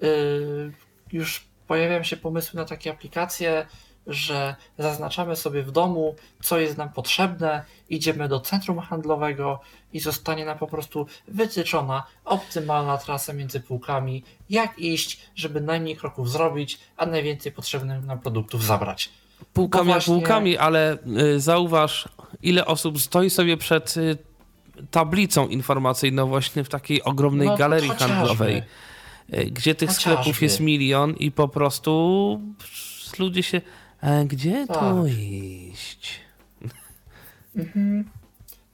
Yy, 0.00 0.72
już 1.12 1.47
pojawiają 1.68 2.02
się 2.02 2.16
pomysły 2.16 2.60
na 2.60 2.64
takie 2.64 2.90
aplikacje, 2.90 3.66
że 4.06 4.54
zaznaczamy 4.78 5.36
sobie 5.36 5.62
w 5.62 5.70
domu, 5.70 6.14
co 6.42 6.58
jest 6.58 6.76
nam 6.78 6.88
potrzebne, 6.92 7.64
idziemy 7.90 8.28
do 8.28 8.40
centrum 8.40 8.78
handlowego 8.78 9.60
i 9.92 10.00
zostanie 10.00 10.44
nam 10.44 10.58
po 10.58 10.66
prostu 10.66 11.06
wytyczona 11.28 12.04
optymalna 12.24 12.98
trasa 12.98 13.32
między 13.32 13.60
półkami, 13.60 14.24
jak 14.50 14.78
iść, 14.78 15.20
żeby 15.34 15.60
najmniej 15.60 15.96
kroków 15.96 16.30
zrobić, 16.30 16.78
a 16.96 17.06
najwięcej 17.06 17.52
potrzebnych 17.52 18.04
nam 18.04 18.18
produktów 18.18 18.64
zabrać. 18.64 19.10
Półkami 19.52 19.86
Bo 19.86 19.92
właśnie- 19.92 20.14
półkami, 20.14 20.56
ale 20.58 20.96
y, 21.34 21.40
zauważ, 21.40 22.08
ile 22.42 22.66
osób 22.66 23.00
stoi 23.00 23.30
sobie 23.30 23.56
przed 23.56 23.96
y, 23.96 24.18
tablicą 24.90 25.48
informacyjną 25.48 26.26
właśnie 26.28 26.64
w 26.64 26.68
takiej 26.68 27.02
ogromnej 27.02 27.48
No, 27.48 27.56
galerii 27.56 27.90
handlowej, 27.90 28.62
gdzie 29.28 29.74
tych 29.74 29.88
Chociażby. 29.88 30.12
sklepów 30.12 30.42
jest 30.42 30.60
milion 30.60 31.14
i 31.14 31.32
po 31.32 31.48
prostu 31.48 32.40
ludzie 33.18 33.42
się, 33.42 33.60
e, 34.00 34.24
gdzie 34.24 34.66
Tak. 34.66 34.78
tu 34.78 35.06
iść? 35.06 36.20
Mhm. 37.56 38.10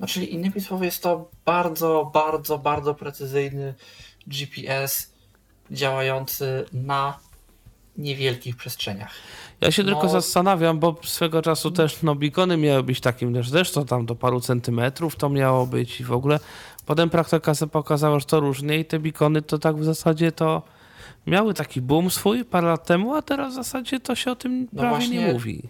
No, 0.00 0.06
czyli 0.06 0.34
innymi 0.34 0.60
słowy 0.60 0.84
jest 0.84 1.02
to 1.02 1.30
bardzo, 1.44 2.10
bardzo, 2.14 2.58
bardzo 2.58 2.94
precyzyjny 2.94 3.74
GPS 4.26 5.12
działający 5.70 6.64
na 6.72 7.18
niewielkich 7.96 8.56
przestrzeniach. 8.56 9.10
Ja 9.60 9.70
się 9.70 9.82
no. 9.82 9.92
tylko 9.92 10.08
zastanawiam, 10.08 10.78
bo 10.78 10.96
swego 11.04 11.42
czasu 11.42 11.70
też 11.70 12.02
no, 12.02 12.14
bikony 12.14 12.56
miały 12.56 12.82
być 12.82 13.00
takim 13.00 13.34
też 13.34 13.50
zresztą 13.50 13.86
tam 13.86 14.06
do 14.06 14.14
paru 14.14 14.40
centymetrów 14.40 15.16
to 15.16 15.28
miało 15.28 15.66
być 15.66 16.00
i 16.00 16.04
w 16.04 16.12
ogóle 16.12 16.40
potem 16.86 17.10
praktyka 17.10 17.52
pokazała, 17.72 18.18
że 18.20 18.26
to 18.26 18.40
różnie 18.40 18.78
i 18.78 18.84
te 18.84 18.98
bikony 18.98 19.42
to 19.42 19.58
tak 19.58 19.76
w 19.76 19.84
zasadzie 19.84 20.32
to 20.32 20.62
miały 21.26 21.54
taki 21.54 21.80
boom 21.80 22.10
swój 22.10 22.44
parę 22.44 22.66
lat 22.66 22.86
temu, 22.86 23.14
a 23.14 23.22
teraz 23.22 23.52
w 23.52 23.56
zasadzie 23.56 24.00
to 24.00 24.14
się 24.14 24.30
o 24.30 24.36
tym 24.36 24.68
no 24.72 24.82
prawie 24.82 25.08
nie 25.08 25.32
mówi. 25.32 25.68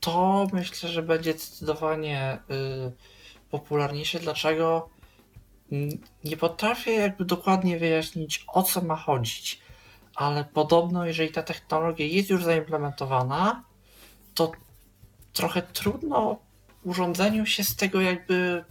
To 0.00 0.46
myślę, 0.52 0.88
że 0.88 1.02
będzie 1.02 1.32
zdecydowanie 1.32 2.38
y, 2.88 2.92
popularniejsze. 3.50 4.20
Dlaczego? 4.20 4.88
Nie 6.24 6.36
potrafię 6.36 6.92
jakby 6.92 7.24
dokładnie 7.24 7.78
wyjaśnić 7.78 8.44
o 8.48 8.62
co 8.62 8.82
ma 8.82 8.96
chodzić 8.96 9.64
ale 10.14 10.44
podobno, 10.44 11.06
jeżeli 11.06 11.32
ta 11.32 11.42
technologia 11.42 12.06
jest 12.06 12.30
już 12.30 12.44
zaimplementowana, 12.44 13.64
to 14.34 14.52
trochę 15.32 15.62
trudno 15.62 16.38
urządzeniu 16.84 17.46
się 17.46 17.64
z 17.64 17.76
tego 17.76 18.00
jakby 18.00 18.64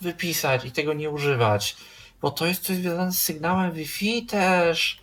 wypisać 0.00 0.64
i 0.64 0.72
tego 0.72 0.92
nie 0.92 1.10
używać, 1.10 1.76
bo 2.22 2.30
to 2.30 2.46
jest 2.46 2.62
coś 2.62 2.76
związane 2.76 3.12
z 3.12 3.18
sygnałem 3.18 3.72
Wi-Fi 3.72 4.26
też 4.26 5.00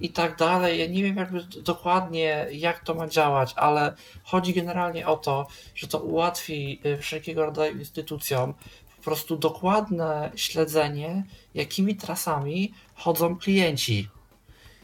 i 0.00 0.10
tak 0.10 0.36
dalej. 0.36 0.78
Ja 0.78 0.86
nie 0.86 1.02
wiem 1.02 1.16
jakby 1.16 1.44
dokładnie 1.44 2.46
jak 2.52 2.84
to 2.84 2.94
ma 2.94 3.08
działać, 3.08 3.52
ale 3.56 3.94
chodzi 4.24 4.54
generalnie 4.54 5.06
o 5.06 5.16
to, 5.16 5.46
że 5.74 5.88
to 5.88 5.98
ułatwi 5.98 6.80
y, 6.86 6.98
wszelkiego 6.98 7.46
rodzaju 7.46 7.78
instytucjom 7.78 8.54
po 8.96 9.04
prostu 9.04 9.36
dokładne 9.36 10.30
śledzenie, 10.36 11.24
jakimi 11.54 11.96
trasami 11.96 12.74
chodzą 12.94 13.36
klienci 13.36 14.08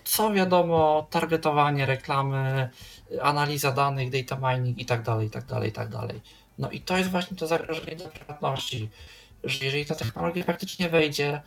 co 0.07 0.33
wiadomo, 0.33 1.07
targetowanie 1.11 1.87
reklamy, 1.87 2.71
analiza 3.23 3.73
danych, 3.73 4.11
data 4.11 4.57
mining 4.57 4.79
i 4.79 4.87
tak 4.87 5.03
dalej, 5.03 5.27
i 5.27 5.31
tak 5.31 5.45
dalej, 5.45 5.69
i 5.69 5.73
tak 5.73 5.89
dalej. 5.89 6.21
No 6.59 6.71
i 6.71 6.81
to 6.81 6.97
jest 6.97 7.11
właśnie 7.11 7.37
to 7.37 7.47
zagrożenie 7.47 7.97
dla 7.97 8.09
prywatności, 8.09 8.89
że 9.49 9.65
jeżeli 9.65 9.87
ta 9.87 9.95
technologia 9.95 10.45
faktycznie 10.45 10.89
wejdzie, 10.89 11.43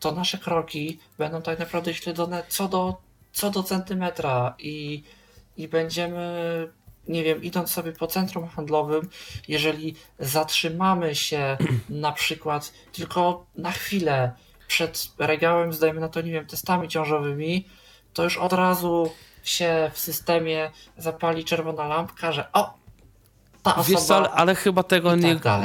to 0.00 0.12
nasze 0.12 0.38
kroki 0.38 0.98
będą 1.18 1.42
tak 1.42 1.58
naprawdę 1.58 1.94
śledzone 1.94 2.42
co 2.48 2.68
do, 2.68 2.96
co 3.32 3.50
do 3.50 3.62
centymetra 3.62 4.54
i, 4.58 5.02
i 5.56 5.68
będziemy, 5.68 6.68
nie 7.08 7.24
wiem, 7.24 7.42
idąc 7.42 7.70
sobie 7.70 7.92
po 7.92 8.06
centrum 8.06 8.48
handlowym, 8.48 9.08
jeżeli 9.48 9.94
zatrzymamy 10.18 11.14
się 11.14 11.56
na 11.88 12.12
przykład 12.12 12.72
tylko 12.92 13.46
na 13.56 13.72
chwilę 13.72 14.32
przed 14.66 15.08
regałem, 15.18 15.72
zdajemy 15.72 16.00
na 16.00 16.08
to, 16.08 16.20
nie 16.20 16.32
wiem, 16.32 16.46
testami 16.46 16.88
ciążowymi, 16.88 17.68
to 18.12 18.24
już 18.24 18.38
od 18.38 18.52
razu 18.52 19.10
się 19.42 19.90
w 19.94 19.98
systemie 19.98 20.70
zapali 20.96 21.44
czerwona 21.44 21.86
lampka, 21.86 22.32
że 22.32 22.52
o, 22.52 22.81
ta 23.62 23.76
osoba... 23.76 23.98
Wiesz 23.98 24.06
co, 24.06 24.32
ale, 24.32 24.54
chyba 24.54 24.82
tego 24.82 25.10
tak 25.10 25.20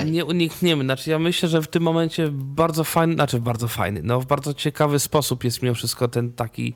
nie, 0.05 0.11
nie 0.11 0.25
unikniemy. 0.25 0.83
Znaczy 0.83 1.09
ja 1.09 1.19
myślę, 1.19 1.49
że 1.49 1.61
w 1.61 1.67
tym 1.67 1.83
momencie 1.83 2.29
bardzo 2.31 2.83
fajny, 2.83 3.13
znaczy 3.13 3.39
bardzo 3.39 3.67
fajny, 3.67 4.01
no 4.03 4.19
w 4.19 4.25
bardzo 4.25 4.53
ciekawy 4.53 4.99
sposób 4.99 5.43
jest 5.43 5.61
mimo 5.61 5.75
wszystko 5.75 6.07
ten 6.07 6.33
taki 6.33 6.73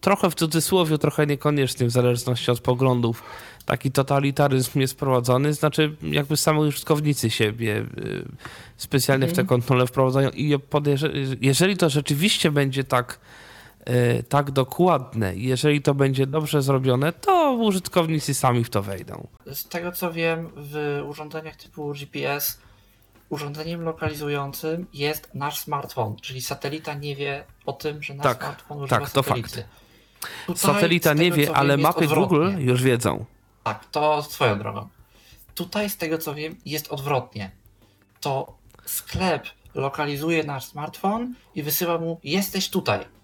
trochę 0.00 0.30
w 0.30 0.34
cudzysłowie, 0.34 0.98
trochę 0.98 1.26
niekoniecznie 1.26 1.86
w 1.86 1.90
zależności 1.90 2.50
od 2.50 2.60
poglądów 2.60 3.22
taki 3.66 3.90
totalitaryzm 3.90 4.80
jest 4.80 4.98
prowadzony, 4.98 5.54
znaczy 5.54 5.96
jakby 6.02 6.36
sami 6.36 6.58
użytkownicy 6.58 7.30
siebie 7.30 7.76
y, 7.98 8.24
specjalnie 8.76 9.24
mm. 9.24 9.34
w 9.34 9.36
te 9.36 9.42
mhm. 9.42 9.48
kontrole 9.48 9.86
wprowadzają 9.86 10.30
i 10.30 10.58
jeżeli 11.40 11.76
to 11.76 11.88
rzeczywiście 11.88 12.50
będzie 12.50 12.84
tak 12.84 13.18
tak 14.28 14.50
dokładne. 14.50 15.36
Jeżeli 15.36 15.82
to 15.82 15.94
będzie 15.94 16.26
dobrze 16.26 16.62
zrobione, 16.62 17.12
to 17.12 17.52
użytkownicy 17.52 18.34
sami 18.34 18.64
w 18.64 18.70
to 18.70 18.82
wejdą. 18.82 19.26
Z 19.46 19.68
tego 19.68 19.92
co 19.92 20.12
wiem, 20.12 20.50
w 20.56 21.02
urządzeniach 21.06 21.56
typu 21.56 21.92
GPS 21.92 22.58
urządzeniem 23.28 23.82
lokalizującym 23.82 24.86
jest 24.92 25.34
nasz 25.34 25.58
smartfon, 25.58 26.16
czyli 26.16 26.42
satelita 26.42 26.94
nie 26.94 27.16
wie 27.16 27.44
o 27.66 27.72
tym, 27.72 28.02
że 28.02 28.14
nasz 28.14 28.24
tak, 28.24 28.38
smartfon 28.38 28.78
używa 28.78 29.00
tak, 29.00 29.10
to 29.10 29.22
fakt. 29.22 29.64
Tutaj, 30.46 30.60
Satelita 30.60 31.14
nie 31.14 31.32
wie, 31.32 31.56
ale 31.56 31.76
wiem, 31.76 31.80
mapy 31.80 32.06
Google 32.06 32.50
już 32.58 32.82
wiedzą. 32.82 33.24
Tak, 33.64 33.84
to 33.84 34.22
swoją 34.22 34.58
drogą. 34.58 34.88
Tutaj 35.54 35.90
z 35.90 35.96
tego 35.96 36.18
co 36.18 36.34
wiem 36.34 36.56
jest 36.66 36.88
odwrotnie. 36.88 37.50
To 38.20 38.58
sklep 38.84 39.46
lokalizuje 39.74 40.44
nasz 40.44 40.64
smartfon 40.64 41.34
i 41.54 41.62
wysyła 41.62 41.98
mu 41.98 42.20
jesteś 42.24 42.70
tutaj 42.70 43.17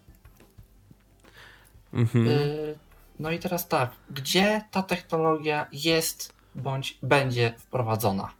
Mhm. 1.95 2.29
Y, 2.29 2.79
no 3.19 3.31
i 3.31 3.39
teraz 3.39 3.69
tak, 3.69 3.91
gdzie 4.11 4.65
ta 4.71 4.83
technologia 4.83 5.67
jest 5.73 6.35
bądź 6.55 6.99
będzie 7.03 7.55
wprowadzona? 7.59 8.31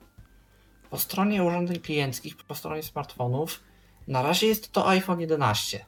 Po 0.91 0.99
stronie 0.99 1.45
urządzeń 1.45 1.81
klienckich, 1.81 2.37
po 2.37 2.55
stronie 2.55 2.83
smartfonów, 2.83 3.61
na 4.09 4.23
razie 4.23 4.47
jest 4.47 4.73
to 4.73 4.89
iPhone 4.89 5.21
11. 5.21 5.85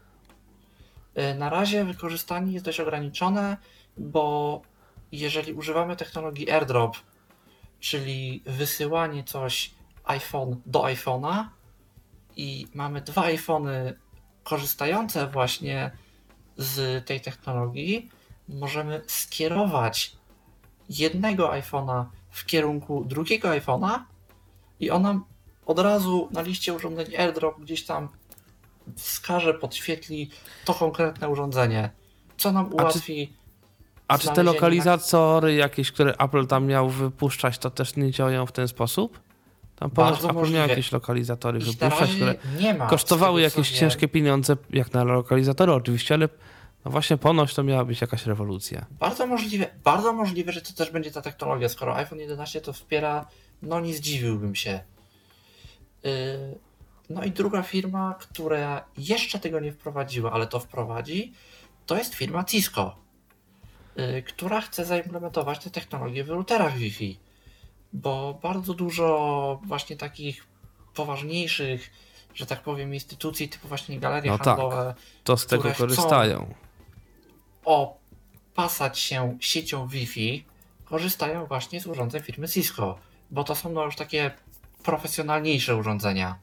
Y, 1.19 1.35
na 1.35 1.51
razie 1.51 1.85
wykorzystanie 1.85 2.53
jest 2.53 2.65
dość 2.65 2.81
ograniczone, 2.81 3.57
bo 3.97 4.63
jeżeli 5.13 5.53
używamy 5.53 5.97
technologii 5.97 6.51
AirDrop, 6.51 6.97
czyli 7.81 8.43
wysyłanie 8.47 9.25
coś 9.25 9.75
iPhone 10.05 10.61
do 10.67 10.81
iPhone'a 10.83 11.45
i 12.37 12.67
mamy 12.75 13.01
dwa 13.01 13.23
iPhony 13.23 13.99
korzystające 14.43 15.27
właśnie 15.27 15.91
z 16.57 17.07
tej 17.07 17.21
technologii 17.21 18.11
możemy 18.49 19.03
skierować 19.07 20.17
jednego 20.89 21.49
iPhone'a 21.49 22.05
w 22.31 22.47
kierunku 22.47 23.05
drugiego 23.05 23.49
iPhone'a 23.49 23.99
i 24.81 24.91
on 24.91 25.03
nam 25.03 25.25
od 25.67 25.79
razu 25.79 26.29
na 26.33 26.43
liście 26.43 26.75
urządzeń 26.75 27.17
AirDrop 27.17 27.61
gdzieś 27.61 27.85
tam 27.85 28.09
wskaże, 28.97 29.55
podświetli 29.55 30.31
to 30.65 30.75
konkretne 30.75 31.29
urządzenie, 31.29 31.91
co 32.37 32.53
nam 32.53 32.75
ułatwi. 32.75 33.33
A 34.09 34.19
czy, 34.19 34.29
a 34.29 34.31
czy 34.31 34.37
te 34.37 34.43
lokalizatory 34.43 35.55
jakieś, 35.55 35.93
które 35.93 36.15
Apple 36.17 36.47
tam 36.47 36.67
miał 36.67 36.91
wypuszczać, 36.91 37.59
to 37.59 37.71
też 37.71 37.97
nie 37.97 38.11
działają 38.11 38.47
w 38.47 38.53
ten 38.53 38.69
sposób? 38.69 39.26
Tam 39.77 39.91
ponoć 39.91 40.25
Apple 40.25 40.53
miał 40.53 40.69
jakieś 40.69 40.93
lokalizatory 40.93 41.59
wypuszczać, 41.59 42.11
które 42.11 42.35
ma, 42.79 42.87
kosztowały 42.87 43.41
jakieś 43.41 43.71
ciężkie 43.71 44.09
pieniądze, 44.09 44.57
jak 44.71 44.93
na 44.93 45.05
lokalizatory 45.05 45.73
oczywiście, 45.73 46.15
ale 46.15 46.29
no 46.85 46.91
właśnie 46.91 47.17
ponoć 47.17 47.55
to 47.55 47.63
miała 47.63 47.85
być 47.85 48.01
jakaś 48.01 48.27
rewolucja. 48.27 48.87
Bardzo 48.91 49.27
możliwe, 49.27 49.67
bardzo 49.85 50.13
możliwe, 50.13 50.53
że 50.53 50.61
to 50.61 50.73
też 50.73 50.91
będzie 50.91 51.11
ta 51.11 51.23
technologia. 51.23 51.69
Skoro 51.69 51.97
iPhone 51.97 52.19
11 52.19 52.61
to 52.61 52.73
wspiera, 52.73 53.27
no 53.63 53.81
nie 53.81 53.95
zdziwiłbym 53.95 54.55
się. 54.55 54.81
Yy, 56.05 56.11
no 57.11 57.25
i 57.25 57.31
druga 57.31 57.63
firma, 57.63 58.15
która 58.19 58.85
jeszcze 58.99 59.39
tego 59.39 59.61
nie 59.61 59.73
wprowadziła, 59.73 60.33
ale 60.33 60.47
to 60.47 60.61
wprowadzi, 60.61 61.33
to 61.87 61.97
jest 61.97 62.15
firma 62.15 62.45
Cisco, 62.45 62.97
yy, 63.97 64.23
która 64.23 64.61
chce 64.61 64.85
zaimplementować 64.85 65.59
te 65.59 65.71
technologie 65.71 66.25
w 66.25 66.29
routerach 66.29 66.77
Wi-Fi 66.77 67.26
bo 67.97 68.39
bardzo 68.43 68.75
dużo 68.75 69.61
właśnie 69.65 69.97
takich 69.97 70.47
poważniejszych, 70.95 71.91
że 72.35 72.47
tak 72.47 72.63
powiem, 72.63 72.95
instytucji 72.95 73.49
typu 73.49 73.69
właśnie 73.69 74.01
galerie 74.01 74.31
no 74.31 74.39
tak, 74.39 74.47
handlowe. 74.47 74.95
Tak, 74.97 74.97
to 75.25 75.37
z 75.37 75.47
tego 75.47 75.73
korzystają. 75.79 76.55
Opasać 77.65 78.99
się 78.99 79.37
siecią 79.41 79.89
Wi-Fi, 79.89 80.45
korzystają 80.85 81.47
właśnie 81.47 81.81
z 81.81 81.87
urządzeń 81.87 82.23
firmy 82.23 82.49
Cisco, 82.49 82.99
bo 83.31 83.45
to 83.45 83.55
są 83.55 83.73
no 83.73 83.85
już 83.85 83.97
takie 83.97 84.31
profesjonalniejsze 84.83 85.77
urządzenia. 85.77 86.39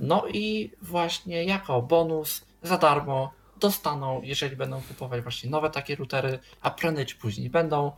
No 0.00 0.24
i 0.28 0.70
właśnie 0.82 1.44
jako 1.44 1.82
bonus 1.82 2.44
za 2.62 2.78
darmo 2.78 3.32
dostaną, 3.60 4.20
jeżeli 4.22 4.56
będą 4.56 4.82
kupować 4.82 5.22
właśnie 5.22 5.50
nowe 5.50 5.70
takie 5.70 5.96
routery, 5.96 6.38
a 6.60 6.70
prędzej 6.70 7.06
czy 7.06 7.16
później 7.16 7.50
będą, 7.50 7.92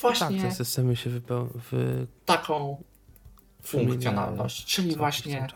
właśnie 0.00 0.40
tak, 0.40 0.48
te 0.48 0.54
systemy 0.54 0.96
się 0.96 1.10
wypeł... 1.10 1.48
wy... 1.70 2.06
taką 2.24 2.82
funkcjonalność, 3.62 4.64
czyli 4.64 4.96
właśnie 4.96 5.46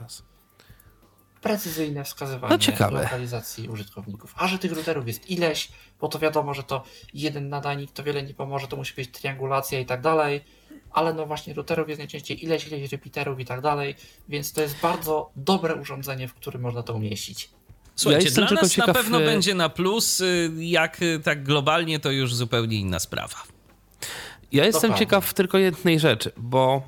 precyzyjne 1.41 2.05
wskazywanie 2.05 2.59
no, 2.81 2.91
lokalizacji 2.91 3.69
użytkowników. 3.69 4.35
A 4.37 4.49
że 4.49 4.59
tych 4.59 4.73
routerów 4.73 5.07
jest 5.07 5.31
ileś, 5.31 5.69
bo 6.01 6.09
to 6.09 6.19
wiadomo, 6.19 6.55
że 6.55 6.63
to 6.63 6.85
jeden 7.15 7.49
nadajnik 7.49 7.93
to 7.93 8.03
wiele 8.03 8.23
nie 8.23 8.35
pomoże, 8.35 8.69
to 8.69 8.77
musi 8.77 8.95
być 8.95 9.11
triangulacja 9.11 9.81
i 9.81 9.87
tak 9.87 10.01
dalej, 10.01 10.45
ale 10.93 11.15
no 11.15 11.27
właśnie 11.27 11.55
routerów 11.55 11.89
jest 11.89 11.99
najczęściej 11.99 12.45
ileś, 12.45 12.69
ileś 12.69 12.93
repeaterów 12.93 13.41
i 13.41 13.45
tak 13.45 13.61
dalej, 13.61 13.95
więc 14.29 14.53
to 14.53 14.63
jest 14.63 14.77
bardzo 14.83 15.31
dobre 15.37 15.75
urządzenie, 15.75 16.29
w 16.29 16.35
którym 16.35 16.63
można 16.63 16.83
to 16.83 16.95
umieścić. 16.95 17.51
Słuchajcie, 17.97 18.29
ja 18.29 18.47
dla 18.47 18.61
nas 18.61 18.73
ciekaw... 18.73 18.89
na 18.89 18.95
pewno 18.95 19.19
będzie 19.19 19.55
na 19.55 19.69
plus, 19.69 20.21
y, 20.21 20.51
jak 20.59 21.03
y, 21.03 21.21
tak 21.25 21.45
globalnie 21.45 22.01
to 22.01 22.11
już 22.11 22.35
zupełnie 22.35 22.77
inna 22.77 22.99
sprawa. 22.99 23.37
Ja 24.53 24.67
jestem 24.67 24.95
ciekaw 24.95 25.35
tylko 25.35 25.59
jednej 25.59 26.01
rzeczy, 26.01 26.33
bo 26.37 26.83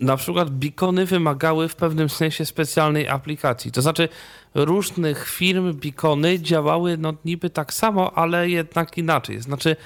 na 0.00 0.16
przykład 0.16 0.50
beacony 0.50 1.06
wymagały 1.06 1.68
w 1.68 1.76
pewnym 1.76 2.08
sensie 2.08 2.46
specjalnej 2.46 3.08
aplikacji. 3.08 3.72
To 3.72 3.82
znaczy 3.82 4.08
różnych 4.54 5.28
firm 5.28 5.74
beacony 5.74 6.40
działały 6.40 6.96
no 6.96 7.14
niby 7.24 7.50
tak 7.50 7.74
samo, 7.74 8.18
ale 8.18 8.50
jednak 8.50 8.98
inaczej. 8.98 9.40
Znaczy 9.40 9.76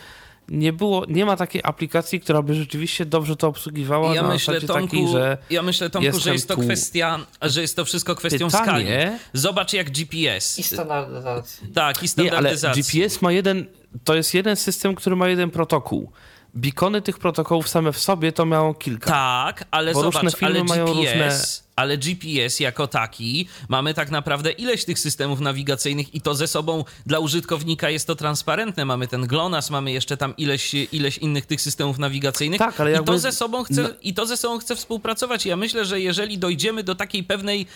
nie 0.48 0.72
było, 0.72 1.04
nie 1.08 1.26
ma 1.26 1.36
takiej 1.36 1.60
aplikacji, 1.64 2.20
która 2.20 2.42
by 2.42 2.54
rzeczywiście 2.54 3.06
dobrze 3.06 3.36
to 3.36 3.48
obsługiwała 3.48 4.14
ja 4.14 4.22
na 4.22 4.28
myślę, 4.28 4.60
Tomku, 4.60 4.86
takiej, 4.86 5.08
że 5.08 5.38
Ja 5.50 5.62
myślę, 5.62 5.90
Tomku, 5.90 6.18
że 6.18 6.32
jest 6.32 6.48
to 6.48 6.54
tu. 6.54 6.62
kwestia, 6.62 7.18
że 7.42 7.60
jest 7.60 7.76
to 7.76 7.84
wszystko 7.84 8.14
kwestią 8.14 8.46
Pytanie, 8.46 8.64
skali. 8.64 8.86
Zobacz 9.32 9.72
jak 9.72 9.90
GPS. 9.90 10.58
I 10.58 10.62
standaryzacji. 10.62 11.68
Tak, 11.74 12.02
i 12.02 12.06
Nie, 12.18 12.36
ale. 12.36 12.56
GPS 12.74 13.22
ma 13.22 13.32
jeden, 13.32 13.66
to 14.04 14.14
jest 14.14 14.34
jeden 14.34 14.56
system, 14.56 14.94
który 14.94 15.16
ma 15.16 15.28
jeden 15.28 15.50
protokół. 15.50 16.12
Beacony 16.54 17.02
tych 17.02 17.18
protokołów 17.18 17.68
same 17.68 17.92
w 17.92 17.98
sobie 17.98 18.32
to 18.32 18.46
miało 18.46 18.74
kilka. 18.74 19.10
Tak, 19.10 19.64
ale 19.70 19.92
Bo 19.92 20.00
zobacz, 20.00 20.14
różne 20.22 20.30
ale 20.46 20.52
firmy 20.54 20.64
mają 20.68 20.84
GPS, 20.86 20.96
różne- 20.96 21.67
ale 21.78 21.98
GPS 21.98 22.60
jako 22.60 22.86
taki, 22.86 23.48
mamy 23.68 23.94
tak 23.94 24.10
naprawdę 24.10 24.50
ileś 24.50 24.84
tych 24.84 24.98
systemów 24.98 25.40
nawigacyjnych 25.40 26.14
i 26.14 26.20
to 26.20 26.34
ze 26.34 26.46
sobą 26.46 26.84
dla 27.06 27.18
użytkownika 27.18 27.90
jest 27.90 28.06
to 28.06 28.14
transparentne. 28.14 28.84
Mamy 28.84 29.08
ten 29.08 29.26
GLONASS, 29.26 29.70
mamy 29.70 29.92
jeszcze 29.92 30.16
tam 30.16 30.36
ileś, 30.36 30.74
ileś 30.74 31.18
innych 31.18 31.46
tych 31.46 31.60
systemów 31.60 31.98
nawigacyjnych 31.98 32.58
Tak, 32.58 32.80
ale 32.80 32.90
i, 32.90 32.94
jakby- 32.94 33.12
to 33.12 33.18
ze 33.18 33.32
sobą 33.32 33.64
chce, 33.64 33.82
no- 33.82 33.88
i 34.02 34.14
to 34.14 34.26
ze 34.26 34.36
sobą 34.36 34.58
chce 34.58 34.76
współpracować. 34.76 35.46
Ja 35.46 35.56
myślę, 35.56 35.84
że 35.84 36.00
jeżeli 36.00 36.38
dojdziemy 36.38 36.82
do 36.82 36.94
takiej 36.94 37.24
pewnej 37.24 37.66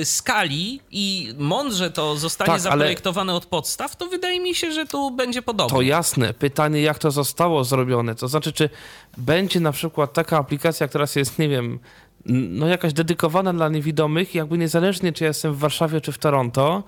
y, 0.00 0.04
skali 0.04 0.80
i 0.90 1.34
mądrze 1.38 1.90
to 1.90 2.16
zostanie 2.16 2.46
Tak, 2.46 2.54
ale- 2.54 2.60
zaprojektowane 2.62 3.34
od 3.34 3.46
podstaw, 3.46 3.96
to 3.96 4.06
wydaje 4.06 4.40
mi 4.40 4.54
się, 4.54 4.72
że 4.72 4.86
tu 4.86 5.10
będzie 5.10 5.42
podobnie. 5.42 5.76
To 5.76 5.82
jasne. 5.82 6.34
Pytanie, 6.34 6.80
jak 6.82 6.98
to 6.98 7.10
zostało 7.10 7.64
zrobione. 7.64 8.14
To 8.14 8.28
znaczy, 8.28 8.52
czy 8.52 8.70
będzie 9.18 9.60
na 9.60 9.72
przykład 9.72 10.12
taka 10.12 10.38
aplikacja, 10.38 10.88
która 10.88 11.06
jest, 11.16 11.38
nie 11.38 11.48
wiem, 11.48 11.78
no 12.26 12.66
jakaś 12.66 12.92
dedykowana 12.92 13.52
dla 13.52 13.68
niewidomych, 13.68 14.34
jakby 14.34 14.58
niezależnie, 14.58 15.12
czy 15.12 15.24
ja 15.24 15.28
jestem 15.28 15.54
w 15.54 15.58
Warszawie, 15.58 16.00
czy 16.00 16.12
w 16.12 16.18
Toronto, 16.18 16.82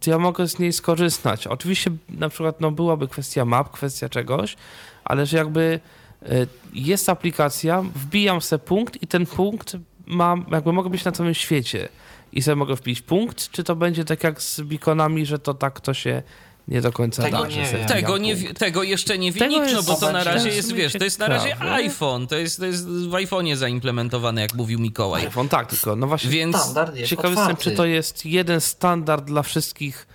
to 0.00 0.10
ja 0.10 0.18
mogę 0.18 0.48
z 0.48 0.58
niej 0.58 0.72
skorzystać. 0.72 1.46
Oczywiście 1.46 1.90
na 2.08 2.28
przykład 2.28 2.60
no, 2.60 2.70
byłaby 2.70 3.08
kwestia 3.08 3.44
map, 3.44 3.70
kwestia 3.70 4.08
czegoś, 4.08 4.56
ale 5.04 5.26
że 5.26 5.36
jakby 5.36 5.80
y, 6.22 6.46
jest 6.74 7.08
aplikacja, 7.08 7.82
wbijam 7.94 8.40
sobie 8.40 8.64
punkt 8.64 9.02
i 9.02 9.06
ten 9.06 9.26
punkt 9.26 9.76
mam, 10.06 10.46
jakby 10.50 10.72
mogę 10.72 10.90
być 10.90 11.04
na 11.04 11.12
całym 11.12 11.34
świecie 11.34 11.88
i 12.32 12.42
sobie 12.42 12.56
mogę 12.56 12.76
wbić 12.76 13.02
punkt, 13.02 13.50
czy 13.50 13.64
to 13.64 13.76
będzie 13.76 14.04
tak 14.04 14.24
jak 14.24 14.42
z 14.42 14.60
beaconami, 14.60 15.26
że 15.26 15.38
to 15.38 15.54
tak 15.54 15.80
to 15.80 15.94
się 15.94 16.22
nie 16.68 16.80
do 16.80 16.92
końca 16.92 17.22
Tego 17.22 17.42
da. 17.44 17.50
że 17.50 17.56
nie 17.60 17.66
wiem. 17.72 17.86
Tego, 17.86 18.18
nie, 18.18 18.36
tego 18.36 18.82
jeszcze 18.82 19.18
nie 19.18 19.32
wie 19.32 19.38
Tego 19.40 19.52
nikt, 19.52 19.66
no 19.66 19.76
jest 19.76 19.88
bo 19.88 19.94
to 19.94 20.12
na 20.12 20.24
razie 20.24 20.48
jest, 20.48 20.72
wiesz, 20.72 20.92
to 20.92 21.04
jest 21.04 21.18
na 21.18 21.26
razie 21.28 21.60
iPhone, 21.60 22.26
to 22.26 22.36
jest, 22.36 22.58
to 22.58 22.66
jest 22.66 22.88
w 22.88 23.10
iPhone'ie 23.10 23.56
zaimplementowane, 23.56 24.40
jak 24.40 24.54
mówił 24.54 24.78
Mikołaj. 24.78 25.24
iPhone, 25.26 25.48
tak, 25.48 25.66
tylko 25.70 25.96
no 25.96 26.06
właśnie 26.06 26.30
Więc 26.30 26.56
Standard 26.56 26.96
jest 26.96 27.10
ciekawy 27.10 27.34
jestem, 27.34 27.56
czy 27.56 27.70
to 27.70 27.84
jest 27.86 28.26
jeden 28.26 28.60
standard 28.60 29.24
dla 29.24 29.42
wszystkich 29.42 30.06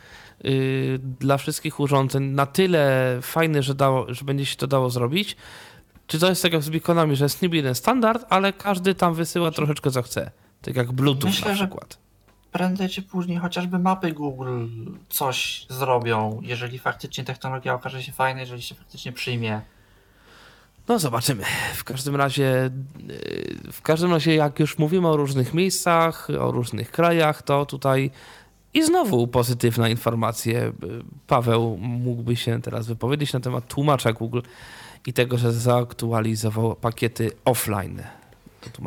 yy, 0.44 1.00
dla 1.20 1.38
wszystkich 1.38 1.80
urządzeń, 1.80 2.24
na 2.24 2.46
tyle 2.46 3.18
fajny, 3.22 3.64
że, 3.64 3.76
dało, 3.76 4.14
że 4.14 4.26
będzie 4.26 4.46
się 4.46 4.56
to 4.56 4.68
dało 4.68 4.90
zrobić, 4.90 5.36
czy 6.08 6.20
to 6.20 6.30
jest 6.30 6.42
tak 6.42 6.54
jak 6.54 6.64
z 6.64 6.70
beaconami, 6.70 7.16
że 7.16 7.26
jest 7.26 7.42
niby 7.42 7.56
jeden 7.56 7.76
standard, 7.76 8.26
ale 8.30 8.54
każdy 8.54 8.96
tam 8.96 9.14
wysyła 9.14 9.52
troszeczkę 9.52 9.92
co 9.92 10.02
chce. 10.02 10.32
Tak 10.62 10.76
jak 10.76 10.92
Bluetooth 10.92 11.26
Myślę, 11.30 11.48
na 11.50 11.56
że- 11.56 11.68
przykład. 11.68 11.98
Prędzej 12.52 12.90
czy 12.90 13.02
później 13.02 13.38
chociażby 13.38 13.80
mapy 13.80 14.12
Google 14.12 14.68
coś 15.10 15.66
zrobią, 15.70 16.40
jeżeli 16.44 16.80
faktycznie 16.80 17.24
technologia 17.24 17.74
okaże 17.74 18.04
się 18.04 18.12
fajna, 18.12 18.40
jeżeli 18.40 18.62
się 18.62 18.76
faktycznie 18.76 19.12
przyjmie. 19.12 19.62
No 20.88 21.00
zobaczymy. 21.00 21.44
W 21.76 21.84
każdym 21.84 22.16
razie, 22.16 22.72
yy, 23.08 23.72
w 23.72 23.82
każdym 23.82 24.12
razie 24.12 24.36
jak 24.36 24.60
już 24.60 24.78
mówimy 24.78 25.08
o 25.08 25.18
różnych 25.18 25.54
miejscach, 25.54 26.28
o 26.40 26.52
różnych 26.52 26.92
krajach, 26.92 27.42
to 27.42 27.66
tutaj 27.66 28.12
i 28.74 28.84
znowu 28.84 29.28
pozytywna 29.28 29.90
informacja. 29.90 30.60
Yy, 30.60 30.74
Paweł 31.28 31.78
mógłby 31.78 32.36
się 32.36 32.62
teraz 32.62 32.88
wypowiedzieć 32.88 33.34
na 33.34 33.40
temat 33.40 33.68
tłumacza 33.68 34.14
Google 34.14 34.42
i 35.06 35.14
tego, 35.14 35.38
że 35.38 35.54
zaaktualizował 35.54 36.76
pakiety 36.76 37.32
offline. 37.46 38.04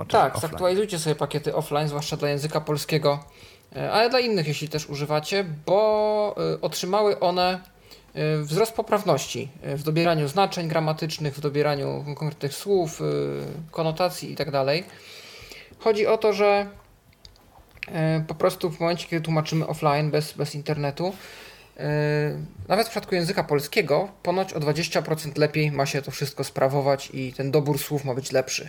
Tak, 0.09 0.37
offline. 0.37 0.51
zaktualizujcie 0.51 0.99
sobie 0.99 1.17
pakiety 1.17 1.55
offline, 1.55 1.89
zwłaszcza 1.89 2.17
dla 2.17 2.29
języka 2.29 2.61
polskiego, 2.61 3.25
ale 3.93 4.11
dla 4.11 4.21
innych, 4.21 4.49
jeśli 4.49 4.69
też 4.69 4.87
używacie, 4.89 5.45
bo 5.67 6.35
e, 6.55 6.61
otrzymały 6.61 7.21
one 7.21 7.61
e, 8.15 8.39
wzrost 8.43 8.73
poprawności 8.73 9.49
e, 9.63 9.77
w 9.77 9.83
dobieraniu 9.83 10.29
znaczeń 10.29 10.69
gramatycznych, 10.69 11.35
w 11.35 11.41
dobieraniu 11.41 12.05
konkretnych 12.07 12.55
słów, 12.55 13.01
e, 13.01 13.05
konotacji 13.71 14.31
itd. 14.31 14.65
Chodzi 15.79 16.07
o 16.07 16.19
to, 16.19 16.33
że 16.33 16.67
e, 17.93 18.25
po 18.29 18.35
prostu 18.35 18.71
w 18.71 18.81
momencie, 18.81 19.09
kiedy 19.09 19.25
tłumaczymy 19.25 19.67
offline, 19.67 20.11
bez, 20.11 20.33
bez 20.33 20.55
internetu, 20.55 21.15
e, 21.77 21.85
nawet 22.69 22.87
w 22.87 22.91
przypadku 22.91 23.15
języka 23.15 23.45
polskiego, 23.45 24.09
ponoć 24.23 24.53
o 24.53 24.61
20% 24.61 25.39
lepiej 25.39 25.73
ma 25.73 25.87
się 25.87 26.03
to 26.03 26.11
wszystko 26.11 26.45
sprawować 26.45 27.11
i 27.13 27.33
ten 27.33 27.51
dobór 27.51 27.79
słów 27.79 28.05
ma 28.05 28.15
być 28.15 28.33
lepszy. 28.33 28.69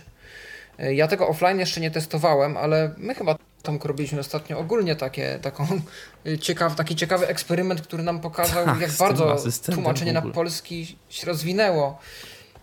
E, 0.78 0.94
Ja 0.94 1.08
tego 1.08 1.28
offline 1.28 1.58
jeszcze 1.58 1.80
nie 1.80 1.90
testowałem, 1.90 2.56
ale 2.56 2.94
my 2.96 3.14
chyba 3.14 3.36
tam 3.66 3.78
robiliśmy 3.84 4.20
ostatnio 4.20 4.58
ogólnie 4.58 4.96
takie, 4.96 5.38
taką 5.42 5.66
ciekaw, 6.46 6.74
taki 6.74 6.96
ciekawy 6.96 7.26
eksperyment, 7.28 7.80
który 7.80 8.02
nam 8.02 8.20
pokazał, 8.20 8.64
Tak, 8.64 8.80
jak 8.80 8.92
bardzo 8.92 9.36
tłumaczenie 9.72 10.12
na 10.12 10.22
polski 10.22 10.96
się 11.08 11.26
rozwinęło. 11.26 11.98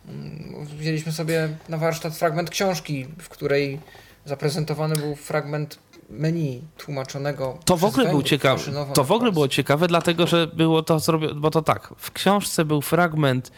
Mm, 0.07 0.65
Wzięliśmy 0.65 1.11
sobie 1.11 1.49
na 1.69 1.77
warsztat 1.77 2.15
fragment 2.15 2.49
książki, 2.49 3.07
w 3.19 3.29
której 3.29 3.79
zaprezentowany 4.25 4.95
był 4.95 5.15
fragment 5.15 5.79
menu 6.09 6.61
tłumaczonego. 6.77 7.57
To 7.65 7.77
w 7.77 7.83
ogóle 7.83 8.09
był 8.09 8.23
maszynowo 8.43 8.93
To 8.93 9.03
w 9.03 9.11
ogóle 9.11 9.31
było 9.31 9.47
ciekawe, 9.47 9.87
dlatego 9.87 10.27
że 10.27 10.47
było 10.47 10.83
to 10.83 10.99
zrobione, 10.99 11.33
bo 11.33 11.51
to 11.51 11.61
tak, 11.61 11.93
w 11.97 12.11
książce 12.11 12.65
był 12.65 12.81
fragment 12.81 13.51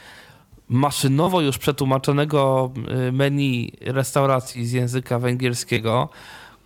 maszynowo 0.70 1.42
już 1.42 1.58
przetłumaczonego 1.58 2.72
y, 3.08 3.12
menu 3.12 3.74
restauracji 3.82 4.66
z 4.66 4.72
języka 4.72 5.20
węgierskiego, 5.20 6.10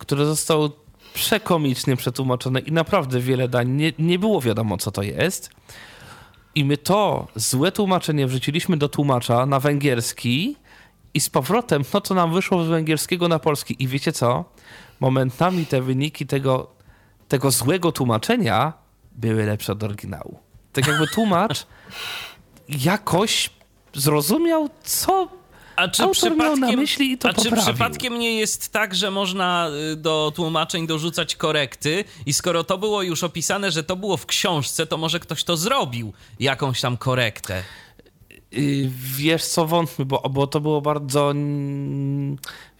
które 0.00 0.26
zostało 0.26 0.70
przekomicznie 1.14 1.96
przetłumaczone 1.96 2.60
i 2.60 2.72
naprawdę 2.72 3.20
wiele 3.20 3.48
dań 3.48 3.68
nie, 3.68 3.92
nie 3.98 4.18
było 4.18 4.40
wiadomo, 4.40 4.76
co 4.76 4.90
to 4.90 5.02
jest. 5.02 5.50
I 6.54 6.64
my 6.64 6.76
to 6.76 7.26
złe 7.34 7.72
tłumaczenie 7.72 8.26
wrzuciliśmy 8.26 8.76
do 8.76 8.88
tłumacza 8.88 9.46
na 9.46 9.60
węgierski 9.60 10.56
i 11.14 11.20
z 11.20 11.30
powrotem, 11.30 11.84
no 11.94 12.00
to 12.00 12.14
nam 12.14 12.34
wyszło 12.34 12.64
z 12.64 12.68
węgierskiego 12.68 13.28
na 13.28 13.38
polski. 13.38 13.76
I 13.78 13.88
wiecie 13.88 14.12
co? 14.12 14.44
Momentami 15.00 15.66
te 15.66 15.82
wyniki 15.82 16.26
tego, 16.26 16.70
tego 17.28 17.50
złego 17.50 17.92
tłumaczenia 17.92 18.72
były 19.12 19.46
lepsze 19.46 19.72
od 19.72 19.82
oryginału. 19.82 20.38
Tak 20.72 20.86
jakby 20.86 21.06
tłumacz 21.06 21.66
jakoś 22.68 23.50
zrozumiał, 23.94 24.68
co 24.82 25.39
A 25.76 25.88
czy 25.88 26.02
Autor 26.02 26.36
miał 26.36 26.48
na 26.48 26.52
przypadkiem, 26.52 26.80
myśli 26.80 27.12
i 27.12 27.18
to 27.18 27.28
a 27.28 27.32
czy 27.32 27.36
poprawił. 27.44 27.62
przypadkiem 27.64 28.18
nie 28.18 28.34
jest 28.38 28.72
tak, 28.72 28.94
że 28.94 29.10
można 29.10 29.70
y, 29.92 29.96
do 29.96 30.32
tłumaczeń 30.36 30.86
dorzucać 30.86 31.36
korekty 31.36 32.04
i 32.26 32.32
skoro 32.32 32.64
to 32.64 32.78
było 32.78 33.02
już 33.02 33.24
opisane, 33.24 33.70
że 33.70 33.82
to 33.82 33.96
było 33.96 34.16
w 34.16 34.26
książce, 34.26 34.86
to 34.86 34.96
może 34.96 35.20
ktoś 35.20 35.44
to 35.44 35.56
zrobił, 35.56 36.12
jakąś 36.40 36.80
tam 36.80 36.96
korektę. 36.96 37.62
Yy, 38.52 38.90
Wiesz 39.16 39.44
co, 39.44 39.66
wątpię, 39.66 40.04
bo, 40.04 40.22
bo 40.30 40.46
to 40.46 40.60
było 40.60 40.80
bardzo. 40.80 41.32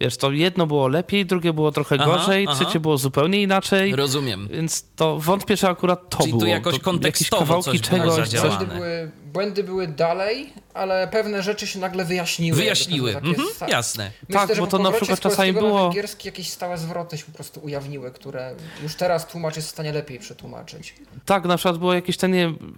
Wiesz, 0.01 0.17
to 0.17 0.33
jedno 0.33 0.67
było 0.67 0.89
lepiej, 0.89 1.27
drugie 1.27 1.53
było 1.53 1.73
trochę 1.73 1.97
Aha, 2.01 2.05
gorzej, 2.07 2.47
aha. 2.49 2.57
trzecie 2.65 2.81
było 2.81 2.99
zupełnie 2.99 3.43
inaczej. 3.43 3.97
Rozumiem. 3.97 4.49
Więc 4.53 4.85
to 4.97 5.19
wątpię, 5.19 5.57
że 5.57 5.69
akurat 5.69 6.09
to 6.11 6.19
Czyli 6.19 6.33
tu 6.33 6.39
było. 6.39 6.51
jakoś 6.51 6.75
to 6.75 6.81
kontekstowo 6.81 7.37
jakieś 7.55 7.65
kawałki 7.65 7.81
coś 7.81 7.89
było 7.91 8.01
czegoś, 8.01 8.29
zadziałane. 8.29 8.59
coś, 8.67 8.69
były, 8.77 9.11
błędy 9.33 9.65
były 9.65 9.89
dalej, 9.89 10.53
ale 10.75 11.09
pewne 11.09 11.43
rzeczy 11.43 11.67
się 11.67 11.79
nagle 11.79 12.05
wyjaśniły. 12.05 12.57
Wyjaśniły. 12.59 13.15
Takie 13.15 13.27
Mhm, 13.27 13.49
sta- 13.55 13.69
jasne. 13.69 14.11
Myślę, 14.29 14.47
Tak, 14.49 14.59
bo 14.59 14.67
to 14.67 14.79
na 14.79 14.93
przykład 14.93 15.21
czasami 15.21 15.53
było- 15.53 15.83
węgierski 15.83 16.29
jakieś 16.29 16.51
stałe 16.51 16.79
zwroty 16.79 17.19
się 17.19 17.25
po 17.25 17.33
prostu 17.33 17.61
ujawniły, 17.65 18.11
które 18.11 18.55
już 18.83 18.95
teraz 18.95 19.27
tłumacz 19.27 19.57
jest 19.57 19.69
w 19.69 19.71
stanie 19.71 19.93
lepiej 19.93 20.19
przetłumaczyć. 20.19 20.95
Tak, 21.25 21.45
na 21.45 21.57
przykład 21.57 21.79
było 21.79 21.95
jakieś 21.95 22.17
ten, 22.17 22.33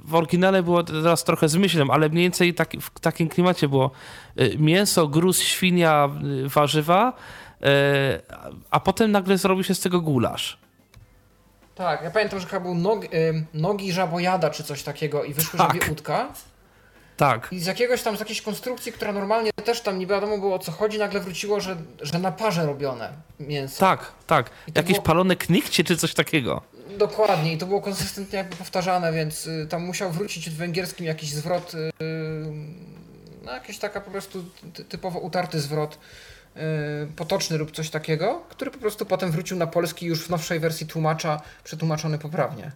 w 0.05 0.15
oryginale 0.15 0.62
było 0.62 0.83
teraz 0.85 1.24
trochę 1.24 1.49
z 1.49 1.57
myślem, 1.57 1.91
ale 1.91 2.09
mniej 2.09 2.23
więcej 2.24 2.55
tak, 2.55 2.73
w 2.81 3.01
takim 3.01 3.29
klimacie 3.29 3.69
było 3.69 3.91
y, 4.41 4.57
mięso, 4.59 5.09
gruz, 5.09 5.39
świnia, 5.41 6.09
y, 6.45 6.49
warzywa, 6.49 7.12
y, 7.62 7.65
a- 8.70 8.81
potem 8.81 9.11
nagle 9.12 9.39
zrobi 9.39 9.65
się 9.65 9.74
z 9.74 9.81
tego 9.81 10.01
gulasz. 10.01 10.62
Tak, 11.74 12.03
ja 12.03 12.11
pamiętam, 12.11 12.40
że 12.40 12.47
chyba 12.47 12.61
był 12.61 12.74
nog, 12.74 13.05
ym, 13.05 13.47
nogi 13.55 13.93
żabojada 13.93 14.51
czy 14.51 14.65
coś 14.65 14.82
takiego 14.82 15.24
i 15.24 15.35
wyszły 15.35 15.59
Tak. 15.59 15.74
żabie. 15.74 15.94
Tak. 17.16 17.49
I 17.53 17.61
z 17.61 17.66
jakiegoś 17.66 18.03
tam, 18.03 18.16
z 18.16 18.20
jakiejś 18.20 18.43
konstrukcji, 18.43 18.93
która 18.93 19.12
normalnie 19.12 19.51
też 19.65 19.81
tam 19.81 19.99
nie 19.99 20.07
wiadomo 20.07 20.39
było 20.39 20.55
o 20.55 20.59
co 20.59 20.73
chodzi, 20.73 20.99
nagle 20.99 21.20
wróciło, 21.20 21.61
że, 21.61 21.77
że 22.01 22.19
na 22.19 22.32
parze 22.32 22.66
robione 22.66 23.12
mięso. 23.40 23.81
Tak, 23.81 24.12
tak. 24.27 24.51
Jakieś 24.74 24.93
było- 24.93 25.03
palone 25.03 25.36
knikcie 25.36 25.85
czy 25.85 25.97
coś 25.97 26.15
takiego. 26.15 26.62
Dokładnie 26.99 27.53
i 27.53 27.59
to 27.59 27.66
było 27.66 27.81
konsystentnie 27.81 28.36
jakby 28.39 28.57
powtarzane, 28.57 29.12
więc 29.12 29.47
y, 29.47 29.66
tam 29.70 29.85
musiał 29.85 30.11
wrócić 30.11 30.51
w 30.51 30.57
węgierskim 30.57 31.07
jakiś 31.07 31.31
zwrot, 31.31 31.74
y, 31.74 31.90
no 33.44 33.53
jakiś 33.53 33.78
taka 33.78 34.01
po 34.01 34.11
prostu 34.11 34.44
ty, 34.74 34.85
typowo 34.85 35.19
utarty 35.19 35.61
zwrot, 35.61 35.99
potoczny 37.16 37.59
lub 37.59 37.70
coś 37.70 37.91
takiego, 37.91 38.43
który 38.49 38.70
po 38.70 38.79
prostu 38.79 39.07
potem 39.07 39.31
wrócił 39.31 39.57
na 39.57 39.66
polski 39.66 40.07
już 40.07 40.24
w 40.24 40.31
nowszej 40.31 40.61
wersji 40.61 40.87
tłumacza, 40.87 41.41
przetłumaczony 41.65 42.19
poprawnie. 42.19 42.73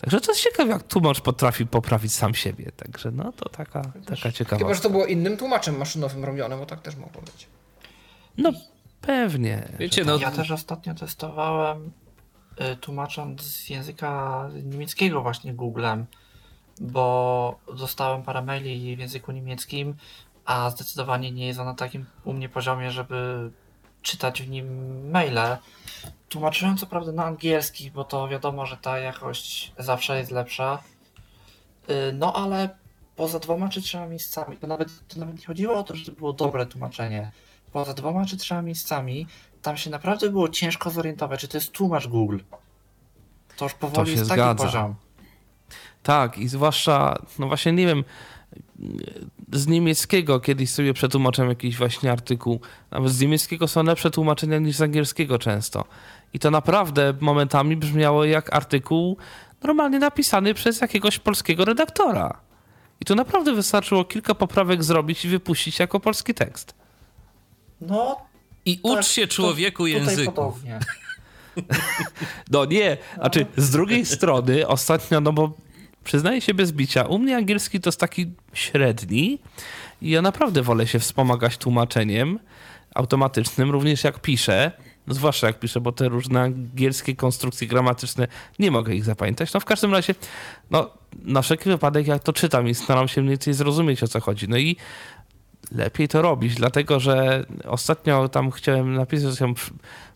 Także 0.00 0.20
to 0.20 0.32
jest 0.32 0.42
ciekawe, 0.42 0.70
jak 0.70 0.82
tłumacz 0.82 1.20
potrafi 1.20 1.66
poprawić 1.66 2.12
sam 2.12 2.34
siebie. 2.34 2.72
Także 2.76 3.10
no 3.10 3.32
to 3.32 3.48
taka, 3.48 3.82
taka 4.06 4.32
ciekawa. 4.32 4.58
Chyba, 4.58 4.74
że 4.74 4.80
to 4.80 4.90
było 4.90 5.06
innym 5.06 5.36
tłumaczem 5.36 5.78
maszynowym 5.78 6.24
robionym, 6.24 6.58
bo 6.58 6.66
tak 6.66 6.82
też 6.82 6.96
mogło 6.96 7.22
być. 7.22 7.46
No 8.38 8.52
pewnie. 9.00 9.68
Wiecie, 9.78 10.04
no... 10.04 10.16
Ja 10.16 10.30
też 10.30 10.50
ostatnio 10.50 10.94
testowałem 10.94 11.92
y, 12.72 12.76
tłumacząc 12.76 13.42
z 13.42 13.68
języka 13.68 14.48
niemieckiego 14.64 15.22
właśnie 15.22 15.54
Googlem, 15.54 16.06
bo 16.80 17.58
dostałem 17.76 18.22
parę 18.22 18.42
maili 18.42 18.96
w 18.96 18.98
języku 18.98 19.32
niemieckim, 19.32 19.94
a 20.44 20.70
zdecydowanie 20.70 21.32
nie 21.32 21.46
jest 21.46 21.60
on 21.60 21.66
na 21.66 21.74
takim 21.74 22.06
u 22.24 22.32
mnie 22.32 22.48
poziomie, 22.48 22.90
żeby 22.90 23.50
czytać 24.02 24.42
w 24.42 24.48
nim 24.48 24.66
maile. 25.10 25.56
Tłumaczyłem 26.28 26.76
co 26.76 26.86
prawda 26.86 27.12
na 27.12 27.24
angielski, 27.24 27.90
bo 27.90 28.04
to 28.04 28.28
wiadomo, 28.28 28.66
że 28.66 28.76
ta 28.76 28.98
jakość 28.98 29.72
zawsze 29.78 30.18
jest 30.18 30.30
lepsza. 30.30 30.82
Y, 31.90 32.12
no 32.12 32.32
ale 32.32 32.68
poza 33.16 33.38
dwoma 33.38 33.68
czy 33.68 33.82
trzema 33.82 34.06
miejscami, 34.06 34.56
to 34.56 34.66
nawet, 34.66 35.08
to 35.08 35.20
nawet 35.20 35.38
nie 35.38 35.46
chodziło 35.46 35.78
o 35.78 35.82
to, 35.84 35.96
że 35.96 36.04
to 36.04 36.12
było 36.12 36.32
dobre 36.32 36.66
tłumaczenie. 36.66 37.32
Poza 37.72 37.94
dwoma 37.94 38.26
czy 38.26 38.36
trzema 38.36 38.62
miejscami, 38.62 39.26
tam 39.62 39.76
się 39.76 39.90
naprawdę 39.90 40.30
było 40.30 40.48
ciężko 40.48 40.90
zorientować, 40.90 41.40
czy 41.40 41.48
to 41.48 41.56
jest 41.56 41.72
tłumacz 41.72 42.06
Google. 42.06 42.38
To 43.56 43.64
już 43.64 43.74
powoli 43.74 44.12
To 44.12 44.18
jest 44.18 44.30
taki 44.30 44.40
zgadza. 44.40 44.64
poziom. 44.64 44.94
Tak, 46.02 46.38
i 46.38 46.48
zwłaszcza, 46.48 47.18
no 47.38 47.46
właśnie 47.46 47.72
nie 47.72 47.86
wiem, 47.86 48.04
z 49.52 49.66
niemieckiego 49.66 50.40
kiedyś 50.40 50.70
sobie 50.70 50.94
przetłumaczyłem 50.94 51.48
jakiś 51.48 51.76
właśnie 51.76 52.12
artykuł. 52.12 52.60
Nawet 52.90 53.12
z 53.12 53.20
niemieckiego 53.20 53.68
są 53.68 53.82
lepsze 53.82 54.10
tłumaczenia 54.10 54.58
niż 54.58 54.76
z 54.76 54.82
angielskiego 54.82 55.38
często. 55.38 55.84
I 56.32 56.38
to 56.38 56.50
naprawdę 56.50 57.14
momentami 57.20 57.76
brzmiało 57.76 58.24
jak 58.24 58.54
artykuł 58.54 59.16
normalnie 59.62 59.98
napisany 59.98 60.54
przez 60.54 60.80
jakiegoś 60.80 61.18
polskiego 61.18 61.64
redaktora. 61.64 62.40
I 63.00 63.04
tu 63.04 63.14
naprawdę 63.14 63.52
wystarczyło 63.54 64.04
kilka 64.04 64.34
poprawek 64.34 64.84
zrobić 64.84 65.24
i 65.24 65.28
wypuścić 65.28 65.78
jako 65.78 66.00
polski 66.00 66.34
tekst. 66.34 66.74
No, 67.80 68.16
I 68.64 68.78
tak, 68.78 68.92
ucz 68.92 69.06
się 69.06 69.26
człowieku 69.26 69.86
tutaj 69.86 69.92
języków. 69.92 70.34
podobnie. 70.34 70.80
No 72.50 72.64
nie, 72.64 72.96
znaczy 73.14 73.46
z 73.56 73.70
drugiej 73.70 74.06
strony 74.06 74.68
ostatnio, 74.68 75.20
no 75.20 75.32
bo 75.32 75.52
przyznaję 76.04 76.40
się 76.40 76.54
bez 76.54 76.72
bicia, 76.72 77.02
u 77.02 77.18
mnie 77.18 77.36
angielski 77.36 77.80
to 77.80 77.88
jest 77.88 78.00
taki 78.00 78.32
średni 78.52 79.38
i 80.02 80.10
ja 80.10 80.22
naprawdę 80.22 80.62
wolę 80.62 80.86
się 80.86 80.98
wspomagać 80.98 81.58
tłumaczeniem 81.58 82.38
automatycznym, 82.94 83.70
również 83.70 84.04
jak 84.04 84.20
piszę, 84.20 84.72
no 85.06 85.14
zwłaszcza 85.14 85.46
jak 85.46 85.58
piszę, 85.58 85.80
bo 85.80 85.92
te 85.92 86.08
różne 86.08 86.40
angielskie 86.42 87.16
konstrukcje 87.16 87.68
gramatyczne, 87.68 88.28
nie 88.58 88.70
mogę 88.70 88.94
ich 88.94 89.04
zapamiętać. 89.04 89.52
No 89.52 89.60
w 89.60 89.64
każdym 89.64 89.92
razie, 89.92 90.14
no 90.70 90.90
na 91.22 91.42
wszelki 91.42 91.68
wypadek 91.68 92.06
jak 92.06 92.22
to 92.22 92.32
czytam 92.32 92.68
i 92.68 92.74
staram 92.74 93.08
się 93.08 93.20
mniej 93.20 93.30
więcej 93.30 93.54
zrozumieć 93.54 94.02
o 94.02 94.08
co 94.08 94.20
chodzi. 94.20 94.48
No 94.48 94.56
i 94.56 94.76
lepiej 95.72 96.08
to 96.08 96.22
robić, 96.22 96.54
dlatego 96.54 97.00
że 97.00 97.46
ostatnio 97.64 98.28
tam 98.28 98.50
chciałem 98.50 98.94
napisać, 98.94 99.38
że 99.38 99.46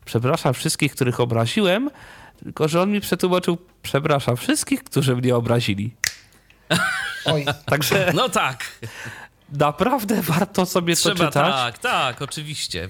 przepraszam 0.05 0.55
wszystkich, 0.55 0.93
których 0.93 1.20
obraziłem, 1.20 1.90
tylko 2.43 2.69
że 2.69 2.82
on 2.82 2.93
mi 2.93 3.01
przetłumaczył 3.01 3.59
przepraszam 3.82 4.36
wszystkich, 4.36 4.85
którzy 4.85 5.16
mnie 5.16 5.36
obrazili. 5.36 5.94
Oj, 7.24 7.44
Także 7.66 8.12
No 8.15 8.28
tak, 8.28 8.81
naprawdę 9.52 10.23
warto 10.23 10.66
sobie 10.66 10.97
to 10.97 11.01
trzeba 11.01 11.27
czytać, 11.27 11.55
tak, 11.55 11.78
tak, 11.78 12.23
oczywiście. 12.23 12.89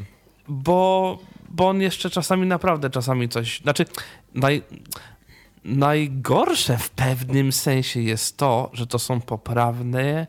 bo, 0.49 1.19
bo 1.49 1.69
on 1.69 1.81
jeszcze 1.81 2.11
czasami 2.11 2.47
naprawdę 2.47 2.91
czasami 2.91 3.29
coś, 3.29 3.61
znaczy 3.61 3.85
naj, 4.35 4.63
najgorsze 5.65 6.79
w 6.79 6.91
pewnym 6.91 7.53
sensie 7.53 8.01
jest 8.01 8.37
to, 8.37 8.71
że 8.73 8.87
to 8.87 8.99
są 8.99 9.21
poprawne, 9.21 10.27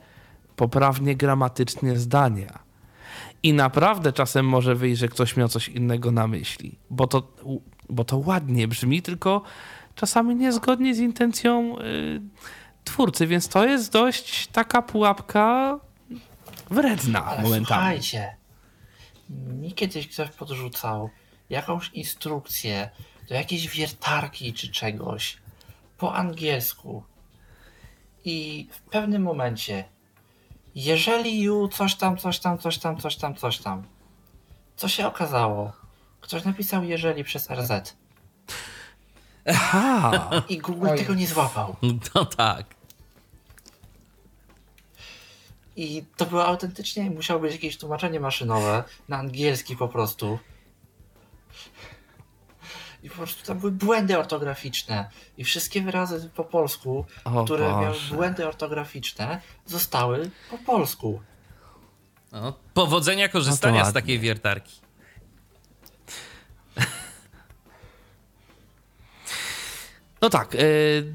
poprawnie 0.55 1.15
gramatycznie 1.15 1.95
zdania. 1.99 2.59
I 3.43 3.53
naprawdę 3.53 4.13
czasem 4.13 4.45
może 4.45 4.75
wyjść, 4.75 4.99
że 4.99 5.07
ktoś 5.07 5.37
miał 5.37 5.47
coś 5.47 5.69
innego 5.69 6.11
na 6.11 6.27
myśli, 6.27 6.75
bo 6.89 7.07
to, 7.07 7.27
bo 7.89 8.03
to 8.03 8.17
ładnie 8.17 8.67
brzmi, 8.67 9.01
tylko 9.01 9.41
czasami 9.95 10.35
niezgodnie 10.35 10.95
z 10.95 10.99
intencją 10.99 11.79
y, 11.79 12.21
twórcy, 12.83 13.27
więc 13.27 13.47
to 13.47 13.65
jest 13.65 13.91
dość 13.91 14.47
taka 14.47 14.81
pułapka 14.81 15.79
wredna 16.69 17.25
Ale 17.25 17.41
momentami. 17.41 17.65
słuchajcie, 17.65 18.35
mi 19.29 19.73
kiedyś 19.73 20.07
ktoś 20.07 20.29
podrzucał 20.29 21.09
jakąś 21.49 21.89
instrukcję 21.89 22.89
do 23.29 23.35
jakiejś 23.35 23.67
wiertarki 23.67 24.53
czy 24.53 24.71
czegoś 24.71 25.37
po 25.97 26.15
angielsku 26.15 27.03
i 28.25 28.67
w 28.71 28.81
pewnym 28.81 29.21
momencie 29.21 29.83
jeżeli 30.75 31.41
you 31.41 31.67
coś 31.67 31.95
tam, 31.95 32.17
coś 32.17 32.39
tam, 32.39 32.57
coś 32.57 32.77
tam, 32.77 32.97
coś 32.97 33.15
tam, 33.15 33.35
coś 33.35 33.57
tam 33.57 33.83
co 34.79 34.87
się 34.87 35.07
okazało? 35.07 35.71
Ktoś 36.29 36.43
napisał 36.43 36.83
jeżeli 36.83 37.23
przez 37.23 37.49
RZ 37.49 37.97
Aha, 39.45 40.31
i 40.49 40.57
Google 40.57 40.87
Oj. 40.91 40.97
tego 40.97 41.13
nie 41.13 41.27
złapał. 41.27 41.75
No 42.15 42.25
tak. 42.25 42.65
I 45.75 46.03
to 46.17 46.25
było 46.25 46.45
autentycznie, 46.45 47.09
musiało 47.11 47.39
być 47.39 47.51
jakieś 47.53 47.77
tłumaczenie 47.77 48.19
maszynowe 48.19 48.83
na 49.07 49.17
angielski 49.17 49.75
po 49.75 49.87
prostu. 49.87 50.39
I 53.03 53.09
po 53.09 53.15
prostu 53.15 53.45
tam 53.45 53.59
były 53.59 53.71
błędy 53.71 54.19
ortograficzne. 54.19 55.09
I 55.37 55.43
wszystkie 55.43 55.81
wyrazy 55.81 56.29
po 56.35 56.43
polsku, 56.43 57.05
O 57.23 57.45
które 57.45 57.69
miały 57.69 57.85
Boże. 57.85 58.15
błędy 58.15 58.47
ortograficzne, 58.47 59.41
zostały 59.65 60.29
po 60.51 60.57
polsku. 60.57 61.21
No, 62.31 62.53
powodzenia 62.73 63.29
korzystania 63.29 63.83
z 63.83 63.87
ładnie. 63.87 64.01
takiej 64.01 64.19
wiertarki. 64.19 64.88
No 70.21 70.29
tak. 70.29 70.55
y, 70.55 71.13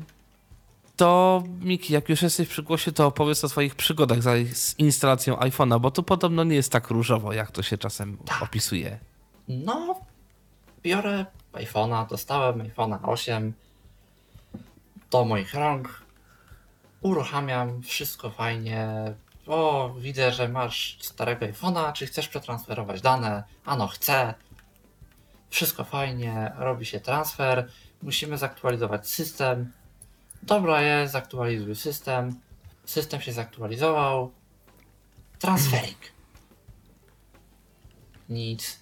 To 0.96 1.42
Miki, 1.60 1.92
jak 1.92 2.08
już 2.08 2.22
jesteś 2.22 2.48
przy 2.48 2.62
głosie, 2.62 2.92
to 2.92 3.06
opowiedz 3.06 3.44
o 3.44 3.48
swoich 3.48 3.74
przygodach 3.74 4.22
z 4.52 4.78
instalacją 4.78 5.36
iPhone'a, 5.36 5.80
bo 5.80 5.90
tu 5.90 6.02
podobno 6.02 6.44
nie 6.44 6.56
jest 6.56 6.72
tak 6.72 6.90
różowo, 6.90 7.32
jak 7.32 7.50
to 7.50 7.62
się 7.62 7.78
czasem 7.78 8.18
opisuje. 8.40 8.98
No, 9.48 10.00
biorę 10.82 11.26
iPhone'a, 11.52 12.08
dostałem 12.08 12.58
iPhone'a 12.58 12.98
8 13.02 13.52
do 15.10 15.24
moich 15.24 15.54
rąk, 15.54 16.02
uruchamiam, 17.00 17.82
wszystko 17.82 18.30
fajnie. 18.30 18.88
O, 19.46 19.94
widzę, 19.98 20.32
że 20.32 20.48
masz 20.48 20.98
starego 21.00 21.46
iPhone'a, 21.46 21.92
czy 21.92 22.06
chcesz 22.06 22.28
przetransferować 22.28 23.00
dane? 23.00 23.44
Ano, 23.64 23.86
chcę. 23.86 24.34
Wszystko 25.54 25.84
fajnie, 25.84 26.52
robi 26.56 26.86
się 26.86 27.00
transfer, 27.00 27.68
musimy 28.02 28.38
zaktualizować 28.38 29.08
system. 29.08 29.72
Dobra 30.42 30.82
jest, 30.82 31.12
zaktualizuj 31.12 31.76
system. 31.76 32.40
System 32.84 33.20
się 33.20 33.32
zaktualizował. 33.32 34.32
Transferring. 35.38 35.98
Nic. 38.28 38.80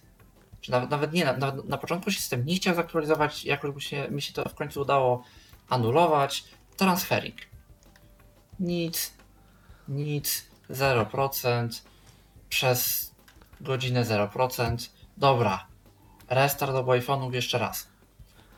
Czy 0.60 0.70
nawet, 0.70 0.90
nawet 0.90 1.12
nie, 1.12 1.36
na 1.64 1.78
początku 1.78 2.10
system 2.10 2.46
nie 2.46 2.56
chciał 2.56 2.74
zaktualizować, 2.74 3.44
jakoś 3.44 3.74
mi 3.74 3.82
się, 3.82 4.10
mi 4.10 4.22
się 4.22 4.32
to 4.32 4.48
w 4.48 4.54
końcu 4.54 4.80
udało 4.80 5.24
anulować. 5.68 6.44
Transferring. 6.76 7.38
Nic, 8.60 9.14
nic, 9.88 10.46
0%, 10.70 11.68
przez 12.48 13.10
godzinę 13.60 14.04
0%. 14.04 14.90
Dobra, 15.16 15.71
restart 16.32 16.72
do 16.72 16.82
iPhone'ów 16.82 17.34
jeszcze 17.34 17.58
raz. 17.58 17.88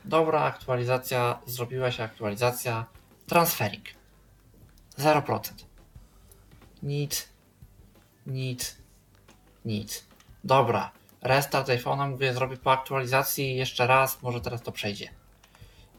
Dobra, 0.04 0.40
aktualizacja, 0.40 1.38
zrobiła 1.46 1.90
się 1.90 2.02
aktualizacja. 2.02 2.86
Transferring. 3.26 3.84
0%. 4.98 5.40
Nic, 6.82 7.28
nic, 8.26 8.76
nic. 9.64 10.04
Dobra, 10.44 10.90
restart 11.22 11.68
iPhone'a, 11.68 12.10
mówię, 12.10 12.34
zrobię 12.34 12.56
po 12.56 12.72
aktualizacji 12.72 13.56
jeszcze 13.56 13.86
raz, 13.86 14.22
może 14.22 14.40
teraz 14.40 14.62
to 14.62 14.72
przejdzie. 14.72 15.08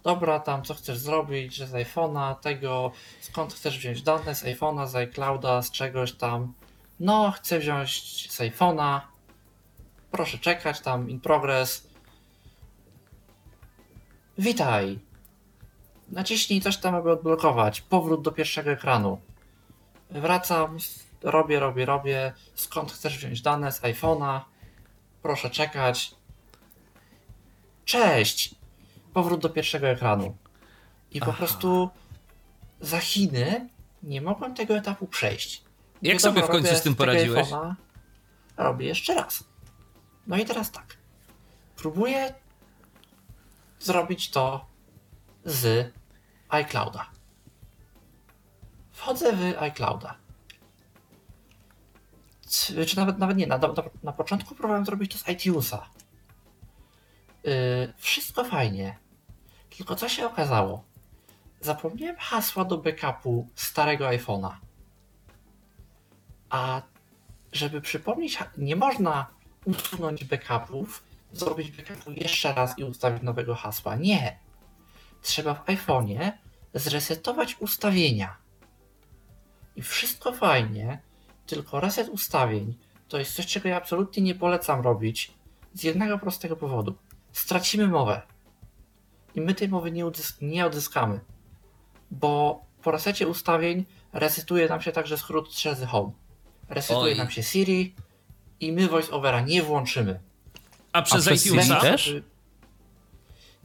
Dobra, 0.03 0.39
tam 0.39 0.63
co 0.63 0.73
chcesz 0.73 0.97
zrobić, 0.97 1.63
z 1.63 1.71
iPhone'a, 1.71 2.35
tego, 2.35 2.91
skąd 3.21 3.53
chcesz 3.53 3.77
wziąć 3.77 4.01
dane, 4.01 4.35
z 4.35 4.43
iPhone'a, 4.43 4.87
z 4.87 4.95
iClouda, 4.95 5.61
z 5.61 5.71
czegoś 5.71 6.13
tam. 6.13 6.53
No, 6.99 7.31
chcę 7.31 7.59
wziąć 7.59 8.01
z 8.31 8.39
iPhone'a. 8.39 9.01
Proszę 10.11 10.37
czekać, 10.37 10.81
tam 10.81 11.09
in 11.09 11.19
progress. 11.19 11.87
Witaj. 14.37 14.99
Naciśnij 16.09 16.61
coś 16.61 16.77
tam, 16.77 16.95
aby 16.95 17.11
odblokować. 17.11 17.81
Powrót 17.81 18.21
do 18.21 18.31
pierwszego 18.31 18.71
ekranu. 18.71 19.21
Wracam, 20.11 20.77
robię, 21.21 21.59
robię, 21.59 21.85
robię. 21.85 22.33
Skąd 22.55 22.91
chcesz 22.91 23.17
wziąć 23.17 23.41
dane 23.41 23.71
z 23.71 23.81
iPhone'a? 23.81 24.41
proszę 25.21 25.49
czekać. 25.49 26.15
Cześć! 27.85 28.55
Powrót 29.13 29.41
do 29.41 29.49
pierwszego 29.49 29.87
ekranu. 29.87 30.37
I 31.11 31.19
po 31.19 31.25
Aha. 31.25 31.37
prostu 31.37 31.89
za 32.81 32.99
Chiny 32.99 33.69
nie 34.03 34.21
mogłem 34.21 34.55
tego 34.55 34.77
etapu 34.77 35.07
przejść. 35.07 35.63
Jak 36.01 36.13
Mówię, 36.13 36.19
sobie 36.19 36.41
w 36.43 36.47
końcu 36.47 36.75
z 36.75 36.81
tym 36.81 36.95
poradziłeś? 36.95 37.47
iPhone'a, 37.49 37.73
Robię 38.57 38.87
jeszcze 38.87 39.13
raz. 39.13 39.43
No 40.27 40.37
i 40.37 40.45
teraz 40.45 40.71
tak. 40.71 40.97
Próbuję 41.75 42.33
zrobić 43.79 44.29
to 44.29 44.65
z 45.45 45.93
iClouda. 46.49 47.09
Wchodzę 48.91 49.33
w 49.33 49.57
iClouda. 49.59 50.15
Czy 52.87 52.97
nawet, 52.97 53.17
nawet 53.17 53.37
nie, 53.37 53.47
na, 53.47 53.57
na, 53.57 53.73
na 54.03 54.11
początku 54.11 54.55
próbowałem 54.55 54.85
zrobić 54.85 55.11
to 55.11 55.17
z 55.17 55.29
iTunesa. 55.29 55.89
Yy, 57.43 57.93
wszystko 57.97 58.43
fajnie. 58.43 58.97
Tylko 59.77 59.95
co 59.95 60.09
się 60.09 60.25
okazało? 60.25 60.83
Zapomniałem 61.61 62.15
hasła 62.19 62.65
do 62.65 62.77
backupu 62.77 63.47
starego 63.55 64.05
iPhone'a. 64.05 64.55
A 66.49 66.81
żeby 67.51 67.81
przypomnieć, 67.81 68.39
nie 68.57 68.75
można 68.75 69.34
usunąć 69.65 70.25
backupów, 70.25 71.03
zrobić 71.33 71.71
backupu 71.71 72.11
jeszcze 72.11 72.53
raz 72.53 72.79
i 72.79 72.83
ustawić 72.83 73.23
nowego 73.23 73.55
hasła. 73.55 73.95
Nie. 73.95 74.39
Trzeba 75.21 75.53
w 75.53 75.65
iPhone'ie 75.65 76.31
zresetować 76.73 77.55
ustawienia. 77.59 78.37
I 79.75 79.81
wszystko 79.81 80.33
fajnie, 80.33 80.99
tylko 81.45 81.79
reset 81.79 82.09
ustawień 82.09 82.77
to 83.07 83.17
jest 83.19 83.35
coś, 83.35 83.45
czego 83.45 83.69
ja 83.69 83.77
absolutnie 83.77 84.23
nie 84.23 84.35
polecam 84.35 84.81
robić 84.81 85.31
z 85.73 85.83
jednego 85.83 86.19
prostego 86.19 86.55
powodu. 86.55 86.95
Stracimy 87.31 87.87
mowę. 87.87 88.21
I 89.35 89.41
my 89.41 89.53
tej 89.53 89.69
mowy 89.69 89.91
nie, 89.91 90.05
udys- 90.05 90.37
nie 90.41 90.65
odzyskamy. 90.65 91.19
Bo 92.11 92.61
po 92.81 92.91
resecie 92.91 93.27
ustawień 93.27 93.85
resetuje 94.13 94.67
nam 94.69 94.81
się 94.81 94.91
także 94.91 95.17
skrót 95.17 95.49
3 95.49 95.75
z 95.75 95.83
Home. 95.83 96.11
Resetuje 96.69 97.11
Oj. 97.11 97.17
nam 97.17 97.29
się 97.29 97.43
Siri 97.43 97.95
i 98.59 98.71
my 98.71 98.87
voiceovera 98.87 99.41
nie 99.41 99.63
włączymy. 99.63 100.19
A 100.93 101.01
przez, 101.01 101.25
przez 101.25 101.45
iTunesa? 101.45 101.79
Siri 101.79 101.91
też? 101.91 102.07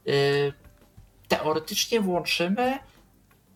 Y, 0.09 0.53
teoretycznie 1.29 2.01
włączymy, 2.01 2.79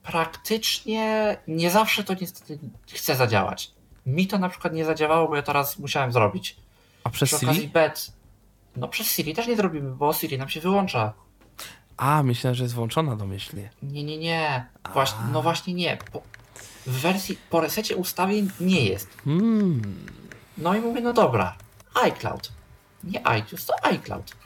praktycznie 0.03 1.37
nie 1.49 1.71
zawsze 1.71 2.05
to 2.05 2.15
niestety 2.21 2.59
chce 2.93 3.17
zadziałać. 3.17 3.71
Mi 4.07 4.27
to 4.27 4.39
na 4.39 4.49
przykład 4.49 4.75
nie 4.75 4.85
zadziałało, 4.85 5.29
bo 5.29 5.37
ja 5.37 5.43
to 5.43 5.53
raz 5.53 5.79
musiałem 5.79 6.13
zrobić. 6.13 6.57
A 7.05 7.11
przez 7.11 7.35
Przy 7.35 7.55
Siri? 7.55 7.69
bet. 7.69 8.13
No 8.77 8.89
przez 8.89 9.07
Siri 9.07 9.35
też 9.35 9.47
nie 9.47 9.57
zrobimy, 9.57 9.91
bo 9.91 10.13
Siri 10.13 10.39
nam 10.39 10.49
się 10.49 10.61
wyłącza. 10.61 11.13
A, 11.97 12.23
myślałem, 12.23 12.55
że 12.55 12.63
jest 12.65 12.75
włączona 12.75 13.17
domyślnie. 13.17 13.71
Nie, 13.83 14.05
nie, 14.05 14.19
nie. 14.19 14.67
Właśnie, 14.93 15.19
no 15.33 15.43
właśnie 15.43 15.75
nie. 15.75 15.99
Po, 16.13 16.23
w 16.87 17.01
wersji 17.01 17.39
po 17.51 17.61
resecie 17.61 17.97
ustawień 17.97 18.51
nie 18.61 18.85
jest. 18.85 19.09
Hmm. 19.25 19.83
No 20.59 20.75
i 20.75 20.81
mówię, 20.81 21.01
no 21.01 21.13
dobra, 21.13 21.57
iCloud. 21.95 22.53
Nie 23.05 23.23
iTunes, 23.39 23.67
to 23.67 23.75
iCloud. 23.85 24.37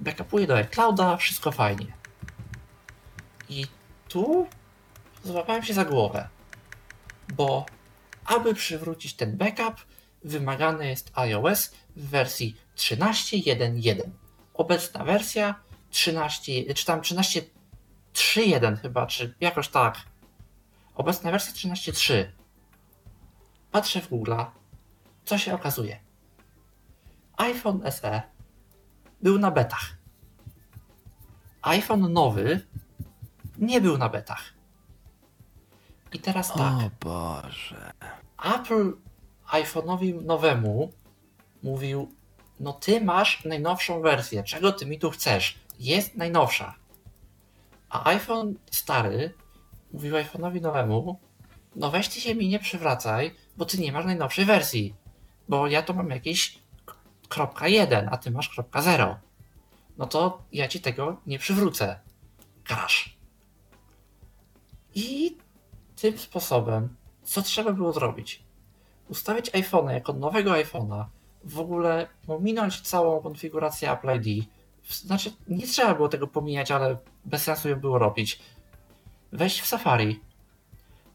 Backupuję 0.00 0.46
do 0.46 0.56
iClouda, 0.56 1.16
wszystko 1.16 1.52
fajnie. 1.52 1.86
I 3.48 3.66
tu 4.08 4.46
złapałem 5.24 5.62
się 5.62 5.74
za 5.74 5.84
głowę, 5.84 6.28
bo 7.34 7.66
aby 8.24 8.54
przywrócić 8.54 9.14
ten 9.14 9.36
backup, 9.36 9.86
wymagane 10.24 10.88
jest 10.88 11.10
iOS 11.14 11.72
w 11.96 12.08
wersji 12.08 12.56
13.1.1. 12.76 14.00
Obecna 14.54 15.04
wersja 15.04 15.54
13, 15.90 16.74
czy 16.74 16.86
tam 16.86 17.00
13.3.1 17.00 18.76
chyba, 18.76 19.06
czy 19.06 19.34
jakoś 19.40 19.68
tak. 19.68 19.96
Obecna 20.94 21.30
wersja 21.30 21.52
13.3. 21.52 22.24
Patrzę 23.70 24.00
w 24.00 24.10
Google'a, 24.10 24.46
co 25.24 25.38
się 25.38 25.54
okazuje? 25.54 26.00
iPhone 27.36 27.80
SE 27.90 28.22
był 29.22 29.38
na 29.38 29.50
betach. 29.50 29.96
iPhone 31.62 32.12
nowy 32.12 32.66
nie 33.58 33.80
był 33.80 33.98
na 33.98 34.08
betach. 34.08 34.52
I 36.12 36.18
teraz 36.18 36.48
tak. 36.48 36.58
O 36.58 36.90
Boże. 37.00 37.92
Apple 38.44 38.92
iPhone'owi 39.50 40.24
nowemu 40.24 40.92
mówił: 41.62 42.14
No, 42.60 42.72
ty 42.72 43.00
masz 43.00 43.44
najnowszą 43.44 44.00
wersję, 44.00 44.42
czego 44.42 44.72
ty 44.72 44.86
mi 44.86 44.98
tu 44.98 45.10
chcesz? 45.10 45.58
Jest 45.78 46.16
najnowsza. 46.16 46.74
A 47.90 48.08
iPhone 48.08 48.54
stary 48.70 49.34
mówił 49.92 50.14
iPhone'owi 50.14 50.60
nowemu: 50.60 51.20
No, 51.76 51.90
weź 51.90 52.08
ty 52.08 52.20
się 52.20 52.34
mi 52.34 52.48
nie 52.48 52.58
przywracaj, 52.58 53.34
bo 53.56 53.64
ty 53.64 53.78
nie 53.78 53.92
masz 53.92 54.04
najnowszej 54.04 54.44
wersji. 54.44 54.94
Bo 55.52 55.66
ja 55.66 55.82
to 55.82 55.92
mam 55.92 56.10
jakieś 56.10 56.58
kropka 57.28 57.68
1, 57.68 58.08
a 58.12 58.16
ty 58.16 58.30
masz 58.30 58.48
kropka 58.48 58.82
0. 58.82 59.16
No 59.98 60.06
to 60.06 60.42
ja 60.52 60.68
ci 60.68 60.80
tego 60.80 61.16
nie 61.26 61.38
przywrócę. 61.38 62.00
Crash. 62.64 63.16
I 64.94 65.36
tym 65.96 66.18
sposobem, 66.18 66.96
co 67.22 67.42
trzeba 67.42 67.72
było 67.72 67.92
zrobić? 67.92 68.42
Ustawić 69.08 69.50
iPhone'a 69.50 69.90
jako 69.90 70.12
nowego 70.12 70.50
iPhone'a, 70.50 71.04
w 71.44 71.60
ogóle 71.60 72.06
pominąć 72.26 72.80
całą 72.80 73.20
konfigurację 73.20 73.92
Apple 73.92 74.20
ID. 74.20 74.48
Znaczy, 74.88 75.32
nie 75.48 75.66
trzeba 75.66 75.94
było 75.94 76.08
tego 76.08 76.26
pomijać, 76.26 76.70
ale 76.70 76.96
bez 77.24 77.42
sensu 77.42 77.68
ją 77.68 77.80
było 77.80 77.98
robić. 77.98 78.40
Wejść 79.32 79.60
w 79.60 79.66
Safari, 79.66 80.20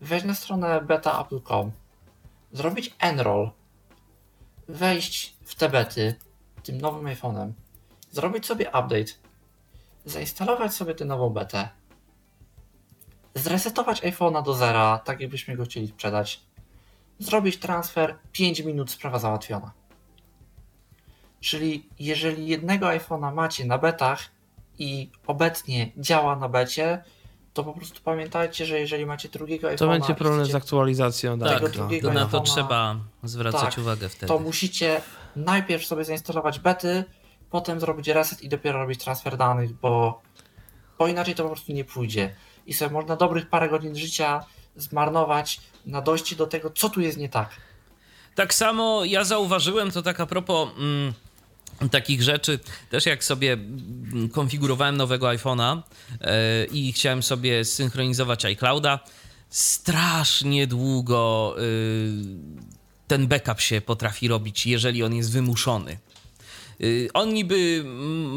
wejść 0.02 0.26
na 0.26 0.36
stronę 0.36 0.82
betaapple.com, 0.82 1.72
zrobić 2.52 2.96
enroll, 3.00 3.52
wejść 4.68 5.36
w 5.46 5.56
te 5.56 5.70
bety 5.70 6.16
tym 6.64 6.82
nowym 6.82 7.06
iPhone'em, 7.06 7.52
zrobić 8.12 8.46
sobie 8.46 8.68
update, 8.68 9.14
zainstalować 10.06 10.74
sobie 10.74 10.96
tę 10.96 11.06
nową 11.06 11.30
betę, 11.30 11.70
zresetować 13.36 14.02
iPhone'a 14.02 14.44
do 14.44 14.54
zera, 14.54 15.00
tak 15.00 15.20
jakbyśmy 15.20 15.58
go 15.58 15.66
chcieli 15.66 15.88
sprzedać, 15.88 16.42
zrobić 17.20 17.58
transfer, 17.58 18.16
5 18.32 18.60
minut 18.60 18.92
sprawa 18.92 19.20
załatwiona. 19.20 19.72
Czyli 21.40 21.90
jeżeli 22.00 22.48
jednego 22.48 22.86
iPhone'a 22.86 23.34
macie 23.34 23.66
na 23.66 23.78
betach 23.78 24.32
i 24.80 25.12
obecnie 25.28 25.92
działa 25.98 26.36
na 26.36 26.50
becie, 26.50 27.04
to 27.58 27.64
po 27.64 27.74
prostu 27.74 28.02
pamiętajcie, 28.04 28.66
że 28.66 28.80
jeżeli 28.80 29.06
macie 29.06 29.30
drugiego 29.30 29.68
iPhone'a 29.68 29.78
To 29.78 29.88
będzie 29.88 30.16
problem 30.16 30.46
z 30.46 30.56
aktualizacją. 30.56 31.40
Tak, 31.40 31.50
Tak, 31.50 31.58
Tego 31.58 31.68
no. 31.68 31.74
drugiego 31.74 32.08
to 32.08 32.14
na 32.14 32.26
to 32.26 32.40
trzeba 32.40 32.96
zwracać 33.24 33.76
Tak, 33.76 33.78
uwagę 33.78 34.10
wtedy. 34.10 34.28
to 34.28 34.40
musicie 34.40 35.02
najpierw 35.36 35.86
sobie 35.86 36.06
zainstalować 36.06 36.60
bety, 36.60 37.04
potem 37.50 37.80
zrobić 37.80 38.08
reset 38.08 38.42
i 38.42 38.50
dopiero 38.50 38.80
robić 38.80 39.04
transfer 39.04 39.38
danych, 39.38 39.74
bo, 39.74 40.22
bo 40.98 41.08
inaczej 41.08 41.36
to 41.36 41.44
po 41.44 41.50
prostu 41.50 41.72
nie 41.74 41.86
pójdzie. 41.86 42.36
I 42.66 42.74
sobie 42.74 42.92
można 42.92 43.16
dobrych 43.16 43.50
parę 43.50 43.70
godzin 43.70 43.96
życia 43.96 44.46
zmarnować 44.76 45.62
na 45.86 46.02
dojście 46.02 46.36
do 46.36 46.48
tego, 46.48 46.70
co 46.70 46.90
tu 46.90 47.02
jest 47.02 47.18
nie 47.18 47.30
tak. 47.30 47.50
Tak 48.36 48.54
samo 48.54 49.06
ja 49.06 49.24
zauważyłem, 49.24 49.92
to 49.92 50.02
tak 50.02 50.20
a 50.20 50.26
propos 50.26 50.70
mm, 50.78 51.14
takich 51.92 52.24
rzeczy, 52.24 52.60
też 52.90 53.06
jak 53.06 53.24
sobie 53.24 53.58
konfigurowałem 54.32 54.98
nowego 54.98 55.28
iPhone'a 55.28 55.82
e, 56.22 56.66
i 56.66 56.94
chciałem 56.94 57.24
sobie 57.24 57.66
synchronizować 57.66 58.46
iClouda, 58.46 59.00
strasznie 59.50 60.68
długo 60.68 61.56
y, 61.60 62.12
ten 63.08 63.28
backup 63.28 63.62
się 63.62 63.82
potrafi 63.82 64.28
robić, 64.28 64.66
jeżeli 64.66 65.04
on 65.04 65.14
jest 65.14 65.32
wymuszony. 65.32 65.98
Y, 66.82 67.10
On 67.14 67.34
niby 67.34 67.84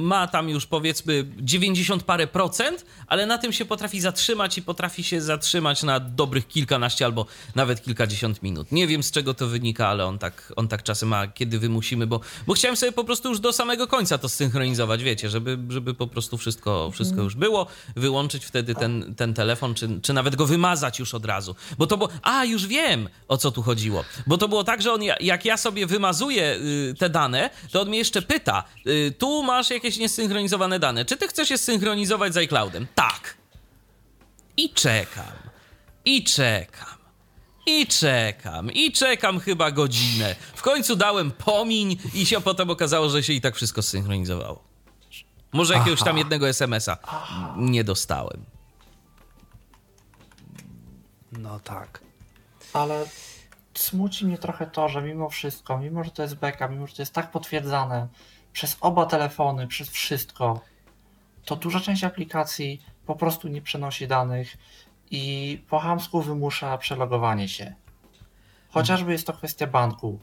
ma 0.02 0.26
tam 0.26 0.48
już 0.48 0.66
powiedzmy 0.66 1.26
90 1.38 2.02
parę 2.02 2.26
procent, 2.26 2.84
ale 3.06 3.26
na 3.26 3.38
tym 3.38 3.52
się 3.52 3.64
potrafi 3.64 4.00
zatrzymać 4.00 4.58
i 4.58 4.62
potrafi 4.62 5.04
się 5.04 5.20
zatrzymać 5.20 5.82
na 5.82 6.00
dobrych 6.00 6.48
kilkanaście 6.48 7.04
albo 7.04 7.26
nawet 7.54 7.82
kilkadziesiąt 7.82 8.42
minut. 8.42 8.72
Nie 8.72 8.86
wiem 8.86 9.02
z 9.02 9.10
czego 9.10 9.34
to 9.34 9.46
wynika, 9.46 9.88
ale 9.88 10.06
on 10.06 10.18
tak, 10.18 10.52
on 10.56 10.68
tak 10.68 10.82
czasem 10.82 11.08
ma, 11.08 11.26
kiedy 11.26 11.58
wymusimy, 11.58 12.06
bo, 12.06 12.20
bo 12.46 12.54
chciałem 12.54 12.76
sobie 12.76 12.92
po 12.92 13.04
prostu 13.04 13.28
już 13.28 13.40
do 13.40 13.52
samego 13.52 13.86
końca 13.86 14.18
to 14.18 14.28
synchronizować, 14.28 15.02
wiecie, 15.02 15.30
żeby, 15.30 15.58
żeby 15.68 15.94
po 15.94 16.06
prostu 16.06 16.38
wszystko, 16.38 16.90
wszystko 16.90 17.22
już 17.22 17.34
było, 17.34 17.66
wyłączyć 17.96 18.44
wtedy 18.44 18.74
ten, 18.74 19.14
ten 19.16 19.34
telefon, 19.34 19.74
czy, 19.74 20.00
czy 20.02 20.12
nawet 20.12 20.36
go 20.36 20.46
wymazać 20.46 20.98
już 20.98 21.14
od 21.14 21.24
razu. 21.24 21.54
Bo 21.78 21.86
to 21.86 21.96
było, 21.96 22.08
a 22.22 22.44
już 22.44 22.66
wiem 22.66 23.08
o 23.28 23.36
co 23.36 23.50
tu 23.50 23.62
chodziło, 23.62 24.04
bo 24.26 24.38
to 24.38 24.48
było 24.48 24.64
tak, 24.64 24.82
że 24.82 24.92
on, 24.92 25.00
jak 25.20 25.44
ja 25.44 25.56
sobie 25.56 25.86
wymazuję 25.86 26.56
y, 26.90 26.94
te 26.98 27.10
dane, 27.10 27.50
to 27.70 27.80
on 27.80 27.88
mnie 27.88 27.98
jeszcze 27.98 28.22
pyta, 28.30 28.64
y, 28.86 29.14
tu 29.18 29.42
masz 29.42 29.70
jakieś 29.70 29.98
niesynchronizowane 29.98 30.78
dane, 30.78 31.04
czy 31.04 31.16
ty 31.16 31.28
chcesz 31.28 31.50
je 31.50 31.58
synchronizować 31.58 32.34
z 32.34 32.36
iCloudem? 32.36 32.86
Tak. 32.94 33.36
I 34.56 34.70
czekam. 34.70 35.32
I 36.04 36.24
czekam. 36.24 37.00
I 37.66 37.86
czekam, 37.86 38.72
i 38.72 38.92
czekam 38.92 39.40
chyba 39.40 39.70
godzinę. 39.70 40.36
W 40.54 40.62
końcu 40.62 40.96
dałem 40.96 41.30
pomiń 41.30 41.96
i 42.14 42.26
się 42.26 42.40
potem 42.40 42.70
okazało, 42.70 43.08
że 43.08 43.22
się 43.22 43.32
i 43.32 43.40
tak 43.40 43.56
wszystko 43.56 43.82
zsynchronizowało. 43.82 44.64
Może 45.52 45.74
jakiegoś 45.74 46.02
tam 46.02 46.18
jednego 46.18 46.48
SMS-a 46.48 46.96
nie 47.56 47.84
dostałem. 47.84 48.44
No 51.32 51.60
tak. 51.60 52.00
Ale 52.72 53.06
smuci 53.82 54.26
mnie 54.26 54.38
trochę 54.38 54.66
to, 54.66 54.88
że 54.88 55.02
mimo 55.02 55.28
wszystko, 55.28 55.78
mimo 55.78 56.04
że 56.04 56.10
to 56.10 56.22
jest 56.22 56.34
beka, 56.34 56.68
mimo 56.68 56.86
że 56.86 56.94
to 56.94 57.02
jest 57.02 57.14
tak 57.14 57.30
potwierdzane 57.30 58.08
przez 58.52 58.76
oba 58.80 59.06
telefony, 59.06 59.66
przez 59.66 59.90
wszystko, 59.90 60.60
to 61.44 61.56
duża 61.56 61.80
część 61.80 62.04
aplikacji 62.04 62.82
po 63.06 63.14
prostu 63.16 63.48
nie 63.48 63.62
przenosi 63.62 64.08
danych 64.08 64.56
i 65.10 65.62
po 65.68 65.78
hamsku 65.78 66.22
wymusza 66.22 66.78
przelogowanie 66.78 67.48
się. 67.48 67.74
Chociażby 68.68 69.12
jest 69.12 69.26
to 69.26 69.32
kwestia 69.32 69.66
banku. 69.66 70.18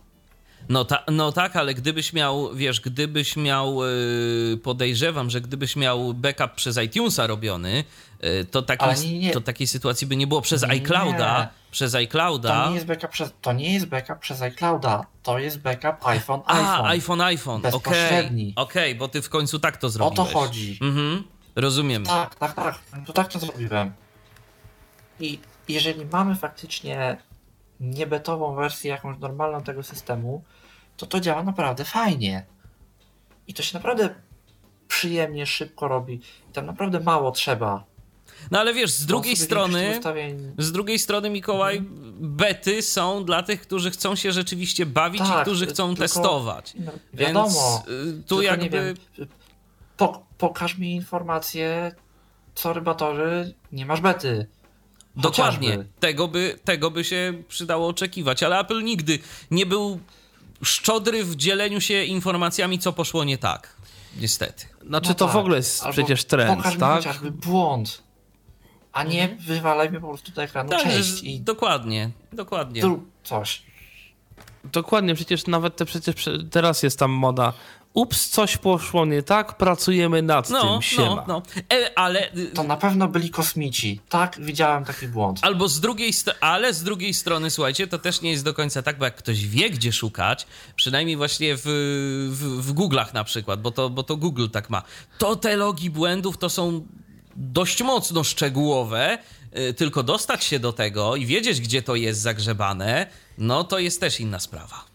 No, 0.70 0.86
ta, 0.86 1.04
no 1.12 1.32
tak, 1.32 1.56
ale 1.56 1.74
gdybyś 1.74 2.14
miał, 2.14 2.56
wiesz, 2.56 2.82
gdybyś 2.82 3.36
miał, 3.36 3.80
yy, 3.84 4.58
podejrzewam, 4.64 5.30
że 5.30 5.42
gdybyś 5.42 5.76
miał 5.76 6.14
backup 6.14 6.52
przez 6.52 6.78
iTunesa 6.78 7.28
robiony, 7.28 7.84
yy, 8.22 8.46
to, 8.46 8.62
taki, 8.62 9.10
nie, 9.10 9.20
nie. 9.20 9.32
to 9.32 9.42
takiej 9.42 9.68
sytuacji 9.68 10.08
by 10.08 10.16
nie 10.16 10.28
było 10.28 10.42
przez 10.42 10.64
iClouda. 10.64 11.40
Nie. 11.40 11.48
Przez 11.72 11.96
iClouda. 11.96 12.64
To 12.64 12.70
nie 12.70 12.76
jest 12.76 12.88
backup 12.88 13.12
przez, 13.12 13.34
to 13.42 13.54
nie 13.54 13.74
jest 13.74 13.86
backup 13.86 14.20
przez 14.20 14.42
iClouda, 14.42 15.06
to 15.24 15.40
jest 15.40 15.60
backup 15.60 16.08
iPhone, 16.08 16.42
A, 16.46 16.60
iPhone. 16.60 16.86
iPhone, 16.86 17.22
iPhone. 17.22 17.62
Okej, 17.66 18.26
okay. 18.26 18.54
okay, 18.56 18.96
bo 18.96 19.08
ty 19.08 19.22
w 19.22 19.30
końcu 19.30 19.60
tak 19.60 19.78
to 19.78 19.90
zrobiłeś. 19.90 20.20
O 20.20 20.26
to 20.26 20.40
chodzi. 20.40 20.80
Mhm, 20.82 21.24
rozumiem. 21.56 22.04
Tak, 22.04 22.36
tak, 22.36 22.54
tak. 22.54 22.80
To 23.06 23.14
tak 23.14 23.28
to 23.28 23.40
zrobiłem. 23.40 23.92
I 25.20 25.40
jeżeli 25.68 26.06
mamy 26.06 26.36
faktycznie 26.36 27.18
niebetową 27.80 28.56
wersję, 28.56 28.92
jakąś 28.92 29.20
normalną 29.20 29.64
tego 29.64 29.84
systemu, 29.84 30.44
to 30.98 31.06
to 31.06 31.20
działa 31.20 31.44
naprawdę 31.44 31.86
fajnie. 31.86 32.46
I 33.48 33.54
to 33.54 33.64
się 33.64 33.78
naprawdę 33.78 34.10
przyjemnie, 34.88 35.46
szybko 35.46 35.88
robi. 35.88 36.22
I 36.50 36.54
tam 36.54 36.66
naprawdę 36.66 37.00
mało 37.00 37.32
trzeba. 37.32 37.84
No 38.52 38.60
ale 38.60 38.74
wiesz, 38.74 38.92
z 38.92 39.06
drugiej 39.06 39.36
strony, 39.36 39.94
ustawień... 39.98 40.54
z 40.58 40.72
drugiej 40.72 41.00
strony 41.00 41.30
Mikołaj, 41.30 41.78
mhm. 41.78 42.14
bety 42.20 42.82
są 42.82 43.26
dla 43.26 43.44
tych, 43.44 43.62
którzy 43.62 43.92
chcą 43.92 44.16
się 44.16 44.32
rzeczywiście 44.32 44.86
bawić 44.86 45.22
tak, 45.22 45.40
i 45.40 45.42
którzy 45.42 45.66
chcą 45.66 45.88
tylko, 45.88 46.02
testować. 46.02 46.74
No, 46.80 46.92
wiadomo. 47.14 47.84
Więc 47.88 48.20
y, 48.20 48.24
tu 48.24 48.42
jakby... 48.42 48.96
Wiem, 49.18 49.28
po, 49.98 50.26
pokaż 50.38 50.78
mi 50.78 50.96
informację, 50.96 51.92
co 52.56 52.74
rybatorzy, 52.74 53.54
nie 53.72 53.86
masz 53.86 54.02
bety. 54.02 54.48
Dokładnie. 55.18 55.86
Tego 56.00 56.28
by, 56.28 56.60
tego 56.64 56.92
by 56.92 57.04
się 57.04 57.34
przydało 57.48 57.88
oczekiwać, 57.88 58.44
ale 58.44 58.60
Apple 58.60 58.84
nigdy 58.84 59.20
nie 59.52 59.66
był 59.66 60.00
szczodry 60.64 61.24
w 61.24 61.36
dzieleniu 61.36 61.82
się 61.82 62.04
informacjami, 62.04 62.80
co 62.80 62.94
poszło 62.94 63.24
nie 63.24 63.38
tak. 63.38 63.76
Niestety. 64.20 64.66
Znaczy 64.88 65.10
no 65.10 65.16
to 65.16 65.26
tak. 65.26 65.34
w 65.34 65.38
ogóle 65.38 65.58
jest 65.58 65.84
Albo 65.84 65.94
przecież 65.94 66.26
trend, 66.26 66.58
pokaż 66.58 66.78
tak? 66.78 66.90
Mi 66.90 66.96
chociażby 66.96 67.32
błąd, 67.32 68.04
a 68.94 69.04
nie 69.04 69.22
mhm. 69.22 69.42
wywalaj 69.42 69.92
mi 69.92 70.00
po 70.00 70.08
prostu 70.08 70.32
do 70.32 70.44
ekranu 70.44 70.70
tak, 70.70 70.84
cześć. 70.84 71.24
I... 71.24 71.40
Dokładnie, 71.40 72.10
dokładnie. 72.34 72.82
Zrób 72.82 73.12
coś. 73.24 73.62
Dokładnie, 74.64 75.16
przecież 75.16 75.48
nawet 75.48 75.76
te, 75.76 75.86
przecież 75.86 76.30
teraz 76.52 76.84
jest 76.84 77.00
tam 77.00 77.12
moda 77.12 77.54
ups, 77.98 78.30
coś 78.30 78.58
poszło 78.58 79.06
nie 79.06 79.24
tak, 79.24 79.58
pracujemy 79.58 80.22
nad 80.22 80.50
no, 80.50 80.62
tym, 80.62 80.70
no, 80.70 80.82
siema. 80.82 81.16
No, 81.16 81.24
no. 81.28 81.42
E, 81.78 82.00
ale... 82.00 82.32
To 82.54 82.64
na 82.64 82.78
pewno 82.78 83.08
byli 83.08 83.30
kosmici. 83.30 84.02
Tak, 84.10 84.38
widziałem 84.40 84.86
taki 84.86 85.08
błąd. 85.08 85.40
Albo 85.42 85.68
z 85.68 85.80
drugiej 85.80 86.12
ale 86.42 86.74
z 86.74 86.84
drugiej 86.84 87.14
strony, 87.14 87.52
słuchajcie, 87.52 87.88
to 87.88 87.98
też 87.98 88.22
nie 88.22 88.32
jest 88.32 88.44
do 88.44 88.54
końca 88.54 88.82
tak, 88.82 88.98
bo 88.98 89.06
jak 89.06 89.16
ktoś 89.16 89.48
wie, 89.48 89.70
gdzie 89.70 89.94
szukać, 89.94 90.48
przynajmniej 90.76 91.18
właśnie 91.18 91.56
w, 91.56 91.62
w, 92.32 92.62
w 92.62 92.74
Google'ach 92.74 93.14
na 93.14 93.24
przykład, 93.24 93.62
bo 93.62 93.72
to, 93.72 93.90
bo 93.90 94.04
to 94.04 94.18
Google 94.18 94.48
tak 94.50 94.70
ma, 94.70 94.82
to 95.18 95.36
te 95.36 95.56
logi 95.56 95.90
błędów 95.90 96.38
to 96.38 96.50
są 96.50 96.88
dość 97.36 97.84
mocno 97.84 98.24
szczegółowe, 98.24 99.18
y, 99.70 99.74
tylko 99.74 100.04
dostać 100.04 100.44
się 100.44 100.60
do 100.60 100.74
tego 100.74 101.16
i 101.16 101.26
wiedzieć, 101.26 101.62
gdzie 101.62 101.82
to 101.82 101.96
jest 101.96 102.22
zagrzebane, 102.22 103.08
no 103.38 103.64
to 103.64 103.80
jest 103.80 104.00
też 104.00 104.20
inna 104.20 104.40
sprawa. 104.40 104.87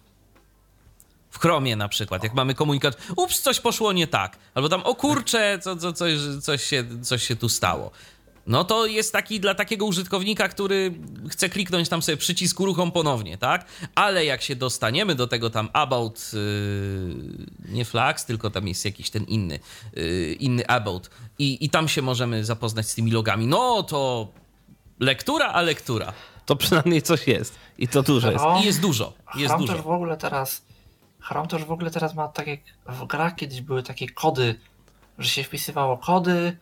Chromie 1.39 1.77
na 1.77 1.89
przykład, 1.89 2.25
jak 2.25 2.35
mamy 2.35 2.55
komunikat, 2.55 2.97
ups, 3.17 3.41
coś 3.41 3.61
poszło 3.61 3.93
nie 3.93 4.07
tak, 4.07 4.39
albo 4.55 4.69
tam, 4.69 4.83
o 4.83 4.95
kurczę, 4.95 5.59
co, 5.63 5.77
co, 5.77 5.93
coś, 5.93 6.13
coś, 6.43 6.65
się, 6.65 6.85
coś 7.03 7.23
się 7.23 7.37
tu 7.37 7.49
stało. 7.49 7.91
No 8.47 8.65
to 8.65 8.87
jest 8.87 9.13
taki 9.13 9.41
dla 9.41 9.55
takiego 9.55 9.87
użytkownika, 9.87 10.49
który 10.49 10.95
chce 11.31 11.49
kliknąć 11.49 11.89
tam 11.89 12.03
sobie 12.03 12.17
przycisk 12.17 12.61
uruchom 12.61 12.93
ponownie, 12.93 13.39
tak? 13.39 13.67
Ale 13.95 14.25
jak 14.25 14.43
się 14.43 14.57
dostaniemy 14.57 15.15
do 15.15 15.27
tego 15.27 15.51
tam 15.51 15.69
about, 15.73 16.31
yy, 16.33 17.69
nie 17.69 17.85
flags, 17.85 18.25
tylko 18.25 18.51
tam 18.51 18.69
jest 18.69 18.85
jakiś 18.85 19.11
ten 19.11 19.25
inny, 19.25 19.59
yy, 19.97 20.33
inny 20.33 20.67
about 20.67 21.11
i, 21.39 21.65
i 21.65 21.71
tam 21.71 21.89
się 21.89 22.03
możemy 22.03 22.45
zapoznać 22.45 22.89
z 22.89 22.95
tymi 22.95 23.11
logami, 23.11 23.47
no 23.47 23.83
to 23.83 24.29
lektura, 25.01 25.47
a 25.47 25.61
lektura. 25.61 26.13
To 26.47 26.57
przynajmniej 26.57 27.03
coś 27.03 27.27
jest 27.27 27.55
i 27.79 27.89
to 27.89 28.03
dużo 28.03 28.31
jest. 28.31 28.45
I 28.63 28.67
jest 28.67 28.81
dużo, 28.81 29.13
jest 29.37 29.57
dużo. 29.57 29.83
w 29.83 29.87
ogóle 29.87 30.17
teraz 30.17 30.63
Chrome 31.23 31.49
też 31.49 31.65
w 31.65 31.73
ogóle 31.73 31.91
teraz 31.91 32.15
ma 32.15 32.29
tak 32.29 32.47
jak 32.47 32.61
w 32.87 33.07
grach 33.07 33.35
kiedyś 33.35 33.61
były 33.61 33.83
takie 33.83 34.09
kody, 34.09 34.61
że 35.19 35.29
się 35.29 35.45
wpisywało 35.45 35.99
kody 35.99 36.57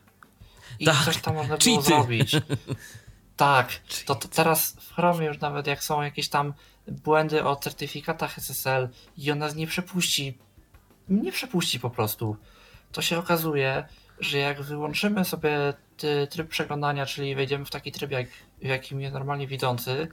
i 0.79 0.85
tak, 0.85 1.05
coś 1.05 1.17
tam 1.17 1.35
można 1.35 1.57
było 1.57 1.83
zrobić. 1.83 2.37
Tak, 3.37 3.81
to, 4.07 4.15
to, 4.15 4.29
teraz 4.29 4.77
w 4.81 4.95
Chromie 4.95 5.27
już 5.27 5.41
nawet 5.41 5.67
jak 5.67 5.85
są 5.85 6.03
jakieś 6.03 6.29
tam 6.29 6.55
błędy 6.89 7.45
o 7.45 7.57
certyfikatach 7.57 8.39
SSL 8.39 8.89
i 9.17 9.31
on 9.31 9.39
nas 9.39 9.55
nie 9.55 9.67
przepuści, 9.67 10.39
nie 11.09 11.33
przepuści 11.33 11.81
po 11.81 11.91
prostu. 11.91 12.37
To 12.93 13.03
się 13.03 13.19
okazuje, 13.19 13.85
że 14.21 14.39
jak 14.39 14.63
wyłączymy 14.63 15.25
sobie 15.25 15.75
tryb 16.31 16.49
przeglądania, 16.49 17.07
czyli 17.07 17.35
wejdziemy 17.35 17.65
w 17.65 17.71
taki 17.71 17.93
tryb, 17.93 18.11
jak, 18.11 18.29
w 18.63 18.67
jakim 18.67 19.01
jest 19.01 19.15
normalnie 19.15 19.47
widzący 19.47 20.09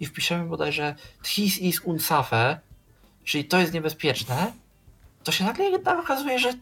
i 0.00 0.06
wpiszemy 0.06 0.44
bodajże 0.44 0.94
this 1.22 1.58
is 1.58 1.80
unsafe, 1.80 2.60
czyli 3.24 3.44
to 3.44 3.58
jest 3.58 3.72
niebezpieczne, 3.72 4.52
to 5.24 5.32
się 5.32 5.44
nagle 5.44 5.64
jednak 5.64 5.98
okazuje, 5.98 6.38
że 6.38 6.52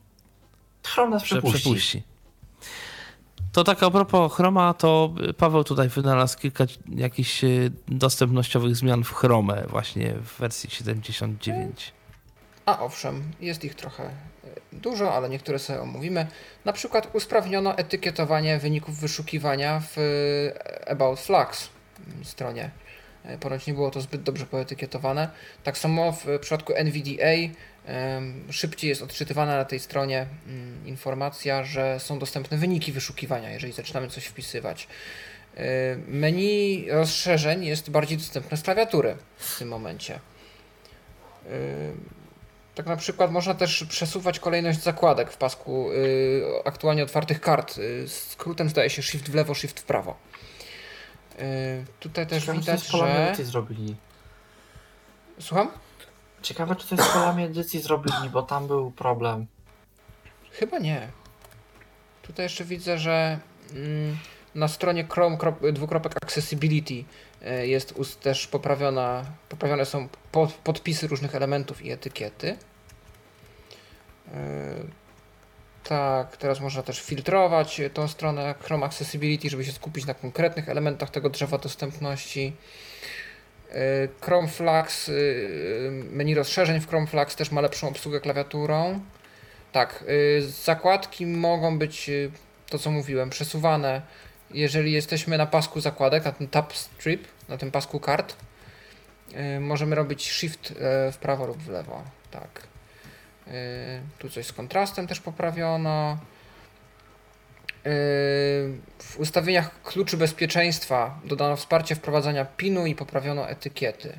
Chrome 0.87 1.11
nas 1.11 1.23
przepuści. 1.23 1.59
przepuści. 1.61 2.03
To 3.53 3.65
tak 3.65 3.83
a 3.83 3.91
propos 3.91 4.33
Chroma, 4.33 4.75
to 4.75 5.15
Paweł 5.37 5.65
tutaj 5.65 5.89
wynalazł 5.89 6.39
kilka 6.39 6.65
jakichś 6.89 7.45
e, 7.45 7.49
dostępnościowych 7.89 8.77
zmian 8.77 9.05
w 9.05 9.13
Chrome 9.13 9.67
właśnie 9.67 10.15
w 10.15 10.39
wersji 10.39 10.71
79. 10.71 11.93
A 12.67 12.79
owszem, 12.81 13.23
jest 13.41 13.65
ich 13.65 13.75
trochę 13.75 14.05
e, 14.05 14.11
dużo, 14.73 15.15
ale 15.15 15.29
niektóre 15.29 15.59
sobie 15.59 15.81
omówimy. 15.81 16.27
Na 16.65 16.73
przykład 16.73 17.11
usprawniono 17.13 17.79
etykietowanie 17.79 18.59
wyników 18.59 19.01
wyszukiwania 19.01 19.81
w 19.81 19.99
e, 19.99 20.91
About 20.91 21.21
Flux 21.21 21.71
stronie 22.23 22.65
E, 22.65 22.88
ponoć 23.41 23.67
nie 23.67 23.75
było 23.75 23.91
to 23.91 24.01
zbyt 24.01 24.23
dobrze 24.23 24.47
poetykietowane. 24.47 25.31
Tak 25.65 25.79
samo 25.79 26.13
w 26.13 26.39
przypadku 26.41 26.73
NVDA 26.77 27.35
szybciej 28.51 28.89
jest 28.89 29.03
odczytywana 29.03 29.57
na 29.57 29.65
tej 29.65 29.81
stronie 29.81 30.27
mm, 30.47 30.87
informacja, 30.87 31.65
że 31.65 32.01
są 32.01 32.19
dostępne 32.19 32.57
wyniki 32.57 32.93
wyszukiwania, 32.93 33.51
jeżeli 33.51 33.73
zaczynamy 33.73 34.09
coś 34.09 34.25
wpisywać. 34.25 34.89
E, 35.57 35.61
menu 36.09 36.87
rozszerzeń 36.91 37.65
jest 37.65 37.91
bardziej 37.91 38.19
dostępne 38.19 38.57
z 38.57 38.63
klawiatury 38.63 39.17
w 39.37 39.59
tym 39.59 39.69
momencie. 39.69 40.15
E, 40.15 40.19
tak 42.75 42.87
na 42.87 42.97
przykład 42.97 43.31
można 43.31 43.55
też 43.55 43.85
przesuwać 43.85 44.41
kolejność 44.41 44.83
zakładek 44.83 45.31
w 45.31 45.37
pasku 45.37 45.91
aktualnie 46.65 47.03
otwartych 47.03 47.41
kart. 47.41 47.81
Skrótem 48.07 48.69
zdaje 48.69 48.91
się 48.91 49.03
shift 49.03 49.31
w 49.31 49.35
lewo, 49.35 49.55
shift 49.55 49.81
w 49.81 49.83
prawo. 49.83 50.17
Yy, 51.39 51.85
tutaj 52.01 52.27
też 52.27 52.43
Ciekawe, 52.43 52.61
widać, 52.61 52.83
co 52.83 52.99
że... 52.99 53.27
edycji 53.27 53.45
zrobili. 53.45 53.97
Słucham? 55.41 55.71
Ciekawe, 56.43 56.77
czy 56.77 56.87
coś 56.87 57.01
z 57.01 57.13
polami 57.13 57.45
edycji 57.45 57.81
zrobili, 57.81 58.31
bo 58.33 58.43
tam 58.43 58.67
był 58.67 58.91
problem. 58.91 59.47
Chyba 60.53 60.79
nie. 60.79 61.09
Tutaj 62.23 62.45
jeszcze 62.45 62.65
widzę, 62.65 62.99
że 62.99 63.39
mm, 63.75 64.17
na 64.55 64.69
stronie 64.69 65.07
Chrome 65.11 65.39
dwukropek 65.73 66.17
accessibility 66.23 67.05
y, 67.43 67.67
jest 67.67 67.95
też 68.23 68.47
poprawiona, 68.47 69.25
poprawione 69.49 69.87
są 69.87 70.09
podpisy 70.65 71.09
różnych 71.09 71.35
elementów 71.35 71.85
i 71.85 71.91
etykiety. 71.91 72.57
Tak, 75.89 76.37
teraz 76.37 76.61
można 76.61 76.83
też 76.83 77.01
filtrować 77.01 77.81
tą 77.95 78.09
stronę 78.09 78.55
Chrome 78.61 78.87
Accessibility, 78.87 79.51
żeby 79.51 79.65
się 79.65 79.73
skupić 79.73 80.07
na 80.07 80.15
konkretnych 80.15 80.69
elementach 80.69 81.11
tego 81.11 81.31
drzewa 81.31 81.59
dostępności. 81.59 82.53
Y, 83.71 84.09
Chrome 84.21 84.49
Flux, 84.49 85.09
y, 85.09 85.91
menu 86.11 86.35
rozszerzeń 86.35 86.81
w 86.81 86.89
Chrome 86.89 87.07
Flux 87.07 87.37
też 87.37 87.51
ma 87.51 87.61
lepszą 87.61 87.89
obsługę 87.89 88.21
klawiaturą. 88.21 89.01
Tak, 89.73 90.05
y, 90.09 90.43
zakładki 90.43 91.27
mogą 91.27 91.79
być, 91.79 92.11
to 92.71 92.79
co 92.79 92.91
mówiłem, 92.91 93.31
przesuwane 93.31 94.03
jeżeli 94.51 94.93
jesteśmy 94.93 95.39
na 95.39 95.47
pasku 95.47 95.81
zakładek, 95.81 96.25
na 96.25 96.33
tym 96.33 96.49
tab 96.49 96.73
strip, 96.73 97.29
na 97.49 97.57
tym 97.59 97.71
pasku 97.71 98.01
kart, 98.01 98.37
możemy 99.61 99.97
robić 99.97 100.31
shift 100.31 100.75
w 101.13 101.17
prawo 101.21 101.47
lub 101.47 101.59
w 101.59 101.69
lewo. 101.69 102.03
Tak. 102.31 102.69
Yy, 103.49 104.01
tu 104.19 104.31
coś 104.31 104.47
z 104.47 104.53
kontrastem 104.53 105.07
też 105.07 105.21
poprawiono. 105.21 106.19
Yy, 107.85 107.91
w 108.99 109.17
ustawieniach 109.19 109.83
kluczy 109.83 110.17
bezpieczeństwa 110.17 111.21
dodano 111.25 111.57
wsparcie 111.57 111.95
wprowadzania 111.95 112.45
PIN-u 112.45 112.87
i 112.87 112.95
poprawiono 112.95 113.49
etykiety. 113.49 114.19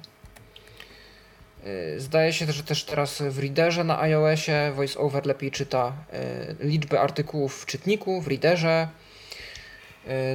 Yy, 1.64 2.00
zdaje 2.00 2.34
się, 2.34 2.52
że 2.52 2.64
też 2.64 2.84
teraz 2.84 3.22
w 3.22 3.40
Readerze 3.40 3.84
na 3.84 4.02
iOSie 4.02 4.72
VoiceOver 4.76 5.26
lepiej 5.26 5.52
czyta 5.52 5.94
liczbę 6.60 7.02
artykułów 7.02 7.62
w 7.62 7.66
czytniku, 7.66 8.22
w 8.22 8.28
Readerze. 8.28 8.88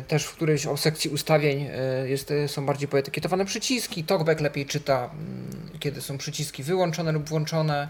Też 0.08 0.24
w 0.24 0.32
którejś 0.32 0.66
o 0.66 0.76
sekcji 0.76 1.10
ustawień 1.10 1.70
jest, 2.04 2.32
są 2.46 2.66
bardziej 2.66 2.88
poetykietowane 2.88 3.44
przyciski. 3.44 4.04
Talkback 4.04 4.40
lepiej 4.40 4.66
czyta, 4.66 5.10
mm, 5.12 5.78
kiedy 5.80 6.00
są 6.00 6.18
przyciski 6.18 6.62
wyłączone 6.62 7.12
lub 7.12 7.28
włączone. 7.28 7.88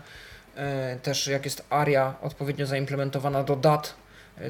Też 1.02 1.26
jak 1.26 1.44
jest 1.44 1.66
ARIA 1.70 2.14
odpowiednio 2.22 2.66
zaimplementowana 2.66 3.44
do 3.44 3.56
dat, 3.56 3.94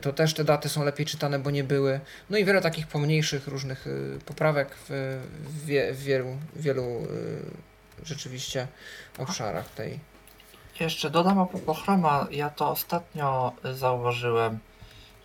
to 0.02 0.12
też 0.12 0.35
te 0.35 0.44
daty 0.44 0.68
są 0.68 0.85
lepiej 0.85 1.06
czytane, 1.06 1.39
bo 1.39 1.51
nie 1.51 1.64
były. 1.64 2.01
No 2.31 2.39
i 2.39 2.44
wiele 2.44 2.60
takich 2.60 2.86
pomniejszych 2.86 3.48
różnych 3.48 3.86
poprawek 4.26 4.76
w, 4.89 5.20
w 5.90 6.02
wielu, 6.02 6.36
wielu 6.56 7.06
rzeczywiście 8.02 8.66
obszarach 9.18 9.68
tej. 9.68 10.01
Jeszcze 10.81 11.10
dodam 11.10 11.39
a 11.39 11.47
propos 11.47 11.78
Chroma, 11.78 12.26
ja 12.31 12.51
to 12.51 12.70
ostatnio 12.70 13.52
zauważyłem. 13.74 14.59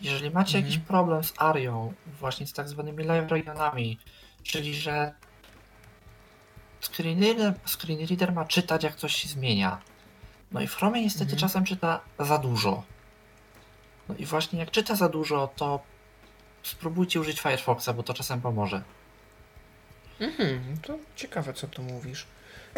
Jeżeli 0.01 0.31
macie 0.31 0.57
mhm. 0.57 0.65
jakiś 0.65 0.88
problem 0.88 1.23
z 1.23 1.34
Arią, 1.38 1.93
właśnie 2.19 2.47
z 2.47 2.53
tak 2.53 2.69
zwanymi 2.69 3.03
live 3.03 3.31
regionami, 3.31 3.99
czyli 4.43 4.76
że 4.76 5.14
screen 6.81 7.23
reader, 7.23 7.53
screen 7.65 8.07
reader 8.07 8.34
ma 8.34 8.45
czytać 8.45 8.84
jak 8.84 8.95
coś 8.95 9.15
się 9.15 9.27
zmienia. 9.27 9.81
No 10.51 10.61
i 10.61 10.67
w 10.67 10.76
Chromie 10.76 11.01
niestety 11.01 11.31
mhm. 11.31 11.39
czasem 11.39 11.63
czyta 11.63 12.01
za 12.19 12.38
dużo. 12.38 12.84
No 14.09 14.15
i 14.15 14.26
właśnie 14.26 14.59
jak 14.59 14.71
czyta 14.71 14.95
za 14.95 15.09
dużo, 15.09 15.49
to 15.55 15.80
spróbujcie 16.63 17.19
użyć 17.19 17.41
Firefoxa, 17.41 17.89
bo 17.95 18.03
to 18.03 18.13
czasem 18.13 18.41
pomoże. 18.41 18.81
Mhm, 20.19 20.77
to 20.81 20.97
ciekawe 21.15 21.53
co 21.53 21.67
tu 21.67 21.84
mówisz. 21.84 22.26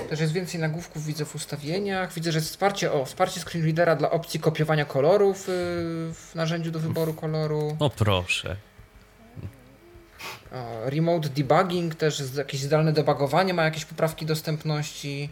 Też 0.10 0.20
jest 0.20 0.34
więcej 0.34 0.62
nagłówków, 0.62 1.06
widzę 1.06 1.26
w 1.26 1.36
ustawieniach. 1.36 2.14
Widzę, 2.14 2.32
że 2.32 2.38
jest 2.38 2.50
wsparcie, 2.50 2.92
o, 2.92 3.06
wsparcie 3.06 3.40
screenreadera 3.40 3.96
dla 3.96 4.12
opcji 4.12 4.40
kopiowania 4.40 4.86
kolorów 4.86 5.48
yy, 5.48 5.54
w 6.14 6.32
narzędziu 6.36 6.72
do 6.72 6.80
wyboru 6.80 7.14
koloru. 7.14 7.78
O 7.80 7.90
proszę. 7.90 8.56
O, 10.52 10.90
remote 10.90 11.30
debugging, 11.30 11.96
też 11.96 12.24
jakieś 12.38 12.62
zdalne 12.62 12.94
debugowanie 12.94 13.54
ma 13.54 13.64
jakieś 13.64 13.86
poprawki 13.86 14.26
dostępności. 14.26 15.30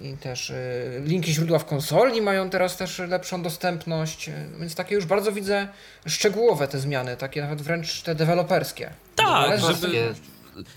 I 0.00 0.16
też 0.16 0.50
y, 0.50 1.02
linki 1.04 1.32
źródła 1.32 1.58
w 1.58 1.64
konsoli 1.64 2.22
mają 2.22 2.50
teraz 2.50 2.76
też 2.76 2.98
lepszą 2.98 3.42
dostępność, 3.42 4.30
więc 4.58 4.74
takie 4.74 4.94
już 4.94 5.06
bardzo 5.06 5.32
widzę 5.32 5.68
szczegółowe 6.06 6.68
te 6.68 6.78
zmiany, 6.78 7.16
takie 7.16 7.42
nawet 7.42 7.62
wręcz 7.62 8.02
te 8.02 8.14
deweloperskie. 8.14 8.90
Tak, 9.16 9.60
żeby, 9.60 10.14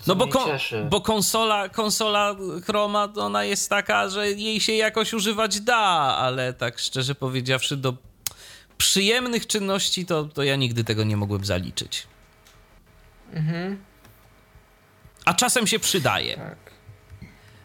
no 0.06 0.14
bo, 0.14 0.28
kon, 0.28 0.50
bo 0.90 1.00
konsola, 1.00 1.68
konsola 1.68 2.36
Chroma, 2.66 3.08
ona 3.16 3.44
jest 3.44 3.70
taka, 3.70 4.08
że 4.08 4.30
jej 4.30 4.60
się 4.60 4.72
jakoś 4.72 5.12
używać 5.12 5.60
da, 5.60 5.76
ale 6.16 6.52
tak 6.52 6.78
szczerze 6.78 7.14
powiedziawszy, 7.14 7.76
do 7.76 7.94
przyjemnych 8.78 9.46
czynności 9.46 10.06
to, 10.06 10.24
to 10.24 10.42
ja 10.42 10.56
nigdy 10.56 10.84
tego 10.84 11.04
nie 11.04 11.16
mogłem 11.16 11.44
zaliczyć. 11.44 12.06
Mhm. 13.32 13.84
A 15.24 15.34
czasem 15.34 15.66
się 15.66 15.78
przydaje. 15.78 16.36
Tak. 16.36 16.69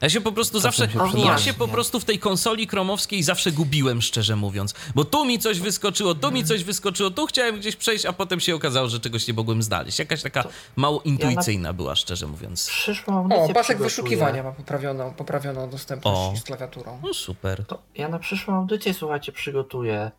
Ja 0.01 0.09
się 0.09 0.22
po 0.22 0.31
prostu 0.31 0.59
zawsze, 0.59 0.89
się 0.91 1.19
ja 1.26 1.38
się 1.38 1.53
po 1.53 1.67
prostu 1.67 1.99
w 1.99 2.05
tej 2.05 2.19
konsoli 2.19 2.67
kromowskiej 2.67 3.23
zawsze 3.23 3.51
gubiłem, 3.51 4.01
szczerze 4.01 4.35
mówiąc. 4.35 4.73
Bo 4.95 5.05
tu 5.05 5.26
mi 5.26 5.39
coś 5.39 5.59
wyskoczyło, 5.59 6.15
tu 6.15 6.31
mi 6.31 6.43
coś 6.43 6.63
wyskoczyło, 6.63 7.11
tu 7.11 7.26
chciałem 7.26 7.59
gdzieś 7.59 7.76
przejść, 7.76 8.05
a 8.05 8.13
potem 8.13 8.39
się 8.39 8.55
okazało, 8.55 8.88
że 8.88 8.99
czegoś 8.99 9.27
nie 9.27 9.34
mogłem 9.34 9.63
znaleźć. 9.63 9.99
Jakaś 9.99 10.22
taka 10.22 10.43
to 10.43 10.49
mało 10.76 11.01
intuicyjna 11.01 11.69
ja 11.69 11.73
była, 11.73 11.95
szczerze 11.95 12.27
mówiąc. 12.27 12.67
Przyszłą 12.67 13.30
o, 13.31 13.53
pasek 13.53 13.77
wyszukiwania 13.77 14.43
ma 14.43 14.51
poprawioną, 14.51 15.13
poprawioną 15.13 15.69
dostępność 15.69 16.17
o. 16.17 16.41
z 16.41 16.43
klawiaturą. 16.43 16.99
No 17.03 17.13
super. 17.13 17.65
To 17.65 17.81
ja 17.95 18.09
na 18.09 18.19
przyszłą 18.19 18.55
audycję, 18.55 18.93
słuchajcie, 18.93 19.31
przygotuję, 19.31 20.11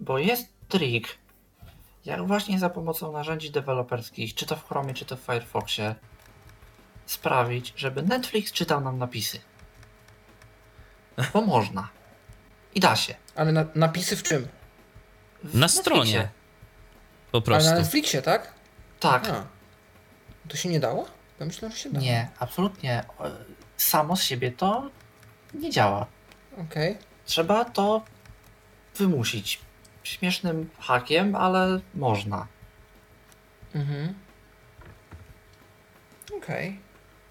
bo 0.00 0.18
jest 0.18 0.48
trik, 0.68 1.18
jak 2.04 2.26
właśnie 2.26 2.58
za 2.58 2.70
pomocą 2.70 3.12
narzędzi 3.12 3.50
deweloperskich, 3.50 4.34
czy 4.34 4.46
to 4.46 4.56
w 4.56 4.68
Chromie, 4.68 4.94
czy 4.94 5.04
to 5.04 5.16
w 5.16 5.20
Firefoxie, 5.20 5.94
sprawić, 7.10 7.72
żeby 7.76 8.02
Netflix 8.02 8.52
czytał 8.52 8.80
nam 8.80 8.98
napisy. 8.98 9.40
Bo 11.32 11.40
można. 11.42 11.88
I 12.74 12.80
da 12.80 12.96
się. 12.96 13.14
Ale 13.36 13.52
na, 13.52 13.64
napisy 13.74 14.16
w 14.16 14.22
czym? 14.22 14.48
W 15.44 15.54
na 15.54 15.60
Netflixie. 15.60 15.80
stronie. 15.80 16.28
Po 17.32 17.42
prostu. 17.42 17.68
Ale 17.68 17.76
na 17.76 17.82
Netflixie, 17.82 18.22
tak? 18.22 18.54
Tak. 19.00 19.28
A. 19.28 19.46
To 20.48 20.56
się 20.56 20.68
nie 20.68 20.80
dało? 20.80 21.08
Ja 21.40 21.46
myślę, 21.46 21.70
że 21.70 21.76
się 21.76 21.90
dało. 21.90 22.04
Nie, 22.04 22.28
absolutnie. 22.38 23.04
Samo 23.76 24.16
z 24.16 24.22
siebie 24.22 24.52
to 24.52 24.90
nie 25.54 25.70
działa. 25.70 26.06
Okej. 26.52 26.90
Okay. 26.92 27.04
Trzeba 27.24 27.64
to 27.64 28.02
wymusić. 28.96 29.60
Śmiesznym 30.02 30.70
hakiem, 30.78 31.34
ale 31.34 31.80
można. 31.94 32.46
Mhm. 33.74 34.14
Okej. 36.36 36.68
Okay. 36.68 36.87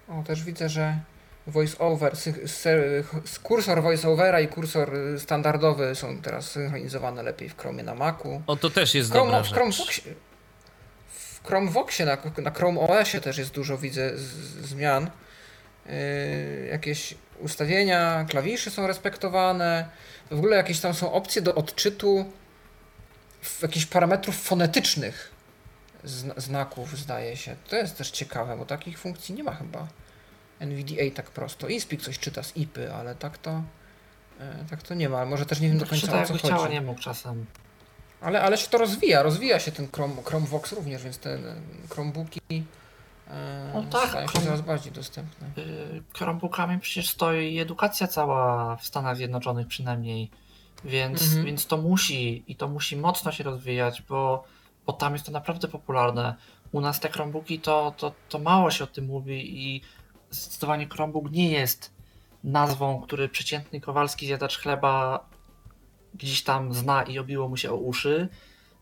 O, 0.08 0.22
też 0.22 0.44
widzę, 0.44 0.68
że 0.68 0.98
voiceover, 1.46 2.12
kursor 3.42 3.82
voiceovera 3.82 4.40
i 4.40 4.48
kursor 4.48 4.92
standardowy 5.18 5.94
są 5.94 6.18
teraz 6.18 6.50
synchronizowane 6.50 7.22
lepiej 7.22 7.48
w 7.48 7.56
Chromie 7.56 7.82
na 7.82 7.94
Macu. 7.94 8.42
O, 8.46 8.56
to 8.56 8.70
też 8.70 8.94
jest 8.94 9.10
Chrome, 9.10 9.32
dobra 9.32 9.42
w 9.42 9.52
Chromevoxie, 9.52 10.14
w 11.08 11.46
Chromevoxie 11.46 12.06
na, 12.06 12.18
na 12.42 12.50
Chrome 12.50 12.80
OSie 12.80 13.20
też 13.20 13.38
jest 13.38 13.50
dużo, 13.50 13.78
widzę, 13.78 14.18
z, 14.18 14.22
zmian. 14.66 15.10
Yy, 15.86 15.92
jakieś 16.70 17.14
ustawienia, 17.40 18.26
klawisze 18.28 18.70
są 18.70 18.86
respektowane. 18.86 19.88
W 20.30 20.38
ogóle 20.38 20.56
jakieś 20.56 20.80
tam 20.80 20.94
są 20.94 21.12
opcje 21.12 21.42
do 21.42 21.54
odczytu 21.54 22.32
jakichś 23.62 23.86
parametrów 23.86 24.36
fonetycznych 24.42 25.37
znaków, 26.36 26.98
zdaje 26.98 27.36
się. 27.36 27.56
To 27.68 27.76
jest 27.76 27.98
też 27.98 28.10
ciekawe, 28.10 28.56
bo 28.56 28.64
takich 28.64 28.98
funkcji 28.98 29.34
nie 29.34 29.44
ma 29.44 29.54
chyba. 29.54 29.88
NVDA 30.60 31.02
tak 31.14 31.30
prosto. 31.30 31.68
InSpeak 31.68 32.02
coś 32.02 32.18
czyta 32.18 32.42
z 32.42 32.56
IPy, 32.56 32.92
ale 32.92 33.14
tak 33.14 33.38
to 33.38 33.62
e, 34.40 34.64
tak 34.70 34.82
to 34.82 34.94
nie 34.94 35.08
ma. 35.08 35.24
Może 35.24 35.46
też 35.46 35.60
nie 35.60 35.68
wiem 35.68 35.78
do 35.78 35.86
końca 35.86 36.06
czyta, 36.06 36.22
o 36.22 36.26
co 36.26 36.32
chodzi. 36.32 36.44
chciała, 36.44 36.68
nie 36.68 36.80
mógł 36.80 37.00
czasem. 37.00 37.46
Ale, 38.20 38.42
ale 38.42 38.58
się 38.58 38.68
to 38.68 38.78
rozwija, 38.78 39.22
rozwija 39.22 39.60
się 39.60 39.72
ten 39.72 39.88
Chrome, 39.92 40.22
Chromevox 40.24 40.72
również, 40.72 41.02
więc 41.02 41.18
te 41.18 41.38
Chromebooki 41.90 42.40
e, 43.30 43.70
no 43.74 43.82
tak, 43.82 44.08
stają 44.08 44.28
się 44.28 44.40
coraz 44.40 44.60
bardziej 44.60 44.92
dostępne. 44.92 45.50
Chromebookami 46.16 46.78
przecież 46.78 47.10
stoi 47.10 47.58
edukacja 47.58 48.06
cała 48.06 48.76
w 48.76 48.86
Stanach 48.86 49.16
Zjednoczonych 49.16 49.66
przynajmniej, 49.66 50.30
więc, 50.84 51.22
mhm. 51.22 51.44
więc 51.44 51.66
to 51.66 51.76
musi 51.76 52.44
i 52.46 52.56
to 52.56 52.68
musi 52.68 52.96
mocno 52.96 53.32
się 53.32 53.44
rozwijać, 53.44 54.02
bo 54.02 54.44
bo 54.88 54.92
tam 54.92 55.12
jest 55.12 55.26
to 55.26 55.32
naprawdę 55.32 55.68
popularne. 55.68 56.34
U 56.72 56.80
nas 56.80 57.00
te 57.00 57.08
Chromebooki 57.08 57.60
to, 57.60 57.94
to, 57.96 58.12
to 58.28 58.38
mało 58.38 58.70
się 58.70 58.84
o 58.84 58.86
tym 58.86 59.06
mówi 59.06 59.66
i 59.66 59.80
zdecydowanie 60.30 60.88
Chromebook 60.88 61.30
nie 61.30 61.50
jest 61.50 61.92
nazwą, 62.44 63.00
który 63.00 63.28
przeciętny 63.28 63.80
Kowalski 63.80 64.26
zjadacz 64.26 64.58
chleba 64.58 65.24
gdzieś 66.14 66.42
tam 66.42 66.74
zna 66.74 67.02
i 67.02 67.18
obiło 67.18 67.48
mu 67.48 67.56
się 67.56 67.70
o 67.70 67.76
uszy, 67.76 68.28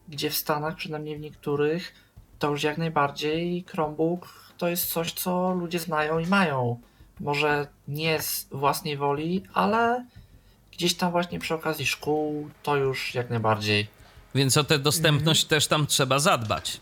gdzie 0.09 0.31
w 0.31 0.37
Stanach, 0.37 0.77
przynajmniej 0.77 1.17
w 1.17 1.21
niektórych, 1.21 1.95
to 2.39 2.51
już 2.51 2.63
jak 2.63 2.79
najbardziej 2.79 3.65
Chromebook 3.69 4.53
to 4.59 4.69
jest 4.69 4.93
coś, 4.93 5.13
co 5.13 5.53
ludzie 5.53 5.79
znają 5.79 6.19
i 6.19 6.27
mają. 6.27 6.81
Może 7.21 7.67
nie 7.89 8.23
z 8.23 8.49
własnej 8.51 8.97
woli, 8.97 9.43
ale 9.55 10.07
gdzieś 10.73 10.95
tam 10.95 11.13
właśnie 11.13 11.39
przy 11.39 11.55
okazji 11.55 11.87
szkół 11.87 12.51
to 12.63 12.77
już 12.77 13.15
jak 13.15 13.31
najbardziej. 13.31 13.96
Więc 14.37 14.57
o 14.57 14.65
tę 14.65 14.79
dostępność 14.79 15.43
mhm. 15.43 15.49
też 15.49 15.67
tam 15.67 15.87
trzeba 15.87 16.19
zadbać. 16.19 16.81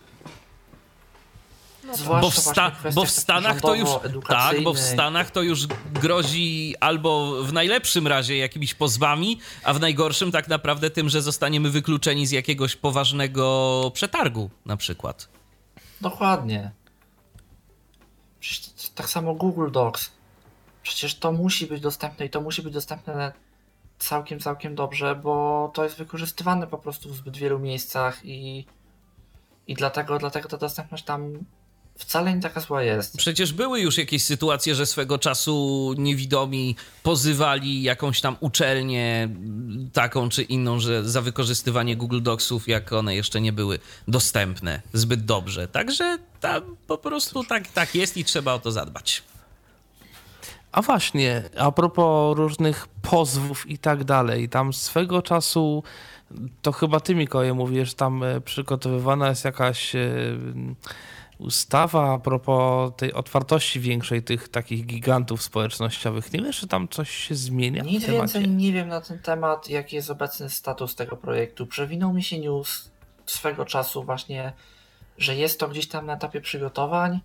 No, 1.84 2.20
bo 2.20 2.30
w, 2.30 2.38
sta- 2.38 2.72
bo 2.94 3.04
w 3.04 3.10
Stanach 3.10 3.60
to 3.60 3.74
już 3.74 3.88
tak, 4.28 4.62
bo 4.62 4.74
w 4.74 4.78
Stanach 4.78 5.30
to 5.30 5.42
już 5.42 5.66
grozi 5.92 6.74
albo 6.80 7.42
w 7.42 7.52
najlepszym 7.52 8.06
razie 8.06 8.36
jakimiś 8.36 8.74
pozwami, 8.74 9.38
a 9.64 9.74
w 9.74 9.80
najgorszym 9.80 10.32
tak 10.32 10.48
naprawdę 10.48 10.90
tym, 10.90 11.08
że 11.08 11.22
zostaniemy 11.22 11.70
wykluczeni 11.70 12.26
z 12.26 12.30
jakiegoś 12.30 12.76
poważnego 12.76 13.90
przetargu 13.94 14.50
na 14.66 14.76
przykład. 14.76 15.28
Dokładnie. 16.00 16.70
Przecież 18.40 18.88
tak 18.94 19.10
samo 19.10 19.34
Google 19.34 19.70
Docs. 19.70 20.10
Przecież 20.82 21.14
to 21.14 21.32
musi 21.32 21.66
być 21.66 21.80
dostępne 21.80 22.26
i 22.26 22.30
to 22.30 22.40
musi 22.40 22.62
być 22.62 22.72
dostępne 22.72 23.32
całkiem, 23.98 24.40
całkiem 24.40 24.74
dobrze, 24.74 25.14
bo 25.14 25.70
to 25.74 25.84
jest 25.84 25.96
wykorzystywane 25.96 26.66
po 26.66 26.78
prostu 26.78 27.08
w 27.08 27.16
zbyt 27.16 27.36
wielu 27.36 27.58
miejscach 27.58 28.24
i 28.24 28.66
I 29.66 29.74
dlatego, 29.74 30.18
dlatego 30.18 30.48
ta 30.48 30.56
dostępność 30.56 31.04
tam 31.04 31.44
wcale 31.98 32.34
nie 32.34 32.40
taka 32.40 32.60
zła 32.60 32.82
jest. 32.82 33.16
Przecież 33.16 33.52
były 33.52 33.80
już 33.80 33.98
jakieś 33.98 34.24
sytuacje, 34.24 34.74
że 34.74 34.86
swego 34.86 35.18
czasu 35.18 35.94
niewidomi 35.98 36.76
pozywali 37.02 37.82
jakąś 37.82 38.20
tam 38.20 38.36
uczelnię 38.40 39.28
taką 39.92 40.28
czy 40.28 40.42
inną, 40.42 40.80
że 40.80 41.04
za 41.04 41.22
wykorzystywanie 41.22 41.96
Google 41.96 42.22
Docsów, 42.22 42.68
jak 42.68 42.92
one 42.92 43.16
jeszcze 43.16 43.40
nie 43.40 43.52
były 43.52 43.78
dostępne 44.08 44.82
zbyt 44.92 45.24
dobrze. 45.24 45.68
Także 45.68 46.18
tam 46.40 46.76
po 46.86 46.98
prostu 46.98 47.44
tak, 47.44 47.68
tak 47.68 47.94
jest 47.94 48.16
i 48.16 48.24
trzeba 48.24 48.54
o 48.54 48.58
to 48.58 48.72
zadbać. 48.72 49.22
A 50.74 50.82
właśnie, 50.82 51.42
a 51.58 51.72
propos 51.72 52.36
różnych 52.36 52.88
pozwów 53.02 53.70
i 53.70 53.78
tak 53.78 54.04
dalej, 54.04 54.48
tam 54.48 54.72
swego 54.72 55.22
czasu, 55.22 55.82
to 56.62 56.72
chyba 56.72 57.00
ty 57.00 57.14
Mikołaj 57.14 57.54
mówisz, 57.54 57.94
tam 57.94 58.22
e, 58.22 58.40
przygotowywana 58.40 59.28
jest 59.28 59.44
jakaś 59.44 59.94
e, 59.94 60.08
ustawa 61.38 62.12
a 62.12 62.18
propos 62.18 62.92
tej 62.96 63.12
otwartości 63.12 63.80
większej 63.80 64.22
tych 64.22 64.48
takich 64.48 64.86
gigantów 64.86 65.42
społecznościowych. 65.42 66.32
Nie 66.32 66.42
wiesz, 66.42 66.60
czy 66.60 66.68
tam 66.68 66.88
coś 66.88 67.10
się 67.10 67.34
zmienia 67.34 67.82
Nic 67.82 68.06
więcej 68.06 68.48
nie 68.48 68.72
wiem 68.72 68.88
na 68.88 69.00
ten 69.00 69.18
temat, 69.18 69.68
jaki 69.68 69.96
jest 69.96 70.10
obecny 70.10 70.50
status 70.50 70.94
tego 70.94 71.16
projektu. 71.16 71.66
Przewinął 71.66 72.12
mi 72.12 72.22
się 72.22 72.38
news 72.38 72.90
swego 73.26 73.64
czasu 73.64 74.02
właśnie, 74.02 74.52
że 75.18 75.36
jest 75.36 75.60
to 75.60 75.68
gdzieś 75.68 75.88
tam 75.88 76.06
na 76.06 76.14
etapie 76.14 76.40
przygotowań, 76.40 77.20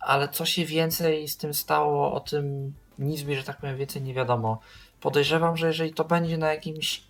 ale 0.00 0.28
co 0.28 0.44
się 0.44 0.64
więcej 0.64 1.28
z 1.28 1.36
tym 1.36 1.54
stało, 1.54 2.12
o 2.12 2.20
tym 2.20 2.72
nic 2.98 3.24
mi, 3.24 3.36
że 3.36 3.42
tak 3.42 3.56
powiem, 3.60 3.76
więcej 3.76 4.02
nie 4.02 4.14
wiadomo. 4.14 4.58
Podejrzewam, 5.00 5.56
że 5.56 5.66
jeżeli 5.66 5.94
to 5.94 6.04
będzie 6.04 6.38
na 6.38 6.52
jakimś 6.52 7.02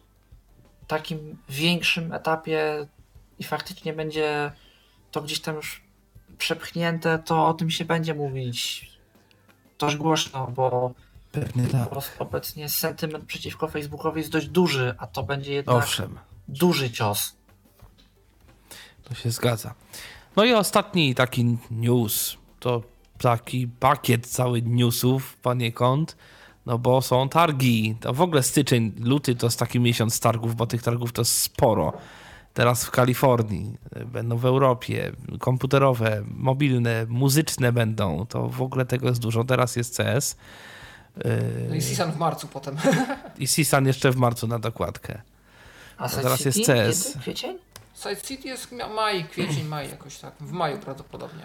takim 0.86 1.39
większym 1.48 2.12
etapie 2.12 2.86
i 3.39 3.44
faktycznie 3.44 3.93
będzie 3.93 4.52
to 5.10 5.23
gdzieś 5.23 5.40
tam 5.40 5.55
już 5.56 5.82
przepchnięte, 6.39 7.19
to 7.19 7.47
o 7.47 7.55
tym 7.55 7.70
się 7.70 7.85
będzie 7.85 8.15
mówić 8.15 8.90
dość 9.78 9.97
głośno, 9.97 10.47
bo, 10.47 10.94
Pewnie 11.32 11.66
tak. 11.66 11.89
obecnie 12.19 12.69
sentyment 12.69 13.24
przeciwko 13.24 13.69
Facebookowi 13.69 14.19
jest 14.19 14.31
dość 14.31 14.47
duży, 14.48 14.94
a 14.98 15.06
to 15.06 15.23
będzie 15.23 15.52
jednak 15.52 15.77
Owszem. 15.77 16.19
duży 16.48 16.90
cios. 16.90 17.36
To 19.05 19.15
się 19.15 19.31
zgadza. 19.31 19.74
No 20.36 20.44
i 20.44 20.52
ostatni 20.52 21.15
taki 21.15 21.59
news, 21.70 22.36
to 22.60 22.82
taki 23.19 23.69
pakiet 23.69 24.27
cały 24.27 24.62
newsów 24.62 25.36
poniekąd, 25.36 26.16
no 26.66 26.78
bo 26.78 27.03
są 27.03 27.28
targi. 27.28 27.97
To 28.01 28.12
w 28.15 28.20
ogóle 28.20 28.43
styczeń, 28.43 28.93
luty 29.01 29.35
to 29.35 29.47
jest 29.47 29.59
taki 29.59 29.81
miesiąc 29.81 30.20
targów, 30.20 30.55
bo 30.57 30.66
tych 30.66 30.82
targów 30.82 31.12
to 31.12 31.20
jest 31.20 31.32
sporo. 31.43 31.93
Teraz 32.55 32.85
w 32.85 32.90
Kalifornii, 32.90 33.74
będą 34.07 34.36
w 34.36 34.45
Europie, 34.45 35.12
komputerowe, 35.40 36.23
mobilne, 36.31 37.07
muzyczne 37.09 37.73
będą. 37.73 38.27
To 38.27 38.49
w 38.49 38.62
ogóle 38.62 38.85
tego 38.86 39.09
jest 39.09 39.20
dużo. 39.20 39.45
Teraz 39.45 39.77
jest 39.77 39.97
CS. 39.97 40.36
No 41.69 41.74
i 41.74 41.82
Sisan 41.82 42.12
w 42.12 42.19
marcu 42.19 42.49
potem. 42.49 42.77
I 43.39 43.47
Sisan 43.47 43.86
jeszcze 43.86 44.11
w 44.11 44.16
marcu 44.16 44.47
na 44.47 44.59
dokładkę. 44.59 45.23
A 45.99 46.03
No 46.03 46.23
teraz 46.23 46.39
City? 46.43 46.49
jest 46.49 46.66
CS. 46.66 47.07
Kiedy? 47.07 47.20
Kwiecień? 47.20 47.59
Side 47.95 48.16
City 48.16 48.49
jest 48.49 48.74
maj, 48.95 49.24
kwiecień, 49.24 49.65
maj 49.65 49.90
jakoś 49.90 50.19
tak. 50.19 50.35
W 50.40 50.53
maju 50.53 50.78
prawdopodobnie. 50.78 51.43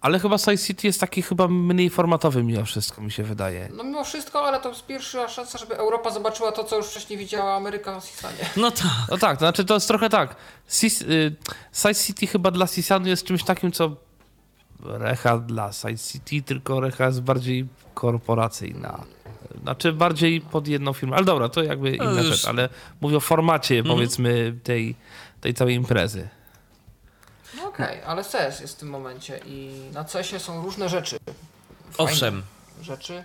Ale 0.00 0.18
chyba 0.18 0.38
Side 0.38 0.58
City 0.58 0.86
jest 0.86 1.00
taki 1.00 1.22
chyba 1.22 1.48
mniej 1.48 1.90
formatowy 1.90 2.42
mimo 2.42 2.64
wszystko, 2.64 3.02
mi 3.02 3.12
się 3.12 3.22
wydaje. 3.22 3.68
No 3.76 3.84
mimo 3.84 4.04
wszystko, 4.04 4.46
ale 4.46 4.60
to 4.60 4.68
jest 4.68 4.86
pierwsza 4.86 5.28
szansa, 5.28 5.58
żeby 5.58 5.76
Europa 5.76 6.10
zobaczyła 6.10 6.52
to, 6.52 6.64
co 6.64 6.76
już 6.76 6.86
wcześniej 6.86 7.18
widziała 7.18 7.54
Ameryka 7.56 8.00
w 8.00 8.04
Sisanie. 8.04 8.50
No 8.56 8.70
tak. 8.70 8.86
No 9.10 9.18
tak, 9.18 9.36
to 9.36 9.44
znaczy 9.44 9.64
to 9.64 9.74
jest 9.74 9.88
trochę 9.88 10.08
tak. 10.08 10.36
Sis, 10.66 11.02
y, 11.02 11.36
Side 11.72 11.94
City 11.94 12.26
chyba 12.26 12.50
dla 12.50 12.66
Sisanu 12.66 13.08
jest 13.08 13.24
czymś 13.24 13.44
takim, 13.44 13.72
co 13.72 13.96
Recha 14.84 15.38
dla 15.38 15.72
Side 15.72 15.98
City, 15.98 16.42
tylko 16.42 16.80
Recha 16.80 17.06
jest 17.06 17.22
bardziej 17.22 17.66
korporacyjna. 17.94 19.04
Znaczy 19.62 19.92
bardziej 19.92 20.40
pod 20.40 20.68
jedną 20.68 20.92
firmę. 20.92 21.16
Ale 21.16 21.24
dobra, 21.24 21.48
to 21.48 21.62
jakby 21.62 21.90
inna 21.90 22.22
rzecz, 22.22 22.44
ale 22.44 22.68
mówię 23.00 23.16
o 23.16 23.20
formacie 23.20 23.82
powiedzmy 23.84 24.54
tej, 24.64 24.94
tej 25.40 25.54
całej 25.54 25.74
imprezy. 25.74 26.28
Okej, 27.74 28.02
ale 28.06 28.24
CS 28.24 28.60
jest 28.60 28.76
w 28.76 28.78
tym 28.78 28.88
momencie 28.88 29.40
i 29.46 29.70
na 29.92 30.04
CS-ie 30.04 30.40
są 30.40 30.62
różne 30.62 30.88
rzeczy. 30.88 31.18
Fajne 31.90 32.12
Owszem. 32.12 32.42
Rzeczy. 32.82 33.24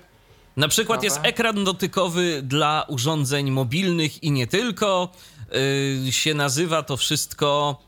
Na 0.57 0.67
przykład 0.67 1.03
jest 1.03 1.15
Dobra. 1.15 1.29
ekran 1.29 1.63
dotykowy 1.63 2.41
dla 2.41 2.85
urządzeń 2.87 3.51
mobilnych 3.51 4.23
i 4.23 4.31
nie 4.31 4.47
tylko. 4.47 5.11
Yy, 6.05 6.11
się 6.11 6.33
nazywa 6.33 6.83
to 6.83 6.97
wszystko 6.97 7.81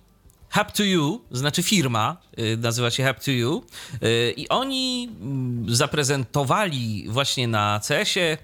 Hub 0.53 0.71
to 0.71 0.83
You, 0.83 1.21
znaczy 1.31 1.63
firma 1.63 2.17
yy, 2.37 2.57
nazywa 2.57 2.91
się 2.91 3.07
Hub 3.07 3.23
to 3.23 3.31
You. 3.31 3.63
Yy, 4.01 4.33
I 4.37 4.49
oni 4.49 5.09
mm, 5.21 5.75
zaprezentowali 5.75 7.05
właśnie 7.09 7.47
na 7.47 7.81
CS-ie 7.87 8.37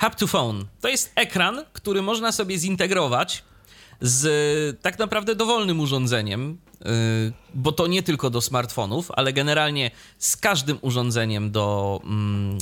Hub 0.00 0.14
to 0.14 0.26
Phone. 0.26 0.64
To 0.80 0.88
jest 0.88 1.12
ekran, 1.14 1.64
który 1.72 2.02
można 2.02 2.32
sobie 2.32 2.58
zintegrować 2.58 3.44
z 4.00 4.82
tak 4.82 4.98
naprawdę 4.98 5.34
dowolnym 5.34 5.80
urządzeniem, 5.80 6.58
bo 7.54 7.72
to 7.72 7.86
nie 7.86 8.02
tylko 8.02 8.30
do 8.30 8.40
smartfonów, 8.40 9.10
ale 9.10 9.32
generalnie 9.32 9.90
z 10.18 10.36
każdym 10.36 10.78
urządzeniem 10.80 11.50
do 11.50 12.00
mm, 12.04 12.58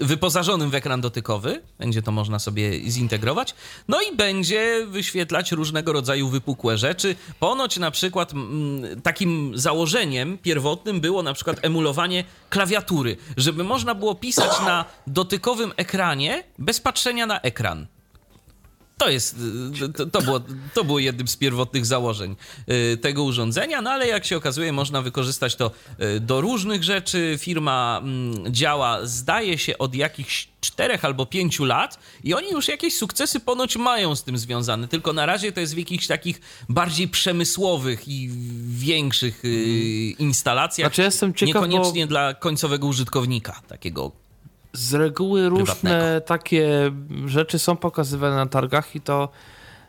yy, 0.00 0.06
wyposażonym 0.06 0.70
w 0.70 0.74
ekran 0.74 1.00
dotykowy. 1.00 1.62
Będzie 1.78 2.02
to 2.02 2.12
można 2.12 2.38
sobie 2.38 2.90
zintegrować. 2.90 3.54
No 3.88 4.00
i 4.02 4.16
będzie 4.16 4.86
wyświetlać 4.86 5.52
różnego 5.52 5.92
rodzaju 5.92 6.28
wypukłe 6.28 6.78
rzeczy. 6.78 7.16
Ponoć 7.40 7.78
na 7.78 7.90
przykład 7.90 8.32
mm, 8.32 9.00
takim 9.02 9.52
założeniem 9.54 10.38
pierwotnym 10.38 11.00
było 11.00 11.22
na 11.22 11.34
przykład 11.34 11.56
emulowanie 11.62 12.24
klawiatury, 12.50 13.16
żeby 13.36 13.64
można 13.64 13.94
było 13.94 14.14
pisać 14.14 14.60
na 14.66 14.84
dotykowym 15.06 15.72
ekranie 15.76 16.44
bez 16.58 16.80
patrzenia 16.80 17.26
na 17.26 17.40
ekran. 17.40 17.86
To 19.00 19.10
jest, 19.10 19.36
y, 19.82 19.88
to, 19.92 20.06
to, 20.06 20.22
było, 20.22 20.40
to 20.74 20.84
było 20.84 20.98
jednym 20.98 21.28
z 21.28 21.36
pierwotnych 21.36 21.86
założeń 21.86 22.36
y, 22.92 22.96
tego 22.96 23.22
urządzenia, 23.24 23.82
no 23.82 23.90
ale 23.90 24.08
jak 24.08 24.24
się 24.26 24.36
okazuje, 24.36 24.72
można 24.72 25.02
wykorzystać 25.02 25.56
to 25.56 25.70
y, 26.16 26.20
do 26.20 26.40
różnych 26.40 26.84
rzeczy. 26.84 27.36
Firma 27.40 28.00
mm, 28.02 28.54
działa, 28.54 29.06
zdaje 29.06 29.58
się, 29.58 29.78
od 29.78 29.94
jakichś 29.94 30.48
czterech 30.60 31.04
albo 31.04 31.26
pięciu 31.26 31.64
lat 31.64 31.98
i 32.24 32.34
oni 32.34 32.50
już 32.50 32.68
jakieś 32.68 32.96
sukcesy 32.96 33.40
ponoć 33.40 33.76
mają 33.76 34.16
z 34.16 34.24
tym 34.24 34.38
związane, 34.38 34.88
tylko 34.88 35.12
na 35.12 35.26
razie 35.26 35.52
to 35.52 35.60
jest 35.60 35.74
w 35.74 35.78
jakichś 35.78 36.06
takich 36.06 36.40
bardziej 36.68 37.08
przemysłowych 37.08 38.08
i 38.08 38.30
większych 38.68 39.44
y, 39.44 39.48
instalacjach. 40.18 40.88
Znaczy, 40.88 41.02
jestem 41.02 41.34
ciekaw, 41.34 41.54
bo- 41.62 41.66
Niekoniecznie 41.66 42.06
dla 42.06 42.34
końcowego 42.34 42.86
użytkownika 42.86 43.60
takiego. 43.68 44.12
Z 44.72 44.94
reguły 44.94 45.48
różne 45.48 45.64
Prywatnego. 45.66 46.20
takie 46.20 46.92
rzeczy 47.26 47.58
są 47.58 47.76
pokazywane 47.76 48.36
na 48.36 48.46
targach 48.46 48.96
i 48.96 49.00
to 49.00 49.28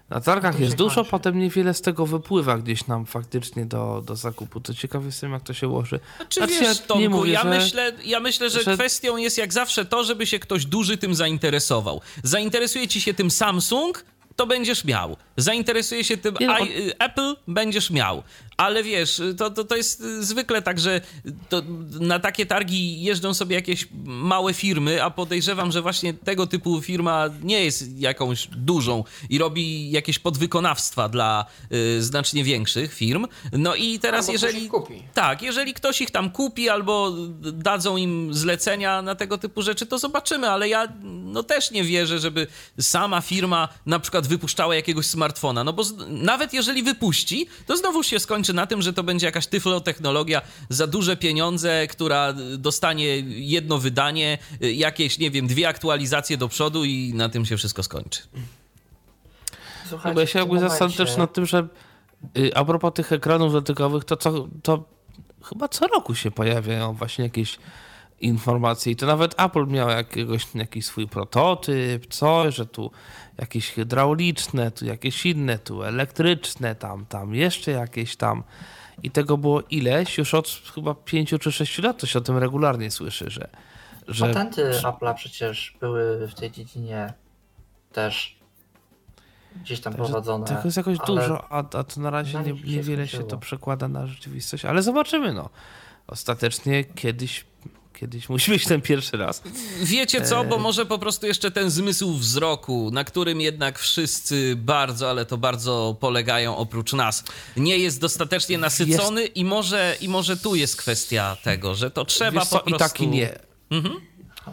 na 0.10 0.22
targach 0.22 0.56
To 0.56 0.62
jest 0.62 0.76
dużo, 0.76 0.96
kończy. 0.96 1.12
potem 1.12 1.40
niewiele 1.40 1.74
z 1.74 1.82
tego 1.82 2.06
wypływa 2.06 2.58
gdzieś 2.58 2.88
nam 2.88 3.06
faktycznie 3.06 3.66
do, 3.66 4.04
do 4.06 4.16
zakupu. 4.16 4.60
To 4.60 4.74
ciekawy 4.74 5.06
jestem, 5.06 5.32
jak 5.32 5.44
to 5.44 5.54
się 5.54 5.68
ułoży. 5.68 6.00
Czy 6.30 6.40
Znaczy, 6.40 6.54
wiesz, 6.54 6.62
ja 6.62 6.70
nie 6.70 6.76
Tomku, 6.76 7.10
mówię, 7.10 7.32
ja, 7.32 7.44
że- 7.44 7.50
myślę, 7.50 7.92
ja 8.06 8.20
myślę, 8.20 8.50
że, 8.50 8.64
że- 8.64 8.74
kwestią 8.74 9.18
jest 9.18 9.38
jak 9.38 9.54
zawsze 9.54 9.86
to, 9.86 10.04
żeby 10.04 10.26
się 10.28 10.40
ktoś 10.40 10.66
duży 10.66 10.98
tym 10.98 11.16
zainteresował. 11.16 12.02
Zainteresuje 12.24 12.88
ci 12.88 13.02
się 13.02 13.14
tym 13.14 13.32
Samsung, 13.32 14.06
to 14.36 14.48
będziesz 14.48 14.86
miał. 14.86 15.18
Zainteresuje 15.42 16.04
się 16.04 16.18
tym 16.18 16.36
no, 16.42 16.66
y, 16.66 16.98
Apple, 17.00 17.36
będziesz 17.48 17.90
miał. 17.90 18.24
Ale 18.58 18.84
wiesz, 18.84 19.22
to, 19.38 19.50
to, 19.50 19.64
to 19.64 19.76
jest 19.76 20.02
y, 20.02 20.26
zwykle 20.26 20.62
tak, 20.62 20.80
że 20.80 21.02
to 21.50 21.62
na 22.00 22.20
takie 22.20 22.46
targi 22.46 23.02
jeżdżą 23.02 23.34
sobie 23.34 23.56
jakieś 23.56 23.88
małe 24.06 24.54
firmy, 24.54 25.04
a 25.04 25.10
podejrzewam, 25.10 25.72
że 25.72 25.82
właśnie 25.82 26.14
tego 26.14 26.48
typu 26.48 26.82
firma 26.82 27.26
nie 27.44 27.64
jest 27.64 28.00
jakąś 28.00 28.48
dużą 28.48 29.04
i 29.30 29.38
robi 29.38 29.92
jakieś 29.92 30.20
podwykonawstwa 30.20 31.10
dla 31.10 31.46
y, 31.72 32.04
znacznie 32.04 32.44
większych 32.44 32.94
firm. 32.94 33.28
No 33.52 33.76
i 33.76 34.00
teraz 34.00 34.30
Albo 34.30 34.38
ktoś 34.38 34.44
jeżeli... 34.44 34.66
ich 34.66 34.72
kupi. 34.72 35.04
Tak, 35.14 35.42
jeżeli 35.42 35.74
ktoś 35.74 36.02
ich 36.02 36.12
tam 36.12 36.30
kupi 36.30 36.70
albo 36.70 37.12
dadzą 37.54 37.98
im 37.98 38.34
zlecenia 38.34 39.02
na 39.02 39.16
tego 39.16 39.38
typu 39.38 39.62
rzeczy, 39.62 39.86
to 39.86 40.00
zobaczymy, 40.00 40.50
ale 40.50 40.70
ja 40.70 40.88
no 41.04 41.44
też 41.44 41.72
nie 41.72 41.84
wierzę, 41.84 42.20
żeby 42.20 42.48
sama 42.80 43.22
firma 43.22 43.70
na 43.86 44.00
przykład 44.00 44.28
wypuszczała 44.28 44.76
jakiegoś 44.76 45.06
smartfona, 45.06 45.31
no 45.64 45.74
bo 45.74 45.84
z, 45.84 45.94
nawet 46.08 46.54
jeżeli 46.54 46.84
wypuści, 46.84 47.48
to 47.68 47.78
znowu 47.78 48.04
się 48.04 48.20
skończy 48.20 48.54
na 48.54 48.68
tym, 48.68 48.82
że 48.82 48.94
to 48.94 49.04
będzie 49.04 49.26
jakaś 49.26 49.48
tyflotechnologia 49.48 50.42
za 50.70 50.88
duże 50.88 51.18
pieniądze, 51.18 51.88
która 51.88 52.34
dostanie 52.58 53.06
jedno 53.26 53.78
wydanie, 53.78 54.38
jakieś, 54.62 55.20
nie 55.20 55.32
wiem, 55.32 55.48
dwie 55.48 55.68
aktualizacje 55.68 56.38
do 56.38 56.48
przodu 56.48 56.86
i 56.86 57.14
na 57.16 57.30
tym 57.30 57.46
się 57.46 57.58
wszystko 57.58 57.84
skończy. 57.84 58.22
Słuchajcie, 59.90 60.10
No 60.10 60.14
bo 60.14 60.22
ja 60.22 60.28
się 60.28 60.40
jakby 60.40 60.60
zastanawiam 60.60 60.98
też 60.98 61.18
nad 61.18 61.34
tym, 61.34 61.46
że 61.46 61.68
y, 62.38 62.56
a 62.56 62.66
propos 62.66 62.94
tych 62.94 63.12
ekranów 63.12 63.54
dotykowych, 63.54 64.04
to, 64.04 64.18
co, 64.18 64.48
to 64.64 64.84
chyba 65.44 65.68
co 65.68 65.88
roku 65.88 66.16
się 66.16 66.32
pojawiają 66.32 66.94
właśnie 66.94 67.24
jakieś 67.24 67.58
informacje. 68.22 68.92
I 68.92 68.96
to 68.96 69.06
nawet 69.06 69.42
Apple 69.42 69.68
miał 69.68 69.90
jakiegoś, 69.90 70.56
jakiś 70.56 70.86
swój 70.86 71.08
prototyp, 71.08 72.06
coś, 72.06 72.56
że 72.56 72.66
tu 72.66 72.92
jakieś 73.42 73.72
hydrauliczne, 73.72 74.72
tu 74.72 74.86
jakieś 74.86 75.26
inne, 75.26 75.60
tu 75.60 75.84
elektryczne, 75.84 76.76
tam, 76.76 77.06
tam 77.06 77.36
jeszcze 77.36 77.72
jakieś 77.72 78.16
tam. 78.16 78.44
I 79.04 79.12
tego 79.12 79.38
było 79.38 79.62
ileś, 79.62 80.18
już 80.18 80.34
od 80.34 80.62
chyba 80.76 80.96
pięciu 80.96 81.40
czy 81.40 81.52
sześciu 81.52 81.82
lat 81.82 81.98
to 81.98 82.08
się 82.08 82.20
o 82.20 82.22
tym 82.22 82.38
regularnie 82.38 82.92
słyszy, 82.92 83.30
że. 83.30 83.50
że... 84.08 84.28
Patenty 84.28 84.72
Apple'a 84.72 85.14
przecież 85.14 85.78
były 85.80 86.28
w 86.28 86.34
tej 86.34 86.52
dziedzinie 86.52 87.14
też 87.92 88.40
gdzieś 89.56 89.80
tam 89.80 89.94
Także 89.94 90.06
prowadzone. 90.06 90.46
Tego 90.46 90.62
jest 90.66 90.78
jakoś 90.78 90.98
dużo, 90.98 91.52
a, 91.52 91.58
a 91.58 91.84
to 91.84 92.02
na 92.02 92.10
razie 92.10 92.40
nie, 92.40 92.54
niewiele 92.54 93.08
się 93.08 93.24
to 93.24 93.38
przekłada 93.38 93.88
na 93.88 94.08
rzeczywistość, 94.08 94.66
ale 94.66 94.82
zobaczymy. 94.82 95.34
No. 95.34 95.50
Ostatecznie 96.08 96.84
kiedyś 96.84 97.46
kiedyś 98.02 98.30
musi 98.30 98.52
być 98.52 98.66
ten 98.66 98.82
pierwszy 98.82 99.18
raz. 99.18 99.44
Wiecie 99.82 100.22
co, 100.22 100.44
bo 100.44 100.56
e, 100.56 100.60
może 100.60 100.86
po 100.86 101.00
prostu 101.00 101.28
jeszcze 101.28 101.52
ten 101.52 101.70
zmysł 101.70 102.14
wzroku, 102.14 102.90
na 102.94 103.04
którym 103.04 103.42
jednak 103.42 103.80
wszyscy 103.80 104.56
bardzo, 104.56 105.10
ale 105.10 105.26
to 105.26 105.38
bardzo 105.38 105.98
polegają 106.00 106.58
oprócz 106.58 106.94
nas, 106.94 107.24
nie 107.58 107.78
jest 107.78 108.02
dostatecznie 108.02 108.58
nasycony 108.58 109.22
jest... 109.22 109.38
i 109.38 109.46
może, 109.46 109.96
i 110.02 110.10
może 110.10 110.38
tu 110.38 110.56
jest 110.56 110.76
kwestia 110.76 111.38
tego, 111.44 111.76
że 111.76 111.92
to 111.92 112.06
trzeba 112.06 112.32
Wiesz 112.32 112.40
po 112.40 112.46
co, 112.46 112.60
prostu... 112.60 112.76
i 112.76 112.80
tak 112.80 113.02
i 113.02 113.08
nie. 113.08 113.40
Mhm. 113.70 113.96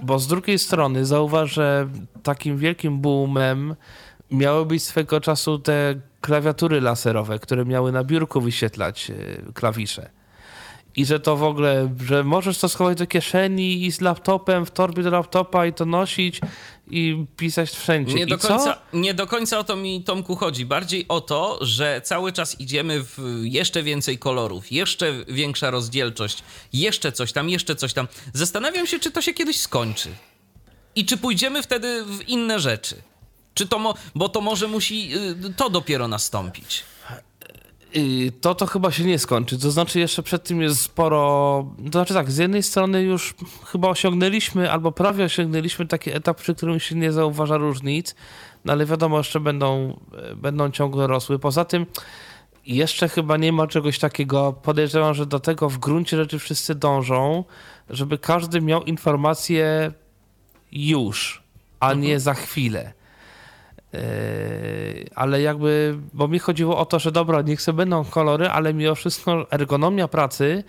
Bo 0.03 0.19
z 0.19 0.27
drugiej 0.27 0.59
strony 0.59 1.07
zauważ, 1.07 1.53
że 1.53 1.89
takim 2.23 2.59
wielkim 2.59 3.01
boomem 3.01 3.77
miały 4.31 4.67
być 4.67 4.83
swego 4.83 5.21
czasu 5.21 5.59
te 5.59 6.01
klawiatury 6.21 6.81
laserowe, 6.81 7.39
które 7.39 7.65
miały 7.65 7.93
na 7.93 8.05
biurku 8.05 8.41
wyświetlać 8.41 9.11
e, 9.11 9.53
klawisze 9.53 10.18
i 10.99 11.05
że 11.07 11.21
to 11.21 11.37
w 11.37 11.43
ogóle, 11.43 11.95
że 12.07 12.25
możesz 12.25 12.59
to 12.59 12.69
schować 12.69 12.99
do 12.99 13.07
kieszeni 13.07 13.85
i 13.85 13.93
z 13.93 14.01
laptopem 14.01 14.67
w 14.67 14.71
torbie 14.71 15.03
do 15.03 15.11
laptopa 15.11 15.67
i 15.67 15.73
to 15.73 15.85
nosić 15.85 16.41
i 16.91 17.25
pisać 17.37 17.71
wszędzie. 17.71 18.15
Nie, 18.15 18.23
I 18.23 18.27
do, 18.27 18.39
końca, 18.39 18.79
nie 18.93 19.15
do 19.15 19.27
końca 19.27 19.59
o 19.59 19.65
to 19.65 19.77
mi, 19.77 20.03
Tomku, 20.03 20.37
chodzi. 20.37 20.67
Bardziej 20.67 21.05
o 21.09 21.21
to, 21.21 21.59
że 21.61 22.01
cały 22.05 22.33
czas 22.33 22.61
idziemy 22.61 23.03
w 23.03 23.19
jeszcze 23.43 23.83
więcej 23.83 24.19
kolorów, 24.19 24.73
jeszcze 24.73 25.13
większa 25.29 25.71
rozdzielczość, 25.71 26.43
jeszcze 26.73 27.13
coś 27.13 27.33
tam, 27.33 27.49
jeszcze 27.51 27.77
coś 27.77 27.93
tam. 27.93 28.09
Zastanawiam 28.33 28.87
się, 28.87 28.99
czy 28.99 29.11
to 29.11 29.23
się 29.23 29.35
kiedyś 29.35 29.61
skończy. 29.61 30.09
I 30.95 31.05
czy 31.05 31.17
pójdziemy 31.17 31.63
wtedy 31.63 32.05
w 32.05 32.29
inne 32.29 32.61
rzeczy. 32.61 32.97
Czy 33.55 33.67
to, 33.67 33.79
mo- 33.79 33.95
bo 34.15 34.29
to 34.29 34.41
może 34.41 34.69
musi 34.69 35.11
y, 35.47 35.55
to 35.57 35.71
dopiero 35.71 36.09
nastąpić. 36.09 36.85
To 38.41 38.55
to 38.55 38.67
chyba 38.67 38.91
się 38.91 39.05
nie 39.05 39.19
skończy. 39.19 39.59
To 39.59 39.71
znaczy, 39.71 40.01
jeszcze 40.01 40.23
przed 40.23 40.45
tym 40.45 40.63
jest 40.63 40.81
sporo. 40.81 41.65
To 41.85 41.91
znaczy, 41.93 42.15
tak, 42.15 42.31
z 42.31 42.37
jednej 42.37 42.63
strony 42.63 43.03
już 43.03 43.35
chyba 43.65 43.89
osiągnęliśmy, 43.89 44.73
albo 44.73 44.93
prawie 44.93 45.25
osiągnęliśmy 45.25 45.87
taki 45.87 46.11
etap, 46.11 46.37
przy 46.41 46.55
którym 46.55 46.81
się 46.81 46.95
nie 46.95 47.13
zauważa 47.13 47.57
różnic, 47.57 48.15
no 48.65 48.73
ale 48.73 48.87
wiadomo, 48.87 49.19
jeszcze 49.19 49.41
będą, 49.41 50.01
będą 50.37 50.71
ciągle 50.71 51.07
rosły. 51.07 51.39
Poza 51.39 51.65
tym, 51.65 51.87
jeszcze 52.67 53.09
chyba 53.09 53.37
nie 53.37 53.53
ma 53.53 53.67
czegoś 53.67 53.99
takiego. 53.99 54.53
Podejrzewam, 54.53 55.15
że 55.15 55.27
do 55.27 55.41
tego 55.41 55.69
w 55.69 55.79
gruncie 55.79 56.17
rzeczy 56.17 56.39
wszyscy 56.39 56.75
dążą, 56.75 57.45
żeby 57.91 58.19
każdy 58.19 58.61
miał 58.61 58.85
informację 58.85 59.93
już, 60.73 61.43
a 61.81 61.95
nie 61.95 62.01
mhm. 62.01 62.21
za 62.21 62.35
chwilę. 62.35 62.98
Yy, 63.93 64.01
ale 65.15 65.43
jakby, 65.43 65.99
bo 66.15 66.29
mi 66.29 66.39
chodziło 66.39 66.79
o 66.79 66.87
to, 66.87 66.99
że 66.99 67.13
dobra, 67.13 67.43
niech 67.43 67.63
sobie 67.63 67.77
będą 67.77 68.05
kolory, 68.05 68.49
ale 68.49 68.75
mimo 68.75 68.95
wszystko 68.95 69.47
ergonomia 69.51 70.09
pracy 70.09 70.65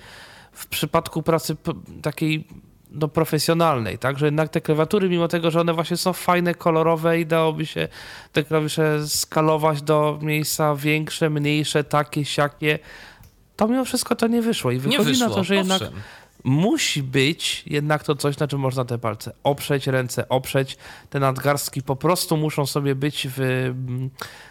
w 0.52 0.68
przypadku 0.68 1.24
pracy 1.24 1.56
takiej 2.02 2.48
no, 2.91 3.08
profesjonalnej, 3.08 3.98
tak, 3.98 4.20
że 4.20 4.26
jednak 4.26 4.50
te 4.50 4.62
klawiatury, 4.62 5.10
mimo 5.10 5.28
tego, 5.28 5.52
że 5.52 5.62
one 5.62 5.74
właśnie 5.74 5.98
są 5.98 6.14
fajne, 6.14 6.56
kolorowe 6.56 7.20
i 7.20 7.26
dałoby 7.26 7.66
się 7.66 7.88
te 8.32 8.44
klawisze 8.44 9.08
skalować 9.08 9.82
do 9.82 10.20
miejsca 10.22 10.76
większe, 10.76 11.30
mniejsze, 11.30 11.84
takie, 11.84 12.26
siakie, 12.26 12.80
to 13.56 13.68
mimo 13.68 13.86
wszystko 13.86 14.16
to 14.16 14.28
nie 14.28 14.41
wyszło 14.41 14.72
i 14.72 14.80
wychodzi 14.80 15.10
wyszło, 15.10 15.28
na 15.28 15.36
to, 15.36 15.44
że 15.44 15.56
jednak 15.56 15.82
musi 16.44 17.03
być 17.03 17.64
jednak 17.66 18.03
to 18.03 18.16
coś, 18.16 18.38
na 18.38 18.48
czym 18.48 18.60
można 18.60 18.86
te 18.86 18.98
palce 18.98 19.34
oprzeć, 19.44 19.88
ręce 19.88 20.30
oprzeć. 20.30 20.78
Te 21.10 21.20
nadgarstki 21.20 21.82
po 21.82 21.95
prostu 21.95 22.38
muszą 22.38 22.66
sobie 22.66 22.95
być 22.95 23.28
w, 23.36 23.70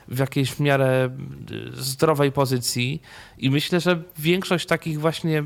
w 0.08 0.18
jakiejś 0.18 0.50
w 0.50 0.60
miarę 0.60 1.10
zdrowej 1.72 2.32
pozycji. 2.32 3.02
I 3.38 3.50
myślę, 3.50 3.80
że 3.80 4.02
większość 4.18 4.66
takich 4.66 5.00
właśnie 5.00 5.44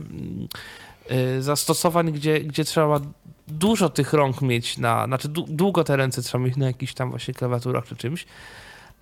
y, 1.10 1.43
zastosowań, 1.43 2.12
gdzie, 2.12 2.40
gdzie 2.40 2.64
trzeba 2.64 3.01
dużo 3.48 3.89
tych 3.89 4.12
rąk 4.12 4.43
mieć 4.43 4.78
na, 4.78 5.06
znaczy 5.06 5.28
długo 5.28 5.85
te 5.85 5.97
ręce 5.97 6.23
trzeba 6.23 6.44
mieć 6.44 6.56
na 6.56 6.66
jakichś 6.66 6.94
tam 6.94 7.10
właśnie 7.10 7.35
klawiaturach 7.35 7.85
czy 7.85 7.97
czymś, 7.97 8.27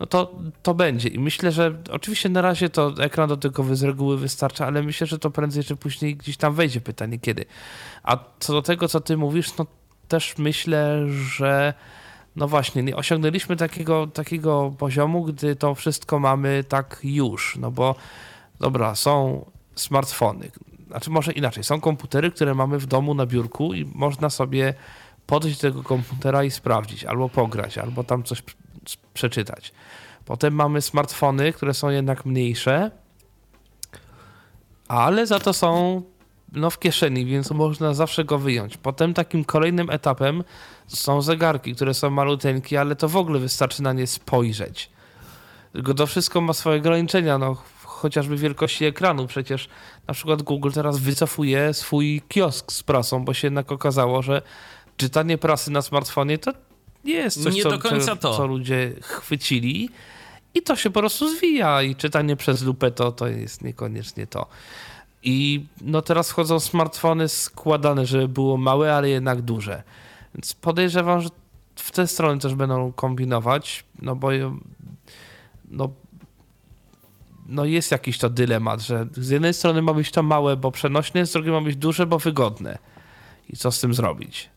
no 0.00 0.06
to, 0.06 0.32
to 0.62 0.74
będzie. 0.74 1.08
I 1.08 1.18
myślę, 1.18 1.52
że 1.52 1.74
oczywiście 1.90 2.28
na 2.28 2.42
razie 2.42 2.68
to 2.68 2.94
ekran 2.98 3.28
dotykowy 3.28 3.76
z 3.76 3.82
reguły 3.82 4.18
wystarcza, 4.18 4.66
ale 4.66 4.82
myślę, 4.82 5.06
że 5.06 5.18
to 5.18 5.30
prędzej 5.30 5.64
czy 5.64 5.76
później 5.76 6.16
gdzieś 6.16 6.36
tam 6.36 6.54
wejdzie 6.54 6.80
pytanie 6.80 7.18
kiedy. 7.18 7.44
A 8.02 8.18
co 8.38 8.52
do 8.52 8.62
tego, 8.62 8.88
co 8.88 9.00
ty 9.00 9.16
mówisz, 9.16 9.56
no 9.56 9.66
też 10.08 10.38
myślę, 10.38 11.06
że 11.08 11.74
no 12.36 12.48
właśnie, 12.48 12.82
nie 12.82 12.96
osiągnęliśmy 12.96 13.56
takiego, 13.56 14.06
takiego 14.06 14.74
poziomu, 14.78 15.24
gdy 15.24 15.56
to 15.56 15.74
wszystko 15.74 16.18
mamy 16.18 16.64
tak 16.68 17.00
już, 17.02 17.56
no 17.56 17.70
bo 17.70 17.94
dobra, 18.60 18.94
są 18.94 19.44
smartfony, 19.74 20.50
znaczy 20.86 21.10
może 21.10 21.32
inaczej, 21.32 21.64
są 21.64 21.80
komputery, 21.80 22.30
które 22.30 22.54
mamy 22.54 22.78
w 22.78 22.86
domu 22.86 23.14
na 23.14 23.26
biurku 23.26 23.74
i 23.74 23.84
można 23.94 24.30
sobie 24.30 24.74
podejść 25.26 25.60
do 25.60 25.68
tego 25.68 25.82
komputera 25.82 26.44
i 26.44 26.50
sprawdzić, 26.50 27.04
albo 27.04 27.28
pograć, 27.28 27.78
albo 27.78 28.04
tam 28.04 28.22
coś 28.22 28.42
przeczytać. 29.14 29.72
Potem 30.24 30.54
mamy 30.54 30.82
smartfony, 30.82 31.52
które 31.52 31.74
są 31.74 31.90
jednak 31.90 32.24
mniejsze, 32.24 32.90
ale 34.88 35.26
za 35.26 35.40
to 35.40 35.52
są 35.52 36.02
no, 36.52 36.70
w 36.70 36.78
kieszeni, 36.78 37.26
więc 37.26 37.50
można 37.50 37.94
zawsze 37.94 38.24
go 38.24 38.38
wyjąć. 38.38 38.76
Potem 38.76 39.14
takim 39.14 39.44
kolejnym 39.44 39.90
etapem 39.90 40.44
są 40.86 41.22
zegarki, 41.22 41.74
które 41.74 41.94
są 41.94 42.10
maluteńkie, 42.10 42.80
ale 42.80 42.96
to 42.96 43.08
w 43.08 43.16
ogóle 43.16 43.38
wystarczy 43.38 43.82
na 43.82 43.92
nie 43.92 44.06
spojrzeć. 44.06 44.90
Tylko 45.72 45.94
to 45.94 46.06
wszystko 46.06 46.40
ma 46.40 46.52
swoje 46.52 46.80
ograniczenia, 46.80 47.38
no, 47.38 47.56
chociażby 47.84 48.36
wielkości 48.36 48.84
ekranu. 48.84 49.26
Przecież 49.26 49.68
na 50.06 50.14
przykład 50.14 50.42
Google 50.42 50.70
teraz 50.70 50.98
wycofuje 50.98 51.74
swój 51.74 52.22
kiosk 52.28 52.72
z 52.72 52.82
prasą, 52.82 53.24
bo 53.24 53.34
się 53.34 53.46
jednak 53.46 53.72
okazało, 53.72 54.22
że 54.22 54.42
czytanie 54.96 55.38
prasy 55.38 55.70
na 55.70 55.82
smartfonie 55.82 56.38
to 56.38 56.52
jest 57.04 57.42
coś, 57.42 57.54
nie 57.54 57.62
co, 57.62 57.70
do 57.70 57.78
końca 57.78 58.16
to. 58.16 58.36
co 58.36 58.46
ludzie 58.46 58.92
chwycili. 59.00 59.90
I 60.54 60.62
to 60.62 60.76
się 60.76 60.90
po 60.90 61.00
prostu 61.00 61.36
zwija 61.36 61.82
i 61.82 61.96
czytanie 61.96 62.36
przez 62.36 62.62
lupę 62.62 62.90
to, 62.90 63.12
to 63.12 63.26
jest 63.26 63.62
niekoniecznie 63.62 64.26
to. 64.26 64.46
I 65.22 65.66
no 65.80 66.02
teraz 66.02 66.30
wchodzą 66.30 66.60
smartfony 66.60 67.28
składane, 67.28 68.06
żeby 68.06 68.28
było 68.28 68.56
małe, 68.56 68.94
ale 68.94 69.08
jednak 69.08 69.42
duże. 69.42 69.82
Więc 70.34 70.54
podejrzewam, 70.54 71.20
że 71.20 71.28
w 71.76 71.90
tę 71.90 72.06
stronę 72.06 72.40
też 72.40 72.54
będą 72.54 72.92
kombinować, 72.92 73.84
no 74.02 74.16
bo 74.16 74.28
no, 75.70 75.90
no 77.48 77.64
jest 77.64 77.90
jakiś 77.90 78.18
to 78.18 78.30
dylemat, 78.30 78.80
że 78.80 79.06
z 79.12 79.28
jednej 79.28 79.54
strony 79.54 79.82
ma 79.82 79.94
być 79.94 80.10
to 80.10 80.22
małe, 80.22 80.56
bo 80.56 80.70
przenośne, 80.70 81.26
z 81.26 81.32
drugiej 81.32 81.52
ma 81.52 81.60
być 81.60 81.76
duże, 81.76 82.06
bo 82.06 82.18
wygodne. 82.18 82.78
I 83.48 83.56
co 83.56 83.72
z 83.72 83.80
tym 83.80 83.94
zrobić? 83.94 84.50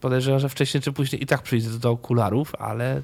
Podejrzewam, 0.00 0.40
że 0.40 0.48
wcześniej 0.48 0.82
czy 0.82 0.92
później 0.92 1.22
i 1.22 1.26
tak 1.26 1.42
przyjdzie 1.42 1.70
do 1.70 1.90
okularów, 1.90 2.54
ale 2.54 3.02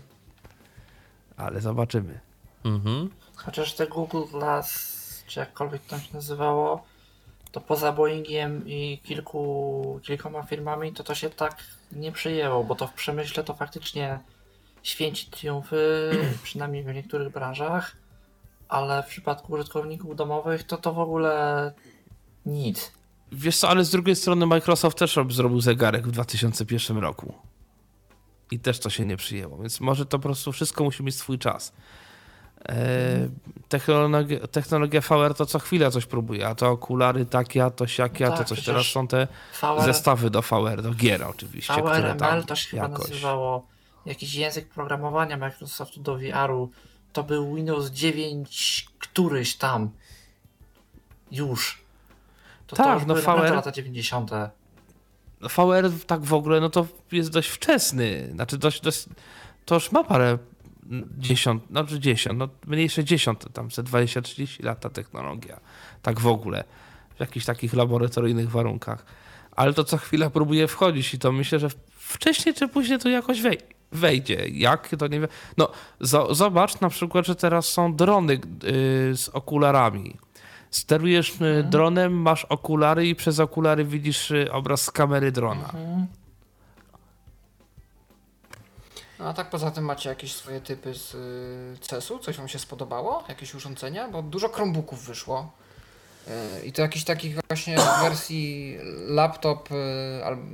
ale 1.36 1.60
zobaczymy. 1.60 2.20
Mhm. 2.64 3.10
Chociaż 3.36 3.74
te 3.74 3.86
Google 3.86 4.24
Glass, 4.32 5.24
czy 5.26 5.40
jakkolwiek 5.40 5.82
to 5.82 5.98
się 5.98 6.14
nazywało, 6.14 6.84
to 7.52 7.60
poza 7.60 7.92
Boeingiem 7.92 8.62
i 8.66 9.00
kilku, 9.04 10.00
kilkoma 10.02 10.42
firmami, 10.42 10.92
to 10.92 11.04
to 11.04 11.14
się 11.14 11.30
tak 11.30 11.56
nie 11.92 12.12
przyjęło, 12.12 12.64
bo 12.64 12.74
to 12.74 12.86
w 12.86 12.92
przemyśle 12.92 13.44
to 13.44 13.54
faktycznie 13.54 14.18
święci 14.82 15.30
triumfy, 15.30 16.10
przynajmniej 16.42 16.82
w 16.82 16.94
niektórych 16.94 17.32
branżach, 17.32 17.96
ale 18.68 19.02
w 19.02 19.06
przypadku 19.06 19.52
użytkowników 19.52 20.16
domowych 20.16 20.64
to 20.64 20.76
to 20.76 20.92
w 20.92 20.98
ogóle 20.98 21.72
nic. 22.46 22.92
Wiesz 23.32 23.56
co, 23.56 23.68
ale 23.68 23.84
z 23.84 23.90
drugiej 23.90 24.16
strony 24.16 24.46
Microsoft 24.46 24.98
też 24.98 25.18
zrobił 25.30 25.60
zegarek 25.60 26.08
w 26.08 26.10
2001 26.10 26.98
roku. 26.98 27.34
I 28.50 28.58
też 28.58 28.78
to 28.78 28.90
się 28.90 29.06
nie 29.06 29.16
przyjęło, 29.16 29.58
więc 29.58 29.80
może 29.80 30.06
to 30.06 30.18
po 30.18 30.22
prostu 30.22 30.52
wszystko 30.52 30.84
musi 30.84 31.02
mieć 31.02 31.14
swój 31.14 31.38
czas. 31.38 31.72
E, 32.68 33.28
technologia, 33.68 34.46
technologia 34.46 35.00
VR 35.00 35.34
to 35.34 35.46
co 35.46 35.58
chwilę 35.58 35.90
coś 35.90 36.06
próbuje, 36.06 36.48
a 36.48 36.54
to 36.54 36.70
okulary 36.70 37.26
takie, 37.26 37.64
a 37.64 37.70
to 37.70 37.86
siakie, 37.86 38.26
a 38.26 38.30
to 38.30 38.38
tak, 38.38 38.46
coś. 38.46 38.64
Teraz 38.64 38.86
są 38.86 39.06
te 39.06 39.28
VR... 39.62 39.84
zestawy 39.84 40.30
do 40.30 40.42
VR, 40.42 40.82
do 40.82 40.94
gier 40.94 41.22
oczywiście. 41.22 41.74
VRML 41.74 41.92
które 41.92 42.14
tam 42.14 42.42
to 42.42 42.56
się 42.56 42.76
jakoś... 42.76 42.96
chyba 42.96 43.08
nazywało 43.08 43.66
jakiś 44.06 44.34
język 44.34 44.68
programowania 44.68 45.36
Microsoftu 45.36 46.00
do 46.00 46.18
VR-u. 46.18 46.70
To 47.12 47.22
był 47.22 47.54
Windows 47.54 47.90
9 47.90 48.88
któryś 48.98 49.56
tam. 49.56 49.90
Już. 51.30 51.79
To, 52.70 52.76
tak, 52.76 52.86
to 52.86 53.14
już 53.16 53.26
no 53.26 53.34
VR... 53.34 53.54
lata 53.54 53.72
90. 53.72 54.30
VR 55.40 55.90
tak 56.06 56.20
w 56.20 56.34
ogóle, 56.34 56.60
no 56.60 56.70
to 56.70 56.86
jest 57.12 57.30
dość 57.30 57.48
wczesny. 57.48 58.30
Znaczy 58.32 58.58
dość, 58.58 58.80
dość 58.80 59.04
to 59.64 59.74
już 59.74 59.92
ma 59.92 60.04
parę 60.04 60.38
dziesiąt, 61.18 61.62
znaczy 61.70 62.00
dziesiąt, 62.00 62.38
no 62.38 62.48
mniejsze 62.66 63.04
dziesiąt, 63.04 63.52
tam 63.52 63.70
ze 63.70 63.82
20-30 63.82 64.64
lat 64.64 64.80
ta 64.80 64.90
technologia. 64.90 65.60
Tak 66.02 66.20
w 66.20 66.26
ogóle. 66.26 66.64
W 67.16 67.20
jakichś 67.20 67.46
takich 67.46 67.74
laboratoryjnych 67.74 68.50
warunkach. 68.50 69.04
Ale 69.52 69.72
to 69.72 69.84
co 69.84 69.96
chwila 69.96 70.30
próbuje 70.30 70.68
wchodzić 70.68 71.14
i 71.14 71.18
to 71.18 71.32
myślę, 71.32 71.58
że 71.58 71.68
wcześniej 71.90 72.54
czy 72.54 72.68
później 72.68 72.98
to 72.98 73.08
jakoś 73.08 73.42
wejdzie. 73.92 74.48
Jak, 74.48 74.88
to 74.98 75.06
nie 75.06 75.20
wiem. 75.20 75.28
No, 75.56 75.70
zobacz 76.30 76.80
na 76.80 76.88
przykład, 76.88 77.26
że 77.26 77.34
teraz 77.36 77.66
są 77.68 77.96
drony 77.96 78.32
yy, 78.32 78.40
z 79.16 79.30
okularami. 79.32 80.16
Sterujesz 80.70 81.30
y, 81.30 81.44
mhm. 81.44 81.70
dronem, 81.70 82.12
masz 82.12 82.44
okulary 82.44 83.06
i 83.06 83.14
przez 83.14 83.40
okulary 83.40 83.84
widzisz 83.84 84.30
y, 84.30 84.52
obraz 84.52 84.82
z 84.82 84.90
kamery 84.90 85.32
drona. 85.32 85.64
Mhm. 85.64 86.06
No 89.18 89.28
a 89.28 89.32
tak 89.32 89.50
poza 89.50 89.70
tym 89.70 89.84
macie 89.84 90.08
jakieś 90.08 90.34
swoje 90.34 90.60
typy 90.60 90.94
z 90.94 91.14
y, 91.14 91.86
CES-u? 91.86 92.18
Coś 92.18 92.36
wam 92.36 92.48
się 92.48 92.58
spodobało? 92.58 93.24
Jakieś 93.28 93.54
urządzenia? 93.54 94.08
Bo 94.08 94.22
dużo 94.22 94.48
Chromebooków 94.48 95.06
wyszło. 95.06 95.52
I 96.64 96.72
to 96.72 96.82
jakiś 96.82 97.04
takich 97.04 97.38
właśnie 97.48 97.76
wersji 98.02 98.76
laptop, 99.06 99.68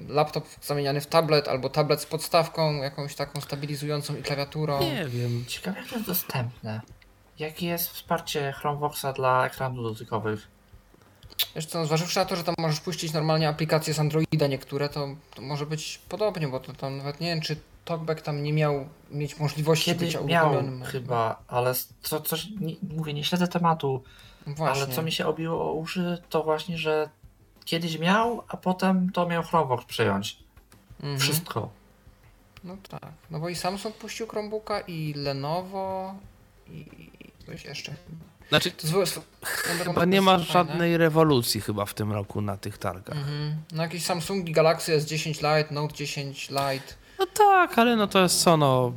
laptop 0.09 0.47
zamieniany 0.63 1.01
w 1.01 1.07
tablet, 1.07 1.49
albo 1.49 1.69
tablet 1.69 2.01
z 2.01 2.07
podstawką, 2.07 2.75
jakąś 2.75 3.15
taką 3.15 3.41
stabilizującą 3.41 4.17
i 4.17 4.23
klawiaturą. 4.23 4.81
Nie 4.81 5.07
wiem. 5.09 5.45
Ciekawe 5.47 5.79
jak 5.79 5.89
to 5.89 5.95
jest 5.95 6.07
dostępne. 6.07 6.81
Jakie 7.39 7.67
jest 7.67 7.89
wsparcie 7.89 8.53
Chromeboxa 8.53 9.13
dla 9.17 9.47
ekranów 9.47 9.85
dotykowych? 9.85 10.49
Wiesz 11.55 11.67
co, 11.67 11.87
zważywszy 11.87 12.19
na 12.19 12.25
to, 12.25 12.37
że 12.37 12.45
tam 12.45 12.55
możesz 12.59 12.81
puścić 12.81 13.13
normalnie 13.13 13.49
aplikacje 13.49 13.95
z 13.95 13.99
Androida 14.01 14.47
niektóre, 14.47 14.89
to, 14.89 15.09
to 15.35 15.43
może 15.43 15.67
być 15.67 16.01
podobnie, 16.09 16.49
bo 16.49 16.61
to 16.61 16.73
tam 16.73 16.99
nawet 16.99 17.21
nie 17.21 17.27
wiem, 17.27 17.41
czy 17.41 17.57
Talkback 17.85 18.23
tam 18.23 18.43
nie 18.43 18.53
miał 18.53 18.89
mieć 19.11 19.39
możliwości 19.39 19.85
Kiedy 19.85 20.07
bycia 20.07 20.21
uruchomionym. 20.21 20.85
chyba, 20.85 21.43
ale 21.49 21.75
co, 22.03 22.21
coś, 22.21 22.49
nie, 22.61 22.75
mówię, 22.97 23.15
nie 23.15 23.25
śledzę 23.25 23.49
tematu, 23.49 24.03
właśnie. 24.47 24.83
ale 24.83 24.95
co 24.95 25.03
mi 25.03 25.13
się 25.13 25.27
obiło 25.27 25.71
o 25.71 25.73
uszy, 25.73 26.23
to 26.31 26.43
właśnie, 26.43 26.79
że 26.79 27.09
kiedyś 27.65 27.99
miał, 27.99 28.43
a 28.49 28.57
potem 28.57 29.13
to 29.13 29.27
miał 29.27 29.43
Chromebox 29.43 29.85
przejąć. 29.85 30.39
Mhm. 31.01 31.19
Wszystko. 31.19 31.69
No 32.65 32.77
tak, 32.89 33.13
no 33.31 33.41
bo 33.41 33.49
i 33.49 33.55
Samsung 33.55 33.97
puścił 33.97 34.27
Chromebooka 34.27 34.81
i 34.81 35.15
Lenovo 35.15 36.15
i 36.69 37.11
coś 37.47 37.65
jeszcze. 37.65 37.95
Znaczy, 38.49 38.73
chyba 39.85 40.05
nie 40.05 40.23
ma 40.23 40.39
żadnej 40.39 40.97
rewolucji 40.97 41.61
chyba 41.61 41.85
w 41.85 41.95
tym 41.95 42.13
roku 42.13 42.41
na 42.41 42.57
tych 42.57 42.79
targach. 42.79 43.17
Mhm. 43.17 43.57
No 43.73 43.83
jakieś 43.83 44.05
Samsungi 44.05 44.53
Galaxy 44.53 44.99
S10 44.99 45.29
Lite, 45.29 45.75
Note 45.75 45.95
10 45.95 46.49
Lite. 46.51 46.95
No 47.19 47.27
tak, 47.27 47.79
ale 47.79 47.97
no 47.97 48.07
to 48.07 48.23
jest 48.23 48.43
co, 48.43 48.57
no... 48.57 48.93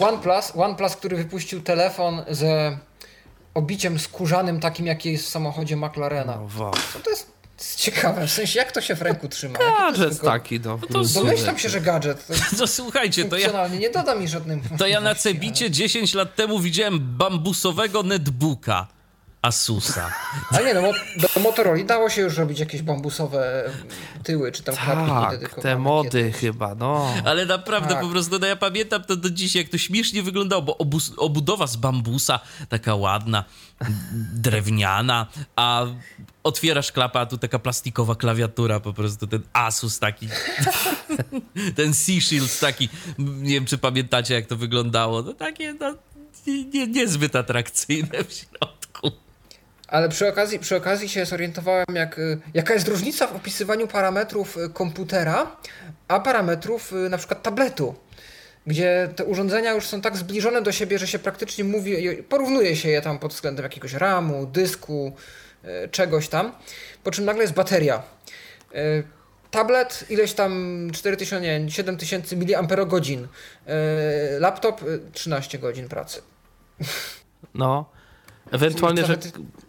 OnePlus, 0.00 0.52
OnePlus, 0.56 0.96
który 0.96 1.16
wypuścił 1.16 1.62
telefon 1.62 2.22
z 2.28 2.74
obiciem 3.54 3.98
skórzanym 3.98 4.60
takim, 4.60 4.86
jaki 4.86 5.12
jest 5.12 5.24
w 5.24 5.28
samochodzie 5.28 5.76
McLarena. 5.76 6.36
No, 6.36 6.64
wow. 6.64 6.72
to 7.04 7.10
jest 7.10 7.33
jest 7.58 7.76
ciekawe, 7.76 8.26
w 8.26 8.30
sensie 8.30 8.58
jak 8.58 8.72
to 8.72 8.80
się 8.80 8.94
w 8.94 9.02
ręku 9.02 9.28
trzyma? 9.28 9.58
Gadżet 9.58 10.20
taki, 10.20 10.60
no. 10.60 10.78
no 10.90 11.04
to 11.04 11.20
domyślam 11.20 11.58
się, 11.58 11.68
że 11.68 11.80
gadżet. 11.80 12.26
To, 12.26 12.56
to 12.56 12.66
słuchajcie, 12.80 13.24
to 13.24 13.38
ja... 13.38 13.68
nie 13.68 13.90
doda 13.90 14.14
mi 14.14 14.28
żadnym... 14.28 14.62
To 14.78 14.86
ja 14.86 15.00
na 15.00 15.14
Cebicie 15.14 15.70
10 15.70 16.14
lat 16.14 16.34
temu 16.34 16.58
widziałem 16.58 16.98
bambusowego 17.00 18.02
netbooka. 18.02 18.93
Asusa. 19.44 20.10
A 20.50 20.60
nie, 20.60 20.74
no 20.74 20.82
do 21.16 21.40
Motorola 21.40 21.84
dało 21.84 22.10
się 22.10 22.22
już 22.22 22.36
robić 22.36 22.60
jakieś 22.60 22.82
bambusowe 22.82 23.70
tyły, 24.22 24.52
czy 24.52 24.62
tam 24.62 24.76
tak, 24.76 25.54
te 25.62 25.78
mody 25.78 26.08
kiedyś. 26.10 26.36
chyba, 26.36 26.74
no. 26.74 27.14
Ale 27.24 27.46
naprawdę 27.46 27.88
tak. 27.88 28.00
po 28.00 28.08
prostu, 28.08 28.38
no 28.38 28.46
ja 28.46 28.56
pamiętam 28.56 29.04
to 29.04 29.16
do 29.16 29.30
dzisiaj, 29.30 29.62
jak 29.62 29.70
to 29.70 29.78
śmiesznie 29.78 30.22
wyglądało, 30.22 30.62
bo 30.62 30.78
obudowa 31.16 31.66
z 31.66 31.76
bambusa, 31.76 32.40
taka 32.68 32.94
ładna, 32.94 33.44
drewniana, 34.34 35.26
a 35.56 35.86
otwierasz 36.42 36.92
klapę, 36.92 37.20
a 37.20 37.26
tu 37.26 37.38
taka 37.38 37.58
plastikowa 37.58 38.14
klawiatura, 38.14 38.80
po 38.80 38.92
prostu 38.92 39.26
ten 39.26 39.42
Asus 39.52 39.98
taki, 39.98 40.28
ten 41.76 41.94
Sea 41.94 42.20
Shield 42.20 42.60
taki, 42.60 42.88
nie 43.18 43.54
wiem, 43.54 43.66
czy 43.66 43.78
pamiętacie, 43.78 44.34
jak 44.34 44.46
to 44.46 44.56
wyglądało, 44.56 45.22
no 45.22 45.32
takie, 45.32 45.74
no, 45.80 45.94
nie, 46.46 46.64
nie, 46.64 46.86
niezbyt 46.86 47.36
atrakcyjne 47.36 48.24
w 48.24 48.32
środku. 48.32 48.83
Ale 49.94 50.08
przy 50.08 50.28
okazji, 50.28 50.58
przy 50.58 50.76
okazji 50.76 51.08
się 51.08 51.26
zorientowałem, 51.26 51.86
jak, 51.94 52.18
y, 52.18 52.38
jaka 52.54 52.74
jest 52.74 52.88
różnica 52.88 53.26
w 53.26 53.36
opisywaniu 53.36 53.88
parametrów 53.88 54.56
y, 54.56 54.68
komputera, 54.68 55.56
a 56.08 56.20
parametrów 56.20 56.92
y, 56.92 57.08
na 57.08 57.18
przykład 57.18 57.42
tabletu. 57.42 57.94
Gdzie 58.66 59.08
te 59.16 59.24
urządzenia 59.24 59.72
już 59.72 59.86
są 59.86 60.00
tak 60.00 60.16
zbliżone 60.16 60.62
do 60.62 60.72
siebie, 60.72 60.98
że 60.98 61.06
się 61.06 61.18
praktycznie 61.18 61.64
mówi, 61.64 62.22
porównuje 62.22 62.76
się 62.76 62.88
je 62.88 63.02
tam 63.02 63.18
pod 63.18 63.32
względem 63.32 63.62
jakiegoś 63.62 63.92
RAMu, 63.92 64.46
dysku, 64.46 65.12
czegoś 65.90 66.28
tam. 66.28 66.52
Po 67.02 67.10
czym 67.10 67.24
nagle 67.24 67.42
jest 67.42 67.54
bateria. 67.54 68.02
Tablet 69.50 70.04
ileś 70.10 70.32
tam 70.32 70.90
4000, 70.92 71.40
nie, 71.40 71.70
7000 71.70 72.36
mAh. 72.36 73.28
Laptop 74.38 74.84
13 75.12 75.58
godzin 75.58 75.88
pracy. 75.88 76.22
No. 77.54 77.93
Ewentualnie, 78.54 79.06
że 79.06 79.16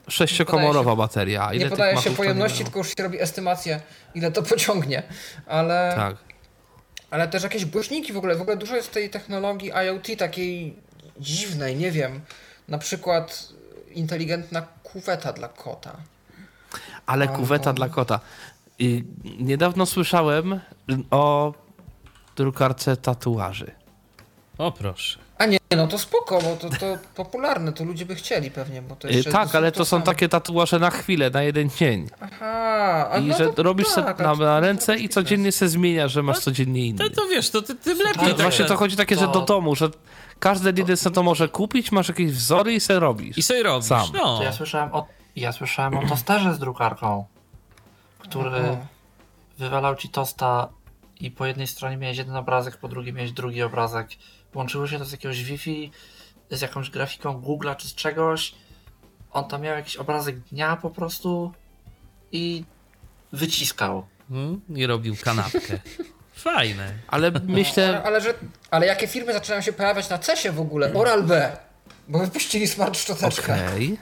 sześciokomorowa 0.07 0.91
się, 0.91 0.97
bateria. 0.97 1.53
Ile 1.53 1.63
nie 1.63 1.69
podaje 1.69 1.97
się 1.97 2.11
pojemności, 2.11 2.63
tylko 2.63 2.79
już 2.79 2.87
się 2.87 3.03
robi 3.03 3.21
estymację, 3.21 3.81
ile 4.15 4.31
to 4.31 4.43
pociągnie. 4.43 5.03
Ale, 5.47 5.93
tak. 5.95 6.15
ale 7.09 7.27
też 7.27 7.43
jakieś 7.43 7.65
głośniki 7.65 8.13
w 8.13 8.17
ogóle. 8.17 8.35
W 8.35 8.41
ogóle 8.41 8.57
dużo 8.57 8.75
jest 8.75 8.91
tej 8.91 9.09
technologii 9.09 9.71
IoT 9.71 10.07
takiej 10.17 10.75
dziwnej, 11.19 11.75
nie 11.75 11.91
wiem. 11.91 12.21
Na 12.67 12.77
przykład 12.77 13.49
inteligentna 13.91 14.61
kuweta 14.83 15.33
dla 15.33 15.47
kota. 15.47 15.95
Ale 17.05 17.25
Albo... 17.25 17.37
kuweta 17.37 17.73
dla 17.73 17.89
kota. 17.89 18.19
I 18.79 19.03
niedawno 19.39 19.85
słyszałem 19.85 20.59
o 21.11 21.53
drukarce 22.35 22.97
tatuaży. 22.97 23.71
O 24.57 24.71
proszę. 24.71 25.24
A 25.37 25.45
nie, 25.45 25.57
no 25.77 25.87
to 25.87 25.99
spoko, 25.99 26.41
bo 26.41 26.55
to, 26.55 26.69
to 26.69 26.97
popularne, 27.15 27.73
to 27.73 27.83
ludzie 27.83 28.05
by 28.05 28.15
chcieli 28.15 28.51
pewnie, 28.51 28.81
bo 28.81 28.95
to 28.95 29.07
jeszcze 29.07 29.31
Tak, 29.31 29.55
ale 29.55 29.71
to, 29.71 29.77
to 29.77 29.85
są 29.85 30.01
takie 30.01 30.29
tatuaże 30.29 30.79
na 30.79 30.89
chwilę, 30.89 31.29
na 31.29 31.43
jeden 31.43 31.69
dzień. 31.69 32.09
Aha, 32.19 33.09
a 33.11 33.17
I 33.17 33.25
no 33.25 33.37
że 33.37 33.51
robisz 33.57 33.93
tak, 33.95 34.19
na, 34.19 34.35
na 34.35 34.59
ręce 34.59 34.95
i 34.95 35.09
codziennie 35.09 35.51
se 35.51 35.69
zmienia, 35.69 36.07
że 36.07 36.23
masz 36.23 36.39
codziennie 36.39 36.85
inny. 36.85 37.09
To, 37.09 37.21
to 37.21 37.27
wiesz, 37.27 37.49
to 37.49 37.61
ty, 37.61 37.75
tym 37.75 37.97
lepiej. 37.97 38.27
Tak, 38.29 38.41
właśnie 38.41 38.65
to 38.65 38.77
chodzi 38.77 38.95
takie, 38.95 39.15
że 39.15 39.27
do 39.27 39.41
domu, 39.41 39.75
że 39.75 39.89
każdy 40.39 40.73
jeden 40.77 40.97
se 40.97 41.11
to 41.11 41.23
może 41.23 41.47
kupić, 41.47 41.91
masz 41.91 42.07
jakieś 42.07 42.31
wzory 42.31 42.73
i 42.73 42.79
se 42.79 42.99
robisz. 42.99 43.37
I 43.37 43.43
sobie 43.43 43.63
robisz, 43.63 43.87
Sam. 43.87 44.07
No. 44.13 44.37
To 44.37 44.43
ja 44.43 44.51
słyszałem 44.51 44.93
o, 44.93 45.07
ja 45.35 45.51
słyszałem 45.51 45.97
o 45.97 46.07
tosterze 46.07 46.53
z 46.53 46.59
drukarką, 46.59 47.25
który 48.19 48.77
wywalał 49.57 49.95
ci 49.95 50.09
tosta 50.09 50.69
i 51.19 51.31
po 51.31 51.45
jednej 51.45 51.67
stronie 51.67 51.97
miałeś 51.97 52.17
jeden 52.17 52.35
obrazek, 52.35 52.77
po 52.77 52.87
drugiej 52.87 53.13
miałeś 53.13 53.31
drugi 53.31 53.63
obrazek 53.63 54.07
Łączyło 54.55 54.87
się 54.87 54.99
to 54.99 55.05
z 55.05 55.11
jakiegoś 55.11 55.43
Wi-Fi, 55.43 55.91
z 56.51 56.61
jakąś 56.61 56.89
grafiką 56.89 57.41
Google'a 57.41 57.75
czy 57.75 57.87
z 57.87 57.95
czegoś. 57.95 58.55
On 59.31 59.47
tam 59.47 59.61
miał 59.61 59.75
jakiś 59.75 59.95
obrazek 59.95 60.39
dnia 60.39 60.75
po 60.75 60.89
prostu 60.89 61.53
i 62.31 62.63
wyciskał. 63.31 64.05
Hmm, 64.29 64.61
I 64.75 64.85
robił 64.85 65.15
kanapkę. 65.23 65.79
Fajne. 66.33 66.93
Ale 67.07 67.31
myślę... 67.31 67.87
Ale, 67.87 68.03
ale, 68.03 68.21
że, 68.21 68.33
ale 68.71 68.85
jakie 68.85 69.07
firmy 69.07 69.33
zaczynają 69.33 69.61
się 69.61 69.73
pojawiać 69.73 70.09
na 70.09 70.17
CESie 70.17 70.51
w 70.51 70.59
ogóle? 70.59 70.93
Oral-B, 70.93 71.57
bo 72.07 72.19
wypuścili 72.19 72.67
smart 72.67 72.97
szczoteczkę. 72.97 73.53
Okay. 73.53 73.97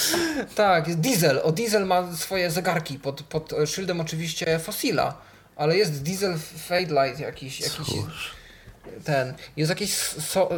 tak, 0.54 0.94
Diesel. 0.96 1.40
O, 1.44 1.52
Diesel 1.52 1.86
ma 1.86 2.16
swoje 2.16 2.50
zegarki 2.50 2.98
pod, 2.98 3.22
pod 3.22 3.52
szyldem 3.66 4.00
oczywiście 4.00 4.58
Fossila, 4.58 5.18
ale 5.56 5.76
jest 5.76 6.02
Diesel 6.02 6.38
Fade 6.38 6.80
Light 7.06 7.20
jakiś. 7.20 7.60
jakiś 7.60 7.88
ten, 9.04 9.34
jest 9.56 9.70
jakiś 9.70 9.94
so, 9.94 10.50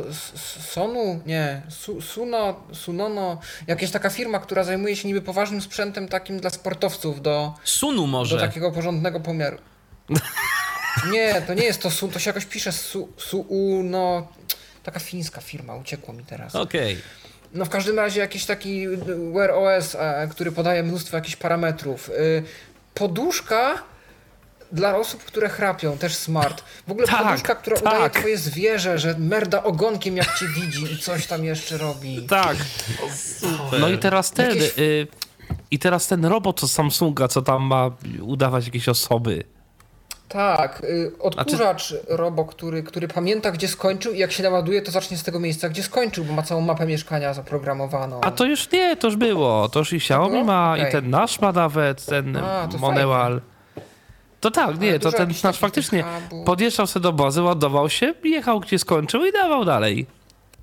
Sonu, 0.73 1.21
nie, 1.27 1.63
su, 1.69 2.03
Suno, 2.03 2.61
Sunono, 2.73 3.41
jakaś 3.67 3.91
taka 3.91 4.11
firma, 4.11 4.39
która 4.39 4.65
zajmuje 4.65 4.97
się 4.97 5.09
niby 5.09 5.23
poważnym 5.23 5.61
sprzętem 5.61 6.09
takim 6.09 6.41
dla 6.41 6.51
sportowców 6.51 7.23
do... 7.23 7.55
Sunu 7.65 8.07
może. 8.07 8.37
Do 8.37 8.43
takiego 8.43 8.73
porządnego 8.73 9.21
pomiaru. 9.21 9.59
Nie, 11.13 11.43
to 11.47 11.55
nie 11.55 11.65
jest 11.65 11.83
to 11.83 11.91
Sun, 11.91 12.11
to 12.11 12.19
się 12.19 12.31
jakoś 12.31 12.47
pisze 12.47 12.73
Su, 12.73 13.09
Su 13.17 13.47
no, 13.85 14.29
taka 14.83 15.01
fińska 15.01 15.41
firma, 15.41 15.75
uciekło 15.75 16.15
mi 16.15 16.25
teraz. 16.25 16.55
Okej. 16.55 16.93
Okay. 16.93 17.03
No 17.55 17.65
w 17.65 17.69
każdym 17.69 17.97
razie 17.97 18.21
jakiś 18.21 18.45
taki 18.45 18.89
Wear 19.33 19.51
OS, 19.51 19.95
e, 19.95 20.29
który 20.31 20.53
podaje 20.53 20.83
mnóstwo 20.83 21.17
jakichś 21.17 21.37
parametrów. 21.37 22.11
Y, 22.11 22.43
poduszka 22.95 23.83
dla 24.75 24.97
osób, 24.97 25.25
które 25.25 25.49
chrapią, 25.49 25.99
też 25.99 26.15
smart. 26.17 26.65
W 26.87 26.91
ogóle 26.91 27.07
tak, 27.07 27.25
poduszka, 27.25 27.55
która 27.55 27.77
tak. 27.77 27.95
udaje 27.95 28.11
twoje 28.11 28.39
zwierzę, 28.39 28.99
że 28.99 29.15
merda 29.19 29.63
ogonkiem 29.63 30.17
jak 30.17 30.39
cię 30.39 30.47
widzi 30.49 30.93
i 30.93 30.99
coś 30.99 31.27
tam 31.27 31.45
jeszcze 31.45 31.79
robi. 31.79 32.23
Tak. 32.23 32.57
Super. 33.15 33.81
No 33.81 33.89
i 33.89 33.99
teraz 33.99 34.31
ten... 34.31 34.49
Jakieś... 34.49 34.79
Y 34.79 35.07
I 35.71 35.79
teraz 35.79 36.07
ten 36.07 36.25
robot 36.25 36.61
z 36.61 36.73
Samsunga, 36.73 37.29
co 37.29 37.43
tam 37.43 37.63
ma 37.63 37.91
udawać 38.21 38.67
jakieś 38.67 38.89
osoby. 38.89 39.45
Tak, 40.29 40.83
y, 40.85 41.13
odkurzacz 41.21 41.89
znaczy... 41.89 42.05
Robo, 42.09 42.45
który, 42.45 42.83
który 42.83 43.09
pamięta, 43.09 43.51
gdzie 43.51 43.69
skończył 43.69 44.13
i 44.13 44.19
jak 44.19 44.33
się 44.33 44.43
naładuje, 44.43 44.83
to 44.83 44.91
zacznie 44.91 45.17
z 45.17 45.23
tego 45.23 45.41
miejsca, 45.41 45.69
gdzie 45.69 45.83
skończył, 45.83 46.25
bo 46.25 46.33
ma 46.33 46.43
całą 46.43 46.61
mapę 46.61 46.87
mieszkania 46.87 47.35
zaprogramowaną. 47.35 48.21
A 48.21 48.31
to 48.31 48.45
już 48.45 48.71
nie, 48.71 48.97
to 48.97 49.07
już 49.07 49.17
było. 49.17 49.69
To 49.69 49.79
już 49.79 49.93
i 49.93 49.97
Xiaomi 49.97 50.45
ma, 50.45 50.73
okay. 50.73 50.89
i 50.89 50.93
ten 50.93 51.11
nasz 51.11 51.41
ma 51.41 51.53
nawet, 51.53 52.07
ten 52.07 52.37
A, 52.37 52.69
Monewal. 52.79 53.41
To 54.45 54.51
tak, 54.51 54.81
nie, 54.81 54.99
to 54.99 55.13
ten 55.13 55.33
nasz 55.45 55.59
faktycznie 55.59 56.05
podjeżdżał 56.45 56.87
sobie 56.87 57.03
do 57.03 57.13
bazy, 57.13 57.43
ładował 57.43 57.91
się, 57.91 58.15
jechał 58.25 58.61
gdzie 58.61 58.79
skończył 58.79 59.25
i 59.25 59.33
dawał 59.33 59.65
dalej. 59.65 60.07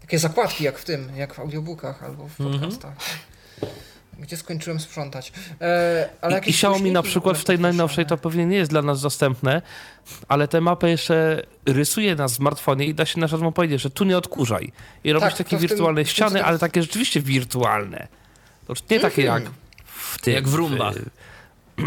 Takie 0.01 0.19
zakładki 0.19 0.63
jak 0.63 0.79
w 0.79 0.85
tym, 0.85 1.09
jak 1.15 1.33
w 1.33 1.39
audiobookach 1.39 2.03
albo 2.03 2.27
w 2.27 2.41
mhm. 2.41 2.59
podcastach. 2.59 2.91
Mm 2.91 2.99
-hmm 2.99 3.31
gdzie 4.19 4.37
skończyłem 4.37 4.79
sprzątać. 4.79 5.31
E, 5.61 6.09
ale 6.21 6.39
I, 6.39 6.49
I 6.49 6.49
Xiaomi 6.49 6.91
na 6.91 7.03
przykład 7.03 7.37
w 7.37 7.43
tej 7.43 7.59
najnowszej 7.59 8.05
to 8.05 8.17
pewnie 8.17 8.45
nie 8.45 8.57
jest 8.57 8.71
dla 8.71 8.81
nas 8.81 9.01
dostępne, 9.01 9.61
ale 10.27 10.47
tę 10.47 10.61
mapę 10.61 10.89
jeszcze 10.89 11.43
rysuje 11.65 12.15
na 12.15 12.27
smartfonie 12.27 12.85
i 12.85 12.93
da 12.93 13.05
się 13.05 13.19
na 13.19 13.27
przykład 13.27 13.55
powiedzieć, 13.55 13.81
że 13.81 13.89
tu 13.89 14.03
nie 14.03 14.17
odkurzaj. 14.17 14.71
I 15.03 15.13
robić 15.13 15.29
tak, 15.29 15.37
takie 15.37 15.57
wirtualne 15.57 16.01
tym, 16.01 16.09
ściany, 16.09 16.39
tym, 16.39 16.45
ale 16.45 16.59
takie 16.59 16.81
rzeczywiście 16.81 17.21
wirtualne. 17.21 18.07
To 18.67 18.73
nie 18.89 18.99
takie 18.99 19.21
jak 19.21 19.43
w 19.85 20.21
tym, 20.21 20.33
Jak 20.33 20.47
w 20.47 20.53
rumbach. 20.53 20.95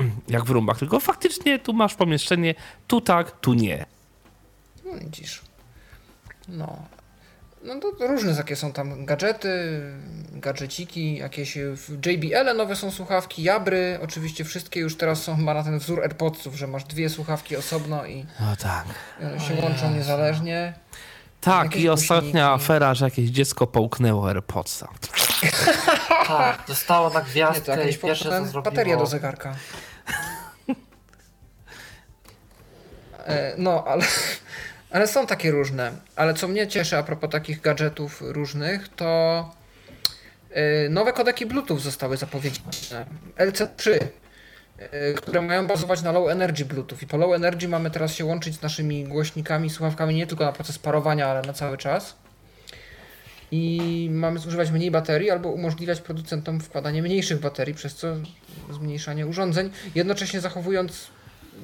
jak 0.28 0.44
w 0.44 0.50
rumbach, 0.50 0.78
tylko 0.78 1.00
faktycznie 1.00 1.58
tu 1.58 1.72
masz 1.72 1.94
pomieszczenie, 1.94 2.54
tu 2.86 3.00
tak, 3.00 3.40
tu 3.40 3.54
nie. 3.54 3.86
No 4.84 4.98
widzisz. 4.98 5.42
No, 6.48 6.78
no 7.64 7.80
to 7.80 8.06
różne 8.06 8.36
takie 8.36 8.56
są 8.56 8.72
tam 8.72 9.04
gadżety, 9.04 9.80
gadżeciki, 10.32 11.16
jakieś 11.16 11.58
JBL 12.06 12.56
nowe 12.56 12.76
są 12.76 12.90
słuchawki, 12.90 13.42
Jabry, 13.42 13.98
oczywiście 14.02 14.44
wszystkie 14.44 14.80
już 14.80 14.96
teraz 14.96 15.22
są 15.22 15.36
chyba 15.36 15.54
na 15.54 15.64
ten 15.64 15.78
wzór 15.78 16.02
AirPodsów, 16.02 16.54
że 16.54 16.66
masz 16.66 16.84
dwie 16.84 17.10
słuchawki 17.10 17.56
osobno 17.56 18.06
i 18.06 18.26
no 18.40 18.56
tak. 18.56 18.84
się 19.40 19.62
łączą 19.62 19.90
niezależnie. 19.94 20.74
Tak, 21.44 21.76
i 21.76 21.88
ostatnia 21.88 22.52
afera, 22.52 22.94
że 22.94 23.04
jakieś 23.04 23.30
dziecko 23.30 23.66
połknęło 23.66 24.28
AirPodsa. 24.28 24.88
tak, 26.26 26.64
dostało 26.68 27.10
na 27.10 27.20
gwiazdkę 27.20 27.76
Nie, 27.76 27.82
to 27.82 27.88
i 27.88 27.94
pierwsze 27.94 28.24
co 28.24 28.46
zrobiło... 28.46 28.62
Bateria 28.62 28.96
do 28.96 29.06
zegarka. 29.06 29.54
E, 33.26 33.54
no, 33.58 33.84
ale 33.86 34.04
ale 34.94 35.06
są 35.06 35.26
takie 35.26 35.50
różne. 35.50 35.92
Ale 36.16 36.34
co 36.34 36.48
mnie 36.48 36.68
cieszy 36.68 36.96
a 36.96 37.02
propos 37.02 37.30
takich 37.30 37.60
gadżetów 37.60 38.22
różnych, 38.22 38.88
to 38.88 39.50
yy, 40.50 40.88
nowe 40.90 41.12
kodeki 41.12 41.46
Bluetooth 41.46 41.78
zostały 41.78 42.16
zapowiedziane. 42.16 43.06
LC3, 43.36 43.90
yy, 43.90 43.98
które 45.16 45.42
mają 45.42 45.66
bazować 45.66 46.02
na 46.02 46.12
low 46.12 46.28
energy 46.28 46.64
Bluetooth. 46.64 47.02
I 47.02 47.06
po 47.06 47.16
low 47.16 47.34
energy 47.34 47.68
mamy 47.68 47.90
teraz 47.90 48.14
się 48.14 48.24
łączyć 48.24 48.54
z 48.54 48.62
naszymi 48.62 49.04
głośnikami, 49.04 49.70
słuchawkami 49.70 50.14
nie 50.14 50.26
tylko 50.26 50.44
na 50.44 50.52
proces 50.52 50.78
parowania, 50.78 51.26
ale 51.26 51.42
na 51.42 51.52
cały 51.52 51.78
czas. 51.78 52.16
I 53.50 54.08
mamy 54.12 54.38
zużywać 54.38 54.70
mniej 54.70 54.90
baterii 54.90 55.30
albo 55.30 55.48
umożliwiać 55.48 56.00
producentom 56.00 56.60
wkładanie 56.60 57.02
mniejszych 57.02 57.40
baterii, 57.40 57.74
przez 57.74 57.94
co 57.94 58.16
zmniejszanie 58.70 59.26
urządzeń, 59.26 59.70
jednocześnie 59.94 60.40
zachowując 60.40 61.06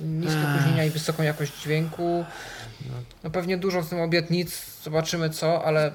niskie 0.03 0.41
opóźnienia 0.55 0.85
i 0.85 0.91
wysoką 0.91 1.23
jakość 1.23 1.62
dźwięku. 1.62 2.24
No 3.24 3.31
pewnie 3.31 3.57
dużo 3.57 3.82
w 3.82 3.89
tym 3.89 4.01
obietnic, 4.01 4.66
zobaczymy 4.82 5.31
co, 5.31 5.65
ale 5.65 5.93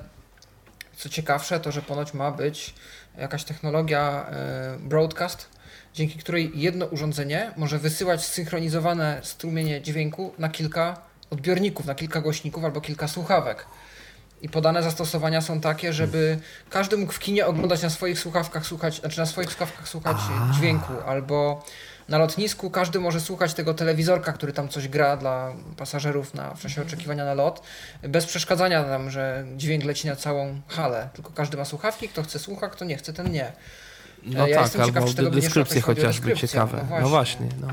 co 0.95 1.09
ciekawsze 1.09 1.59
to, 1.59 1.71
że 1.71 1.81
ponoć 1.81 2.13
ma 2.13 2.31
być 2.31 2.73
jakaś 3.17 3.43
technologia 3.43 4.25
e, 4.29 4.77
broadcast, 4.79 5.54
dzięki 5.95 6.19
której 6.19 6.51
jedno 6.55 6.85
urządzenie 6.85 7.51
może 7.57 7.79
wysyłać 7.79 8.25
zsynchronizowane 8.25 9.19
strumienie 9.23 9.81
dźwięku 9.81 10.33
na 10.37 10.49
kilka 10.49 11.01
odbiorników, 11.29 11.85
na 11.85 11.95
kilka 11.95 12.21
głośników 12.21 12.65
albo 12.65 12.81
kilka 12.81 13.07
słuchawek. 13.07 13.65
I 14.41 14.49
podane 14.49 14.83
zastosowania 14.83 15.41
są 15.41 15.61
takie, 15.61 15.93
żeby 15.93 16.39
każdy 16.69 16.97
mógł 16.97 17.11
w 17.13 17.19
kinie 17.19 17.45
oglądać 17.45 17.81
na 17.81 17.89
swoich 17.89 18.19
słuchawkach 18.19 18.65
słuchać, 18.65 18.99
znaczy 18.99 19.19
na 19.19 19.25
swoich 19.25 19.49
słuchawkach 19.49 19.87
słuchać 19.89 20.17
dźwięku, 20.51 20.93
albo 21.05 21.63
na 22.09 22.17
lotnisku 22.17 22.69
każdy 22.69 22.99
może 22.99 23.21
słuchać 23.21 23.53
tego 23.53 23.73
telewizorka, 23.73 24.33
który 24.33 24.53
tam 24.53 24.69
coś 24.69 24.87
gra 24.87 25.17
dla 25.17 25.53
pasażerów 25.77 26.33
na, 26.33 26.53
w 26.53 26.61
czasie 26.61 26.81
oczekiwania 26.81 27.25
na 27.25 27.33
lot, 27.33 27.61
bez 28.03 28.25
przeszkadzania 28.25 28.83
tam, 28.83 29.09
że 29.09 29.45
dźwięk 29.57 29.83
leci 29.83 30.07
na 30.07 30.15
całą 30.15 30.61
halę. 30.67 31.09
Tylko 31.13 31.31
każdy 31.31 31.57
ma 31.57 31.65
słuchawki, 31.65 32.09
kto 32.09 32.23
chce 32.23 32.39
słucha, 32.39 32.69
kto 32.69 32.85
nie 32.85 32.97
chce, 32.97 33.13
ten 33.13 33.31
nie. 33.31 33.51
No 34.25 34.47
ja 34.47 34.63
tak, 34.63 34.75
albo 34.75 35.07
ciekaw, 35.07 35.31
deskrypcje 35.31 35.81
chociażby 35.81 36.35
ciekawe. 36.35 36.87
No 37.01 37.09
właśnie. 37.09 37.47
No, 37.61 37.67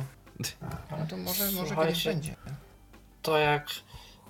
no. 0.90 1.06
to 1.10 1.16
może, 1.16 1.50
może 1.50 1.76
kiedyś 1.76 2.04
będzie. 2.04 2.36
To 3.22 3.38
jak 3.38 3.66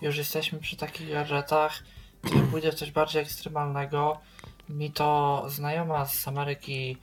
już 0.03 0.17
jesteśmy 0.17 0.59
przy 0.59 0.77
takich 0.77 1.11
gadżetach, 1.11 1.83
to 2.23 2.31
pójdę 2.51 2.73
w 2.73 2.75
coś 2.75 2.91
bardziej 2.91 3.23
ekstremalnego. 3.23 4.21
Mi 4.69 4.91
to 4.91 5.45
znajoma 5.49 6.07
z 6.07 6.29
Ameryki 6.29 6.97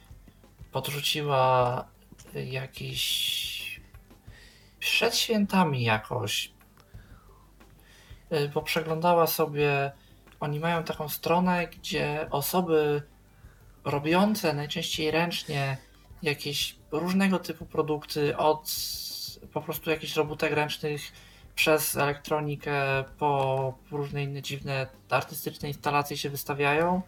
podrzuciła 0.72 1.86
jakiś 2.34 3.82
przed 4.80 5.16
świętami 5.16 5.84
jakoś, 5.84 6.52
y, 8.34 8.50
bo 8.54 8.62
przeglądała 8.62 9.28
sobie, 9.28 9.92
oni 10.40 10.60
mają 10.60 10.84
taką 10.84 11.10
stronę, 11.10 11.68
gdzie 11.68 12.28
osoby 12.32 13.04
robiące 13.90 14.54
najczęściej 14.54 15.12
ręcznie 15.12 15.78
jakieś 16.22 16.76
różnego 16.92 17.40
typu 17.40 17.66
produkty, 17.66 18.38
od 18.38 18.72
po 19.54 19.62
prostu 19.62 19.90
jakichś 19.90 20.16
robótek 20.16 20.54
ręcznych 20.54 21.02
przez 21.56 21.98
elektronikę 21.98 23.04
po 23.18 23.74
różne 23.92 24.24
inne 24.24 24.42
dziwne 24.42 24.88
artystyczne 25.10 25.68
instalacje 25.68 26.18
się 26.18 26.30
wystawiają 26.30 27.02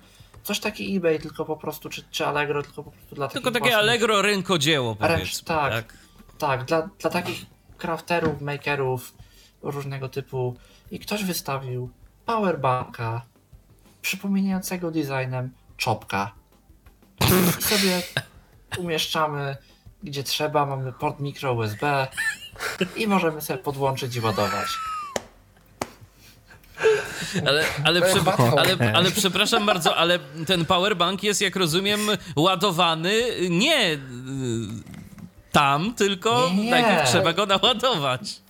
coś 0.43 0.59
taki 0.59 0.95
eBay, 0.95 1.19
tylko 1.19 1.45
po 1.45 1.57
prostu, 1.57 1.89
czy, 1.89 2.03
czy 2.11 2.25
Allegro, 2.25 2.63
tylko 2.63 2.83
po 2.83 2.91
prostu 2.91 3.15
dla 3.15 3.27
Tylko 3.27 3.51
takie. 3.51 3.77
Allegro 3.77 4.21
rynkodzieło, 4.21 4.95
powiedzmy. 4.95 5.45
tak, 5.45 5.73
tak, 5.73 5.93
tak, 6.37 6.63
dla, 6.65 6.89
dla 6.99 7.09
takich 7.09 7.45
crafterów, 7.77 8.41
makerów 8.41 9.13
różnego 9.61 10.09
typu. 10.09 10.55
I 10.91 10.99
ktoś 10.99 11.23
wystawił 11.23 11.89
powerbanka 12.25 13.21
przypominającego 14.01 14.91
designem 14.91 15.51
czopka. 15.77 16.31
I 17.27 17.61
sobie 17.63 18.01
umieszczamy 18.77 19.57
gdzie 20.03 20.23
trzeba, 20.23 20.65
mamy 20.65 20.93
port 20.93 21.19
micro 21.19 21.53
USB 21.53 22.07
i 22.95 23.07
możemy 23.07 23.41
sobie 23.41 23.59
podłączyć 23.59 24.15
i 24.15 24.21
ładować. 24.21 24.67
Ale, 27.47 27.65
ale, 27.83 28.01
prze, 28.01 28.19
ale, 28.57 28.93
ale 28.97 29.11
przepraszam 29.11 29.65
bardzo, 29.65 29.95
ale 29.95 30.19
ten 30.47 30.65
powerbank 30.65 31.23
jest, 31.23 31.41
jak 31.41 31.55
rozumiem, 31.55 31.99
ładowany 32.35 33.23
nie 33.49 33.93
y, 33.93 33.97
tam, 35.51 35.93
tylko 35.93 36.49
nie. 36.55 36.71
najpierw 36.71 37.09
trzeba 37.09 37.33
go 37.33 37.45
naładować. 37.45 38.41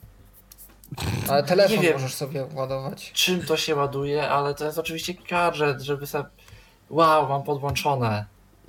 Ale 1.30 1.44
telefon 1.44 1.78
nie 1.78 1.84
wiem, 1.84 1.94
możesz 1.94 2.14
sobie 2.14 2.46
ładować. 2.54 3.12
Czym 3.14 3.46
to 3.46 3.58
się 3.58 3.76
ładuje, 3.76 4.30
ale 4.30 4.54
to 4.54 4.66
jest 4.66 4.78
oczywiście 4.78 5.14
gadżet, 5.30 5.82
żeby 5.82 6.08
sobie. 6.08 6.30
Wow, 6.90 7.30
mam 7.30 7.44
podłączone. 7.44 8.26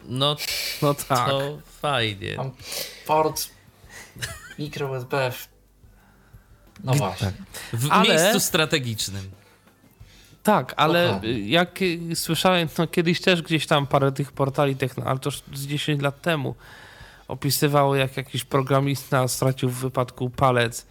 No, 0.08 0.36
no 0.82 0.94
tak. 0.94 1.28
To 1.28 1.58
fajnie. 1.80 2.36
Mam 2.36 2.50
port 3.06 3.50
mikro 4.58 4.90
USB. 4.90 5.32
No 6.84 6.94
właśnie. 6.94 7.32
W 7.72 7.90
ale... 7.90 8.08
miejscu 8.08 8.40
strategicznym. 8.40 9.30
Tak, 10.42 10.74
ale 10.76 11.20
jak 11.46 11.78
słyszałem, 12.14 12.68
no 12.78 12.86
kiedyś 12.86 13.20
też 13.20 13.42
gdzieś 13.42 13.66
tam 13.66 13.86
parę 13.86 14.12
tych 14.12 14.32
portali 14.32 14.76
techno, 14.76 15.04
ale 15.04 15.18
to 15.18 15.30
już 15.30 15.42
z 15.54 15.66
10 15.66 16.02
lat 16.02 16.22
temu 16.22 16.54
opisywało, 17.28 17.96
jak 17.96 18.16
jakiś 18.16 18.44
programista 18.44 19.28
stracił 19.28 19.68
w 19.68 19.74
wypadku 19.74 20.30
palec 20.30 20.86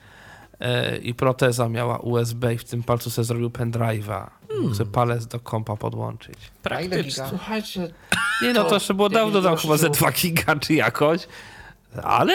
i 1.02 1.14
proteza 1.14 1.70
miała 1.70 1.98
USB 1.98 2.54
i 2.54 2.58
w 2.58 2.64
tym 2.64 2.84
palcu 2.84 3.10
sobie 3.10 3.26
zrobił 3.26 3.50
pendrive'a. 3.50 4.28
Hmm. 4.48 4.74
Chce 4.74 4.86
palec 4.86 5.28
do 5.28 5.40
kompa 5.40 5.76
podłączyć. 5.76 6.38
Praktycznie. 6.64 7.24
Słuchajcie. 7.30 7.94
Nie 8.42 8.54
no, 8.54 8.64
to, 8.64 8.74
jeszcze 8.74 8.94
było 8.94 9.10
dawno, 9.10 9.42
dał 9.42 9.56
chyba 9.56 9.78
ze 9.78 9.90
2 9.90 10.12
giga 10.12 10.56
czy 10.56 10.74
jakoś, 10.74 11.28
ale 12.04 12.34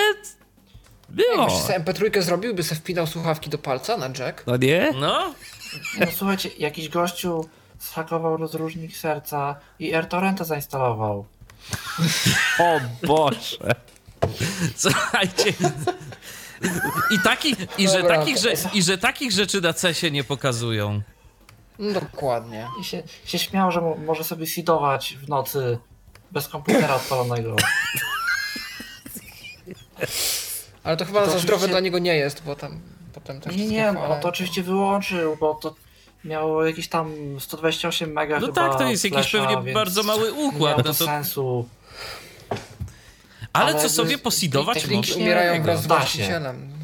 było. 1.09 1.37
Jakbyś 1.39 1.57
sobie 1.57 1.81
MP3 1.81 2.23
zrobił, 2.23 2.55
by 2.55 2.63
sobie 2.63 2.81
wpinał 2.81 3.07
słuchawki 3.07 3.51
do 3.51 3.59
palca 3.59 3.97
na 3.97 4.07
jack. 4.07 4.47
No 4.47 4.57
nie? 4.57 4.93
No. 5.01 5.35
No 6.01 6.07
słuchajcie, 6.17 6.51
jakiś 6.59 6.89
gościu 6.89 7.49
zhakował 7.81 8.37
rozróżnik 8.37 8.97
serca 8.97 9.57
i 9.79 9.95
AirTorrenta 9.95 10.45
zainstalował. 10.45 11.27
O 12.59 12.81
Boże. 13.07 13.75
Słuchajcie. 14.77 15.53
I, 17.11 17.19
taki, 17.25 17.57
i, 17.79 17.89
że 17.89 18.03
takich, 18.03 18.39
że, 18.39 18.53
I 18.73 18.83
że 18.83 18.99
takich 18.99 19.33
rzeczy 19.33 19.61
na 19.61 19.73
CESie 19.73 20.11
nie 20.11 20.25
pokazują. 20.25 21.03
No, 21.79 22.01
dokładnie. 22.01 22.69
I 22.81 22.85
się, 22.85 23.03
się 23.25 23.39
śmiał, 23.39 23.71
że 23.71 23.81
może 23.81 24.25
sobie 24.25 24.47
seedować 24.47 25.17
w 25.23 25.29
nocy 25.29 25.79
bez 26.31 26.49
komputera 26.49 26.95
odpalonego. 26.95 27.57
Ale 30.85 30.97
to 30.97 31.05
chyba 31.05 31.25
to 31.25 31.31
za 31.31 31.39
zdrowe 31.39 31.69
dla 31.69 31.81
niego 31.81 31.99
nie 31.99 32.17
jest, 32.17 32.43
bo 32.45 32.57
tam 32.57 32.81
potem 33.13 33.41
też 33.41 33.57
Nie, 33.57 33.67
nie, 33.67 33.93
no 33.93 34.19
to 34.23 34.29
oczywiście 34.29 34.63
wyłączył, 34.63 35.37
bo 35.41 35.55
to 35.55 35.75
miało 36.25 36.65
jakieś 36.67 36.89
tam 36.89 37.15
128 37.41 38.13
mega 38.13 38.41
No 38.41 38.47
chyba 38.47 38.69
tak, 38.69 38.79
to 38.79 38.89
jest 38.89 39.05
jakiś 39.05 39.31
flasha, 39.31 39.47
pewnie 39.47 39.63
więc 39.63 39.75
bardzo 39.75 40.03
mały 40.03 40.33
Nie 40.33 40.39
układ. 40.39 40.61
miało 40.61 40.77
No 40.77 40.83
to 40.83 40.95
to, 40.95 41.05
sensu. 41.05 41.69
Ale 43.57 43.73
ale 43.73 43.83
co 43.83 43.89
sobie 43.89 44.19
posidować 44.19 44.87
można? 44.91 45.17
umierają 45.17 45.63
wraz 45.63 45.83
z 45.83 45.87
właścicielem. 45.87 46.77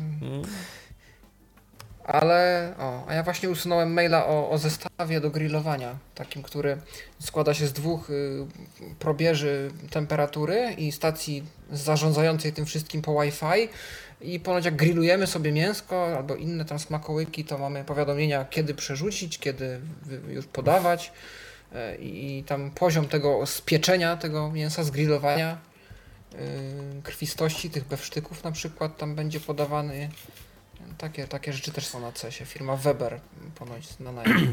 Ale, 2.04 2.74
o, 2.78 3.06
a 3.08 3.14
ja 3.14 3.22
właśnie 3.22 3.50
usunąłem 3.50 3.92
maila 3.92 4.26
o, 4.26 4.50
o 4.50 4.58
zestawie 4.58 5.20
do 5.20 5.30
grillowania, 5.30 5.96
takim, 6.14 6.42
który 6.42 6.76
składa 7.20 7.54
się 7.54 7.66
z 7.66 7.72
dwóch 7.72 8.10
y, 8.10 8.46
probierzy 8.98 9.70
temperatury 9.90 10.74
i 10.78 10.92
stacji 10.92 11.42
zarządzającej 11.72 12.52
tym 12.52 12.66
wszystkim 12.66 13.02
po 13.02 13.22
Wi-Fi 13.22 13.68
i 14.20 14.40
ponoć 14.40 14.64
jak 14.64 14.76
grillujemy 14.76 15.26
sobie 15.26 15.52
mięsko 15.52 16.16
albo 16.16 16.34
inne 16.36 16.64
tam 16.64 16.78
smakołyki, 16.78 17.44
to 17.44 17.58
mamy 17.58 17.84
powiadomienia 17.84 18.44
kiedy 18.44 18.74
przerzucić, 18.74 19.38
kiedy 19.38 19.80
już 20.28 20.46
podawać 20.46 21.12
e, 21.74 21.96
i, 21.96 22.44
tam 22.44 22.70
poziom 22.70 23.08
tego 23.08 23.46
spieczenia 23.46 24.16
tego 24.16 24.50
mięsa, 24.50 24.82
zgrillowania, 24.82 25.52
y, 25.52 25.71
krwistości 27.02 27.70
tych 27.70 27.84
bewsztyków 27.84 28.44
na 28.44 28.52
przykład 28.52 28.96
tam 28.96 29.14
będzie 29.14 29.40
podawany 29.40 30.08
takie, 30.98 31.28
takie 31.28 31.52
rzeczy 31.52 31.72
też 31.72 31.86
są 31.86 32.00
na 32.00 32.12
CESie. 32.12 32.44
Firma 32.44 32.76
Weber 32.76 33.20
ponoć 33.54 33.98
na, 33.98 34.12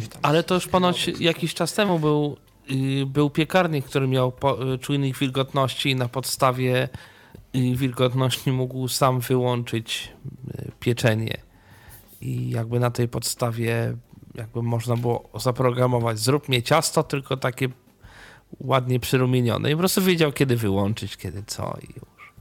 tam. 0.09 0.21
Ale 0.21 0.43
to 0.43 0.55
już 0.55 0.67
ponoć 0.67 1.07
jakiś 1.19 1.53
czas 1.53 1.73
temu 1.73 1.99
był, 1.99 2.37
y, 2.71 3.05
był 3.05 3.29
piekarnik, 3.29 3.85
który 3.85 4.07
miał 4.07 4.33
y, 4.73 4.77
czujnik 4.77 5.17
wilgotności 5.17 5.89
i 5.89 5.95
na 5.95 6.07
podstawie 6.07 6.89
y, 7.55 7.75
wilgotności 7.75 8.51
mógł 8.51 8.87
sam 8.87 9.19
wyłączyć 9.19 10.11
y, 10.59 10.71
pieczenie. 10.79 11.37
I 12.21 12.49
jakby 12.49 12.79
na 12.79 12.91
tej 12.91 13.07
podstawie 13.07 13.97
jakby 14.35 14.63
można 14.63 14.95
było 14.95 15.29
zaprogramować, 15.35 16.19
zrób 16.19 16.49
mnie 16.49 16.63
ciasto, 16.63 17.03
tylko 17.03 17.37
takie 17.37 17.69
ładnie 18.59 18.99
przyrumienione. 18.99 19.69
I 19.71 19.73
po 19.73 19.79
prostu 19.79 20.01
wiedział, 20.01 20.31
kiedy 20.31 20.55
wyłączyć, 20.55 21.17
kiedy 21.17 21.43
co 21.47 21.77
i 21.81 21.85
już. 21.95 22.33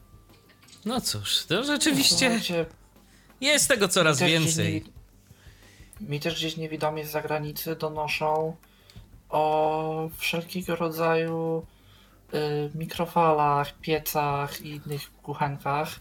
No 0.84 1.00
cóż, 1.00 1.44
to 1.46 1.64
rzeczywiście 1.64 2.26
Słuchajcie, 2.26 2.66
jest 3.40 3.68
tego 3.68 3.88
coraz 3.88 4.20
mi 4.20 4.26
też 4.26 4.32
więcej. 4.32 4.80
Gdzieś 4.80 4.92
niewi- 6.00 6.08
mi 6.10 6.20
też 6.20 6.34
gdzieś 6.34 6.56
niewidomi 6.56 7.04
z 7.04 7.10
zagranicy 7.10 7.76
donoszą 7.76 8.56
o 9.28 10.10
wszelkiego 10.16 10.76
rodzaju 10.76 11.66
y, 12.34 12.70
mikrofalach, 12.74 13.78
piecach 13.80 14.60
i 14.60 14.68
innych 14.70 15.12
kuchenkach, 15.22 15.98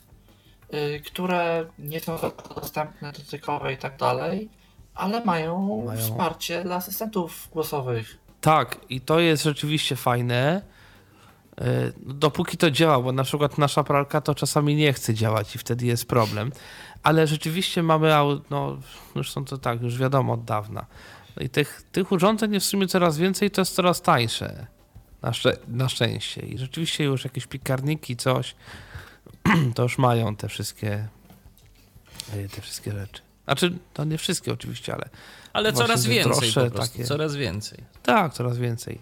y, 0.74 1.02
które 1.06 1.66
nie 1.80 2.00
są 2.00 2.18
dostępne 2.56 3.12
dotykowe 3.12 3.74
i 3.74 3.78
tak 3.78 3.98
dalej, 3.98 4.50
ale 4.96 5.26
mają, 5.26 5.84
Mają. 5.86 6.00
wsparcie 6.02 6.64
dla 6.64 6.76
asystentów 6.76 7.50
głosowych. 7.52 8.18
Tak, 8.42 8.78
i 8.90 9.02
to 9.02 9.20
jest 9.20 9.44
rzeczywiście 9.44 9.96
fajne. 9.96 10.62
y, 11.62 11.64
Dopóki 12.00 12.58
to 12.58 12.72
działa, 12.72 13.00
bo 13.02 13.12
na 13.12 13.24
przykład 13.24 13.58
nasza 13.58 13.84
pralka 13.84 14.22
to 14.22 14.36
czasami 14.36 14.76
nie 14.76 14.94
chce 14.94 15.14
działać 15.14 15.56
i 15.56 15.58
wtedy 15.60 15.86
jest 15.86 16.06
problem. 16.06 16.52
Ale 17.04 17.28
rzeczywiście 17.28 17.84
mamy, 17.84 18.10
no 18.50 18.78
zresztą 19.14 19.46
to 19.46 19.58
tak, 19.58 19.82
już 19.82 19.98
wiadomo 19.98 20.34
od 20.34 20.44
dawna. 20.44 20.86
No 21.38 21.44
i 21.44 21.50
tych, 21.50 21.84
tych 21.92 22.12
urządzeń 22.12 22.54
jest 22.54 22.68
w 22.68 22.70
sumie 22.70 22.88
coraz 22.88 23.18
więcej, 23.18 23.52
to 23.52 23.62
jest 23.62 23.76
coraz 23.76 24.02
tańsze. 24.02 24.68
Na, 25.22 25.32
szczę- 25.32 25.58
na 25.68 25.90
szczęście. 25.90 26.42
I 26.42 26.58
rzeczywiście 26.58 27.04
już 27.04 27.24
jakieś 27.24 27.48
piekarniki, 27.48 28.16
coś, 28.18 28.56
to 29.76 29.84
już 29.84 29.98
mają 29.98 30.36
te 30.36 30.50
wszystkie, 30.50 31.08
y, 32.36 32.50
te 32.50 32.62
wszystkie 32.62 32.92
rzeczy. 32.92 33.22
Znaczy, 33.46 33.78
to 33.94 34.04
nie 34.04 34.18
wszystkie 34.18 34.54
oczywiście, 34.54 34.94
ale 34.94 35.10
Ale 35.54 35.74
coraz 35.74 36.06
więcej 36.06 36.54
po 36.54 36.60
prostu, 36.70 36.70
takie. 36.70 37.04
coraz 37.04 37.36
więcej. 37.36 37.84
tak, 38.04 38.34
coraz 38.34 38.58
więcej. 38.58 39.00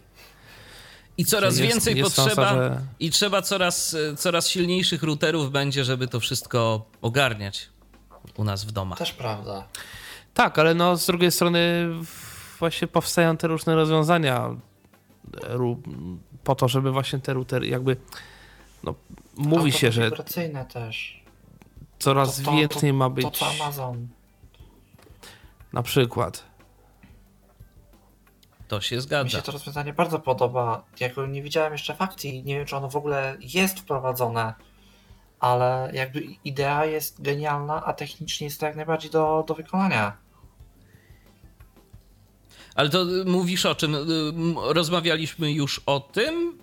I 1.18 1.26
coraz 1.26 1.58
Jest- 1.58 1.74
więcej 1.74 1.98
jest 1.98 2.16
potrzeba 2.16 2.50
szansa, 2.50 2.56
że- 2.56 2.82
i 3.00 3.10
trzeba 3.12 3.42
coraz, 3.42 3.96
coraz 4.18 4.50
silniejszych 4.50 5.04
routerów 5.04 5.52
będzie, 5.52 5.84
żeby 5.84 6.08
to 6.08 6.20
wszystko 6.20 6.86
ogarniać 7.02 7.70
u 8.38 8.44
nas 8.44 8.66
w 8.66 8.72
domach. 8.72 8.98
Też 9.00 9.12
prawda. 9.14 9.68
Tak, 10.34 10.60
ale 10.60 10.74
no 10.74 10.98
z 10.98 11.06
drugiej 11.06 11.32
strony 11.32 11.90
właśnie 12.60 12.88
powstają 12.88 13.38
te 13.38 13.48
różne 13.48 13.76
rozwiązania 13.76 14.50
po 16.44 16.56
to, 16.56 16.68
żeby 16.68 16.92
właśnie 16.92 17.20
te 17.20 17.34
routery 17.34 17.68
jakby 17.68 17.98
no, 18.84 18.96
mówi 19.38 19.72
się, 19.72 19.92
że 19.92 20.12
też. 20.74 21.24
coraz 22.00 22.38
To- 22.38 22.44
to- 22.44 22.52
więcej 22.58 22.94
ma 22.94 23.06
To 23.06 23.10
być 23.12 23.38
co 23.38 23.48
Amazon. 23.50 24.08
Na 25.76 25.84
przykład. 25.84 26.44
To 28.68 28.82
się 28.82 28.96
Mi 28.96 29.02
zgadza. 29.02 29.30
się 29.30 29.42
to 29.42 29.52
rozwiązanie 29.52 29.94
bardzo 29.94 30.20
podoba. 30.20 30.84
Jako 31.00 31.26
nie 31.26 31.42
widziałem 31.42 31.72
jeszcze 31.74 31.96
w 31.96 32.02
akcji, 32.02 32.44
nie 32.44 32.56
wiem 32.58 32.66
czy 32.66 32.76
ono 32.76 32.90
w 32.90 32.96
ogóle 32.96 33.38
jest 33.40 33.80
wprowadzone, 33.80 34.54
ale 35.40 35.90
jakby 35.94 36.22
idea 36.46 36.86
jest 36.86 37.22
genialna, 37.22 37.84
a 37.86 37.94
technicznie 37.94 38.48
jest 38.48 38.60
to 38.60 38.66
jak 38.66 38.76
najbardziej 38.76 39.12
do, 39.12 39.44
do 39.48 39.54
wykonania. 39.54 40.18
Ale 42.76 42.90
to 42.90 43.02
y, 43.04 43.26
mówisz 43.26 43.66
o 43.66 43.76
czym? 43.76 43.96
Y, 43.96 44.00
Rozmawialiśmy 44.74 45.52
już 45.52 45.82
o 45.86 46.00
tym? 46.00 46.60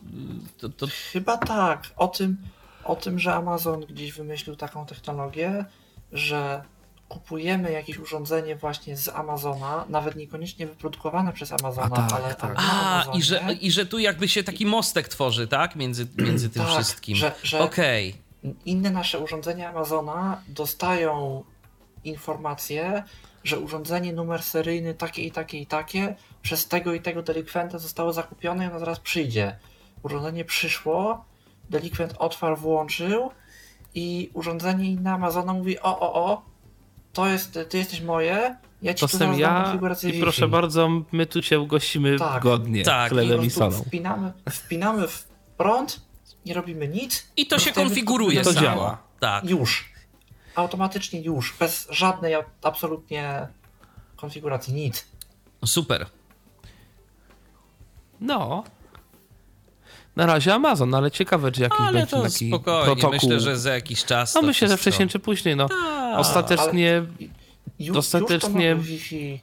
Y, 0.56 0.60
To, 0.60 0.68
to, 0.68 0.86
Chyba 1.12 1.36
tak. 1.36 1.82
O 1.96 2.08
tym, 2.08 2.36
o 2.84 2.96
tym, 2.96 3.18
że 3.18 3.34
Amazon 3.34 3.80
gdzieś 3.80 4.12
wymyślił 4.12 4.56
taką 4.56 4.86
technologię, 4.86 5.64
że 6.12 6.62
kupujemy 7.12 7.72
jakieś 7.72 7.98
urządzenie 7.98 8.56
właśnie 8.56 8.96
z 8.96 9.08
Amazona, 9.08 9.84
nawet 9.88 10.16
niekoniecznie 10.16 10.66
wyprodukowane 10.66 11.32
przez 11.32 11.52
Amazona, 11.52 11.96
A 11.96 12.08
tak, 12.10 12.20
ale 12.24 12.34
tak. 12.34 12.54
a, 12.56 13.04
i 13.14 13.22
że, 13.22 13.40
i 13.60 13.70
że 13.70 13.86
tu 13.86 13.98
jakby 13.98 14.28
się 14.28 14.44
taki 14.44 14.66
mostek 14.66 15.08
tworzy, 15.08 15.48
tak? 15.48 15.76
Między, 15.76 16.06
między 16.18 16.50
tym 16.50 16.62
Tak, 16.62 16.72
wszystkim. 16.72 17.16
że- 17.16 17.32
że- 17.42 17.60
Okej. 17.60 18.14
inne 18.64 18.90
nasze 18.90 19.18
urządzenia 19.18 19.68
Amazona 19.70 20.42
dostają 20.48 21.44
informację, 22.04 23.02
że 23.44 23.58
urządzenie 23.58 24.12
numer 24.12 24.42
seryjny 24.42 24.94
takie 24.94 25.22
i 25.22 25.30
takie 25.30 25.58
i 25.58 25.66
takie 25.66 26.14
przez 26.42 26.68
tego 26.68 26.94
i 26.94 27.00
tego 27.00 27.22
delikwenta 27.22 27.78
zostało 27.78 28.12
zakupione 28.12 28.64
i 28.64 28.68
ono 28.68 28.78
zaraz 28.78 29.00
przyjdzie. 29.00 29.56
Urządzenie 30.02 30.44
przyszło, 30.44 31.24
delikwent 31.70 32.14
otwarł, 32.18 32.56
włączył 32.56 33.30
i 33.94 34.30
urządzenie 34.34 34.84
inne 34.90 35.12
Amazona 35.12 35.52
mówi 35.52 35.80
o, 35.80 36.00
o, 36.00 36.14
o, 36.14 36.42
to 37.12 37.26
jest, 37.26 37.58
ty 37.68 37.78
jesteś 37.78 38.00
moje, 38.00 38.56
ja 38.82 38.94
ci 38.94 39.00
To 39.00 39.06
jestem 39.06 39.38
ja 39.38 39.62
konfigurację 39.62 40.10
i 40.10 40.12
Wi-Fi. 40.12 40.22
proszę 40.22 40.48
bardzo, 40.48 40.88
my 41.12 41.26
tu 41.26 41.42
cię 41.42 41.60
ugościmy 41.60 42.18
Tak. 42.18 42.42
godnie 42.42 42.82
Tak, 42.82 43.12
i 43.12 43.14
I 43.14 43.18
chlebem 43.18 43.36
i 43.44 43.50
prostu 43.50 43.58
solą. 43.58 43.84
wpinamy, 43.84 44.32
wpinamy 44.50 45.08
w 45.08 45.24
prąd, 45.56 46.00
nie 46.46 46.54
robimy 46.54 46.88
nic. 46.88 47.26
I 47.36 47.46
to 47.46 47.58
się 47.58 47.72
konfiguruje 47.72 48.42
To 48.42 48.54
działa. 48.54 48.98
Tak. 49.20 49.44
Już. 49.44 49.92
Automatycznie 50.54 51.20
już, 51.20 51.54
bez 51.58 51.86
żadnej 51.90 52.34
absolutnie 52.62 53.48
konfiguracji, 54.16 54.74
nic. 54.74 55.06
Super. 55.64 56.06
No. 58.20 58.64
Na 60.16 60.26
razie 60.26 60.54
Amazon, 60.54 60.94
ale 60.94 61.10
ciekawe, 61.10 61.52
czy 61.52 61.62
jakiś 61.62 61.80
Ale 61.80 61.92
będzie 61.92 62.06
to 62.16 62.22
taki 62.22 62.48
spokojnie. 62.48 62.84
protokół. 62.84 63.10
Myślę, 63.10 63.40
że 63.40 63.56
za 63.58 63.74
jakiś 63.74 64.04
czas. 64.04 64.34
No 64.34 64.40
to 64.40 64.46
myślę, 64.46 64.68
że 64.68 64.76
wcześniej 64.76 65.08
czy 65.08 65.18
później, 65.18 65.56
no. 65.56 65.68
Tak. 65.68 66.18
Ostatecznie 66.18 67.02
Ju, 67.78 67.98
Ostatecznie- 67.98 68.66
Już 68.68 68.70
to 68.70 68.80
nowe 68.80 68.82
Wi-Fi, 68.82 69.40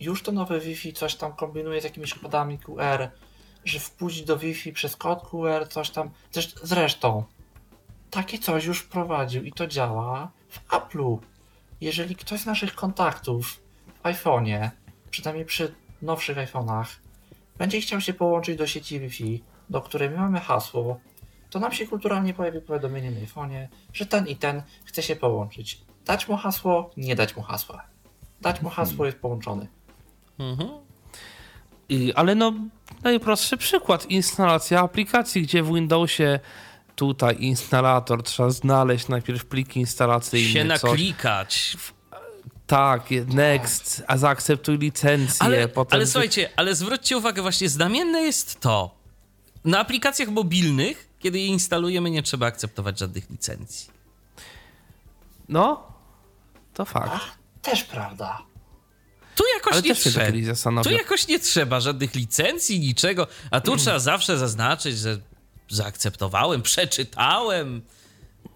już 0.00 0.22
to 0.22 0.32
nowe 0.32 0.60
Wi-Fi 0.60 0.92
coś 0.92 1.14
tam 1.14 1.32
kombinuje 1.32 1.80
z 1.80 1.84
jakimiś 1.84 2.14
kodami 2.14 2.58
QR, 2.58 3.08
że 3.64 3.78
wpuść 3.78 4.22
do 4.22 4.36
Wi-Fi 4.38 4.72
przez 4.72 4.96
kod 4.96 5.22
QR, 5.22 5.68
coś 5.68 5.90
tam. 5.90 6.10
Zresztą, 6.32 6.60
zresztą 6.62 7.24
takie 8.10 8.38
coś 8.38 8.64
już 8.64 8.78
wprowadził 8.80 9.42
i 9.44 9.52
to 9.52 9.66
działa 9.66 10.30
w 10.48 10.68
Apple'u. 10.68 11.18
Jeżeli 11.80 12.16
ktoś 12.16 12.40
z 12.40 12.46
naszych 12.46 12.74
kontaktów 12.74 13.60
w 13.86 14.02
iPhone'ie, 14.02 14.70
przynajmniej 15.10 15.44
przy 15.46 15.74
nowszych 16.02 16.36
iPhone'ach, 16.36 16.86
będzie 17.58 17.80
chciał 17.80 18.00
się 18.00 18.12
połączyć 18.14 18.58
do 18.58 18.66
sieci 18.66 19.00
Wi-Fi, 19.00 19.42
do 19.74 19.80
której 19.80 20.10
my 20.10 20.16
mamy 20.16 20.40
hasło, 20.40 21.00
to 21.50 21.60
nam 21.60 21.72
się 21.72 21.86
kulturalnie 21.86 22.34
pojawi 22.34 22.60
powiadomienie 22.60 23.10
na 23.10 23.20
iPhone'ie, 23.20 23.66
że 23.92 24.06
ten 24.06 24.26
i 24.26 24.36
ten 24.36 24.62
chce 24.84 25.02
się 25.02 25.16
połączyć. 25.16 25.80
Dać 26.04 26.28
mu 26.28 26.36
hasło, 26.36 26.90
nie 26.96 27.14
dać 27.16 27.36
mu 27.36 27.42
hasła. 27.42 27.82
Dać 28.40 28.62
mu 28.62 28.68
hasło, 28.70 29.06
jest 29.06 29.18
połączony. 29.18 29.68
Mhm. 30.38 30.70
I, 31.88 32.12
ale 32.14 32.34
no, 32.34 32.52
najprostszy 33.02 33.56
przykład. 33.56 34.06
Instalacja 34.10 34.80
aplikacji, 34.80 35.42
gdzie 35.42 35.62
w 35.62 35.74
Windowsie 35.74 36.40
tutaj 36.96 37.36
instalator, 37.40 38.22
trzeba 38.22 38.50
znaleźć 38.50 39.08
najpierw 39.08 39.44
pliki 39.44 39.80
instalacyjne. 39.80 40.52
Się 40.52 40.78
coś. 40.78 40.90
naklikać. 40.90 41.76
Tak, 42.66 43.10
next, 43.26 44.04
a 44.06 44.16
zaakceptuj 44.16 44.78
licencję. 44.78 45.46
Ale, 45.46 45.68
potem 45.68 45.96
ale 45.96 46.06
słuchajcie, 46.06 46.50
ale 46.56 46.74
zwróćcie 46.74 47.18
uwagę, 47.18 47.42
właśnie 47.42 47.68
znamienne 47.68 48.22
jest 48.22 48.60
to. 48.60 49.03
Na 49.64 49.78
aplikacjach 49.78 50.28
mobilnych, 50.28 51.08
kiedy 51.18 51.38
je 51.38 51.46
instalujemy, 51.46 52.10
nie 52.10 52.22
trzeba 52.22 52.46
akceptować 52.46 52.98
żadnych 52.98 53.30
licencji. 53.30 53.90
No, 55.48 55.92
to 56.74 56.84
fakt. 56.84 57.24
też 57.62 57.84
prawda. 57.84 58.42
Tu 59.34 59.44
jakoś 59.54 59.72
Ale 59.72 59.82
nie 59.82 59.94
trzeba. 59.94 60.82
Tu 60.82 60.90
jakoś 60.90 61.28
nie 61.28 61.38
trzeba 61.38 61.80
żadnych 61.80 62.14
licencji, 62.14 62.80
niczego. 62.80 63.26
A 63.50 63.60
tu 63.60 63.76
trzeba 63.76 63.98
zawsze 63.98 64.38
zaznaczyć, 64.38 64.98
że 64.98 65.18
zaakceptowałem, 65.68 66.62
przeczytałem 66.62 67.82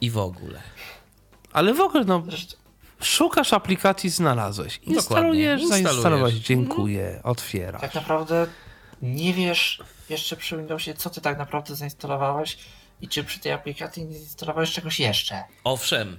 i 0.01 0.11
w 0.11 0.19
ogóle. 0.19 0.63
Ale 1.53 1.75
w 1.75 1.81
ogóle, 1.81 2.05
no. 2.05 2.23
Szukasz 3.03 3.53
aplikacji, 3.53 4.11
znalazłeś. 4.11 4.81
Instalujesz, 4.83 5.67
zainstalowałeś, 5.67 6.35
dziękuję, 6.35 7.21
otwierasz. 7.25 7.81
Tak 7.81 7.95
naprawdę 7.95 8.47
nie 9.03 9.35
wiesz 9.35 9.83
jeszcze 10.11 10.37
przy 10.37 10.57
Windowsie, 10.57 10.95
co 10.95 11.11
ty 11.11 11.21
tak 11.21 11.39
naprawdę 11.39 11.75
zainstalowałeś 11.75 12.59
i 13.01 13.09
czy 13.09 13.25
przy 13.25 13.41
tej 13.41 13.53
aplikacji 13.53 14.05
nie 14.05 14.19
zainstalowałeś 14.19 14.73
czegoś 14.73 15.01
jeszcze. 15.01 15.45
Owszem. 15.65 16.17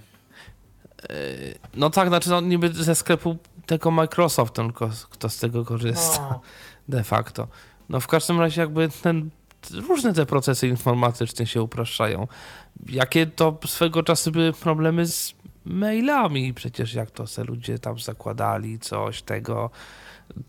No 1.74 1.90
tak, 1.90 2.08
znaczy 2.08 2.30
no, 2.30 2.42
niby 2.42 2.74
ze 2.74 2.96
sklepu 2.96 3.38
tego 3.66 3.92
Microsoft, 3.92 4.54
tylko 4.54 4.90
kto 5.10 5.30
z 5.30 5.38
tego 5.38 5.66
korzysta 5.66 6.30
no. 6.30 6.42
de 6.98 7.04
facto. 7.04 7.48
No 7.90 8.00
w 8.00 8.08
każdym 8.08 8.40
razie 8.40 8.62
jakby 8.62 8.90
ten, 9.02 9.30
różne 9.72 10.14
te 10.14 10.26
procesy 10.26 10.68
informatyczne 10.68 11.48
się 11.48 11.62
upraszczają. 11.62 12.28
Jakie 12.90 13.28
to 13.28 13.58
swego 13.66 14.04
czasu 14.04 14.32
były 14.32 14.54
problemy 14.54 15.08
z 15.08 15.34
mailami, 15.66 16.54
przecież 16.54 16.94
jak 16.94 17.12
to 17.12 17.28
se 17.28 17.44
ludzie 17.44 17.80
tam 17.80 18.00
zakładali, 18.00 18.80
coś 18.80 19.22
tego, 19.22 19.70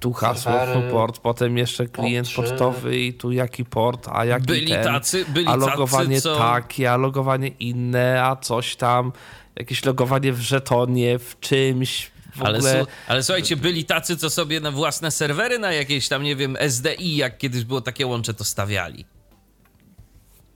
tu 0.01 0.13
hasło, 0.13 0.53
tu 0.53 0.83
port, 0.93 1.19
potem 1.19 1.59
jeszcze 1.59 1.87
klient 1.87 2.29
pocztowy 2.37 2.99
i 2.99 3.15
tu 3.15 3.33
jaki 3.33 3.65
port, 3.65 4.09
a 4.13 4.25
jaki 4.25 4.47
byli 4.47 4.69
ten, 4.69 4.85
tacy, 4.85 5.25
byli 5.29 5.47
a 5.47 5.57
logowanie 5.57 6.17
tacy, 6.17 6.23
co... 6.23 6.37
takie, 6.39 6.93
a 6.93 6.97
logowanie 6.97 7.49
inne, 7.49 8.25
a 8.25 8.37
coś 8.37 8.77
tam, 8.77 9.13
jakieś 9.57 9.85
logowanie 9.85 10.33
w 10.33 10.41
żetonie, 10.41 11.19
w 11.19 11.41
czymś, 11.41 12.11
ale, 12.41 12.59
ogóle... 12.59 12.87
ale, 13.09 13.23
słuchajcie, 13.23 13.57
byli 13.57 13.85
tacy, 13.85 14.17
co 14.17 14.31
sobie 14.31 14.61
na 14.61 14.71
własne 14.71 15.11
serwery, 15.11 15.59
na 15.59 15.73
jakieś 15.73 16.09
tam, 16.09 16.23
nie 16.23 16.37
wiem, 16.37 16.57
SDI, 16.69 17.17
jak 17.17 17.39
kiedyś 17.39 17.65
było 17.65 17.81
takie 17.81 18.07
łącze, 18.07 18.35
to 18.35 18.45
stawiali. 18.45 19.05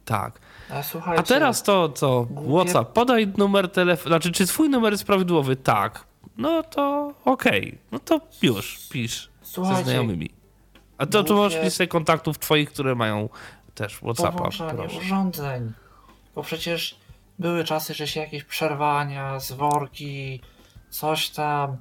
Tak. 0.04 0.40
A, 0.70 1.10
A 1.16 1.22
teraz 1.22 1.62
to 1.62 1.88
co? 1.88 2.26
Głupie... 2.30 2.50
WhatsApp, 2.50 2.92
podaj 2.92 3.26
numer 3.38 3.68
telefonu, 3.68 4.08
znaczy 4.08 4.32
czy 4.32 4.46
twój 4.46 4.68
numer 4.68 4.92
jest 4.92 5.04
prawidłowy? 5.04 5.56
Tak. 5.56 6.04
No 6.36 6.62
to 6.62 7.14
okej. 7.24 7.66
Okay. 7.68 7.78
No 7.92 7.98
to 7.98 8.20
już, 8.42 8.88
pisz 8.88 9.30
Słuchajcie, 9.42 9.78
ze 9.78 9.84
znajomymi. 9.84 10.30
A 10.98 11.06
to 11.06 11.24
tu 11.24 11.36
masz 11.36 11.62
listę 11.62 11.86
kontaktów 11.86 12.38
twoich, 12.38 12.72
które 12.72 12.94
mają 12.94 13.28
też 13.74 13.96
WhatsAppa. 13.96 14.38
Połączenie 14.38 14.98
urządzeń. 14.98 15.72
Bo 16.34 16.42
przecież 16.42 16.98
były 17.38 17.64
czasy, 17.64 17.94
że 17.94 18.06
się 18.06 18.20
jakieś 18.20 18.44
przerwania, 18.44 19.40
zworki, 19.40 20.40
coś 20.90 21.30
tam. 21.30 21.76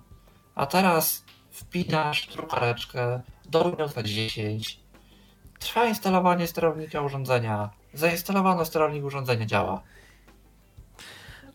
A 0.56 0.66
teraz 0.66 1.24
wpinasz 1.52 2.28
drukareczkę 2.28 3.22
do 3.46 3.64
Windowsa 3.66 4.04
10. 4.04 4.80
Trwa 5.60 5.86
instalowanie 5.86 6.48
sterownika 6.48 7.02
urządzenia. 7.02 7.70
Zainstalowano 7.94 8.66
sterownik 8.66 9.04
urządzenia, 9.04 9.46
działa. 9.46 9.82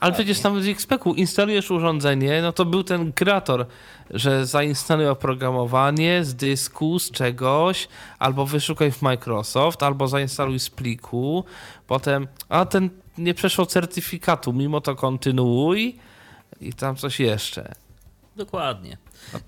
Ale 0.01 0.13
przecież 0.13 0.41
tam 0.41 0.61
w 0.61 0.69
XPEC-u 0.69 1.15
instalujesz 1.15 1.71
urządzenie, 1.71 2.43
no 2.43 2.53
to 2.53 2.65
był 2.65 2.85
ten 2.85 3.13
kreator, 3.13 3.67
że 4.11 4.47
zainstaluj 4.47 5.09
oprogramowanie 5.09 6.25
z 6.25 6.35
dysku, 6.35 6.99
z 6.99 7.11
czegoś, 7.11 7.89
albo 8.19 8.47
wyszukaj 8.47 8.93
w 8.93 9.03
Microsoft, 9.03 9.83
albo 9.83 10.09
zainstaluj 10.09 10.59
z 10.59 10.71
pliku, 10.71 11.45
potem, 11.87 12.29
a 12.49 12.65
ten 12.65 12.91
nie 13.19 13.35
przeszło 13.35 13.67
certyfikatu, 13.67 14.53
mimo 14.53 14.81
to 14.81 14.95
kontynuuj 14.95 15.99
i 16.61 16.73
tam 16.73 16.97
coś 16.97 17.21
jeszcze. 17.21 17.75
Dokładnie. 18.37 18.97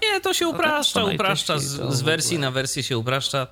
Nie, 0.02 0.20
to 0.20 0.34
się 0.34 0.48
upraszcza, 0.48 1.04
upraszcza, 1.04 1.58
z, 1.58 1.94
z 1.94 2.02
wersji 2.02 2.38
na 2.38 2.50
wersję 2.50 2.82
się 2.82 2.98
upraszcza 2.98 3.46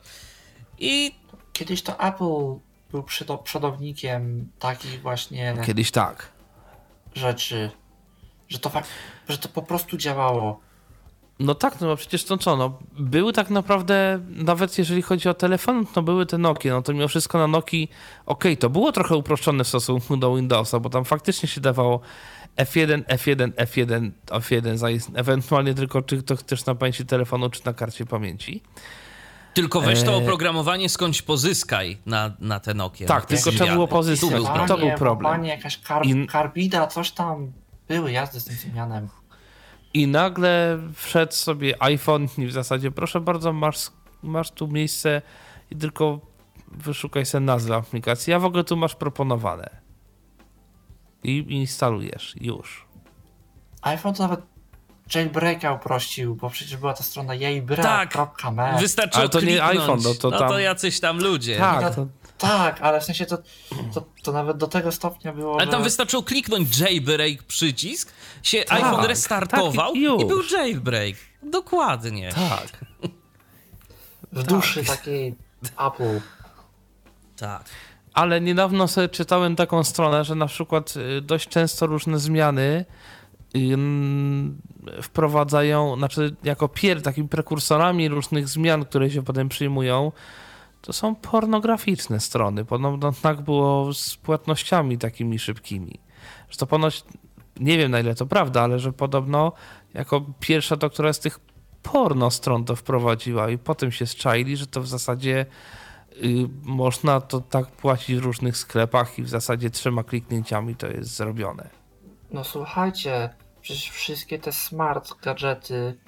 i... 0.79 1.15
Kiedyś 1.53 1.83
to 1.83 2.01
Apple 2.01 2.61
był 2.91 3.05
przodownikiem 3.45 4.49
takich 4.59 5.03
właśnie... 5.03 5.57
Kiedyś 5.67 5.91
tak 5.91 6.38
rzeczy, 7.19 7.71
że 8.49 8.59
to, 8.59 8.71
że 9.29 9.39
to 9.39 9.49
po 9.49 9.63
prostu 9.63 9.97
działało. 9.97 10.61
No 11.41 11.55
tak, 11.55 11.81
no 11.81 11.87
bo 11.87 11.97
przecież 11.97 12.25
to 12.25 12.39
co, 12.39 12.57
no, 12.57 12.79
były 12.99 13.33
tak 13.33 13.51
naprawdę, 13.51 14.21
nawet 14.29 14.79
jeżeli 14.79 15.03
chodzi 15.03 15.29
o 15.29 15.35
telefon, 15.35 15.87
to 15.87 16.03
były 16.03 16.27
te 16.27 16.39
Nokia, 16.39 16.75
no 16.75 16.83
to 16.83 16.93
mimo 16.93 17.09
wszystko 17.09 17.39
na 17.39 17.47
Nokii, 17.47 17.89
okej, 18.27 18.53
okay, 18.53 18.57
to 18.57 18.71
było 18.71 18.93
trochę 18.93 19.17
uproszczone 19.17 19.65
w 19.65 19.69
stosunku 19.69 20.17
do 20.17 20.37
Windowsa, 20.37 20.81
bo 20.81 20.91
tam 20.91 21.05
faktycznie 21.05 21.49
się 21.49 21.61
dawało 21.61 22.01
F1, 22.57 23.03
F1, 23.03 23.53
F1, 23.53 24.11
F1, 24.27 25.01
ewentualnie 25.15 25.75
tylko 25.75 26.03
czy 26.03 26.23
to 26.23 26.37
też 26.37 26.67
na 26.67 26.75
pamięci 26.75 27.07
telefonu, 27.07 27.51
czy 27.51 27.61
na 27.65 27.73
karcie 27.73 28.07
pamięci. 28.07 28.63
Tylko 29.59 29.81
weź 29.81 30.03
to 30.03 30.13
e, 30.13 30.17
oprogramowanie 30.17 30.89
skądś 30.89 31.23
pozyskaj 31.23 31.99
na, 32.07 32.33
na 32.41 32.61
te 32.61 32.75
Nokia. 32.75 33.07
Tak, 33.07 33.27
tylko 33.27 33.51
trzeba 33.51 33.73
było 33.73 33.89
pozyskać. 33.89 34.31
Był 34.31 34.67
to 34.69 34.79
był 34.79 34.91
problem. 34.91 35.33
Panie, 35.33 35.49
jakaś 35.49 35.79
kar 35.79 36.07
I... 36.07 36.27
karbida, 36.27 36.87
coś 36.87 37.11
tam. 37.11 37.53
Były 37.89 38.13
jazdy 38.13 38.41
z 38.41 38.45
tym 38.45 38.55
zmianem. 38.55 39.09
I 39.95 40.07
nagle 40.07 40.79
wszedł 40.95 41.33
sobie 41.33 41.83
iPhone 41.83 42.29
i 42.39 42.47
w 42.47 42.53
zasadzie 42.53 42.91
proszę 42.91 43.21
bardzo, 43.21 43.53
masz, 43.53 43.79
masz 44.23 44.51
tu 44.51 44.69
miejsce 44.69 45.23
i 45.71 45.77
tylko 45.77 46.21
wyszukaj 46.73 47.27
sobie 47.27 47.45
nazwę 47.45 47.77
aplikacji. 47.77 48.33
A 48.33 48.39
w 48.39 48.45
ogóle 48.45 48.65
tu 48.65 48.77
masz 48.77 48.95
proponowane. 48.95 49.71
I 51.25 51.45
instalujesz. 51.49 52.35
Już. 52.41 52.87
iPhone 53.83 54.15
to 54.15 54.23
nawet 54.23 54.41
jailbreaka 55.15 55.73
uprościł, 55.73 56.35
bo 56.35 56.51
przecież 56.51 56.77
była 56.77 56.95
ta 56.95 57.03
strona 57.05 57.35
jailbreak.me. 57.35 58.73
Tak, 58.73 58.81
wystarczyło 58.81 59.21
Ale 59.21 59.29
to 59.29 59.41
nie 59.41 59.65
iPhone, 59.65 60.01
no 60.03 60.15
to, 60.15 60.31
tam... 60.31 60.41
no 60.41 60.49
to 60.49 60.59
jacyś 60.59 61.01
tam 61.01 61.19
ludzie. 61.19 61.57
Tak, 61.57 61.83
no, 61.83 61.91
to... 61.91 62.07
tak 62.39 62.81
ale 62.81 63.01
w 63.01 63.05
sensie 63.05 63.27
to, 63.27 63.39
to, 63.95 64.05
to, 64.23 64.33
nawet 64.33 64.57
do 64.57 64.67
tego 64.67 64.93
stopnia 64.93 65.33
było, 65.33 65.55
Ale 65.55 65.65
że... 65.65 65.71
tam 65.71 65.83
wystarczyło 65.83 66.23
kliknąć 66.23 66.79
jailbreak 66.79 67.43
przycisk, 67.43 68.13
się 68.43 68.65
tak, 68.65 68.79
iPhone 68.79 69.05
restartował 69.05 69.93
tak, 69.93 69.97
i, 69.97 70.23
i, 70.23 70.27
był 70.27 70.43
jailbreak. 70.53 71.17
Dokładnie. 71.43 72.33
Tak. 72.33 72.85
W 74.33 74.43
duszy 74.43 74.85
tak. 74.85 74.97
takiej 74.97 75.35
Apple. 75.87 76.21
Tak. 77.37 77.65
Ale 78.15 78.41
niedawno 78.41 78.89
sobie 78.89 79.09
czytałem 79.09 79.57
taką 79.57 79.85
stronę, 79.85 80.25
że 80.25 80.35
na 80.35 80.47
przykład 80.47 80.95
y, 80.97 81.21
dość 81.21 81.49
często 81.49 81.87
różne 81.87 82.19
zmiany 82.19 82.85
wprowadzają, 85.03 85.97
znaczy 85.97 86.37
jako 86.45 86.69
pier, 86.69 87.03
takimi 87.03 87.29
prekursorami 87.29 88.09
różnych 88.09 88.49
zmian, 88.49 88.85
które 88.85 89.11
się 89.11 89.23
potem 89.23 89.49
przyjmują, 89.49 90.13
to 90.81 90.93
są 90.93 91.15
pornograficzne 91.15 92.21
strony. 92.21 92.65
Podobno 92.65 93.13
tak 93.23 93.41
było 93.41 93.95
z 93.95 94.17
płatnościami 94.17 94.99
takimi 94.99 95.39
szybkimi. 95.39 96.01
Że 96.51 96.59
to 96.59 96.67
ponoć, 96.67 97.05
nie 97.61 97.79
wiem 97.79 97.91
na 97.91 98.01
ile 98.01 98.15
to 98.15 98.27
prawda, 98.27 98.63
ale 98.63 98.79
że 98.79 98.93
podobno 98.93 99.53
jako 99.95 100.25
pierwsza 100.41 100.77
to, 100.77 100.91
która 100.91 101.13
z 101.13 101.21
tych 101.21 101.41
porno 101.83 102.31
stron 102.31 102.65
to 102.65 102.77
wprowadziła 102.77 103.51
i 103.51 103.59
potem 103.59 103.93
się 103.93 104.07
zczaili, 104.07 104.57
że 104.57 104.67
to 104.67 104.81
w 104.81 104.89
zasadzie 104.89 105.47
y, 106.17 106.49
można 106.63 107.21
to 107.21 107.41
tak 107.41 107.67
płacić 107.67 108.17
w 108.17 108.25
różnych 108.25 108.57
sklepach 108.57 109.19
i 109.19 109.23
w 109.23 109.29
zasadzie 109.29 109.71
trzema 109.71 110.05
kliknięciami 110.05 110.77
to 110.77 110.87
jest 110.87 111.17
zrobione. 111.17 111.78
No 112.31 112.45
słuchajcie, 112.45 113.35
przecież 113.61 113.91
wszystkie 113.91 114.39
te 114.39 114.53
smart 114.53 115.21
gadżety 115.23 115.99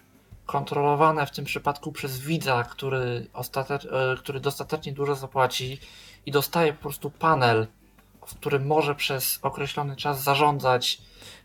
kontrolowane 0.46 1.26
w 1.26 1.30
tym 1.30 1.44
przypadku 1.44 1.92
przez 1.92 2.18
widza, 2.18 2.64
który, 2.64 3.26
ostatecz, 3.32 3.84
e, 3.84 4.16
który 4.18 4.40
dostatecznie 4.40 4.92
dużo 4.92 5.14
zapłaci 5.14 5.78
i 6.26 6.30
dostaje 6.30 6.72
po 6.72 6.82
prostu 6.82 7.10
panel, 7.10 7.66
w 8.26 8.34
którym 8.34 8.66
może 8.66 8.94
przez 8.94 9.38
określony 9.42 9.96
czas 9.96 10.22
zarządzać 10.22 11.02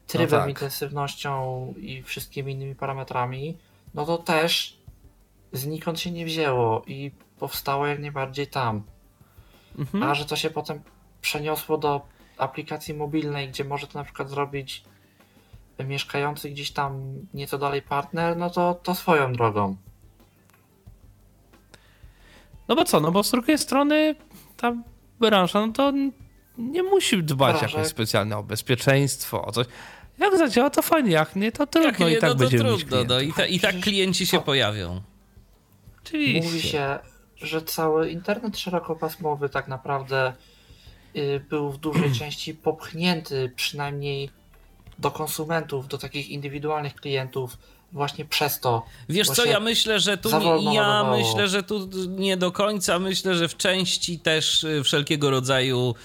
trybem, 0.08 0.40
no 0.40 0.40
tak. 0.40 0.50
intensywnością 0.50 1.74
i 1.78 2.04
wszystkimi 2.04 2.54
innymi 2.54 2.76
parametrami, 2.76 3.58
no 3.94 4.06
to 4.06 4.18
też 4.18 4.78
znikąd 5.52 6.00
się 6.00 6.12
nie 6.12 6.26
wzięło 6.26 6.84
i 6.88 7.12
powstało 7.40 7.88
jak 7.88 8.00
najbardziej 8.00 8.48
tam. 8.48 8.84
Mhm. 9.80 10.04
A 10.04 10.16
że 10.16 10.26
to 10.26 10.36
się 10.36 10.50
potem 10.50 10.82
przeniosło 11.22 11.78
do 11.78 12.02
aplikacji 12.38 12.94
mobilnej, 12.94 13.50
gdzie 13.50 13.64
może 13.64 13.88
to 13.88 14.00
na 14.00 14.04
przykład 14.04 14.30
zrobić 14.30 14.84
mieszkający 15.80 16.50
gdzieś 16.50 16.72
tam 16.72 17.02
nieco 17.34 17.58
dalej 17.58 17.82
partner, 17.82 18.38
no 18.38 18.50
to, 18.50 18.80
to 18.84 18.96
swoją 18.96 19.34
drogą. 19.34 19.76
No 22.68 22.76
bo 22.76 22.86
co, 22.86 23.00
no 23.00 23.12
bo 23.12 23.24
z 23.24 23.32
drugiej 23.32 23.58
strony 23.58 24.16
ta 24.58 24.74
branża, 25.20 25.68
no 25.68 25.74
to 25.74 25.94
nie 26.58 26.84
musi 26.84 27.24
dbać 27.24 27.60
Branża. 27.60 27.78
jakoś 27.78 27.92
specjalnie 27.92 28.38
o 28.38 28.44
bezpieczeństwo, 28.44 29.46
o 29.46 29.52
coś. 29.52 29.68
Jak 30.18 30.38
zadziała, 30.38 30.70
to 30.70 30.82
fajnie, 30.82 31.12
jak 31.12 31.36
nie, 31.36 31.52
to 31.52 31.68
trudno 31.68 31.90
jak 31.90 32.00
nie, 32.00 32.14
i 32.14 32.20
tak 32.20 32.30
no 32.30 32.36
będzie 32.36 32.58
trudno, 32.58 33.04
no, 33.04 33.20
i, 33.20 33.34
ta, 33.34 33.46
i 33.46 33.60
tak 33.60 33.80
klienci 33.80 34.28
się 34.28 34.40
pojawią. 34.42 35.02
Oczywiście. 36.04 36.50
Mówi 36.50 36.62
się, 36.62 37.00
że 37.36 37.62
cały 37.62 38.10
internet 38.10 38.58
szerokopasmowy 38.58 39.50
tak 39.50 39.68
naprawdę 39.68 40.34
był 41.50 41.72
w 41.72 41.78
dużej 41.78 42.12
części 42.20 42.54
popchnięty 42.54 43.52
przynajmniej 43.56 44.30
do 45.00 45.12
konsumentów, 45.12 45.88
do 45.88 45.98
takich 45.98 46.30
indywidualnych 46.30 46.96
klientów 46.96 47.58
właśnie 47.92 48.26
przez 48.26 48.60
to. 48.60 48.86
Wiesz 49.10 49.28
co, 49.28 49.46
ja 49.46 49.60
myślę, 49.60 50.00
że 50.00 50.18
tu 50.18 50.40
nie, 50.40 50.76
ja 50.76 51.04
myślę, 51.04 51.48
że 51.48 51.64
tu 51.64 51.90
nie 52.08 52.38
do 52.38 52.52
końca, 52.52 53.00
myślę, 53.00 53.36
że 53.36 53.48
w 53.48 53.58
części 53.58 54.20
też 54.20 54.64
y, 54.64 54.84
wszelkiego 54.84 55.30
rodzaju 55.30 55.96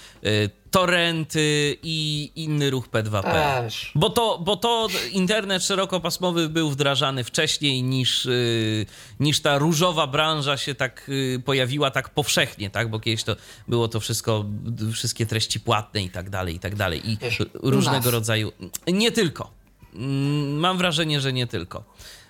y, 0.71 0.81
torenty 0.81 1.77
i 1.83 2.31
inny 2.35 2.69
ruch 2.69 2.87
P2P. 2.87 3.23
Też. 3.23 3.91
Bo 3.95 4.09
to, 4.09 4.39
bo 4.39 4.57
to 4.57 4.87
internet 5.11 5.63
szerokopasmowy 5.63 6.49
był 6.49 6.69
wdrażany 6.69 7.23
wcześniej 7.23 7.83
niż, 7.83 8.25
y, 8.25 8.85
niż 9.19 9.39
ta 9.39 9.57
różowa 9.57 10.07
branża 10.07 10.57
się 10.57 10.75
tak 10.75 11.09
y, 11.09 11.41
pojawiła 11.45 11.91
tak 11.91 12.09
powszechnie, 12.09 12.69
tak? 12.69 12.89
Bo 12.89 12.99
kiedyś 12.99 13.23
to 13.23 13.35
było 13.67 13.87
to 13.87 13.99
wszystko, 13.99 14.45
wszystkie 14.93 15.25
treści 15.25 15.59
płatne 15.59 16.03
i 16.03 16.09
tak 16.09 16.29
dalej, 16.29 16.55
i 16.55 16.59
tak 16.59 16.75
dalej. 16.75 17.09
I 17.09 17.17
Wiesz, 17.17 17.43
różnego 17.53 18.11
rodzaju. 18.11 18.51
Nie 18.87 19.11
tylko. 19.11 19.51
Mm, 19.93 20.57
mam 20.57 20.77
wrażenie, 20.77 21.21
że 21.21 21.33
nie 21.33 21.47
tylko. 21.47 21.83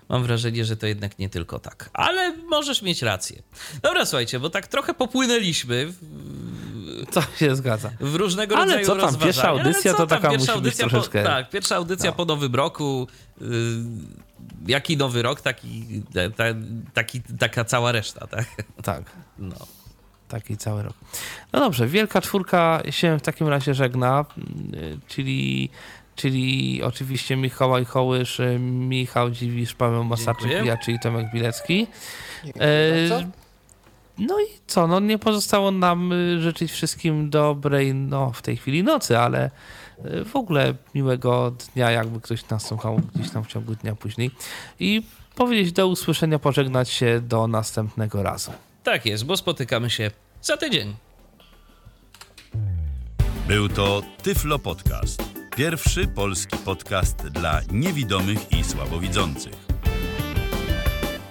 Mam 0.09 0.23
wrażenie, 0.23 0.65
że 0.65 0.77
to 0.77 0.87
jednak 0.87 1.19
nie 1.19 1.29
tylko 1.29 1.59
tak. 1.59 1.89
Ale 1.93 2.37
możesz 2.37 2.81
mieć 2.81 3.01
rację. 3.01 3.41
Dobra, 3.81 4.05
słuchajcie, 4.05 4.39
bo 4.39 4.49
tak 4.49 4.67
trochę 4.67 4.93
popłynęliśmy. 4.93 5.93
To 7.13 7.21
się 7.39 7.55
zgadza. 7.55 7.91
W 7.99 8.15
różnego 8.15 8.55
Ale 8.55 8.65
rodzaju 8.65 8.85
co 8.85 8.91
tam, 8.91 9.01
rozważania. 9.01 9.25
pierwsza 9.25 9.49
audycja 9.49 9.93
to 9.93 10.07
taka 10.07 10.29
pierwsza 10.29 10.39
musi 10.39 10.51
audycja 10.51 10.85
być 10.85 10.91
troszeczkę... 10.91 11.21
Po, 11.21 11.27
tak, 11.27 11.49
pierwsza 11.49 11.75
audycja 11.75 12.09
no. 12.09 12.15
po 12.15 12.25
nowym 12.25 12.55
roku. 12.55 13.07
Yy, 13.41 13.47
jaki 14.67 14.97
nowy 14.97 15.21
rok, 15.21 15.41
taki, 15.41 16.03
ta, 16.35 16.43
taki, 16.93 17.21
taka 17.39 17.65
cała 17.65 17.91
reszta, 17.91 18.27
tak? 18.27 18.45
Tak. 18.83 19.03
No. 19.39 19.55
Taki 20.27 20.57
cały 20.57 20.83
rok. 20.83 20.93
No 21.53 21.59
dobrze, 21.59 21.87
Wielka 21.87 22.21
Czwórka 22.21 22.81
się 22.89 23.19
w 23.19 23.21
takim 23.21 23.47
razie 23.47 23.73
żegna, 23.73 24.25
czyli 25.07 25.69
czyli 26.15 26.81
oczywiście 26.83 27.35
Mikołaj 27.35 27.85
Hołysz, 27.85 28.41
Michał 28.59 29.29
Dziwisz, 29.29 29.73
Paweł 29.73 30.03
Masarczyk, 30.03 30.65
ja, 30.65 30.77
czyli 30.77 30.99
Tomek 30.99 31.31
Bilecki. 31.33 31.87
E, 32.59 33.40
no 34.21 34.39
i 34.41 34.45
co, 34.67 34.87
no 34.87 34.99
nie 34.99 35.17
pozostało 35.17 35.71
nam 35.71 36.13
życzyć 36.39 36.71
wszystkim 36.71 37.29
dobrej, 37.29 37.95
no 37.95 38.31
w 38.31 38.41
tej 38.41 38.57
chwili 38.57 38.83
nocy, 38.83 39.17
ale 39.17 39.51
w 40.25 40.35
ogóle 40.35 40.75
miłego 40.95 41.51
dnia, 41.73 41.91
jakby 41.91 42.21
ktoś 42.21 42.49
nas 42.49 42.67
słuchał 42.67 43.01
gdzieś 43.15 43.31
tam 43.31 43.43
w 43.43 43.47
ciągu 43.47 43.75
dnia 43.75 43.95
później. 43.95 44.31
I 44.79 45.03
powiedzieć 45.35 45.71
do 45.71 45.87
usłyszenia, 45.87 46.39
pożegnać 46.39 46.89
się 46.89 47.21
do 47.21 47.47
następnego 47.47 48.23
razu. 48.23 48.51
Tak 48.83 49.05
jest, 49.05 49.25
bo 49.25 49.37
spotykamy 49.37 49.89
się 49.89 50.11
za 50.41 50.57
tydzień. 50.57 50.95
Był 53.47 53.69
to 53.69 54.01
Tyflo 54.23 54.59
Podcast. 54.59 55.23
Pierwszy 55.55 56.07
polski 56.07 56.57
podcast 56.57 57.27
dla 57.27 57.61
niewidomych 57.71 58.51
i 58.51 58.63
słabowidzących. 58.63 59.70